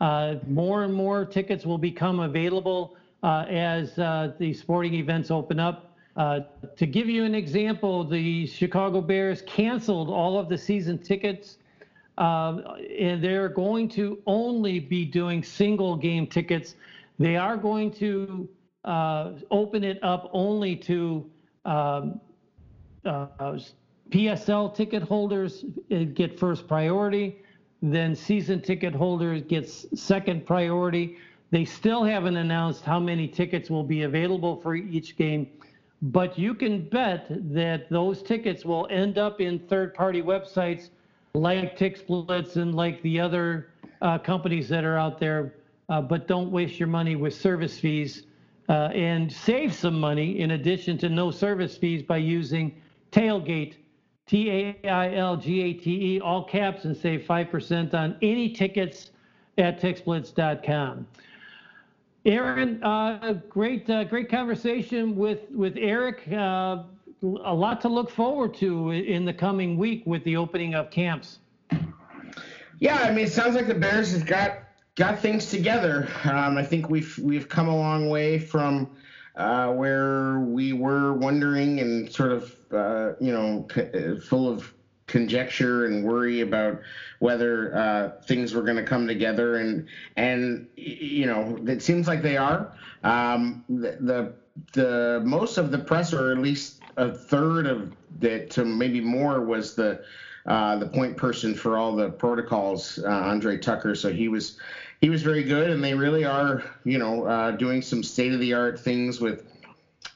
Uh, 0.00 0.36
more 0.46 0.84
and 0.84 0.94
more 0.94 1.24
tickets 1.24 1.66
will 1.66 1.76
become 1.76 2.20
available 2.20 2.96
as 3.22 3.96
the 3.96 4.54
sporting 4.56 4.94
events 4.94 5.30
open 5.30 5.58
up. 5.58 5.89
Uh, 6.16 6.40
to 6.76 6.86
give 6.86 7.08
you 7.08 7.24
an 7.24 7.34
example, 7.34 8.04
the 8.04 8.46
Chicago 8.46 9.00
Bears 9.00 9.42
canceled 9.42 10.10
all 10.10 10.38
of 10.38 10.48
the 10.48 10.58
season 10.58 10.98
tickets, 10.98 11.58
uh, 12.18 12.58
and 12.98 13.22
they're 13.22 13.48
going 13.48 13.88
to 13.90 14.18
only 14.26 14.80
be 14.80 15.04
doing 15.04 15.42
single 15.42 15.96
game 15.96 16.26
tickets. 16.26 16.74
They 17.18 17.36
are 17.36 17.56
going 17.56 17.92
to 17.92 18.48
uh, 18.84 19.32
open 19.50 19.84
it 19.84 20.02
up 20.02 20.30
only 20.32 20.74
to 20.76 21.30
um, 21.64 22.20
uh, 23.04 23.26
PSL 24.10 24.74
ticket 24.74 25.02
holders 25.02 25.64
uh, 25.92 26.04
get 26.14 26.38
first 26.38 26.66
priority, 26.66 27.38
then 27.82 28.14
season 28.14 28.60
ticket 28.60 28.94
holders 28.94 29.42
gets 29.42 29.86
second 29.94 30.44
priority. 30.44 31.16
They 31.50 31.64
still 31.64 32.04
haven't 32.04 32.36
announced 32.36 32.84
how 32.84 33.00
many 33.00 33.26
tickets 33.26 33.70
will 33.70 33.84
be 33.84 34.02
available 34.02 34.56
for 34.56 34.74
each 34.74 35.16
game, 35.16 35.48
but 36.02 36.38
you 36.38 36.54
can 36.54 36.88
bet 36.88 37.26
that 37.28 37.90
those 37.90 38.22
tickets 38.22 38.64
will 38.64 38.86
end 38.90 39.18
up 39.18 39.40
in 39.40 39.58
third-party 39.58 40.22
websites 40.22 40.90
like 41.34 41.78
TixBlitz 41.78 42.56
and 42.56 42.74
like 42.74 43.02
the 43.02 43.20
other 43.20 43.68
uh, 44.02 44.18
companies 44.18 44.68
that 44.68 44.84
are 44.84 44.96
out 44.96 45.18
there. 45.18 45.54
Uh, 45.88 46.00
but 46.00 46.26
don't 46.26 46.50
waste 46.50 46.78
your 46.78 46.88
money 46.88 47.16
with 47.16 47.34
service 47.34 47.78
fees 47.78 48.24
uh, 48.68 48.88
and 48.94 49.30
save 49.30 49.74
some 49.74 49.98
money 49.98 50.38
in 50.40 50.52
addition 50.52 50.96
to 50.96 51.08
no 51.08 51.30
service 51.30 51.76
fees 51.76 52.02
by 52.02 52.16
using 52.16 52.80
Tailgate, 53.10 53.74
T 54.26 54.50
A 54.50 54.88
I 54.88 55.14
L 55.16 55.36
G 55.36 55.60
A 55.62 55.72
T 55.74 56.14
E, 56.14 56.20
all 56.20 56.44
caps, 56.44 56.84
and 56.84 56.96
save 56.96 57.22
5% 57.22 57.92
on 57.94 58.16
any 58.22 58.50
tickets 58.50 59.10
at 59.58 59.80
TixBlitz.com. 59.80 61.06
Aaron, 62.26 62.82
uh, 62.82 63.34
great, 63.48 63.88
uh, 63.88 64.04
great 64.04 64.28
conversation 64.28 65.16
with 65.16 65.50
with 65.50 65.76
Erik. 65.76 66.22
Uh, 66.30 66.82
a 67.22 67.54
lot 67.54 67.80
to 67.82 67.88
look 67.88 68.10
forward 68.10 68.54
to 68.54 68.90
in 68.90 69.24
the 69.24 69.32
coming 69.32 69.76
week 69.76 70.02
with 70.06 70.24
the 70.24 70.36
opening 70.36 70.74
of 70.74 70.90
camps. 70.90 71.38
Yeah, 72.78 72.96
I 72.96 73.10
mean, 73.12 73.26
it 73.26 73.32
sounds 73.32 73.54
like 73.54 73.66
the 73.66 73.74
Bears 73.74 74.12
have 74.12 74.26
got 74.26 74.60
got 74.96 75.18
things 75.18 75.50
together. 75.50 76.08
Um, 76.24 76.56
I 76.56 76.64
think 76.64 76.90
we've 76.90 77.18
we've 77.18 77.48
come 77.48 77.68
a 77.68 77.76
long 77.76 78.08
way 78.08 78.38
from 78.38 78.90
uh, 79.36 79.72
where 79.72 80.40
we 80.40 80.72
were 80.72 81.14
wondering 81.14 81.80
and 81.80 82.10
sort 82.10 82.32
of 82.32 82.54
uh, 82.72 83.12
you 83.20 83.32
know 83.32 83.66
uh, 83.76 84.20
full 84.20 84.48
of 84.48 84.72
conjecture 85.10 85.86
and 85.86 86.04
worry 86.04 86.40
about 86.40 86.80
whether 87.18 87.76
uh, 87.76 88.22
things 88.22 88.54
were 88.54 88.62
going 88.62 88.76
to 88.76 88.84
come 88.84 89.06
together 89.06 89.56
and 89.56 89.86
and 90.16 90.66
you 90.76 91.26
know 91.26 91.58
it 91.66 91.82
seems 91.82 92.08
like 92.08 92.22
they 92.22 92.36
are. 92.36 92.72
Um, 93.02 93.64
the, 93.68 93.98
the 94.00 94.32
the 94.72 95.22
most 95.24 95.58
of 95.58 95.70
the 95.70 95.78
press, 95.78 96.12
or 96.12 96.32
at 96.32 96.38
least 96.38 96.80
a 96.96 97.12
third 97.12 97.66
of 97.66 97.92
that, 98.20 98.50
to 98.50 98.64
maybe 98.64 99.00
more, 99.00 99.44
was 99.44 99.74
the 99.74 100.02
uh, 100.46 100.76
the 100.76 100.86
point 100.86 101.16
person 101.16 101.54
for 101.54 101.76
all 101.76 101.94
the 101.94 102.08
protocols, 102.08 102.98
uh, 103.04 103.08
Andre 103.08 103.58
Tucker. 103.58 103.94
So 103.94 104.12
he 104.12 104.28
was 104.28 104.58
he 105.00 105.08
was 105.08 105.22
very 105.22 105.42
good, 105.42 105.70
and 105.70 105.82
they 105.82 105.94
really 105.94 106.24
are, 106.24 106.62
you 106.84 106.98
know, 106.98 107.24
uh, 107.24 107.52
doing 107.52 107.82
some 107.82 108.02
state 108.02 108.32
of 108.32 108.40
the 108.40 108.52
art 108.54 108.78
things 108.78 109.20
with 109.20 109.49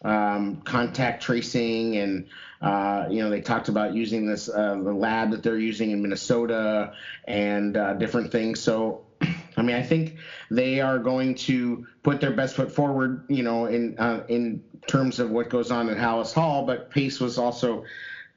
um, 0.05 0.61
contact 0.63 1.23
tracing, 1.23 1.97
and 1.97 2.27
uh, 2.61 3.07
you 3.11 3.23
know, 3.23 3.31
they 3.31 3.41
talked 3.41 3.69
about 3.69 3.95
using 3.95 4.27
this 4.27 4.49
uh, 4.49 4.77
the 4.77 4.93
lab 4.93 5.31
that 5.33 5.43
they're 5.43 5.59
using 5.59 5.91
in 5.91 6.03
Minnesota 6.03 6.93
and 7.27 7.77
uh, 7.77 7.95
different 7.95 8.31
things. 8.31 8.61
So. 8.61 9.07
I 9.57 9.63
mean, 9.63 9.77
I 9.77 9.85
think 9.85 10.17
they 10.51 10.81
are 10.81 10.99
going 10.99 11.37
to 11.37 11.87
put 12.03 12.21
their 12.21 12.33
best 12.33 12.57
foot 12.57 12.73
forward, 12.73 13.25
you 13.29 13.45
know, 13.45 13.67
in 13.67 13.97
uh, 13.99 14.25
in 14.29 14.65
terms 14.89 15.21
of 15.21 15.31
what 15.31 15.49
goes 15.49 15.71
on 15.71 15.89
at 15.89 15.97
Halas 15.97 16.33
Hall. 16.33 16.67
But 16.67 16.91
Pace 16.91 17.21
was 17.21 17.39
also 17.39 17.85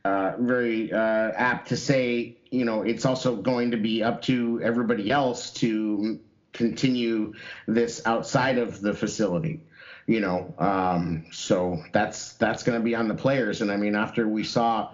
uh, 0.06 0.34
very 0.40 0.94
uh, 0.94 1.32
apt 1.36 1.70
to 1.70 1.76
say, 1.78 2.38
you 2.50 2.66
know, 2.66 2.84
it's 2.84 3.06
also 3.06 3.36
going 3.36 3.72
to 3.72 3.78
be 3.78 4.04
up 4.04 4.22
to 4.24 4.62
everybody 4.64 5.12
else 5.12 5.52
to 5.52 6.20
continue 6.54 7.34
this 7.68 8.02
outside 8.06 8.58
of 8.58 8.80
the 8.80 8.94
facility. 8.94 9.62
You 10.08 10.22
know, 10.22 10.54
um, 10.58 11.26
so 11.34 11.84
that's 11.92 12.34
that's 12.36 12.64
going 12.64 12.80
to 12.80 12.84
be 12.84 12.96
on 12.96 13.10
the 13.10 13.14
players. 13.14 13.62
And 13.62 13.70
I 13.70 13.76
mean, 13.76 13.94
after 13.94 14.26
we 14.26 14.46
saw, 14.46 14.92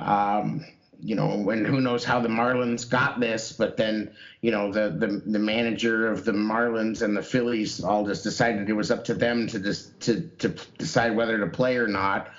um, 0.00 0.64
you 1.02 1.14
know, 1.14 1.50
and 1.50 1.66
who 1.66 1.82
knows 1.82 2.02
how 2.02 2.18
the 2.20 2.30
Marlins 2.30 2.88
got 2.88 3.20
this, 3.20 3.52
but 3.52 3.76
then 3.76 4.10
you 4.40 4.50
know 4.50 4.72
the 4.72 4.88
the 4.88 5.22
the 5.30 5.38
manager 5.38 6.10
of 6.10 6.24
the 6.24 6.32
Marlins 6.32 7.02
and 7.02 7.14
the 7.14 7.22
Phillies 7.22 7.84
all 7.84 8.06
just 8.06 8.24
decided 8.24 8.70
it 8.70 8.72
was 8.72 8.90
up 8.90 9.04
to 9.04 9.12
them 9.12 9.46
to 9.48 9.58
just 9.60 10.00
to 10.00 10.22
to 10.38 10.48
decide 10.78 11.14
whether 11.14 11.36
to 11.38 11.46
play 11.46 11.76
or 11.76 11.86
not. 11.86 12.30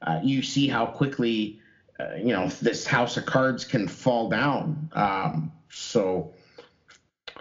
Uh, 0.00 0.18
you 0.22 0.40
see 0.40 0.68
how 0.68 0.86
quickly 0.86 1.60
uh, 2.00 2.14
you 2.14 2.32
know 2.32 2.48
this 2.62 2.86
house 2.86 3.18
of 3.18 3.26
cards 3.26 3.66
can 3.66 3.86
fall 3.86 4.30
down. 4.30 4.88
Um, 4.94 5.52
so. 5.68 6.32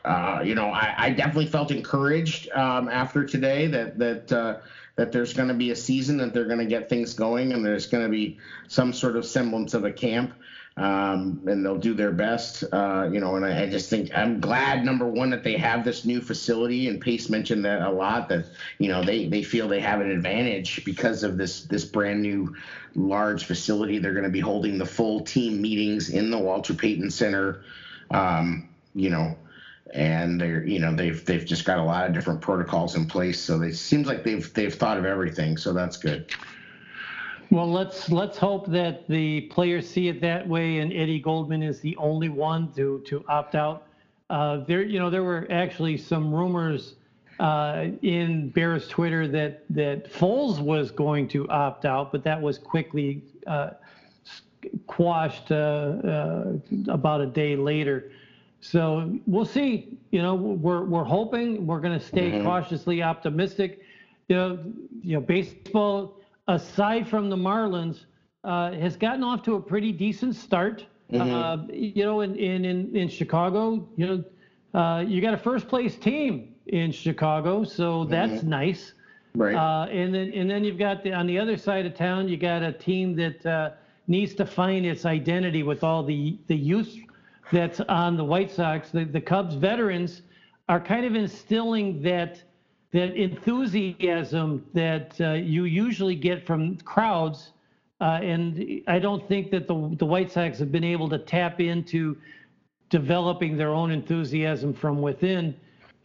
Uh, 0.06 0.41
you 0.43 0.53
know, 0.53 0.70
I, 0.70 0.93
I 0.97 1.10
definitely 1.10 1.47
felt 1.47 1.72
encouraged 1.72 2.49
um, 2.51 2.88
after 2.88 3.26
today 3.26 3.66
that 3.68 3.97
that 3.97 4.32
uh, 4.32 4.56
that 4.97 5.12
there's 5.12 5.34
going 5.34 5.47
to 5.47 5.56
be 5.56 5.72
a 5.72 5.76
season, 5.76 6.18
that 6.18 6.32
they're 6.32 6.45
going 6.45 6.60
to 6.60 6.66
get 6.66 6.88
things 6.88 7.14
going, 7.14 7.53
and 7.53 7.66
there's 7.66 7.88
going 7.88 8.03
to 8.03 8.10
be 8.10 8.38
some 8.68 8.93
sort 8.93 9.16
of 9.16 9.26
semblance 9.26 9.74
of 9.74 9.84
a 9.84 9.91
camp, 9.91 10.34
um, 10.78 11.41
and 11.47 11.66
they'll 11.66 11.80
do 11.80 11.95
their 11.95 12.12
best. 12.12 12.64
Uh, 12.72 13.10
you 13.12 13.20
know, 13.20 13.36
and 13.36 13.43
I, 13.43 13.64
I 13.64 13.70
just 13.70 13.89
think 13.89 14.12
I'm 14.16 14.39
glad 14.39 14.86
number 14.86 15.08
one 15.08 15.32
that 15.32 15.43
they 15.43 15.58
have 15.58 15.84
this 15.84 16.06
new 16.06 16.22
facility, 16.22 16.88
and 16.88 17.01
Pace 17.01 17.28
mentioned 17.28 17.66
that 17.66 17.82
a 17.82 17.89
lot. 17.89 18.30
That 18.30 18.45
you 18.78 18.89
know 18.89 19.03
they 19.03 19.28
they 19.28 19.41
feel 19.41 19.68
they 19.68 19.82
have 19.82 20.01
an 20.01 20.12
advantage 20.12 20.86
because 20.86 21.24
of 21.24 21.36
this 21.36 21.64
this 21.64 21.84
brand 21.84 22.22
new 22.22 22.56
large 22.93 23.45
facility. 23.45 23.97
They're 23.97 24.14
going 24.14 24.24
to 24.24 24.30
be 24.30 24.39
holding 24.39 24.78
the 24.78 24.86
full 24.86 25.22
team 25.22 25.62
meetings 25.64 26.10
in 26.10 26.30
the 26.30 26.38
Walter 26.38 26.76
Payton 26.76 27.10
Center. 27.10 27.62
Um, 28.12 28.70
you 28.93 29.10
know, 29.10 29.36
and 29.94 30.40
they're 30.42 30.64
you 30.66 30.80
know 30.80 30.94
they've 30.96 31.24
they've 31.26 31.46
just 31.46 31.66
got 31.66 31.78
a 31.78 31.84
lot 31.84 32.06
of 32.08 32.14
different 32.14 32.42
protocols 32.42 32.96
in 32.96 33.06
place 33.06 33.40
so 33.40 33.62
it 33.62 33.76
seems 33.76 34.08
like 34.08 34.24
they've 34.24 34.52
they've 34.54 34.74
thought 34.74 34.98
of 34.98 35.06
everything 35.06 35.58
so 35.58 35.74
that's 35.74 35.98
good 35.98 36.32
Well, 37.52 37.72
let's 37.72 38.10
let's 38.10 38.38
hope 38.38 38.66
that 38.68 39.08
the 39.08 39.42
players 39.42 39.88
see 39.90 40.08
it 40.08 40.20
that 40.22 40.48
way, 40.48 40.80
and 40.80 40.92
Eddie 40.92 41.20
Goldman 41.20 41.62
is 41.64 41.80
the 41.80 41.96
only 41.98 42.30
one 42.30 42.72
to 42.74 43.02
to 43.06 43.24
opt 43.28 43.56
out. 43.56 43.88
uh, 44.30 44.58
there, 44.66 44.82
you 44.82 45.00
know, 45.00 45.10
there 45.10 45.24
were 45.24 45.48
actually 45.52 45.98
some 45.98 46.34
rumors 46.34 46.96
uh, 47.40 47.88
in 48.02 48.50
Bears 48.50 48.88
Twitter 48.88 49.28
that 49.28 49.64
that 49.70 50.12
Foles 50.12 50.60
was 50.60 50.92
going 50.92 51.28
to 51.30 51.48
opt 51.50 51.86
out, 51.86 52.12
but 52.12 52.24
that 52.24 52.42
was 52.42 52.58
quickly 52.58 53.24
uh, 53.46 53.72
quashed 54.88 55.52
uh, 55.52 55.56
uh, 55.56 56.54
about 56.88 57.22
a 57.22 57.28
day 57.28 57.56
later. 57.56 58.12
So 58.70 59.20
we'll 59.28 59.45
see. 59.45 59.97
You 60.11 60.22
know, 60.22 60.34
we're 60.34 60.84
we're 60.86 61.03
hoping 61.03 61.68
we're 61.68 61.80
going 61.80 61.97
to 61.97 62.03
stay 62.03 62.41
cautiously 62.41 63.03
optimistic. 63.03 63.82
You 64.28 64.36
know, 64.36 64.59
you 65.01 65.13
know, 65.16 65.22
baseball 65.22 66.20
aside 66.47 67.07
from 67.07 67.30
the 67.30 67.36
Marlins 67.36 68.05
uh, 68.43 68.72
has 68.72 68.95
gotten 68.95 69.24
off 69.24 69.43
to 69.43 69.55
a 69.55 69.61
pretty 69.61 69.91
decent 69.91 70.36
start. 70.36 70.86
Uh, 71.13 71.57
you 71.72 72.03
know, 72.03 72.22
in, 72.22 72.36
in 72.36 72.66
in 72.66 72.95
in 72.95 73.07
Chicago, 73.07 73.88
you 73.97 74.07
know, 74.07 74.80
uh, 74.80 75.01
you 75.01 75.22
got 75.22 75.36
a 75.36 75.38
first 75.38 75.68
place 75.68 75.95
team 75.95 76.55
in 76.68 76.91
Chicago, 76.91 77.63
so 77.63 78.05
that's 78.05 78.41
nice. 78.41 78.93
Right. 79.36 79.53
Uh, 79.55 79.86
and 79.91 80.16
then 80.16 80.32
and 80.34 80.49
then 80.49 80.63
you've 80.63 80.80
got 80.80 81.03
the, 81.03 81.13
on 81.13 81.28
the 81.28 81.38
other 81.38 81.57
side 81.57 81.86
of 81.86 81.93
town, 81.95 82.28
you 82.28 82.38
got 82.38 82.63
a 82.63 82.72
team 82.72 83.16
that 83.18 83.45
uh, 83.45 83.72
needs 84.07 84.34
to 84.36 84.45
find 84.45 84.86
its 84.88 85.05
identity 85.05 85.61
with 85.61 85.84
all 85.84 86.01
the 86.03 86.39
the 86.47 86.55
youth 86.55 86.97
that's 87.52 87.80
on 87.82 88.18
the 88.18 88.24
White 88.24 88.52
Sox. 88.52 88.89
The, 88.89 89.06
the 89.06 89.22
Cubs 89.22 89.56
veterans 89.56 90.22
are 90.70 90.80
kind 90.80 91.06
of 91.06 91.16
instilling 91.16 92.02
that 92.02 92.41
that 92.91 93.16
enthusiasm 93.16 94.66
that 94.74 95.20
uh, 95.20 95.34
you 95.34 95.66
usually 95.66 96.16
get 96.16 96.46
from 96.46 96.78
crowds. 96.78 97.52
Uh, 98.00 98.20
and 98.22 98.82
I 98.88 99.00
don't 99.00 99.28
think 99.28 99.52
that 99.52 99.68
the 99.68 99.96
the 99.98 100.06
White 100.06 100.32
Sox 100.32 100.60
have 100.60 100.72
been 100.72 100.84
able 100.84 101.10
to 101.10 101.18
tap 101.18 101.60
into 101.60 102.18
developing 102.89 103.58
their 103.58 103.70
own 103.70 103.91
enthusiasm 103.91 104.74
from 104.74 105.02
within, 105.02 105.56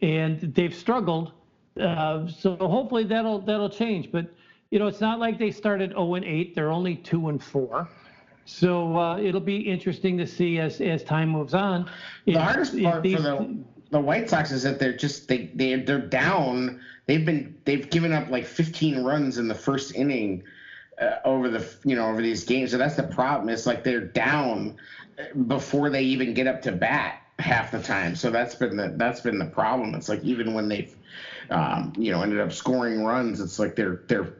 and 0.01 0.39
they've 0.55 0.75
struggled. 0.75 1.33
Uh, 1.79 2.27
so 2.27 2.55
hopefully 2.55 3.03
that'll 3.03 3.39
that'll 3.39 3.69
change. 3.69 4.11
But 4.11 4.27
you 4.69 4.79
know, 4.79 4.87
it's 4.87 5.01
not 5.01 5.19
like 5.19 5.37
they 5.37 5.51
started 5.51 5.91
0 5.91 6.15
and 6.15 6.25
8; 6.25 6.55
they're 6.55 6.71
only 6.71 6.95
2 6.95 7.29
and 7.29 7.43
4. 7.43 7.89
So 8.51 8.97
uh, 8.97 9.17
it'll 9.17 9.39
be 9.39 9.57
interesting 9.57 10.17
to 10.17 10.27
see 10.27 10.59
as 10.59 10.81
as 10.81 11.03
time 11.03 11.29
moves 11.29 11.53
on. 11.53 11.89
The 12.25 12.33
If- 12.33 12.37
hardest 12.41 12.81
part 12.83 13.03
these- 13.03 13.15
for 13.15 13.21
the 13.21 13.57
the 13.91 13.99
White 13.99 14.29
Sox 14.29 14.51
is 14.51 14.63
that 14.63 14.79
they're 14.79 14.95
just 14.95 15.27
they 15.27 15.51
they 15.55 15.75
they're 15.75 15.99
down. 15.99 16.79
They've 17.07 17.25
been 17.25 17.55
they've 17.65 17.89
given 17.89 18.11
up 18.13 18.29
like 18.29 18.45
15 18.45 19.03
runs 19.03 19.37
in 19.37 19.47
the 19.47 19.55
first 19.55 19.95
inning 19.95 20.43
uh, 21.01 21.15
over 21.25 21.49
the 21.49 21.65
you 21.85 21.95
know 21.95 22.07
over 22.09 22.21
these 22.21 22.43
games. 22.43 22.71
So 22.71 22.77
that's 22.77 22.95
the 22.95 23.03
problem. 23.03 23.49
It's 23.49 23.65
like 23.65 23.83
they're 23.83 24.01
down 24.01 24.75
uh, 25.19 25.37
before 25.47 25.89
they 25.89 26.03
even 26.03 26.33
get 26.33 26.47
up 26.47 26.61
to 26.63 26.71
bat 26.71 27.21
half 27.39 27.71
the 27.71 27.81
time. 27.81 28.15
So 28.15 28.29
that's 28.31 28.55
been 28.55 28.75
the 28.77 28.93
that's 28.97 29.21
been 29.21 29.39
the 29.39 29.45
problem. 29.45 29.95
It's 29.95 30.09
like 30.09 30.23
even 30.23 30.53
when 30.53 30.67
they've 30.67 30.95
um, 31.49 31.91
you 31.97 32.11
know 32.11 32.21
ended 32.21 32.39
up 32.39 32.51
scoring 32.51 33.03
runs, 33.03 33.39
it's 33.41 33.59
like 33.59 33.75
they're 33.75 34.01
they're 34.07 34.33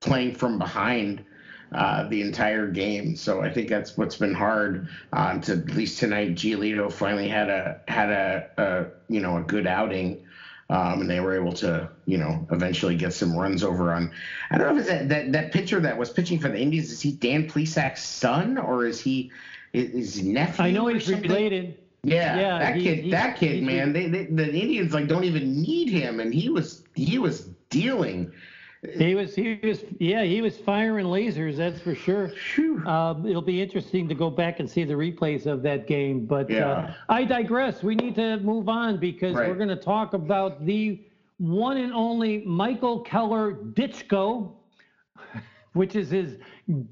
playing 0.00 0.34
from 0.34 0.58
behind 0.58 1.24
uh, 1.72 2.08
the 2.08 2.20
entire 2.22 2.66
game. 2.68 3.16
So 3.16 3.40
I 3.42 3.52
think 3.52 3.68
that's 3.68 3.96
what's 3.96 4.16
been 4.16 4.34
hard. 4.34 4.88
Um, 5.12 5.40
to 5.42 5.52
at 5.52 5.66
least 5.70 5.98
tonight, 5.98 6.34
Giolito 6.34 6.90
finally 6.92 7.28
had 7.28 7.48
a 7.48 7.80
had 7.88 8.10
a, 8.10 8.50
a 8.56 9.12
you 9.12 9.20
know 9.20 9.36
a 9.38 9.42
good 9.42 9.66
outing. 9.66 10.24
Um, 10.70 11.00
and 11.00 11.08
they 11.08 11.20
were 11.20 11.34
able 11.34 11.54
to, 11.54 11.88
you 12.04 12.18
know, 12.18 12.46
eventually 12.52 12.94
get 12.94 13.14
some 13.14 13.34
runs 13.34 13.64
over 13.64 13.94
on. 13.94 14.12
I 14.50 14.58
don't 14.58 14.74
know 14.74 14.80
if 14.82 14.86
it's 14.86 14.90
that, 14.90 15.08
that 15.08 15.32
that 15.32 15.50
pitcher 15.52 15.80
that 15.80 15.96
was 15.96 16.10
pitching 16.10 16.38
for 16.38 16.50
the 16.50 16.58
Indians. 16.58 16.90
Is 16.92 17.00
he 17.00 17.12
Dan 17.12 17.48
Plesac's 17.48 18.02
son 18.04 18.58
or 18.58 18.84
is 18.84 19.00
he 19.00 19.30
is, 19.72 19.90
is 19.92 20.14
he 20.16 20.28
nephew? 20.30 20.64
I 20.66 20.70
know 20.70 20.88
he's 20.88 21.08
related. 21.10 21.78
Yeah, 22.02 22.38
Yeah, 22.38 22.58
that 22.58 22.76
he- 22.76 22.82
kid, 22.82 22.98
he- 23.04 23.10
that 23.12 23.38
kid, 23.38 23.52
he's- 23.56 23.64
man. 23.66 23.94
They, 23.94 24.08
they, 24.08 24.26
the 24.26 24.52
Indians 24.52 24.92
like 24.92 25.08
don't 25.08 25.24
even 25.24 25.62
need 25.62 25.88
him, 25.88 26.20
and 26.20 26.34
he 26.34 26.50
was 26.50 26.84
he 26.94 27.18
was 27.18 27.48
dealing. 27.70 28.30
He 28.96 29.14
was, 29.16 29.34
he 29.34 29.58
was, 29.62 29.84
yeah, 29.98 30.22
he 30.22 30.40
was 30.40 30.56
firing 30.56 31.06
lasers. 31.06 31.56
That's 31.56 31.80
for 31.80 31.94
sure. 31.96 32.30
Um, 32.86 33.26
it'll 33.26 33.42
be 33.42 33.60
interesting 33.60 34.08
to 34.08 34.14
go 34.14 34.30
back 34.30 34.60
and 34.60 34.70
see 34.70 34.84
the 34.84 34.94
replays 34.94 35.46
of 35.46 35.62
that 35.62 35.88
game. 35.88 36.26
But 36.26 36.48
uh, 36.52 36.92
I 37.08 37.24
digress. 37.24 37.82
We 37.82 37.96
need 37.96 38.14
to 38.14 38.38
move 38.38 38.68
on 38.68 38.98
because 38.98 39.34
Right. 39.34 39.48
we're 39.48 39.56
going 39.56 39.68
to 39.68 39.76
talk 39.76 40.14
about 40.14 40.64
the 40.64 41.00
one 41.38 41.76
and 41.78 41.92
only 41.92 42.38
Michael 42.44 43.00
Keller 43.00 43.54
Dyczko, 43.54 44.52
which 45.72 45.96
is 45.96 46.10
his 46.10 46.36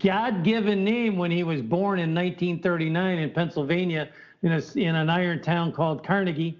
God-given 0.01 0.83
name 0.85 1.17
when 1.17 1.31
he 1.31 1.45
was 1.45 1.63
born 1.63 2.01
in 2.01 2.13
1939 2.15 3.19
in 3.19 3.31
Pennsylvania 3.31 4.09
in 4.43 4.53
a, 4.53 4.63
in 4.75 4.95
an 4.97 5.09
iron 5.09 5.41
town 5.41 5.71
called 5.73 6.05
Carnegie. 6.05 6.59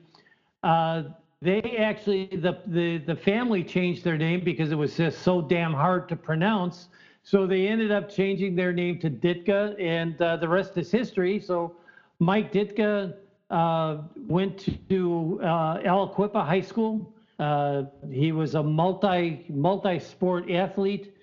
Uh, 0.63 1.03
they 1.43 1.77
actually 1.79 2.27
the, 2.27 2.59
the 2.67 2.99
the 2.99 3.15
family 3.15 3.63
changed 3.63 4.03
their 4.05 4.17
name 4.17 4.43
because 4.43 4.73
it 4.73 4.75
was 4.75 4.97
just 4.97 5.23
so 5.23 5.43
damn 5.43 5.73
hard 5.73 6.09
to 6.09 6.17
pronounce. 6.17 6.89
So 7.23 7.47
they 7.47 7.67
ended 7.67 7.91
up 7.91 8.09
changing 8.09 8.55
their 8.55 8.73
name 8.73 9.01
to 9.01 9.11
Ditka, 9.11 9.81
and 9.81 10.21
uh, 10.23 10.37
the 10.37 10.49
rest 10.49 10.77
is 10.79 10.91
history. 10.91 11.41
So 11.41 11.77
Mike 12.21 12.53
Ditka 12.53 13.15
uh, 13.51 13.99
went 14.29 14.89
to 14.89 15.41
uh, 15.43 15.79
Aliquippa 15.79 16.47
High 16.47 16.61
School. 16.61 17.13
Uh, 17.39 17.85
he 18.11 18.33
was 18.33 18.55
a 18.55 18.63
multi 18.63 19.45
multi 19.51 19.99
sport 19.99 20.51
athlete. 20.51 21.15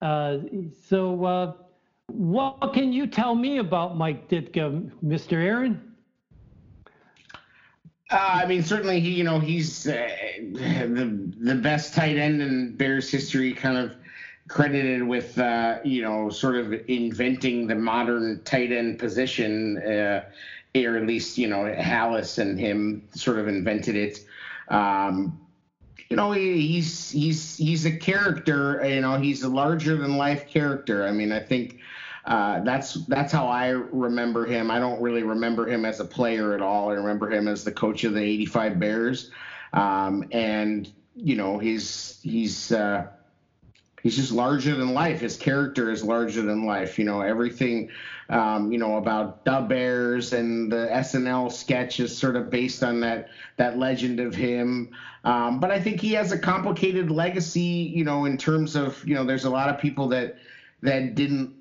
Uh, 0.00 0.38
so 0.88 1.24
uh, 1.24 1.52
what 2.08 2.72
can 2.72 2.92
you 2.92 3.06
tell 3.06 3.34
me 3.34 3.58
about 3.58 3.96
Mike 3.96 4.28
Ditka, 4.28 4.90
Mr. 5.02 5.32
Aaron? 5.32 5.85
Uh, 8.10 8.40
I 8.42 8.46
mean, 8.46 8.62
certainly 8.62 9.00
he, 9.00 9.10
you 9.10 9.24
know, 9.24 9.40
he's 9.40 9.86
uh, 9.88 10.08
the 10.52 11.32
the 11.40 11.54
best 11.56 11.92
tight 11.92 12.16
end 12.16 12.40
in 12.40 12.76
Bears 12.76 13.10
history, 13.10 13.52
kind 13.52 13.76
of 13.76 13.92
credited 14.48 15.02
with, 15.02 15.36
uh, 15.38 15.78
you 15.82 16.02
know, 16.02 16.30
sort 16.30 16.54
of 16.56 16.72
inventing 16.88 17.66
the 17.66 17.74
modern 17.74 18.40
tight 18.44 18.70
end 18.70 19.00
position, 19.00 19.78
uh, 19.78 20.24
or 20.76 20.96
at 20.96 21.06
least, 21.06 21.36
you 21.36 21.48
know, 21.48 21.64
Halas 21.64 22.38
and 22.38 22.60
him 22.60 23.02
sort 23.12 23.38
of 23.38 23.48
invented 23.48 23.96
it. 23.96 24.24
Um, 24.68 25.40
you 26.08 26.16
know, 26.16 26.30
he, 26.30 26.60
he's 26.64 27.10
he's 27.10 27.56
he's 27.56 27.86
a 27.86 27.90
character. 27.90 28.86
You 28.88 29.00
know, 29.00 29.18
he's 29.18 29.42
a 29.42 29.48
larger 29.48 29.96
than 29.96 30.16
life 30.16 30.46
character. 30.46 31.08
I 31.08 31.10
mean, 31.10 31.32
I 31.32 31.40
think 31.40 31.80
uh, 32.26 32.60
that's 32.60 32.94
that's 33.06 33.32
how 33.32 33.46
I 33.46 33.68
remember 33.68 34.46
him. 34.46 34.70
I 34.70 34.80
don't 34.80 35.00
really 35.00 35.22
remember 35.22 35.68
him 35.68 35.84
as 35.84 36.00
a 36.00 36.04
player 36.04 36.54
at 36.54 36.60
all. 36.60 36.90
I 36.90 36.94
remember 36.94 37.30
him 37.30 37.46
as 37.46 37.62
the 37.62 37.72
coach 37.72 38.04
of 38.04 38.14
the 38.14 38.20
'85 38.20 38.80
Bears, 38.80 39.30
um, 39.72 40.24
and 40.32 40.90
you 41.14 41.36
know, 41.36 41.58
he's 41.58 42.20
he's 42.22 42.72
uh, 42.72 43.06
he's 44.02 44.16
just 44.16 44.32
larger 44.32 44.74
than 44.74 44.92
life. 44.92 45.20
His 45.20 45.36
character 45.36 45.90
is 45.90 46.04
larger 46.04 46.42
than 46.42 46.66
life. 46.66 46.98
You 46.98 47.04
know, 47.04 47.22
everything, 47.22 47.90
um, 48.28 48.70
you 48.70 48.78
know, 48.78 48.96
about 48.96 49.44
the 49.44 49.60
Bears 49.60 50.32
and 50.32 50.70
the 50.70 50.88
SNL 50.92 51.50
sketch 51.50 52.00
is 52.00 52.16
sort 52.16 52.36
of 52.36 52.50
based 52.50 52.82
on 52.82 53.00
that 53.00 53.28
that 53.56 53.78
legend 53.78 54.20
of 54.20 54.34
him. 54.34 54.90
Um, 55.24 55.58
but 55.58 55.70
I 55.70 55.80
think 55.80 56.00
he 56.00 56.12
has 56.12 56.32
a 56.32 56.38
complicated 56.38 57.10
legacy. 57.10 57.60
You 57.94 58.04
know, 58.04 58.26
in 58.26 58.36
terms 58.36 58.76
of 58.76 59.02
you 59.06 59.14
know, 59.14 59.24
there's 59.24 59.44
a 59.44 59.50
lot 59.50 59.68
of 59.68 59.80
people 59.80 60.08
that 60.08 60.36
that 60.82 61.14
didn't. 61.14 61.54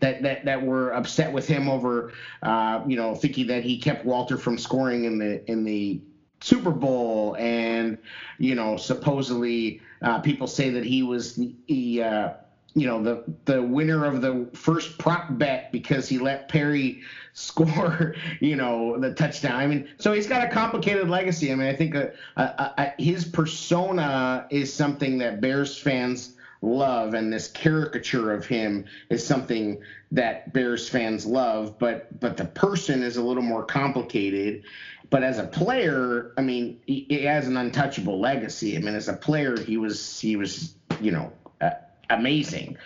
That, 0.00 0.22
that, 0.22 0.44
that 0.44 0.62
were 0.62 0.90
upset 0.90 1.32
with 1.32 1.46
him 1.46 1.68
over, 1.68 2.12
uh, 2.42 2.82
you 2.86 2.96
know, 2.96 3.14
thinking 3.14 3.48
that 3.48 3.64
he 3.64 3.78
kept 3.78 4.04
Walter 4.04 4.36
from 4.36 4.56
scoring 4.58 5.04
in 5.04 5.18
the 5.18 5.50
in 5.50 5.64
the 5.64 6.00
Super 6.40 6.70
Bowl, 6.70 7.36
and 7.38 7.98
you 8.38 8.54
know, 8.54 8.76
supposedly 8.76 9.80
uh, 10.02 10.20
people 10.20 10.46
say 10.46 10.70
that 10.70 10.84
he 10.84 11.02
was 11.02 11.34
the, 11.34 12.02
uh, 12.02 12.32
you 12.74 12.86
know 12.86 13.02
the 13.02 13.24
the 13.44 13.60
winner 13.60 14.04
of 14.04 14.20
the 14.22 14.48
first 14.54 14.98
prop 14.98 15.26
bet 15.30 15.72
because 15.72 16.08
he 16.08 16.18
let 16.18 16.48
Perry 16.48 17.02
score, 17.32 18.14
you 18.40 18.56
know, 18.56 18.98
the 18.98 19.14
touchdown. 19.14 19.56
I 19.56 19.66
mean, 19.66 19.88
so 19.98 20.12
he's 20.12 20.26
got 20.26 20.46
a 20.46 20.50
complicated 20.50 21.08
legacy. 21.08 21.50
I 21.50 21.54
mean, 21.56 21.68
I 21.68 21.74
think 21.74 21.94
uh 21.96 22.06
uh 22.36 22.70
uh 22.76 22.90
his 22.98 23.24
persona 23.24 24.46
is 24.50 24.72
something 24.72 25.18
that 25.18 25.40
Bears 25.40 25.76
fans 25.76 26.34
love, 26.62 27.14
and 27.14 27.32
this 27.32 27.48
caricature 27.48 28.32
of 28.32 28.46
him 28.46 28.84
is 29.10 29.26
something 29.26 29.80
that 30.12 30.52
Bears 30.52 30.88
fans 30.88 31.26
love. 31.26 31.78
But 31.78 32.20
but 32.20 32.36
the 32.36 32.46
person 32.46 33.02
is 33.02 33.16
a 33.16 33.22
little 33.22 33.42
more 33.42 33.64
complicated. 33.64 34.62
But 35.10 35.22
as 35.22 35.38
a 35.38 35.46
player, 35.46 36.32
I 36.36 36.42
mean, 36.42 36.80
he, 36.86 37.06
he 37.08 37.24
has 37.24 37.46
an 37.46 37.56
untouchable 37.56 38.20
legacy. 38.20 38.76
I 38.76 38.80
mean, 38.80 38.94
as 38.94 39.08
a 39.08 39.14
player, 39.14 39.58
he 39.58 39.76
was 39.76 40.20
he 40.20 40.36
was 40.36 40.74
you 41.00 41.10
know 41.10 41.32
uh, 41.60 41.70
amazing. 42.10 42.76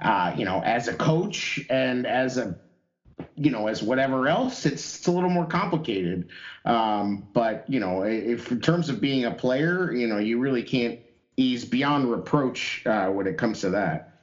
Uh, 0.00 0.34
you 0.36 0.44
know, 0.44 0.62
as 0.62 0.88
a 0.88 0.94
coach 0.94 1.60
and 1.68 2.06
as 2.06 2.38
a 2.38 2.58
you 3.36 3.50
know, 3.50 3.66
as 3.66 3.82
whatever 3.82 4.28
else, 4.28 4.66
it's, 4.66 4.98
it's 4.98 5.06
a 5.06 5.12
little 5.12 5.30
more 5.30 5.46
complicated. 5.46 6.28
Um, 6.64 7.26
but 7.32 7.64
you 7.68 7.80
know, 7.80 8.02
if 8.02 8.50
in 8.50 8.60
terms 8.60 8.88
of 8.88 9.00
being 9.00 9.24
a 9.24 9.30
player, 9.30 9.92
you 9.92 10.06
know, 10.06 10.18
you 10.18 10.38
really 10.38 10.62
can't. 10.62 11.00
He's 11.40 11.64
beyond 11.64 12.10
reproach 12.10 12.82
uh, 12.84 13.08
when 13.08 13.26
it 13.26 13.38
comes 13.38 13.62
to 13.62 13.70
that. 13.70 14.20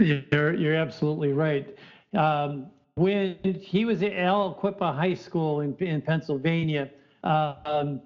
You're 0.00 0.52
you're 0.52 0.74
absolutely 0.74 1.32
right. 1.32 1.78
Um, 2.12 2.66
when 2.96 3.36
he 3.62 3.84
was 3.84 4.02
at 4.02 4.10
Aliquippa 4.10 4.96
High 4.96 5.14
School 5.14 5.60
in, 5.60 5.76
in 5.76 6.02
Pennsylvania, 6.02 6.90
um, 7.22 8.00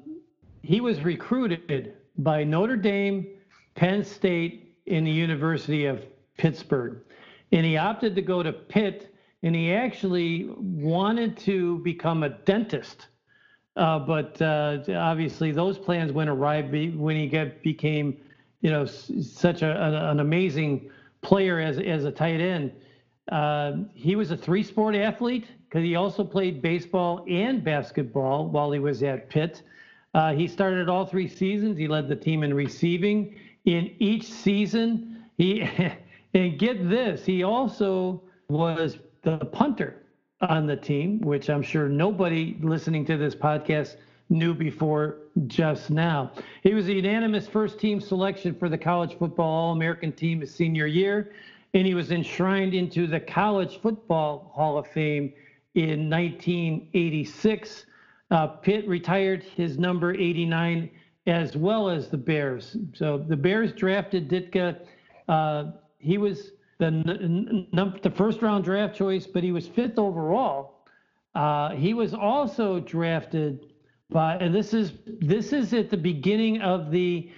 he 0.62 0.82
was 0.82 1.00
recruited 1.00 1.94
by 2.18 2.44
Notre 2.44 2.76
Dame, 2.76 3.28
Penn 3.76 4.04
State, 4.04 4.76
and 4.86 5.06
the 5.06 5.10
University 5.10 5.86
of 5.86 6.04
Pittsburgh. 6.36 6.98
And 7.50 7.64
he 7.64 7.78
opted 7.78 8.14
to 8.16 8.20
go 8.20 8.42
to 8.42 8.52
Pitt, 8.52 9.14
and 9.42 9.56
he 9.56 9.72
actually 9.72 10.50
wanted 10.58 11.38
to 11.38 11.78
become 11.78 12.24
a 12.24 12.28
dentist. 12.28 13.06
Uh, 13.76 13.98
but 13.98 14.40
uh, 14.42 14.78
obviously, 14.94 15.50
those 15.50 15.78
plans 15.78 16.12
went 16.12 16.28
awry 16.28 16.62
when 16.62 17.16
he 17.16 17.26
get, 17.26 17.62
became, 17.62 18.16
you 18.60 18.70
know, 18.70 18.84
such 18.84 19.62
a, 19.62 20.10
an 20.10 20.20
amazing 20.20 20.90
player 21.22 21.58
as 21.58 21.78
as 21.78 22.04
a 22.04 22.10
tight 22.10 22.40
end. 22.40 22.72
Uh, 23.30 23.74
he 23.94 24.16
was 24.16 24.30
a 24.30 24.36
three-sport 24.36 24.94
athlete 24.94 25.46
because 25.64 25.82
he 25.82 25.94
also 25.94 26.22
played 26.24 26.60
baseball 26.60 27.24
and 27.28 27.64
basketball 27.64 28.46
while 28.48 28.70
he 28.70 28.78
was 28.78 29.02
at 29.02 29.30
Pitt. 29.30 29.62
Uh, 30.14 30.34
he 30.34 30.46
started 30.46 30.88
all 30.88 31.06
three 31.06 31.28
seasons. 31.28 31.78
He 31.78 31.88
led 31.88 32.08
the 32.08 32.16
team 32.16 32.42
in 32.42 32.52
receiving. 32.52 33.34
In 33.64 33.94
each 34.00 34.24
season, 34.24 35.24
he 35.38 35.62
and 36.34 36.58
get 36.58 36.88
this, 36.88 37.24
he 37.24 37.42
also 37.42 38.22
was 38.48 38.98
the 39.22 39.38
punter 39.38 40.01
on 40.42 40.66
the 40.66 40.76
team, 40.76 41.20
which 41.20 41.48
I'm 41.48 41.62
sure 41.62 41.88
nobody 41.88 42.56
listening 42.60 43.04
to 43.06 43.16
this 43.16 43.34
podcast 43.34 43.96
knew 44.28 44.54
before 44.54 45.18
just 45.46 45.90
now. 45.90 46.32
He 46.62 46.74
was 46.74 46.88
a 46.88 46.94
unanimous 46.94 47.46
first 47.46 47.78
team 47.78 48.00
selection 48.00 48.54
for 48.54 48.68
the 48.68 48.78
college 48.78 49.16
football 49.18 49.46
All 49.46 49.72
American 49.72 50.12
team 50.12 50.40
his 50.40 50.54
senior 50.54 50.86
year, 50.86 51.32
and 51.74 51.86
he 51.86 51.94
was 51.94 52.10
enshrined 52.10 52.74
into 52.74 53.06
the 53.06 53.20
College 53.20 53.80
Football 53.80 54.50
Hall 54.54 54.78
of 54.78 54.86
Fame 54.88 55.32
in 55.74 56.10
1986. 56.10 57.86
Uh, 58.30 58.46
Pitt 58.46 58.86
retired 58.88 59.42
his 59.42 59.78
number 59.78 60.12
89 60.14 60.90
as 61.26 61.56
well 61.56 61.88
as 61.88 62.08
the 62.08 62.16
Bears. 62.16 62.76
So 62.94 63.18
the 63.18 63.36
Bears 63.36 63.72
drafted 63.72 64.28
Ditka. 64.28 64.80
Uh, 65.28 65.72
he 65.98 66.18
was 66.18 66.51
the, 66.82 67.98
the 68.02 68.10
first 68.10 68.42
round 68.42 68.64
draft 68.64 68.96
choice, 68.96 69.26
but 69.26 69.42
he 69.42 69.52
was 69.52 69.66
fifth 69.68 69.98
overall. 69.98 70.84
Uh, 71.34 71.70
he 71.70 71.94
was 71.94 72.12
also 72.12 72.80
drafted 72.80 73.72
by, 74.10 74.36
and 74.36 74.54
this 74.54 74.74
is 74.74 74.92
this 75.06 75.52
is 75.52 75.72
at 75.72 75.90
the 75.90 75.96
beginning 75.96 76.60
of 76.60 76.90
the 76.90 77.30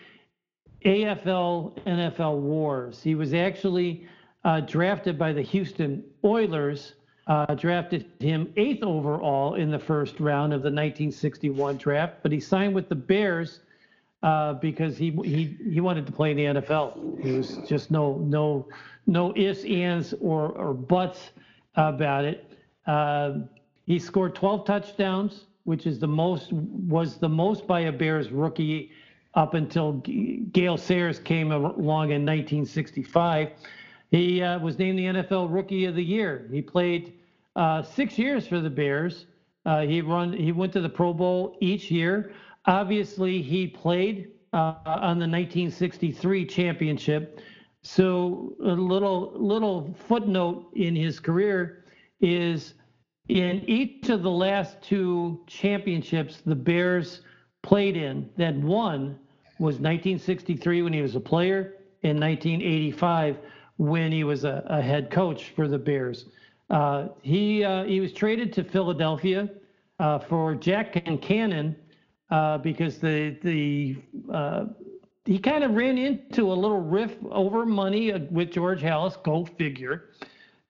AFL 0.85 1.79
NFL 1.85 2.41
wars. 2.41 3.03
He 3.03 3.15
was 3.15 3.35
actually 3.35 4.09
uh, 4.45 4.61
drafted 4.61 5.19
by 5.19 5.33
the 5.33 5.43
Houston 5.43 6.05
Oilers. 6.25 6.95
Uh, 7.27 7.55
drafted 7.55 8.05
him 8.21 8.53
eighth 8.59 8.83
overall 8.83 9.55
in 9.55 9.71
the 9.71 9.79
first 9.79 10.21
round 10.21 10.53
of 10.53 10.61
the 10.61 10.67
1961 10.67 11.79
draft, 11.79 12.17
but 12.23 12.31
he 12.31 12.39
signed 12.39 12.75
with 12.75 12.87
the 12.91 12.95
Bears 12.95 13.61
uh, 14.23 14.55
because 14.55 14.99
he 14.99 15.11
he 15.25 15.57
he 15.71 15.81
wanted 15.81 16.05
to 16.07 16.13
play 16.13 16.33
in 16.33 16.37
the 16.37 16.61
NFL. 16.61 17.23
There 17.23 17.35
was 17.35 17.59
just 17.67 17.91
no 17.91 18.19
no 18.19 18.69
no 19.07 19.33
ifs, 19.37 19.65
ands, 19.65 20.15
or 20.21 20.49
or 20.51 20.75
buts 20.75 21.31
about 21.77 22.25
it. 22.25 22.53
Uh, 22.87 23.39
he 23.87 23.99
scored 23.99 24.35
12 24.35 24.65
touchdowns, 24.65 25.45
which 25.65 25.87
is 25.87 25.99
the 25.99 26.07
most 26.07 26.53
was 26.53 27.17
the 27.17 27.29
most 27.29 27.67
by 27.67 27.81
a 27.81 27.93
Bears 27.93 28.31
rookie 28.31 28.91
up 29.35 29.55
until 29.55 29.95
Gale 30.53 30.77
Sayers 30.77 31.19
came 31.19 31.53
along 31.53 32.11
in 32.11 32.25
1965. 32.25 33.51
He 34.11 34.43
uh, 34.43 34.59
was 34.61 34.79
named 34.79 34.99
the 34.99 35.07
NFL 35.07 35.53
Rookie 35.53 35.87
of 35.87 35.97
the 35.97 36.05
Year. 36.05 36.49
He 36.53 36.63
played 36.63 37.15
uh, 37.57 37.83
six 37.83 38.17
years 38.17 38.47
for 38.47 38.61
the 38.61 38.71
Bears. 38.71 39.27
Uh, 39.67 39.81
he 39.81 40.01
run 40.03 40.33
he 40.33 40.53
went 40.53 40.73
to 40.75 40.81
the 40.81 40.89
Pro 40.89 41.13
Bowl 41.13 41.57
each 41.61 41.91
year. 41.91 42.33
Obviously, 42.67 43.43
he 43.43 43.67
played 43.67 44.31
uh, 44.53 44.75
on 44.87 45.19
the 45.19 45.27
1963 45.27 46.47
championship. 46.47 47.41
So 47.85 48.55
a 48.65 48.73
little 48.73 49.33
little 49.37 49.95
footnote 50.09 50.73
in 50.75 50.97
his 50.97 51.21
career 51.21 51.85
is 52.21 52.75
in 53.29 53.63
each 53.69 54.09
of 54.09 54.23
the 54.23 54.31
last 54.31 54.81
two 54.83 55.41
championships 55.47 56.41
the 56.41 56.55
Bears 56.55 57.21
played 57.63 57.97
in 57.97 58.31
that 58.39 58.57
won 58.57 59.19
was 59.59 59.75
1963 59.75 60.83
when 60.83 60.93
he 60.95 61.03
was 61.03 61.15
a 61.15 61.21
player 61.21 61.75
and 62.03 62.19
1985 62.19 63.39
when 63.77 64.11
he 64.11 64.25
was 64.25 64.45
a, 64.45 64.65
a 64.67 64.81
head 64.81 65.11
coach 65.11 65.53
for 65.55 65.69
the 65.69 65.79
Bears. 65.79 66.27
Uh, 66.71 67.09
he 67.21 67.65
uh, 67.65 67.85
he 67.85 68.01
was 68.01 68.15
traded 68.15 68.51
to 68.55 68.65
Philadelphia 68.65 69.51
uh, 69.99 70.19
for 70.19 70.55
Jack 70.55 70.95
Concannon 70.95 71.77
uh, 72.31 72.57
because 72.59 72.97
the 72.97 73.37
the 73.43 73.97
uh, 74.33 74.65
he 75.25 75.39
kind 75.39 75.65
of 75.65 75.75
ran 75.75 75.97
into 75.97 76.53
a 76.53 76.55
little 76.55 76.81
riff 76.81 77.17
over 77.31 77.65
money 77.65 78.13
uh, 78.13 78.21
with 78.31 78.53
George 78.53 78.83
Halas. 78.83 79.23
Go 79.23 79.45
figure. 79.45 80.11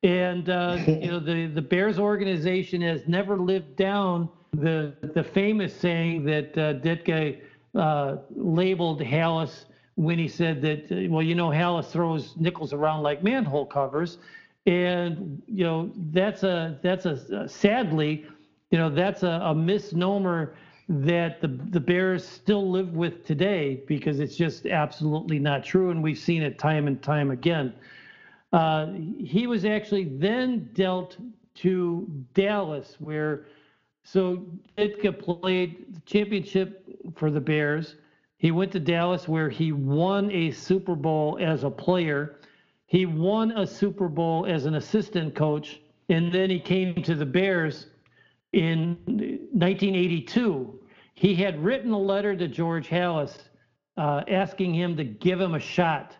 And 0.02 0.48
uh, 0.48 0.78
you 0.86 1.08
know 1.08 1.18
the 1.30 1.46
the 1.46 1.62
Bears 1.62 1.98
organization 1.98 2.80
has 2.82 3.06
never 3.08 3.36
lived 3.36 3.76
down 3.76 4.28
the 4.52 4.94
the 5.14 5.24
famous 5.24 5.74
saying 5.74 6.24
that 6.26 6.56
uh, 6.56 6.74
Ditka 6.74 7.40
uh, 7.74 8.16
labeled 8.30 9.00
Halas 9.00 9.64
when 9.96 10.18
he 10.18 10.28
said 10.28 10.60
that 10.62 10.90
uh, 10.90 11.10
well 11.10 11.22
you 11.22 11.34
know 11.34 11.48
Halas 11.48 11.90
throws 11.90 12.34
nickels 12.36 12.72
around 12.72 13.02
like 13.02 13.24
manhole 13.24 13.66
covers, 13.66 14.18
and 14.66 15.42
you 15.48 15.64
know 15.64 15.90
that's 16.12 16.44
a 16.44 16.78
that's 16.82 17.06
a 17.06 17.48
sadly 17.48 18.24
you 18.70 18.78
know 18.78 18.90
that's 18.90 19.22
a, 19.24 19.40
a 19.44 19.54
misnomer 19.54 20.54
that 20.88 21.40
the 21.40 21.48
the 21.48 21.80
Bears 21.80 22.26
still 22.26 22.70
live 22.70 22.94
with 22.94 23.24
today 23.24 23.82
because 23.86 24.20
it's 24.20 24.36
just 24.36 24.66
absolutely 24.66 25.38
not 25.38 25.64
true, 25.64 25.90
and 25.90 26.02
we've 26.02 26.18
seen 26.18 26.42
it 26.42 26.58
time 26.58 26.86
and 26.86 27.02
time 27.02 27.30
again. 27.30 27.72
Uh, 28.52 28.92
he 29.18 29.46
was 29.46 29.64
actually 29.64 30.04
then 30.04 30.68
dealt 30.74 31.16
to 31.54 32.06
Dallas, 32.34 32.96
where 32.98 33.46
so 34.04 34.44
Ditka 34.76 35.18
played 35.18 35.94
the 35.94 36.00
championship 36.00 36.84
for 37.16 37.30
the 37.30 37.40
Bears. 37.40 37.96
He 38.36 38.50
went 38.50 38.70
to 38.72 38.80
Dallas, 38.80 39.26
where 39.26 39.48
he 39.48 39.72
won 39.72 40.30
a 40.30 40.50
Super 40.50 40.94
Bowl 40.94 41.38
as 41.40 41.64
a 41.64 41.70
player. 41.70 42.36
He 42.86 43.06
won 43.06 43.52
a 43.52 43.66
Super 43.66 44.08
Bowl 44.08 44.44
as 44.46 44.66
an 44.66 44.74
assistant 44.74 45.34
coach, 45.34 45.80
and 46.10 46.30
then 46.30 46.50
he 46.50 46.60
came 46.60 47.02
to 47.02 47.14
the 47.14 47.24
Bears 47.24 47.86
in 48.54 48.96
1982. 49.06 50.80
He 51.14 51.34
had 51.34 51.62
written 51.62 51.90
a 51.92 51.98
letter 51.98 52.36
to 52.36 52.48
George 52.48 52.88
Halas 52.88 53.36
uh, 53.96 54.22
asking 54.28 54.74
him 54.74 54.96
to 54.96 55.04
give 55.04 55.40
him 55.40 55.54
a 55.54 55.60
shot. 55.60 56.16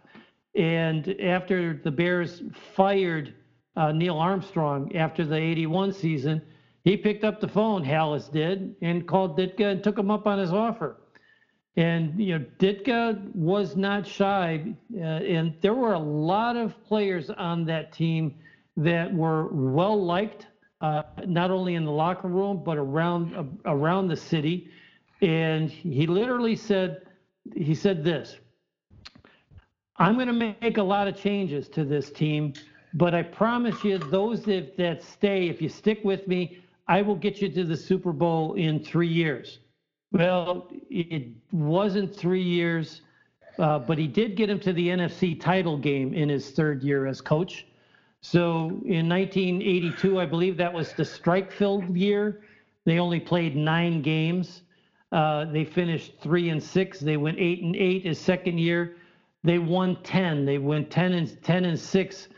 And 0.56 1.16
after 1.20 1.80
the 1.82 1.90
Bears 1.90 2.42
fired 2.74 3.34
uh, 3.76 3.92
Neill 3.92 4.18
Armstrong 4.18 4.94
after 4.96 5.24
the 5.24 5.36
81 5.36 5.92
season, 5.92 6.42
he 6.84 6.96
picked 6.96 7.24
up 7.24 7.40
the 7.40 7.48
phone, 7.48 7.82
Halas 7.84 8.30
did, 8.30 8.76
and 8.82 9.06
called 9.06 9.38
Ditka 9.38 9.72
and 9.72 9.82
took 9.82 9.98
him 9.98 10.10
up 10.10 10.26
on 10.26 10.38
his 10.38 10.52
offer. 10.52 10.96
And, 11.76 12.20
you 12.20 12.38
know, 12.38 12.44
Ditka 12.58 13.34
was 13.34 13.74
not 13.74 14.06
shy. 14.06 14.74
Uh, 14.94 15.00
and 15.00 15.54
there 15.60 15.74
were 15.74 15.94
a 15.94 15.98
lot 15.98 16.56
of 16.56 16.82
players 16.84 17.30
on 17.30 17.64
that 17.66 17.92
team 17.92 18.36
that 18.76 19.12
were 19.12 19.48
well 19.48 20.00
liked, 20.00 20.46
uh, 20.84 21.02
not 21.26 21.50
only 21.50 21.76
in 21.76 21.84
the 21.86 21.90
locker 21.90 22.28
room, 22.28 22.60
but 22.62 22.76
around, 22.76 23.34
uh, 23.34 23.44
around 23.64 24.06
the 24.06 24.16
city. 24.16 24.68
And 25.22 25.70
he 25.70 26.06
literally 26.06 26.56
said, 26.56 27.06
he 27.56 27.74
said 27.74 28.04
this 28.04 28.36
I'm 29.96 30.14
going 30.16 30.26
to 30.26 30.56
make 30.60 30.76
a 30.76 30.82
lot 30.82 31.08
of 31.08 31.16
changes 31.16 31.68
to 31.70 31.84
this 31.84 32.10
team, 32.10 32.52
but 32.92 33.14
I 33.14 33.22
promise 33.22 33.82
you, 33.82 33.96
those 33.96 34.42
that, 34.44 34.76
that 34.76 35.02
stay, 35.02 35.48
if 35.48 35.62
you 35.62 35.70
stick 35.70 36.00
with 36.04 36.28
me, 36.28 36.58
I 36.86 37.00
will 37.00 37.16
get 37.16 37.40
you 37.40 37.48
to 37.48 37.64
the 37.64 37.76
Super 37.76 38.12
Bowl 38.12 38.52
in 38.52 38.84
three 38.84 39.08
years. 39.08 39.60
Well, 40.12 40.68
it 40.90 41.28
wasn't 41.50 42.14
three 42.14 42.42
years, 42.42 43.00
uh, 43.58 43.78
but 43.78 43.96
he 43.96 44.06
did 44.06 44.36
get 44.36 44.50
him 44.50 44.60
to 44.60 44.74
the 44.74 44.88
NFC 44.88 45.40
title 45.40 45.78
game 45.78 46.12
in 46.12 46.28
his 46.28 46.50
third 46.50 46.82
year 46.82 47.06
as 47.06 47.22
coach. 47.22 47.64
So 48.24 48.80
in 48.86 49.06
1982, 49.06 50.18
I 50.18 50.24
believe 50.24 50.56
that 50.56 50.72
was 50.72 50.94
the 50.94 51.04
strike 51.04 51.52
filled 51.52 51.94
year. 51.94 52.40
They 52.86 52.98
only 52.98 53.20
played 53.20 53.54
nine 53.54 54.00
games. 54.00 54.62
Uh, 55.12 55.44
they 55.44 55.66
finished 55.66 56.14
three 56.22 56.48
and 56.48 56.60
six. 56.60 57.00
They 57.00 57.18
went 57.18 57.38
eight 57.38 57.62
and 57.62 57.76
eight 57.76 58.06
his 58.06 58.18
second 58.18 58.56
year. 58.56 58.96
They 59.42 59.58
won 59.58 60.02
10. 60.04 60.46
They 60.46 60.56
went 60.56 60.90
10 60.90 61.12
and 61.12 61.42
10 61.42 61.66
and 61.66 61.78
6 61.78 62.28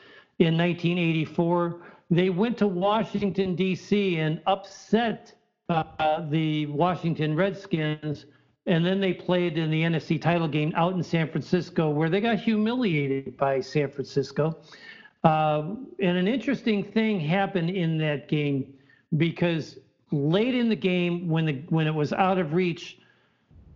in 0.40 0.58
1984. 0.58 1.80
They 2.10 2.30
went 2.30 2.58
to 2.58 2.66
Washington 2.66 3.54
D.C. 3.54 4.16
and 4.18 4.40
upset 4.48 5.34
uh, 5.68 6.28
the 6.28 6.66
Washington 6.66 7.36
Redskins, 7.36 8.26
and 8.66 8.84
then 8.84 9.00
they 9.00 9.12
played 9.12 9.56
in 9.56 9.70
the 9.70 9.82
NFC 9.82 10.20
title 10.20 10.48
game 10.48 10.72
out 10.74 10.94
in 10.94 11.02
San 11.02 11.30
Francisco, 11.30 11.90
where 11.90 12.10
they 12.10 12.20
got 12.20 12.40
humiliated 12.40 13.36
by 13.36 13.60
San 13.60 13.88
Francisco. 13.88 14.58
Uh, 15.26 15.74
and 15.98 16.16
an 16.16 16.28
interesting 16.28 16.84
thing 16.84 17.18
happened 17.18 17.68
in 17.68 17.98
that 17.98 18.28
game 18.28 18.72
because 19.16 19.76
late 20.12 20.54
in 20.54 20.68
the 20.68 20.76
game 20.76 21.28
when 21.28 21.44
the 21.44 21.64
when 21.68 21.88
it 21.88 21.94
was 21.94 22.12
out 22.12 22.38
of 22.38 22.54
reach, 22.54 22.98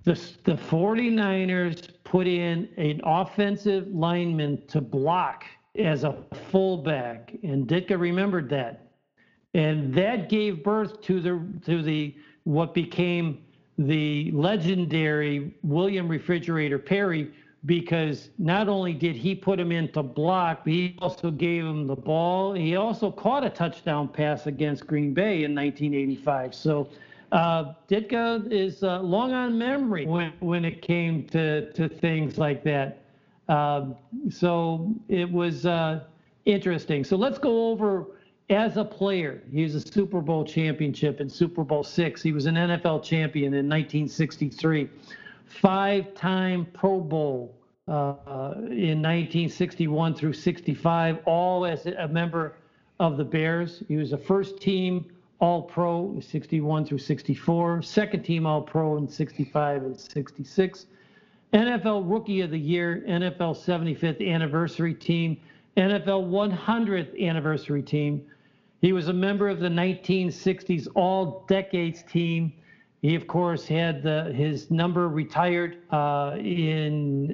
the 0.05 0.13
the 0.45 0.53
49ers 0.53 1.89
put 2.05 2.29
in 2.29 2.69
an 2.77 3.01
offensive 3.03 3.89
lineman 3.89 4.65
to 4.69 4.81
block 4.81 5.43
as 5.77 6.05
a 6.05 6.19
fullback, 6.53 7.35
and 7.43 7.67
Ditka 7.67 7.99
remembered 7.99 8.49
that, 8.51 8.93
and 9.55 9.93
that 9.93 10.29
gave 10.29 10.63
birth 10.63 11.01
to 11.03 11.21
the 11.21 11.45
to 11.67 11.83
the 11.83 12.15
what 12.45 12.75
became 12.75 13.43
the 13.77 14.31
legendary 14.31 15.53
William 15.65 16.07
Refrigerator 16.07 16.79
Perry 16.79 17.33
because 17.67 18.31
not 18.39 18.69
only 18.69 18.95
did 18.95 19.15
he 19.15 19.35
put 19.35 19.61
him 19.61 19.71
into 19.71 20.03
block, 20.03 20.65
but 20.65 20.73
he 20.73 20.97
also 21.01 21.31
gave 21.31 21.65
him 21.65 21.87
the 21.87 21.97
ball. 21.97 22.55
He 22.55 22.77
also 22.77 23.11
caught 23.11 23.45
a 23.45 23.51
touchdown 23.51 24.09
pass 24.09 24.47
against 24.47 24.87
Green 24.87 25.13
Bay 25.13 25.45
in 25.45 25.55
1985. 25.55 26.55
So 26.55 26.89
uh, 27.33 27.75
Ditka 27.89 28.51
is 28.51 28.83
uh, 28.83 29.01
long 29.01 29.33
on 29.33 29.59
memory 29.59 30.07
when, 30.07 30.33
when 30.41 30.65
it 30.65 30.81
came 30.81 31.27
to, 31.29 31.71
to 31.73 31.89
things 31.89 32.39
like 32.39 32.65
that. 32.65 33.03
Um, 33.49 33.97
so 34.31 34.95
it 35.09 35.31
was 35.31 35.67
uh, 35.67 36.05
interesting. 36.47 37.05
So 37.05 37.17
let's 37.17 37.39
go 37.39 37.71
over 37.71 38.07
as 38.49 38.79
a 38.79 38.85
player. 38.85 39.43
He 39.53 39.63
was 39.65 39.75
a 39.75 39.81
Super 39.81 40.21
Bowl 40.21 40.45
championship 40.45 41.21
in 41.21 41.29
Super 41.29 41.63
Bowl 41.63 41.85
six. 41.85 42.23
He 42.23 42.33
was 42.33 42.47
an 42.47 42.55
NFL 42.55 43.03
champion 43.03 43.53
in 43.53 43.69
1963 43.69 44.89
five-time 45.51 46.67
Pro 46.73 47.01
Bowl 47.01 47.55
uh, 47.89 48.53
in 48.57 49.03
1961 49.03 50.15
through 50.15 50.33
65, 50.33 51.19
all 51.27 51.67
as 51.67 51.87
a 51.87 52.09
member 52.09 52.57
of 53.01 53.17
the 53.17 53.25
Bears. 53.25 53.83
He 53.89 53.97
was 53.97 54.13
a 54.13 54.19
first-team 54.19 55.11
All-Pro 55.41 56.21
61 56.21 56.85
through 56.85 56.99
64, 56.99 57.83
second-team 57.83 58.47
All-Pro 58.47 58.97
in 58.99 59.09
65 59.09 59.83
and 59.83 59.99
66, 59.99 60.87
NFL 61.53 62.09
Rookie 62.09 62.43
of 62.43 62.51
the 62.51 62.59
Year, 62.59 63.03
NFL 63.09 63.57
75th 63.59 64.27
Anniversary 64.27 64.95
Team, 64.95 65.41
NFL 65.77 66.31
100th 66.31 67.21
Anniversary 67.21 67.83
Team. 67.83 68.25
He 68.81 68.93
was 68.93 69.09
a 69.09 69.13
member 69.13 69.49
of 69.49 69.59
the 69.59 69.69
1960s 69.69 70.87
All 70.95 71.45
Decades 71.49 72.05
Team 72.05 72.53
he, 73.03 73.15
of 73.15 73.27
course, 73.27 73.67
had 73.67 74.03
the, 74.03 74.25
his 74.35 74.71
number 74.71 75.09
retired 75.09 75.79
uh, 75.91 76.37
in, 76.39 77.31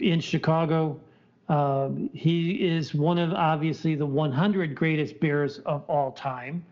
in 0.00 0.20
Chicago. 0.20 1.00
Uh, 1.48 1.90
he 2.12 2.52
is 2.52 2.94
one 2.94 3.18
of 3.18 3.32
obviously 3.32 3.94
the 3.94 4.06
100 4.06 4.74
greatest 4.74 5.18
Bears 5.18 5.58
of 5.60 5.82
all 5.88 6.12
time. 6.12 6.64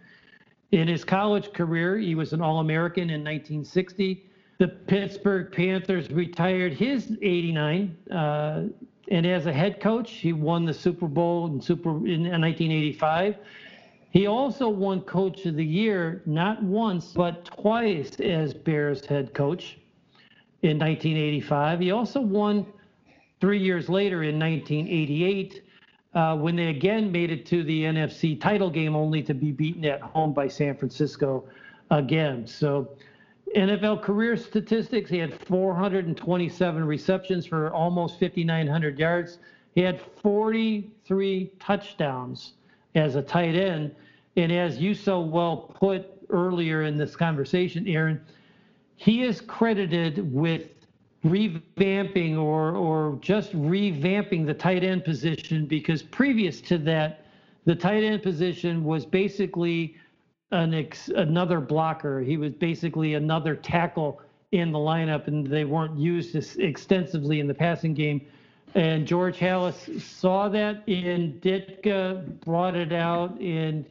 In 0.73 0.87
his 0.87 1.05
college 1.05 1.53
career, 1.53 1.97
he 1.99 2.15
was 2.15 2.33
an 2.33 2.41
All 2.41 2.61
American 2.61 3.05
in 3.05 3.25
1960. 3.25 4.25
The 4.59 4.69
Pittsburgh 4.69 5.51
Panthers 5.51 6.11
retired 6.11 6.73
his 6.73 7.17
89. 7.23 7.97
Uh, 8.11 8.65
and 9.09 9.27
as 9.27 9.47
a 9.47 9.53
head 9.53 9.81
coach, 9.81 10.13
he 10.13 10.33
won 10.33 10.65
the 10.65 10.75
Super 10.75 11.07
Bowl 11.07 11.47
in, 11.47 11.61
Super, 11.61 11.91
in 11.91 12.23
1985. 12.23 13.37
He 14.17 14.27
also 14.27 14.71
won 14.71 15.03
Coach 15.03 15.45
of 15.45 15.57
the 15.57 15.65
Year 15.67 16.23
not 16.25 16.63
once, 16.63 17.13
but 17.13 17.45
twice 17.45 18.19
as 18.19 18.55
Bears 18.55 19.05
head 19.05 19.35
coach 19.35 19.77
in 20.63 20.79
1985. 20.79 21.81
He 21.81 21.91
also 21.91 22.23
won 22.23 22.65
three 23.43 23.59
years 23.59 23.91
later 23.91 24.23
in 24.23 24.39
1988 24.39 25.63
uh, 26.15 26.35
when 26.39 26.57
they 26.57 26.69
again 26.69 27.13
made 27.13 27.31
it 27.31 27.45
to 27.45 27.63
the 27.63 27.83
NFC 27.83 28.41
title 28.41 28.71
game, 28.71 28.97
only 28.97 29.23
to 29.23 29.35
be 29.35 29.53
beaten 29.53 29.85
at 29.85 30.01
home 30.01 30.33
by 30.33 30.49
San 30.49 30.75
Francisco 30.79 31.45
again. 31.91 32.47
So, 32.47 32.97
NFL 33.55 34.01
career 34.01 34.39
statistics 34.39 35.11
he 35.11 35.19
had 35.19 35.39
427 35.47 36.85
receptions 36.87 37.45
for 37.45 37.71
almost 37.71 38.19
5,900 38.19 38.99
yards. 38.99 39.41
He 39.75 39.83
had 39.83 40.01
43 40.23 41.53
touchdowns 41.61 42.55
as 42.97 43.15
a 43.15 43.23
tight 43.23 43.55
end. 43.55 43.95
And 44.37 44.51
as 44.51 44.79
you 44.79 44.95
so 44.95 45.21
well 45.21 45.73
put 45.79 46.07
earlier 46.31 46.83
in 46.83 46.97
this 46.97 47.15
conversation, 47.15 47.87
Aaron, 47.87 48.21
he 48.97 49.23
is 49.23 49.41
credited 49.41 50.33
with 50.33 50.71
revamping 51.25 52.39
or 52.39 52.75
or 52.77 53.19
just 53.21 53.53
revamping 53.53 54.47
the 54.47 54.55
tight 54.55 54.85
end 54.85 55.05
position 55.05 55.67
because 55.67 56.03
previous 56.03 56.61
to 56.63 56.79
that, 56.79 57.25
the 57.65 57.75
tight 57.75 58.03
end 58.03 58.23
position 58.23 58.85
was 58.85 59.05
basically 59.05 59.97
an 60.53 60.75
ex, 60.75 61.09
another 61.09 61.61
blocker. 61.61 62.21
He 62.21 62.37
was 62.37 62.53
basically 62.53 63.15
another 63.15 63.55
tackle 63.57 64.21
in 64.53 64.71
the 64.73 64.79
lineup, 64.79 65.27
and 65.27 65.47
they 65.47 65.65
weren't 65.65 65.99
used 65.99 66.37
extensively 66.61 67.41
in 67.41 67.47
the 67.47 67.55
passing 67.55 67.95
game. 67.95 68.27
And 68.77 69.07
George 69.07 69.39
Halas 69.39 70.03
saw 70.03 70.51
that, 70.51 70.87
and 70.87 71.41
Ditka 71.41 72.41
brought 72.41 72.77
it 72.77 72.93
out, 72.93 73.41
and 73.41 73.87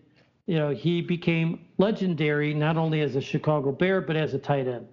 you 0.45 0.59
know, 0.59 0.69
he 0.69 1.01
became 1.01 1.65
legendary 1.79 2.53
not 2.53 2.77
only 2.77 3.01
as 3.01 3.15
a 3.15 3.21
Chicago 3.21 3.71
Bear, 3.71 3.99
but 3.99 4.15
as 4.15 4.35
a 4.35 4.37
tight 4.37 4.67
end. 4.67 4.87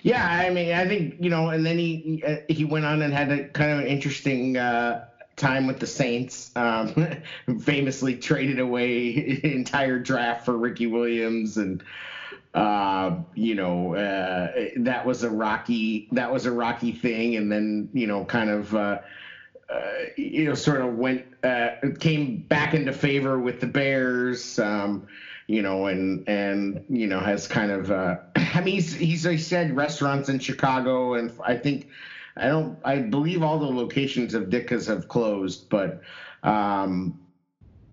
Yeah, 0.00 0.26
I 0.26 0.48
mean, 0.48 0.72
I 0.72 0.88
think 0.88 1.16
you 1.20 1.28
know, 1.28 1.50
and 1.50 1.66
then 1.66 1.76
he 1.76 2.24
he 2.48 2.64
went 2.64 2.86
on 2.86 3.02
and 3.02 3.12
had 3.12 3.30
a 3.30 3.48
kind 3.48 3.72
of 3.72 3.78
an 3.80 3.86
interesting 3.88 4.56
uh, 4.56 5.08
time 5.36 5.66
with 5.66 5.78
the 5.78 5.86
Saints. 5.86 6.52
Um, 6.56 7.18
famously 7.60 8.16
traded 8.16 8.60
away 8.60 9.40
entire 9.44 9.98
draft 9.98 10.46
for 10.46 10.56
Ricky 10.56 10.86
Williams, 10.86 11.58
and 11.58 11.84
uh, 12.56 13.14
you 13.34 13.54
know 13.54 13.94
uh, 13.94 14.50
that 14.78 15.04
was 15.04 15.22
a 15.22 15.30
rocky 15.30 16.08
that 16.12 16.32
was 16.32 16.46
a 16.46 16.50
rocky 16.50 16.90
thing, 16.90 17.36
and 17.36 17.52
then 17.52 17.88
you 17.92 18.06
know 18.06 18.24
kind 18.24 18.50
of. 18.50 18.74
Uh, 18.74 18.98
uh, 19.68 19.80
you 20.16 20.44
know, 20.44 20.54
sort 20.54 20.80
of 20.80 20.94
went 20.94 21.26
uh, 21.42 21.70
came 21.98 22.36
back 22.48 22.72
into 22.72 22.92
favor 22.92 23.40
with 23.40 23.60
the 23.60 23.66
Bears. 23.66 24.60
Um, 24.60 25.08
you 25.48 25.60
know, 25.60 25.86
and 25.86 26.22
and 26.28 26.84
you 26.88 27.08
know 27.08 27.18
has 27.18 27.48
kind 27.48 27.72
of. 27.72 27.90
I 28.36 28.60
mean, 28.60 28.74
he's 28.74 28.94
he's 28.94 29.24
he 29.24 29.38
said 29.38 29.74
restaurants 29.74 30.28
in 30.28 30.38
Chicago, 30.38 31.14
and 31.14 31.32
I 31.44 31.56
think 31.56 31.88
I 32.36 32.46
don't 32.46 32.78
I 32.84 33.00
believe 33.00 33.42
all 33.42 33.58
the 33.58 33.66
locations 33.66 34.34
of 34.34 34.44
Ditka's 34.44 34.86
have 34.86 35.08
closed, 35.08 35.68
but. 35.68 36.00
Um, 36.44 37.18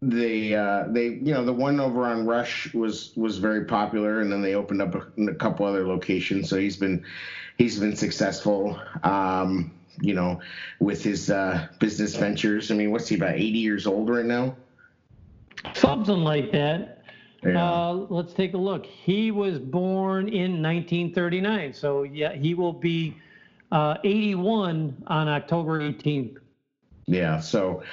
they 0.09 0.53
uh, 0.53 0.85
they 0.87 1.07
you 1.07 1.33
know 1.33 1.45
the 1.45 1.53
one 1.53 1.79
over 1.79 2.05
on 2.05 2.25
Rush 2.25 2.73
was 2.73 3.11
was 3.15 3.37
very 3.37 3.65
popular, 3.65 4.21
and 4.21 4.31
then 4.31 4.41
they 4.41 4.55
opened 4.55 4.81
up 4.81 4.95
a, 4.95 5.21
a 5.23 5.35
couple 5.35 5.65
other 5.65 5.87
locations. 5.87 6.49
So 6.49 6.57
he's 6.57 6.77
been 6.77 7.03
he's 7.57 7.79
been 7.79 7.95
successful. 7.95 8.79
Um, 9.03 9.71
you 10.01 10.13
know, 10.13 10.41
with 10.79 11.03
his 11.03 11.29
uh, 11.29 11.67
business 11.79 12.15
ventures. 12.15 12.71
I 12.71 12.73
mean, 12.73 12.91
what's 12.91 13.07
he 13.07 13.15
about 13.15 13.35
80 13.35 13.43
years 13.45 13.85
old 13.85 14.09
right 14.09 14.25
now? 14.25 14.55
Something 15.75 16.23
like 16.23 16.51
that. 16.51 17.03
Yeah. 17.43 17.63
Uh, 17.63 17.93
let's 18.09 18.33
take 18.33 18.53
a 18.53 18.57
look. 18.57 18.85
He 18.85 19.31
was 19.31 19.59
born 19.59 20.29
in 20.29 20.63
1939, 20.63 21.73
so 21.73 22.03
yeah, 22.03 22.33
he 22.33 22.53
will 22.53 22.73
be 22.73 23.15
uh, 23.71 23.97
81 24.03 25.03
on 25.07 25.27
October 25.27 25.79
18th. 25.79 26.37
Yeah, 27.05 27.41
so 27.41 27.83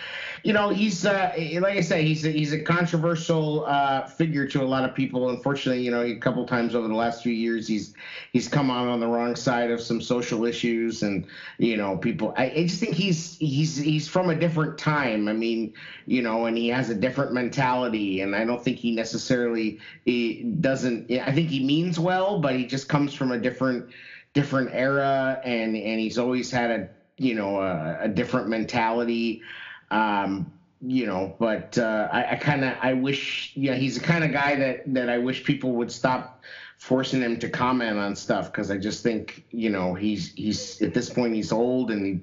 you 0.44 0.52
know 0.52 0.68
he's 0.68 1.04
uh, 1.04 1.32
like 1.60 1.76
I 1.76 1.80
say 1.80 2.04
he's 2.04 2.24
a, 2.24 2.30
he's 2.30 2.52
a 2.52 2.62
controversial 2.62 3.64
uh, 3.66 4.06
figure 4.06 4.46
to 4.46 4.62
a 4.62 4.64
lot 4.64 4.84
of 4.88 4.94
people. 4.94 5.30
Unfortunately, 5.30 5.82
you 5.82 5.90
know 5.90 6.02
a 6.02 6.14
couple 6.14 6.46
times 6.46 6.76
over 6.76 6.86
the 6.86 6.94
last 6.94 7.24
few 7.24 7.32
years 7.32 7.66
he's 7.66 7.92
he's 8.32 8.46
come 8.46 8.70
on 8.70 8.86
on 8.86 9.00
the 9.00 9.08
wrong 9.08 9.34
side 9.34 9.72
of 9.72 9.80
some 9.80 10.00
social 10.00 10.44
issues, 10.44 11.02
and 11.02 11.26
you 11.58 11.76
know 11.76 11.96
people. 11.96 12.32
I, 12.36 12.50
I 12.50 12.62
just 12.68 12.78
think 12.78 12.94
he's 12.94 13.36
he's 13.38 13.76
he's 13.76 14.06
from 14.06 14.30
a 14.30 14.34
different 14.36 14.78
time. 14.78 15.26
I 15.26 15.32
mean, 15.32 15.74
you 16.06 16.22
know, 16.22 16.46
and 16.46 16.56
he 16.56 16.68
has 16.68 16.88
a 16.88 16.94
different 16.94 17.32
mentality, 17.32 18.20
and 18.20 18.36
I 18.36 18.44
don't 18.44 18.62
think 18.62 18.78
he 18.78 18.92
necessarily 18.92 19.80
he 20.04 20.44
doesn't. 20.60 21.10
I 21.10 21.32
think 21.32 21.48
he 21.48 21.64
means 21.64 21.98
well, 21.98 22.38
but 22.38 22.54
he 22.54 22.64
just 22.64 22.88
comes 22.88 23.12
from 23.12 23.32
a 23.32 23.38
different 23.38 23.88
different 24.34 24.70
era, 24.72 25.40
and 25.44 25.74
and 25.74 25.98
he's 25.98 26.16
always 26.16 26.52
had 26.52 26.70
a 26.70 26.88
you 27.20 27.34
know 27.34 27.60
a, 27.60 27.98
a 28.02 28.08
different 28.08 28.48
mentality. 28.48 29.42
Um, 29.90 30.52
you 30.82 31.04
know 31.04 31.36
but 31.38 31.76
uh, 31.76 32.08
i, 32.10 32.32
I 32.32 32.36
kind 32.36 32.64
of 32.64 32.74
i 32.80 32.94
wish 32.94 33.52
yeah 33.54 33.74
he's 33.74 33.96
the 33.96 34.00
kind 34.00 34.24
of 34.24 34.32
guy 34.32 34.56
that 34.56 34.82
that 34.94 35.10
i 35.10 35.18
wish 35.18 35.44
people 35.44 35.72
would 35.72 35.92
stop 35.92 36.42
forcing 36.78 37.20
him 37.20 37.38
to 37.40 37.50
comment 37.50 37.98
on 37.98 38.16
stuff 38.16 38.50
because 38.50 38.70
i 38.70 38.78
just 38.78 39.02
think 39.02 39.44
you 39.50 39.68
know 39.68 39.92
he's 39.92 40.32
he's 40.36 40.80
at 40.80 40.94
this 40.94 41.10
point 41.10 41.34
he's 41.34 41.52
old 41.52 41.90
and 41.90 42.06
he, 42.06 42.20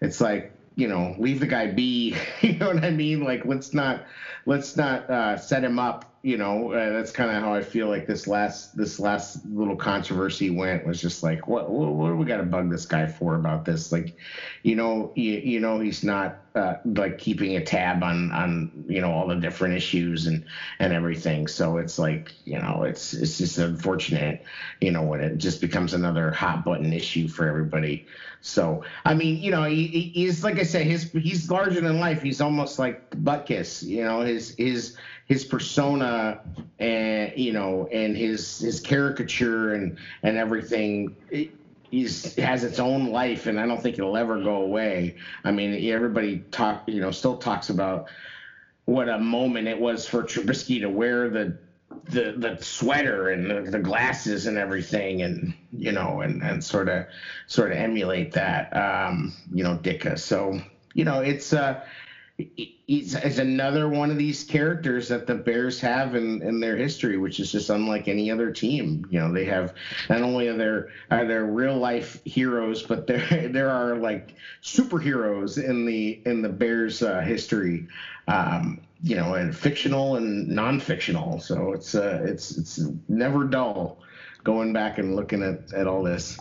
it's 0.00 0.22
like 0.22 0.54
you 0.76 0.88
know 0.88 1.14
leave 1.18 1.40
the 1.40 1.46
guy 1.46 1.66
be. 1.66 2.16
You 2.40 2.56
know 2.56 2.68
what 2.68 2.84
i 2.84 2.90
mean? 2.90 3.22
Like 3.22 3.44
let's 3.44 3.74
not 3.74 4.06
let's 4.46 4.76
not 4.76 5.10
uh, 5.10 5.36
set 5.36 5.62
him 5.62 5.78
up 5.78 6.09
you 6.22 6.36
know 6.36 6.72
uh, 6.72 6.90
that's 6.90 7.12
kind 7.12 7.30
of 7.30 7.42
how 7.42 7.54
i 7.54 7.62
feel 7.62 7.88
like 7.88 8.06
this 8.06 8.26
last 8.26 8.76
this 8.76 9.00
last 9.00 9.44
little 9.46 9.76
controversy 9.76 10.50
went 10.50 10.86
was 10.86 11.00
just 11.00 11.22
like 11.22 11.48
what 11.48 11.70
what, 11.70 11.92
what 11.92 12.08
do 12.08 12.16
we 12.16 12.26
got 12.26 12.38
to 12.38 12.42
bug 12.42 12.70
this 12.70 12.86
guy 12.86 13.06
for 13.06 13.34
about 13.34 13.64
this? 13.64 13.92
Like 13.92 14.16
you 14.62 14.76
know 14.76 15.12
you, 15.14 15.32
you 15.32 15.60
know 15.60 15.80
he's 15.80 16.04
not 16.04 16.38
uh, 16.54 16.74
like 16.84 17.18
keeping 17.18 17.56
a 17.56 17.64
tab 17.64 18.02
on 18.02 18.32
on 18.32 18.70
you 18.88 19.00
know 19.00 19.12
all 19.12 19.26
the 19.28 19.36
different 19.36 19.74
issues 19.74 20.26
and 20.26 20.44
and 20.78 20.92
everything. 20.92 21.46
So 21.46 21.78
it's 21.78 21.98
like 21.98 22.32
you 22.44 22.58
know 22.58 22.82
it's 22.84 23.12
it's 23.14 23.38
just 23.38 23.58
unfortunate, 23.58 24.42
you 24.80 24.90
know, 24.90 25.02
when 25.02 25.20
it 25.20 25.38
just 25.38 25.60
becomes 25.60 25.94
another 25.94 26.30
hot 26.30 26.64
button 26.64 26.92
issue 26.92 27.28
for 27.28 27.46
everybody. 27.46 28.06
So 28.40 28.82
I 29.04 29.14
mean, 29.14 29.36
you 29.38 29.50
know, 29.50 29.64
he, 29.64 29.86
he- 29.86 30.10
he's 30.14 30.42
like 30.44 30.58
I 30.58 30.64
said, 30.64 30.86
his 30.86 31.10
he's 31.12 31.50
larger 31.50 31.80
than 31.80 32.00
life. 32.00 32.22
He's 32.22 32.40
almost 32.40 32.78
like 32.78 33.08
Butkus, 33.10 33.82
you 33.82 34.04
know, 34.04 34.20
his 34.22 34.54
his 34.56 34.96
his 35.26 35.44
persona 35.44 36.40
and 36.78 37.32
you 37.36 37.52
know 37.52 37.86
and 37.92 38.16
his 38.16 38.58
his 38.58 38.80
caricature 38.80 39.74
and 39.74 39.98
and 40.22 40.36
everything. 40.36 41.16
It, 41.30 41.59
he's 41.90 42.34
has 42.36 42.64
its 42.64 42.78
own 42.78 43.10
life, 43.10 43.46
and 43.46 43.58
I 43.58 43.66
don't 43.66 43.82
think 43.82 43.98
it'll 43.98 44.16
ever 44.16 44.40
go 44.42 44.62
away. 44.62 45.16
I 45.44 45.50
mean, 45.50 45.92
everybody 45.92 46.44
talk, 46.50 46.82
you 46.86 47.00
know, 47.00 47.10
still 47.10 47.36
talks 47.36 47.70
about 47.70 48.06
what 48.84 49.08
a 49.08 49.18
moment 49.18 49.68
it 49.68 49.78
was 49.78 50.06
for 50.06 50.22
Trubisky 50.22 50.80
to 50.80 50.88
wear 50.88 51.28
the 51.28 51.56
the 52.04 52.34
the 52.36 52.56
sweater 52.62 53.30
and 53.30 53.50
the, 53.50 53.70
the 53.70 53.78
glasses 53.78 54.46
and 54.46 54.56
everything, 54.56 55.22
and 55.22 55.54
you 55.72 55.92
know, 55.92 56.20
and 56.20 56.42
and 56.42 56.62
sort 56.62 56.88
of 56.88 57.06
sort 57.46 57.72
of 57.72 57.78
emulate 57.78 58.32
that, 58.32 58.74
um, 58.76 59.32
you 59.52 59.64
know, 59.64 59.76
Ditka. 59.76 60.18
So 60.18 60.60
you 60.94 61.04
know, 61.04 61.20
it's 61.20 61.52
uh, 61.52 61.80
he's, 62.56 63.14
he's 63.16 63.38
another 63.38 63.88
one 63.88 64.10
of 64.10 64.18
these 64.18 64.44
characters 64.44 65.08
that 65.08 65.26
the 65.26 65.34
Bears 65.34 65.80
have 65.80 66.14
in, 66.14 66.42
in 66.42 66.60
their 66.60 66.76
history, 66.76 67.16
which 67.16 67.40
is 67.40 67.52
just 67.52 67.70
unlike 67.70 68.08
any 68.08 68.30
other 68.30 68.50
team. 68.50 69.06
You 69.10 69.20
know, 69.20 69.32
they 69.32 69.44
have 69.46 69.74
not 70.08 70.22
only 70.22 70.48
are 70.48 70.56
there 70.56 70.88
are 71.10 71.26
there 71.26 71.44
real 71.44 71.76
life 71.76 72.22
heroes, 72.24 72.82
but 72.82 73.06
there 73.06 73.48
there 73.52 73.70
are 73.70 73.96
like 73.96 74.34
superheroes 74.62 75.62
in 75.62 75.84
the 75.84 76.20
in 76.24 76.42
the 76.42 76.48
Bears 76.48 77.02
uh, 77.02 77.20
history. 77.20 77.88
Um, 78.28 78.80
you 79.02 79.16
know, 79.16 79.34
and 79.34 79.56
fictional 79.56 80.16
and 80.16 80.46
non-fictional. 80.48 81.40
So 81.40 81.72
it's 81.72 81.94
uh, 81.94 82.22
it's 82.24 82.56
it's 82.56 82.80
never 83.08 83.44
dull 83.44 83.98
going 84.44 84.72
back 84.72 84.98
and 84.98 85.16
looking 85.16 85.42
at, 85.42 85.72
at 85.72 85.86
all 85.86 86.02
this. 86.02 86.38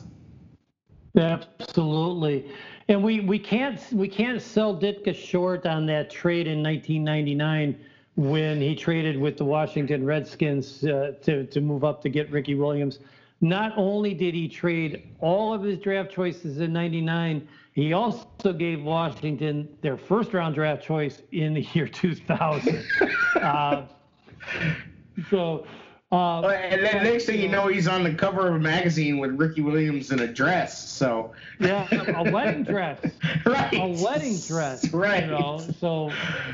Absolutely. 1.18 2.50
And 2.90 3.04
we, 3.04 3.20
we 3.20 3.38
can't 3.38 3.80
we 3.94 4.08
can't 4.08 4.42
sell 4.42 4.76
Ditka 4.76 5.14
short 5.14 5.68
on 5.68 5.86
that 5.86 6.10
trade 6.10 6.48
in 6.48 6.64
1999 6.64 7.80
when 8.16 8.60
he 8.60 8.76
traded 8.76 9.16
with 9.18 9.38
the 9.38 9.46
Washington 9.46 10.04
Redskins 10.04 10.84
uh, 10.84 11.14
to 11.22 11.46
to 11.46 11.62
move 11.62 11.84
up 11.84 12.02
to 12.02 12.10
get 12.10 12.32
Ricky 12.32 12.56
Williams. 12.56 12.98
Not 13.42 13.74
only 13.78 14.16
did 14.16 14.34
he 14.34 14.50
trade 14.50 15.08
all 15.20 15.54
of 15.54 15.62
his 15.62 15.78
draft 15.78 16.12
choices 16.12 16.60
in 16.60 16.74
99, 16.74 17.48
he 17.74 17.94
also 17.94 18.52
gave 18.58 18.84
Washington 18.84 19.70
their 19.82 19.96
first 19.96 20.34
round 20.34 20.56
draft 20.56 20.84
choice 20.84 21.22
in 21.32 21.54
the 21.54 21.62
year 21.74 21.88
2000. 21.88 22.86
uh, 23.36 23.84
so 25.30 25.68
uh, 26.12 26.42
And 26.42 26.84
then 26.84 27.04
next 27.04 27.26
thing 27.26 27.40
you 27.40 27.50
know, 27.50 27.68
he's 27.68 27.88
on 27.88 28.04
the 28.04 28.14
cover 28.14 28.48
of 28.48 28.56
a 28.56 28.60
magazine 28.60 29.20
with 29.20 29.40
Ricky 29.40 29.62
Williams 29.62 30.12
in 30.12 30.20
a 30.22 30.28
dress. 30.28 30.90
So 30.90 31.34
yeah, 31.60 31.88
a 32.16 32.32
wedding 32.32 32.64
dress. 32.64 33.00
right, 33.46 33.74
a 33.74 34.04
wedding 34.04 34.38
dress. 34.48 34.92
Right. 34.92 35.26
You 35.26 35.32
know, 35.32 35.60
so 35.80 36.12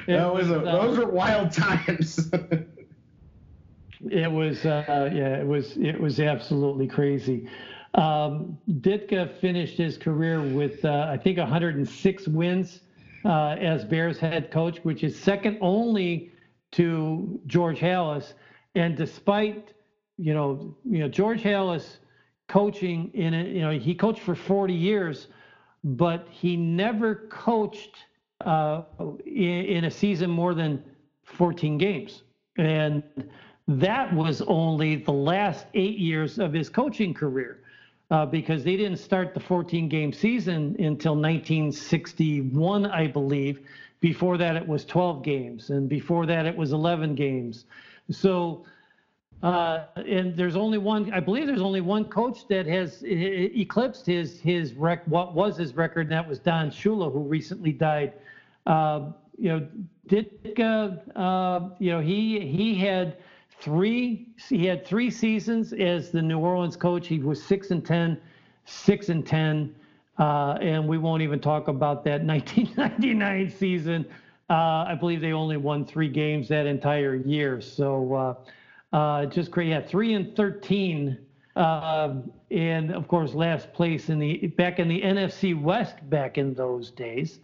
that 0.08 0.34
was 0.34 0.52
a, 0.52 0.60
uh, 0.60 0.82
those 0.82 0.98
were 0.98 1.08
wild 1.08 1.52
times. 1.52 2.30
it 4.12 4.32
was 4.32 4.66
uh, 4.66 5.10
yeah, 5.14 5.38
it 5.38 5.48
was 5.48 5.78
it 5.78 6.00
was 6.00 6.20
absolutely 6.20 6.88
crazy. 6.88 7.48
Um, 7.94 8.58
Ditka 8.70 9.40
finished 9.40 9.78
his 9.78 9.98
career 9.98 10.42
with 10.42 10.84
uh, 10.84 11.08
I 11.10 11.18
think 11.18 11.38
106 11.38 12.28
wins 12.28 12.82
uh, 13.24 13.56
as 13.60 13.86
Bears 13.86 14.20
head 14.20 14.52
coach, 14.52 14.80
which 14.84 15.04
is 15.04 15.18
second 15.18 15.58
only 15.62 16.32
to 16.74 17.40
George 17.48 17.80
Halas. 17.80 18.34
And 18.76 18.96
despite 18.96 19.74
you 20.18 20.34
know 20.34 20.76
you 20.86 21.00
know 21.00 21.08
George 21.08 21.42
Halas 21.42 21.98
coaching 22.48 23.10
in 23.14 23.34
a, 23.34 23.44
you 23.44 23.62
know 23.62 23.72
he 23.72 23.96
coached 23.96 24.22
for 24.22 24.36
40 24.36 24.74
years, 24.74 25.28
but 25.84 26.28
he 26.30 26.56
never 26.56 27.16
coached 27.30 27.96
uh, 28.46 28.84
in, 29.26 29.66
in 29.66 29.84
a 29.86 29.92
season 29.92 30.30
more 30.30 30.54
than 30.54 30.84
14 31.24 31.78
games, 31.78 32.24
and 32.58 33.02
that 33.68 34.14
was 34.14 34.42
only 34.44 34.98
the 34.98 35.12
last 35.12 35.66
eight 35.74 35.98
years 35.98 36.38
of 36.38 36.54
his 36.54 36.70
coaching 36.70 37.14
career. 37.14 37.62
Uh, 38.12 38.24
because 38.24 38.64
they 38.64 38.78
didn't 38.78 39.00
start 39.00 39.34
the 39.34 39.40
14 39.40 39.90
game 39.90 40.14
season 40.14 40.76
until 40.78 41.16
1961, 41.16 42.86
I 42.86 43.08
believe. 43.08 43.62
Before 44.00 44.38
that, 44.38 44.56
it 44.56 44.68
was 44.68 44.86
12 44.86 45.24
games, 45.24 45.72
and 45.72 45.90
before 45.90 46.28
that, 46.28 46.46
it 46.46 46.56
was 46.56 46.72
11 46.72 47.16
games. 47.16 47.66
So, 48.10 48.66
uh, 49.44 49.86
and 49.96 50.36
there's 50.36 50.56
only 50.56 50.78
one, 50.78 51.12
I 51.14 51.20
believe 51.20 51.48
there's 51.48 51.62
only 51.62 51.82
one 51.82 52.06
coach 52.06 52.48
that 52.48 52.66
has 52.66 53.04
eclipsed 53.04 54.06
his, 54.06 54.40
his 54.40 54.74
rec, 54.74 55.06
what 55.08 55.34
was 55.34 55.58
his 55.58 55.76
record, 55.76 56.08
and 56.08 56.12
that 56.12 56.28
was 56.28 56.40
Don 56.40 56.70
Shula, 56.70 57.12
who 57.12 57.20
recently 57.20 57.72
died. 57.72 58.14
Uh, 58.66 59.12
you 59.38 59.50
know, 59.50 59.68
Ditka, 60.08 61.02
uh, 61.16 61.70
you 61.80 61.92
know, 61.92 62.00
he, 62.00 62.40
he 62.40 62.76
had 62.76 63.18
three, 63.60 64.30
he 64.50 64.66
had 64.66 64.86
three 64.86 65.10
seasons 65.10 65.74
as 65.74 66.12
the 66.12 66.22
New 66.22 66.40
Orleans 66.40 66.76
coach. 66.76 67.08
He 67.08 67.20
was 67.20 67.42
six 67.44 67.72
and 67.72 67.86
ten, 67.86 68.20
six 68.66 69.10
and 69.10 69.26
10. 69.26 69.76
Uh, 70.18 70.58
and 70.62 70.88
we 70.88 70.98
won't 70.98 71.22
even 71.22 71.40
talk 71.40 71.68
about 71.68 72.04
that 72.06 72.24
1999 72.26 73.50
season. 73.50 74.06
Uh, 74.50 74.86
I 74.88 74.96
believe 75.00 75.22
they 75.22 75.34
only 75.34 75.58
won 75.58 75.86
three 75.86 76.10
games 76.10 76.48
that 76.50 76.66
entire 76.68 77.16
year. 77.16 77.62
So 77.62 78.14
uh, 78.14 78.96
uh, 78.96 79.26
just 79.26 79.52
great. 79.52 79.70
Yeah, 79.70 79.82
three 79.82 80.14
and 80.14 80.36
13. 80.36 81.18
Um, 81.56 82.32
and 82.52 82.92
of 82.92 83.08
course, 83.08 83.34
last 83.34 83.74
place 83.74 84.10
in 84.10 84.20
the 84.20 84.48
back 84.48 84.80
in 84.80 84.88
the 84.88 85.02
NFC 85.02 85.60
West 85.60 85.96
back 86.10 86.38
in 86.38 86.54
those 86.54 86.92
days. 86.92 87.40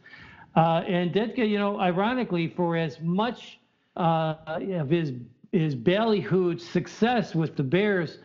Uh, 0.56 0.84
and 0.88 1.14
Ditka, 1.14 1.48
you 1.48 1.58
know, 1.58 1.80
ironically, 1.80 2.48
for 2.48 2.76
as 2.76 3.00
much 3.00 3.60
uh, 3.96 4.36
of 4.48 4.90
his 4.90 5.14
his 5.52 5.76
ballyhooed 5.76 6.60
success 6.60 7.34
with 7.34 7.56
the 7.56 7.64
Bears, 7.64 8.20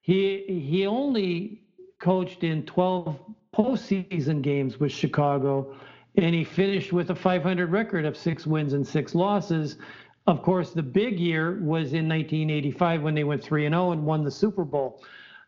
he 0.00 0.44
he 0.68 0.86
only 0.86 1.62
coached 1.98 2.44
in 2.44 2.64
12 2.64 3.18
postseason 3.54 4.42
games 4.42 4.78
with 4.80 4.92
Chicago, 4.92 5.74
and 6.16 6.34
he 6.34 6.44
finished 6.44 6.92
with 6.92 7.10
a 7.10 7.14
500 7.14 7.70
record 7.70 8.04
of 8.04 8.16
six 8.16 8.46
wins 8.46 8.72
and 8.72 8.86
six 8.86 9.14
losses. 9.14 9.76
Of 10.26 10.42
course, 10.42 10.72
the 10.72 10.82
big 10.82 11.20
year 11.20 11.60
was 11.62 11.92
in 11.92 12.08
1985 12.08 13.02
when 13.02 13.14
they 13.14 13.24
went 13.24 13.42
three 13.42 13.66
and 13.66 13.74
0 13.74 13.92
and 13.92 14.04
won 14.04 14.24
the 14.24 14.30
Super 14.30 14.64
Bowl. 14.64 15.02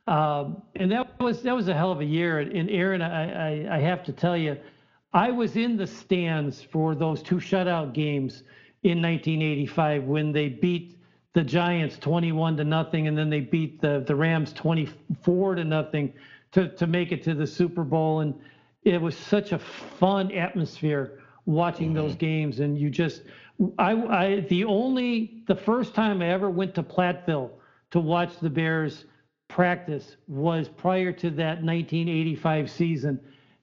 Um, 0.07 0.63
and 0.77 0.91
that 0.93 1.21
was 1.21 1.43
that 1.43 1.55
was 1.55 1.69
a 1.69 1.75
hell 1.75 1.93
of 1.93 2.01
a 2.01 2.05
year. 2.05 2.39
And 2.39 2.71
Aaron, 2.71 3.03
I, 3.03 3.67
I, 3.67 3.77
I 3.77 3.81
have 3.81 4.03
to 4.05 4.13
tell 4.13 4.37
you, 4.37 4.57
I 5.13 5.31
was 5.31 5.57
in 5.57 5.77
the 5.77 5.87
stands 5.87 6.63
for 6.63 6.95
those 6.95 7.23
two 7.23 7.37
shutout 7.37 7.93
games 7.93 8.43
in 8.85 9.03
1985 9.03 10.05
when 10.05 10.33
they 10.33 10.49
beat 10.49 10.99
the 11.35 11.43
Giants 11.43 11.99
21 11.99 12.57
to 12.57 12.65
nothing, 12.65 13.09
and 13.09 13.19
then 13.19 13.29
they 13.31 13.41
beat 13.41 13.81
the 13.81 14.05
the 14.07 14.15
Rams 14.15 14.53
24 14.53 15.57
to 15.57 15.65
nothing 15.65 16.13
to 16.53 16.69
to 16.69 16.87
make 16.87 17.11
it 17.11 17.23
to 17.25 17.35
the 17.35 17.47
Super 17.47 17.85
Bowl. 17.85 18.21
And 18.21 18.35
it 18.89 19.01
was 19.01 19.17
such 19.17 19.53
a 19.53 19.59
fun 19.59 20.33
atmosphere 20.33 21.21
watching 21.45 21.93
those 21.93 22.15
games. 22.15 22.61
And 22.61 22.79
you 22.79 22.91
just, 22.91 23.23
I, 23.79 23.93
I 23.93 24.41
the 24.49 24.65
only 24.65 25.43
the 25.47 25.55
first 25.55 25.95
time 25.95 26.23
I 26.23 26.29
ever 26.31 26.51
went 26.51 26.75
to 26.77 26.83
Platteville 26.83 27.51
to 27.91 28.01
watch 28.01 28.39
the 28.39 28.51
Bears 28.51 29.05
practice 29.49 30.17
was 30.27 30.69
prior 30.69 31.13
to 31.13 31.31
that 31.31 31.63
1985 31.63 32.71
season, 32.71 33.21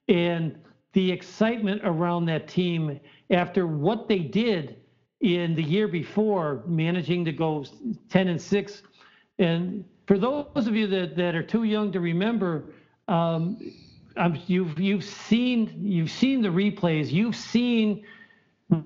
and 0.08 0.58
the 0.92 1.12
excitement 1.12 1.80
around 1.84 2.26
that 2.26 2.48
team 2.48 2.98
after 3.30 3.66
what 3.66 4.08
they 4.08 4.18
did 4.18 4.76
in 5.20 5.54
the 5.54 5.62
year 5.62 5.88
before, 5.88 6.62
managing 6.66 7.24
to 7.24 7.32
go 7.32 7.64
10 8.10 8.28
and 8.28 8.40
6. 8.40 8.82
And 9.38 9.84
for 10.06 10.18
those 10.18 10.66
of 10.66 10.74
you 10.74 10.86
that, 10.88 11.16
that 11.16 11.34
are 11.34 11.42
too 11.42 11.64
young 11.64 11.90
to 11.92 12.00
remember, 12.00 12.64
um, 13.08 13.58
um, 14.16 14.38
you've 14.46 14.78
you've 14.78 15.04
seen 15.04 15.80
you've 15.82 16.10
seen 16.10 16.42
the 16.42 16.48
replays. 16.48 17.10
You've 17.10 17.36
seen 17.36 18.04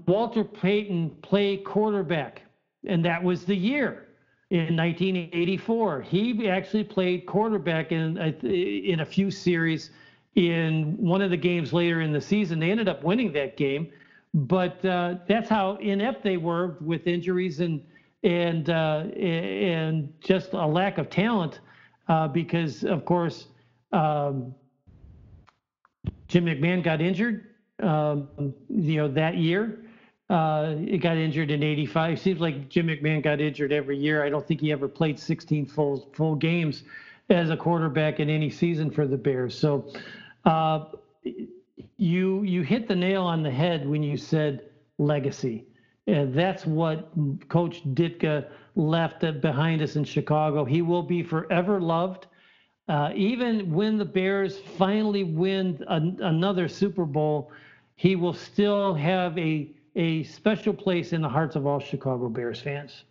Walter 0.06 0.44
Payton 0.44 1.10
play 1.22 1.56
quarterback, 1.56 2.42
and 2.86 3.04
that 3.04 3.22
was 3.22 3.44
the 3.44 3.54
year 3.54 4.08
in 4.50 4.76
1984. 4.76 6.02
He 6.02 6.48
actually 6.48 6.84
played 6.84 7.26
quarterback 7.26 7.92
in 7.92 8.18
a, 8.18 8.28
in 8.46 9.00
a 9.00 9.06
few 9.06 9.30
series. 9.30 9.90
In 10.36 10.96
one 10.96 11.22
of 11.22 11.30
the 11.30 11.36
games 11.36 11.72
later 11.72 12.02
in 12.02 12.12
the 12.12 12.20
season, 12.20 12.60
they 12.60 12.70
ended 12.70 12.88
up 12.88 13.02
winning 13.02 13.32
that 13.32 13.56
game, 13.56 13.90
but 14.32 14.84
uh, 14.84 15.16
that's 15.26 15.48
how 15.48 15.74
inept 15.76 16.22
they 16.22 16.36
were 16.36 16.76
with 16.80 17.06
injuries 17.06 17.60
and 17.60 17.82
and 18.22 18.70
uh, 18.70 19.04
and 19.16 20.12
just 20.20 20.52
a 20.52 20.66
lack 20.66 20.98
of 20.98 21.10
talent, 21.10 21.60
uh, 22.08 22.28
because 22.28 22.84
of 22.84 23.04
course 23.04 23.48
um, 23.92 24.54
Jim 26.30 26.46
McMahon 26.46 26.80
got 26.82 27.00
injured 27.00 27.46
um, 27.82 28.54
you 28.68 28.96
know, 28.98 29.08
that 29.08 29.36
year. 29.36 29.80
Uh, 30.28 30.76
he 30.76 30.96
got 30.96 31.16
injured 31.16 31.50
in 31.50 31.60
85. 31.60 32.20
Seems 32.20 32.40
like 32.40 32.68
Jim 32.68 32.86
McMahon 32.86 33.20
got 33.20 33.40
injured 33.40 33.72
every 33.72 33.98
year. 33.98 34.24
I 34.24 34.28
don't 34.30 34.46
think 34.46 34.60
he 34.60 34.70
ever 34.70 34.86
played 34.86 35.18
16 35.18 35.66
full 35.66 36.08
full 36.12 36.36
games 36.36 36.84
as 37.30 37.50
a 37.50 37.56
quarterback 37.56 38.20
in 38.20 38.30
any 38.30 38.48
season 38.48 38.92
for 38.92 39.08
the 39.08 39.16
Bears. 39.16 39.58
So 39.58 39.92
uh, 40.44 40.84
you 41.96 42.42
you 42.44 42.62
hit 42.62 42.86
the 42.86 42.94
nail 42.94 43.24
on 43.24 43.42
the 43.42 43.50
head 43.50 43.88
when 43.88 44.04
you 44.04 44.16
said 44.16 44.70
legacy. 44.98 45.66
And 46.06 46.32
that's 46.32 46.64
what 46.64 47.10
Coach 47.48 47.82
Ditka 47.94 48.46
left 48.76 49.24
behind 49.40 49.82
us 49.82 49.96
in 49.96 50.04
Chicago. 50.04 50.64
He 50.64 50.80
will 50.80 51.02
be 51.02 51.24
forever 51.24 51.80
loved. 51.80 52.26
Uh, 52.90 53.12
even 53.14 53.72
when 53.72 53.96
the 53.98 54.04
Bears 54.04 54.58
finally 54.76 55.22
win 55.22 55.84
an, 55.86 56.18
another 56.22 56.66
Super 56.66 57.04
Bowl, 57.04 57.52
he 57.94 58.16
will 58.16 58.34
still 58.34 58.94
have 58.94 59.38
a 59.38 59.70
a 59.94 60.24
special 60.24 60.74
place 60.74 61.12
in 61.12 61.22
the 61.22 61.28
hearts 61.28 61.54
of 61.54 61.66
all 61.66 61.78
Chicago 61.78 62.28
Bears 62.28 62.60
fans. 62.60 63.04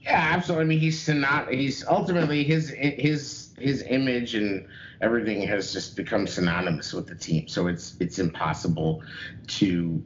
Yeah, 0.00 0.30
absolutely. 0.32 0.64
I 0.64 0.68
mean, 0.68 0.78
he's 0.78 1.06
not. 1.06 1.52
He's 1.52 1.86
ultimately 1.86 2.44
his 2.44 2.70
his 2.70 3.50
his 3.58 3.82
image 3.82 4.34
and 4.34 4.66
everything 5.02 5.46
has 5.46 5.74
just 5.74 5.94
become 5.94 6.26
synonymous 6.26 6.94
with 6.94 7.08
the 7.08 7.14
team. 7.14 7.46
So 7.46 7.66
it's 7.66 7.94
it's 8.00 8.18
impossible 8.18 9.02
to 9.48 10.02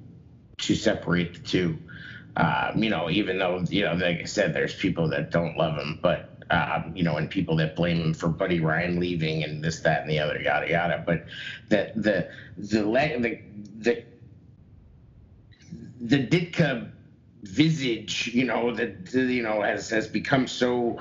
to 0.59 0.74
separate 0.74 1.35
the 1.35 1.41
two. 1.41 1.79
Um, 2.37 2.83
you 2.83 2.91
know, 2.91 3.11
even 3.11 3.39
though 3.39 3.62
you 3.69 3.85
know, 3.85 3.93
like 3.93 4.23
I 4.23 4.24
said, 4.24 4.55
there's 4.55 4.74
people 4.74 5.07
that 5.11 5.31
don't 5.31 5.57
love 5.57 5.77
him, 5.77 6.01
but 6.03 6.31
um, 6.53 6.93
you 6.95 7.03
know, 7.03 7.16
and 7.16 7.31
people 7.31 7.57
that 7.57 7.74
blame 7.74 7.99
him 7.99 8.15
for 8.15 8.29
Buddy 8.29 8.61
Ryan 8.61 9.01
leaving 9.01 9.43
and 9.43 9.65
this, 9.65 9.81
that, 9.81 10.03
and 10.03 10.11
the 10.11 10.19
other, 10.19 10.39
yada 10.41 10.69
yada. 10.69 11.03
But 11.05 11.24
the 11.70 11.93
the 11.97 12.29
the 12.59 12.83
the 12.83 13.41
the, 13.79 14.05
the 16.01 16.27
Ditka 16.27 16.91
visage, 17.43 18.31
you 18.35 18.45
know, 18.45 18.70
that 18.74 19.12
you 19.15 19.43
know 19.43 19.62
has 19.62 19.89
has 19.89 20.07
become 20.07 20.47
so 20.47 21.01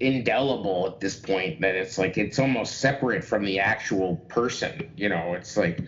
indelible 0.00 0.86
at 0.86 1.00
this 1.00 1.16
point 1.16 1.60
that 1.60 1.74
it's 1.74 1.98
like 1.98 2.16
it's 2.18 2.38
almost 2.38 2.78
separate 2.78 3.22
from 3.22 3.44
the 3.44 3.58
actual 3.60 4.16
person. 4.28 4.90
You 4.96 5.10
know, 5.10 5.34
it's 5.34 5.58
like 5.58 5.78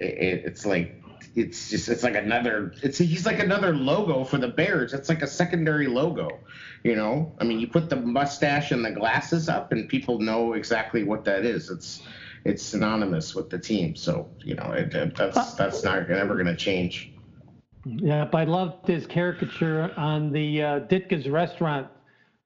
it, 0.00 0.42
it's 0.44 0.66
like 0.66 1.00
it's 1.36 1.70
just 1.70 1.88
it's 1.88 2.02
like 2.02 2.16
another 2.16 2.72
it's 2.82 2.98
he's 2.98 3.24
like 3.24 3.38
another 3.38 3.72
logo 3.72 4.24
for 4.24 4.38
the 4.38 4.48
Bears. 4.48 4.92
It's 4.94 5.08
like 5.08 5.22
a 5.22 5.28
secondary 5.28 5.86
logo. 5.86 6.40
You 6.88 6.96
know, 6.96 7.30
I 7.38 7.44
mean, 7.44 7.60
you 7.60 7.66
put 7.68 7.90
the 7.90 7.96
mustache 7.96 8.72
and 8.72 8.82
the 8.82 8.90
glasses 8.90 9.50
up, 9.50 9.72
and 9.72 9.86
people 9.86 10.20
know 10.20 10.54
exactly 10.54 11.04
what 11.04 11.22
that 11.26 11.44
is. 11.44 11.68
It's 11.68 12.02
it's 12.46 12.62
synonymous 12.62 13.34
with 13.34 13.50
the 13.50 13.58
team. 13.58 13.94
So 13.94 14.26
you 14.42 14.54
know, 14.54 14.72
it, 14.72 14.94
it, 14.94 15.14
that's 15.14 15.52
that's 15.52 15.84
not 15.84 16.08
ever 16.08 16.32
going 16.32 16.46
to 16.46 16.56
change. 16.56 17.12
Yeah, 17.84 18.24
but 18.24 18.38
I 18.38 18.44
loved 18.44 18.86
his 18.86 19.06
caricature 19.06 19.92
on 19.98 20.32
the 20.32 20.62
uh, 20.62 20.80
Ditka's 20.80 21.28
restaurant 21.28 21.88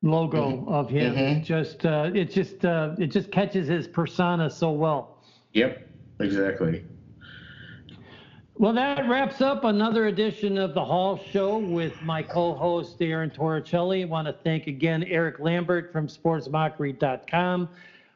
logo 0.03 0.57
Mm-hmm. 0.57 0.69
of 0.73 0.91
him. 0.91 1.17
It 1.17 1.45
just 1.45 1.87
uh, 1.87 2.11
it 2.13 2.33
just 2.33 2.65
uh, 2.65 2.97
it 2.99 3.13
just 3.13 3.31
catches 3.31 3.69
his 3.69 3.87
persona 3.87 4.51
so 4.51 4.73
well. 4.73 5.19
Yep, 5.53 5.89
exactly. 6.19 6.85
Well, 8.59 8.75
that 8.75 9.09
wraps 9.09 9.41
up 9.41 9.65
another 9.65 10.07
edition 10.09 10.59
of 10.59 10.75
the 10.75 10.85
Hall 10.85 11.19
Show 11.33 11.57
with 11.57 12.01
my 12.03 12.23
co-host 12.23 13.01
Aaron 13.01 13.31
Torricelli. 13.31 14.07
Want 14.07 14.29
to 14.29 14.35
thank 14.45 14.67
again 14.67 15.05
Erik 15.05 15.41
Lambert 15.41 15.91
from 15.91 16.07
SportsMockery.com. 16.07 17.69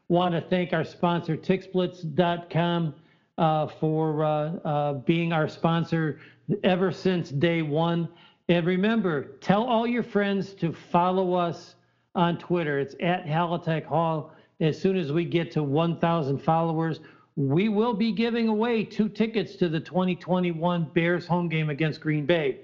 Want 0.08 0.34
to 0.34 0.42
thank 0.42 0.74
our 0.74 0.84
sponsor 0.84 1.38
TixBlitz.com 1.38 2.94
uh, 3.38 3.66
for 3.66 4.24
uh, 4.24 4.28
uh, 4.28 4.92
being 4.92 5.32
our 5.32 5.48
sponsor 5.48 6.20
ever 6.62 6.92
since 6.92 7.30
day 7.30 7.62
one. 7.62 8.06
And 8.50 8.66
remember, 8.66 9.38
tell 9.40 9.64
all 9.64 9.86
your 9.86 10.02
friends 10.02 10.52
to 10.56 10.72
follow 10.72 11.32
us 11.32 11.76
on 12.14 12.36
Twitter. 12.36 12.78
It's 12.78 12.94
at 13.00 13.24
Halatek 13.24 13.86
Hall. 13.86 14.32
As 14.60 14.80
soon 14.80 14.96
as 14.98 15.12
we 15.12 15.24
get 15.24 15.50
to 15.52 15.62
1,000 15.62 16.38
followers, 16.38 17.00
we 17.36 17.68
will 17.68 17.92
be 17.92 18.12
giving 18.12 18.48
away 18.48 18.82
two 18.82 19.08
tickets 19.10 19.56
to 19.56 19.68
the 19.68 19.78
2021 19.78 20.90
Bears 20.94 21.26
home 21.26 21.48
game 21.48 21.68
against 21.68 22.00
Green 22.00 22.24
Bay. 22.24 22.60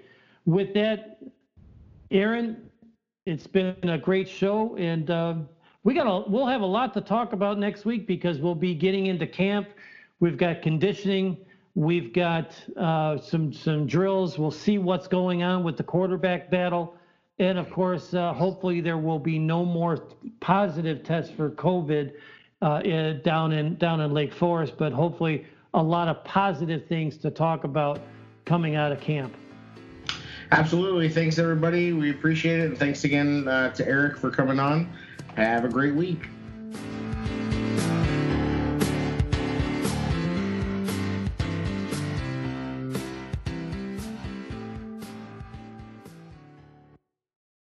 With 0.46 0.72
that, 0.74 1.18
Aaron, 2.10 2.70
it's 3.26 3.46
been 3.46 3.76
a 3.82 3.98
great 3.98 4.28
show, 4.28 4.74
and 4.76 5.10
um, 5.10 5.48
we 5.84 5.94
got 5.94 6.06
a, 6.06 6.28
we'll 6.28 6.46
have 6.46 6.62
a 6.62 6.66
lot 6.66 6.94
to 6.94 7.02
talk 7.02 7.34
about 7.34 7.58
next 7.58 7.84
week 7.84 8.06
because 8.06 8.38
we'll 8.38 8.54
be 8.54 8.74
getting 8.74 9.06
into 9.06 9.26
camp. 9.26 9.68
We've 10.20 10.38
got 10.38 10.62
conditioning. 10.62 11.36
We've 11.74 12.12
got 12.12 12.54
uh, 12.76 13.18
some 13.18 13.52
some 13.52 13.86
drills. 13.86 14.38
We'll 14.38 14.50
see 14.50 14.78
what's 14.78 15.06
going 15.06 15.42
on 15.42 15.64
with 15.64 15.76
the 15.76 15.82
quarterback 15.82 16.50
battle, 16.50 16.96
and 17.38 17.58
of 17.58 17.70
course, 17.70 18.14
uh, 18.14 18.32
hopefully 18.32 18.80
there 18.80 18.98
will 18.98 19.18
be 19.18 19.38
no 19.38 19.64
more 19.64 20.08
positive 20.40 21.02
tests 21.02 21.32
for 21.34 21.50
COVID 21.50 22.12
uh, 22.62 23.12
down 23.24 23.52
in 23.52 23.76
down 23.76 24.00
in 24.00 24.14
Lake 24.14 24.32
Forest. 24.32 24.74
But 24.78 24.92
hopefully, 24.92 25.44
a 25.74 25.82
lot 25.82 26.08
of 26.08 26.24
positive 26.24 26.86
things 26.86 27.18
to 27.18 27.30
talk 27.30 27.64
about 27.64 28.00
coming 28.46 28.76
out 28.76 28.92
of 28.92 29.00
camp. 29.00 29.34
Absolutely. 30.50 31.08
Thanks, 31.08 31.38
everybody. 31.38 31.92
We 31.92 32.10
appreciate 32.10 32.60
it. 32.60 32.66
And 32.66 32.78
thanks 32.78 33.04
again 33.04 33.48
uh, 33.48 33.70
to 33.70 33.86
Erik 33.86 34.18
for 34.18 34.30
coming 34.30 34.60
on. 34.60 34.90
Have 35.36 35.64
a 35.64 35.68
great 35.68 35.94
week. 35.94 36.28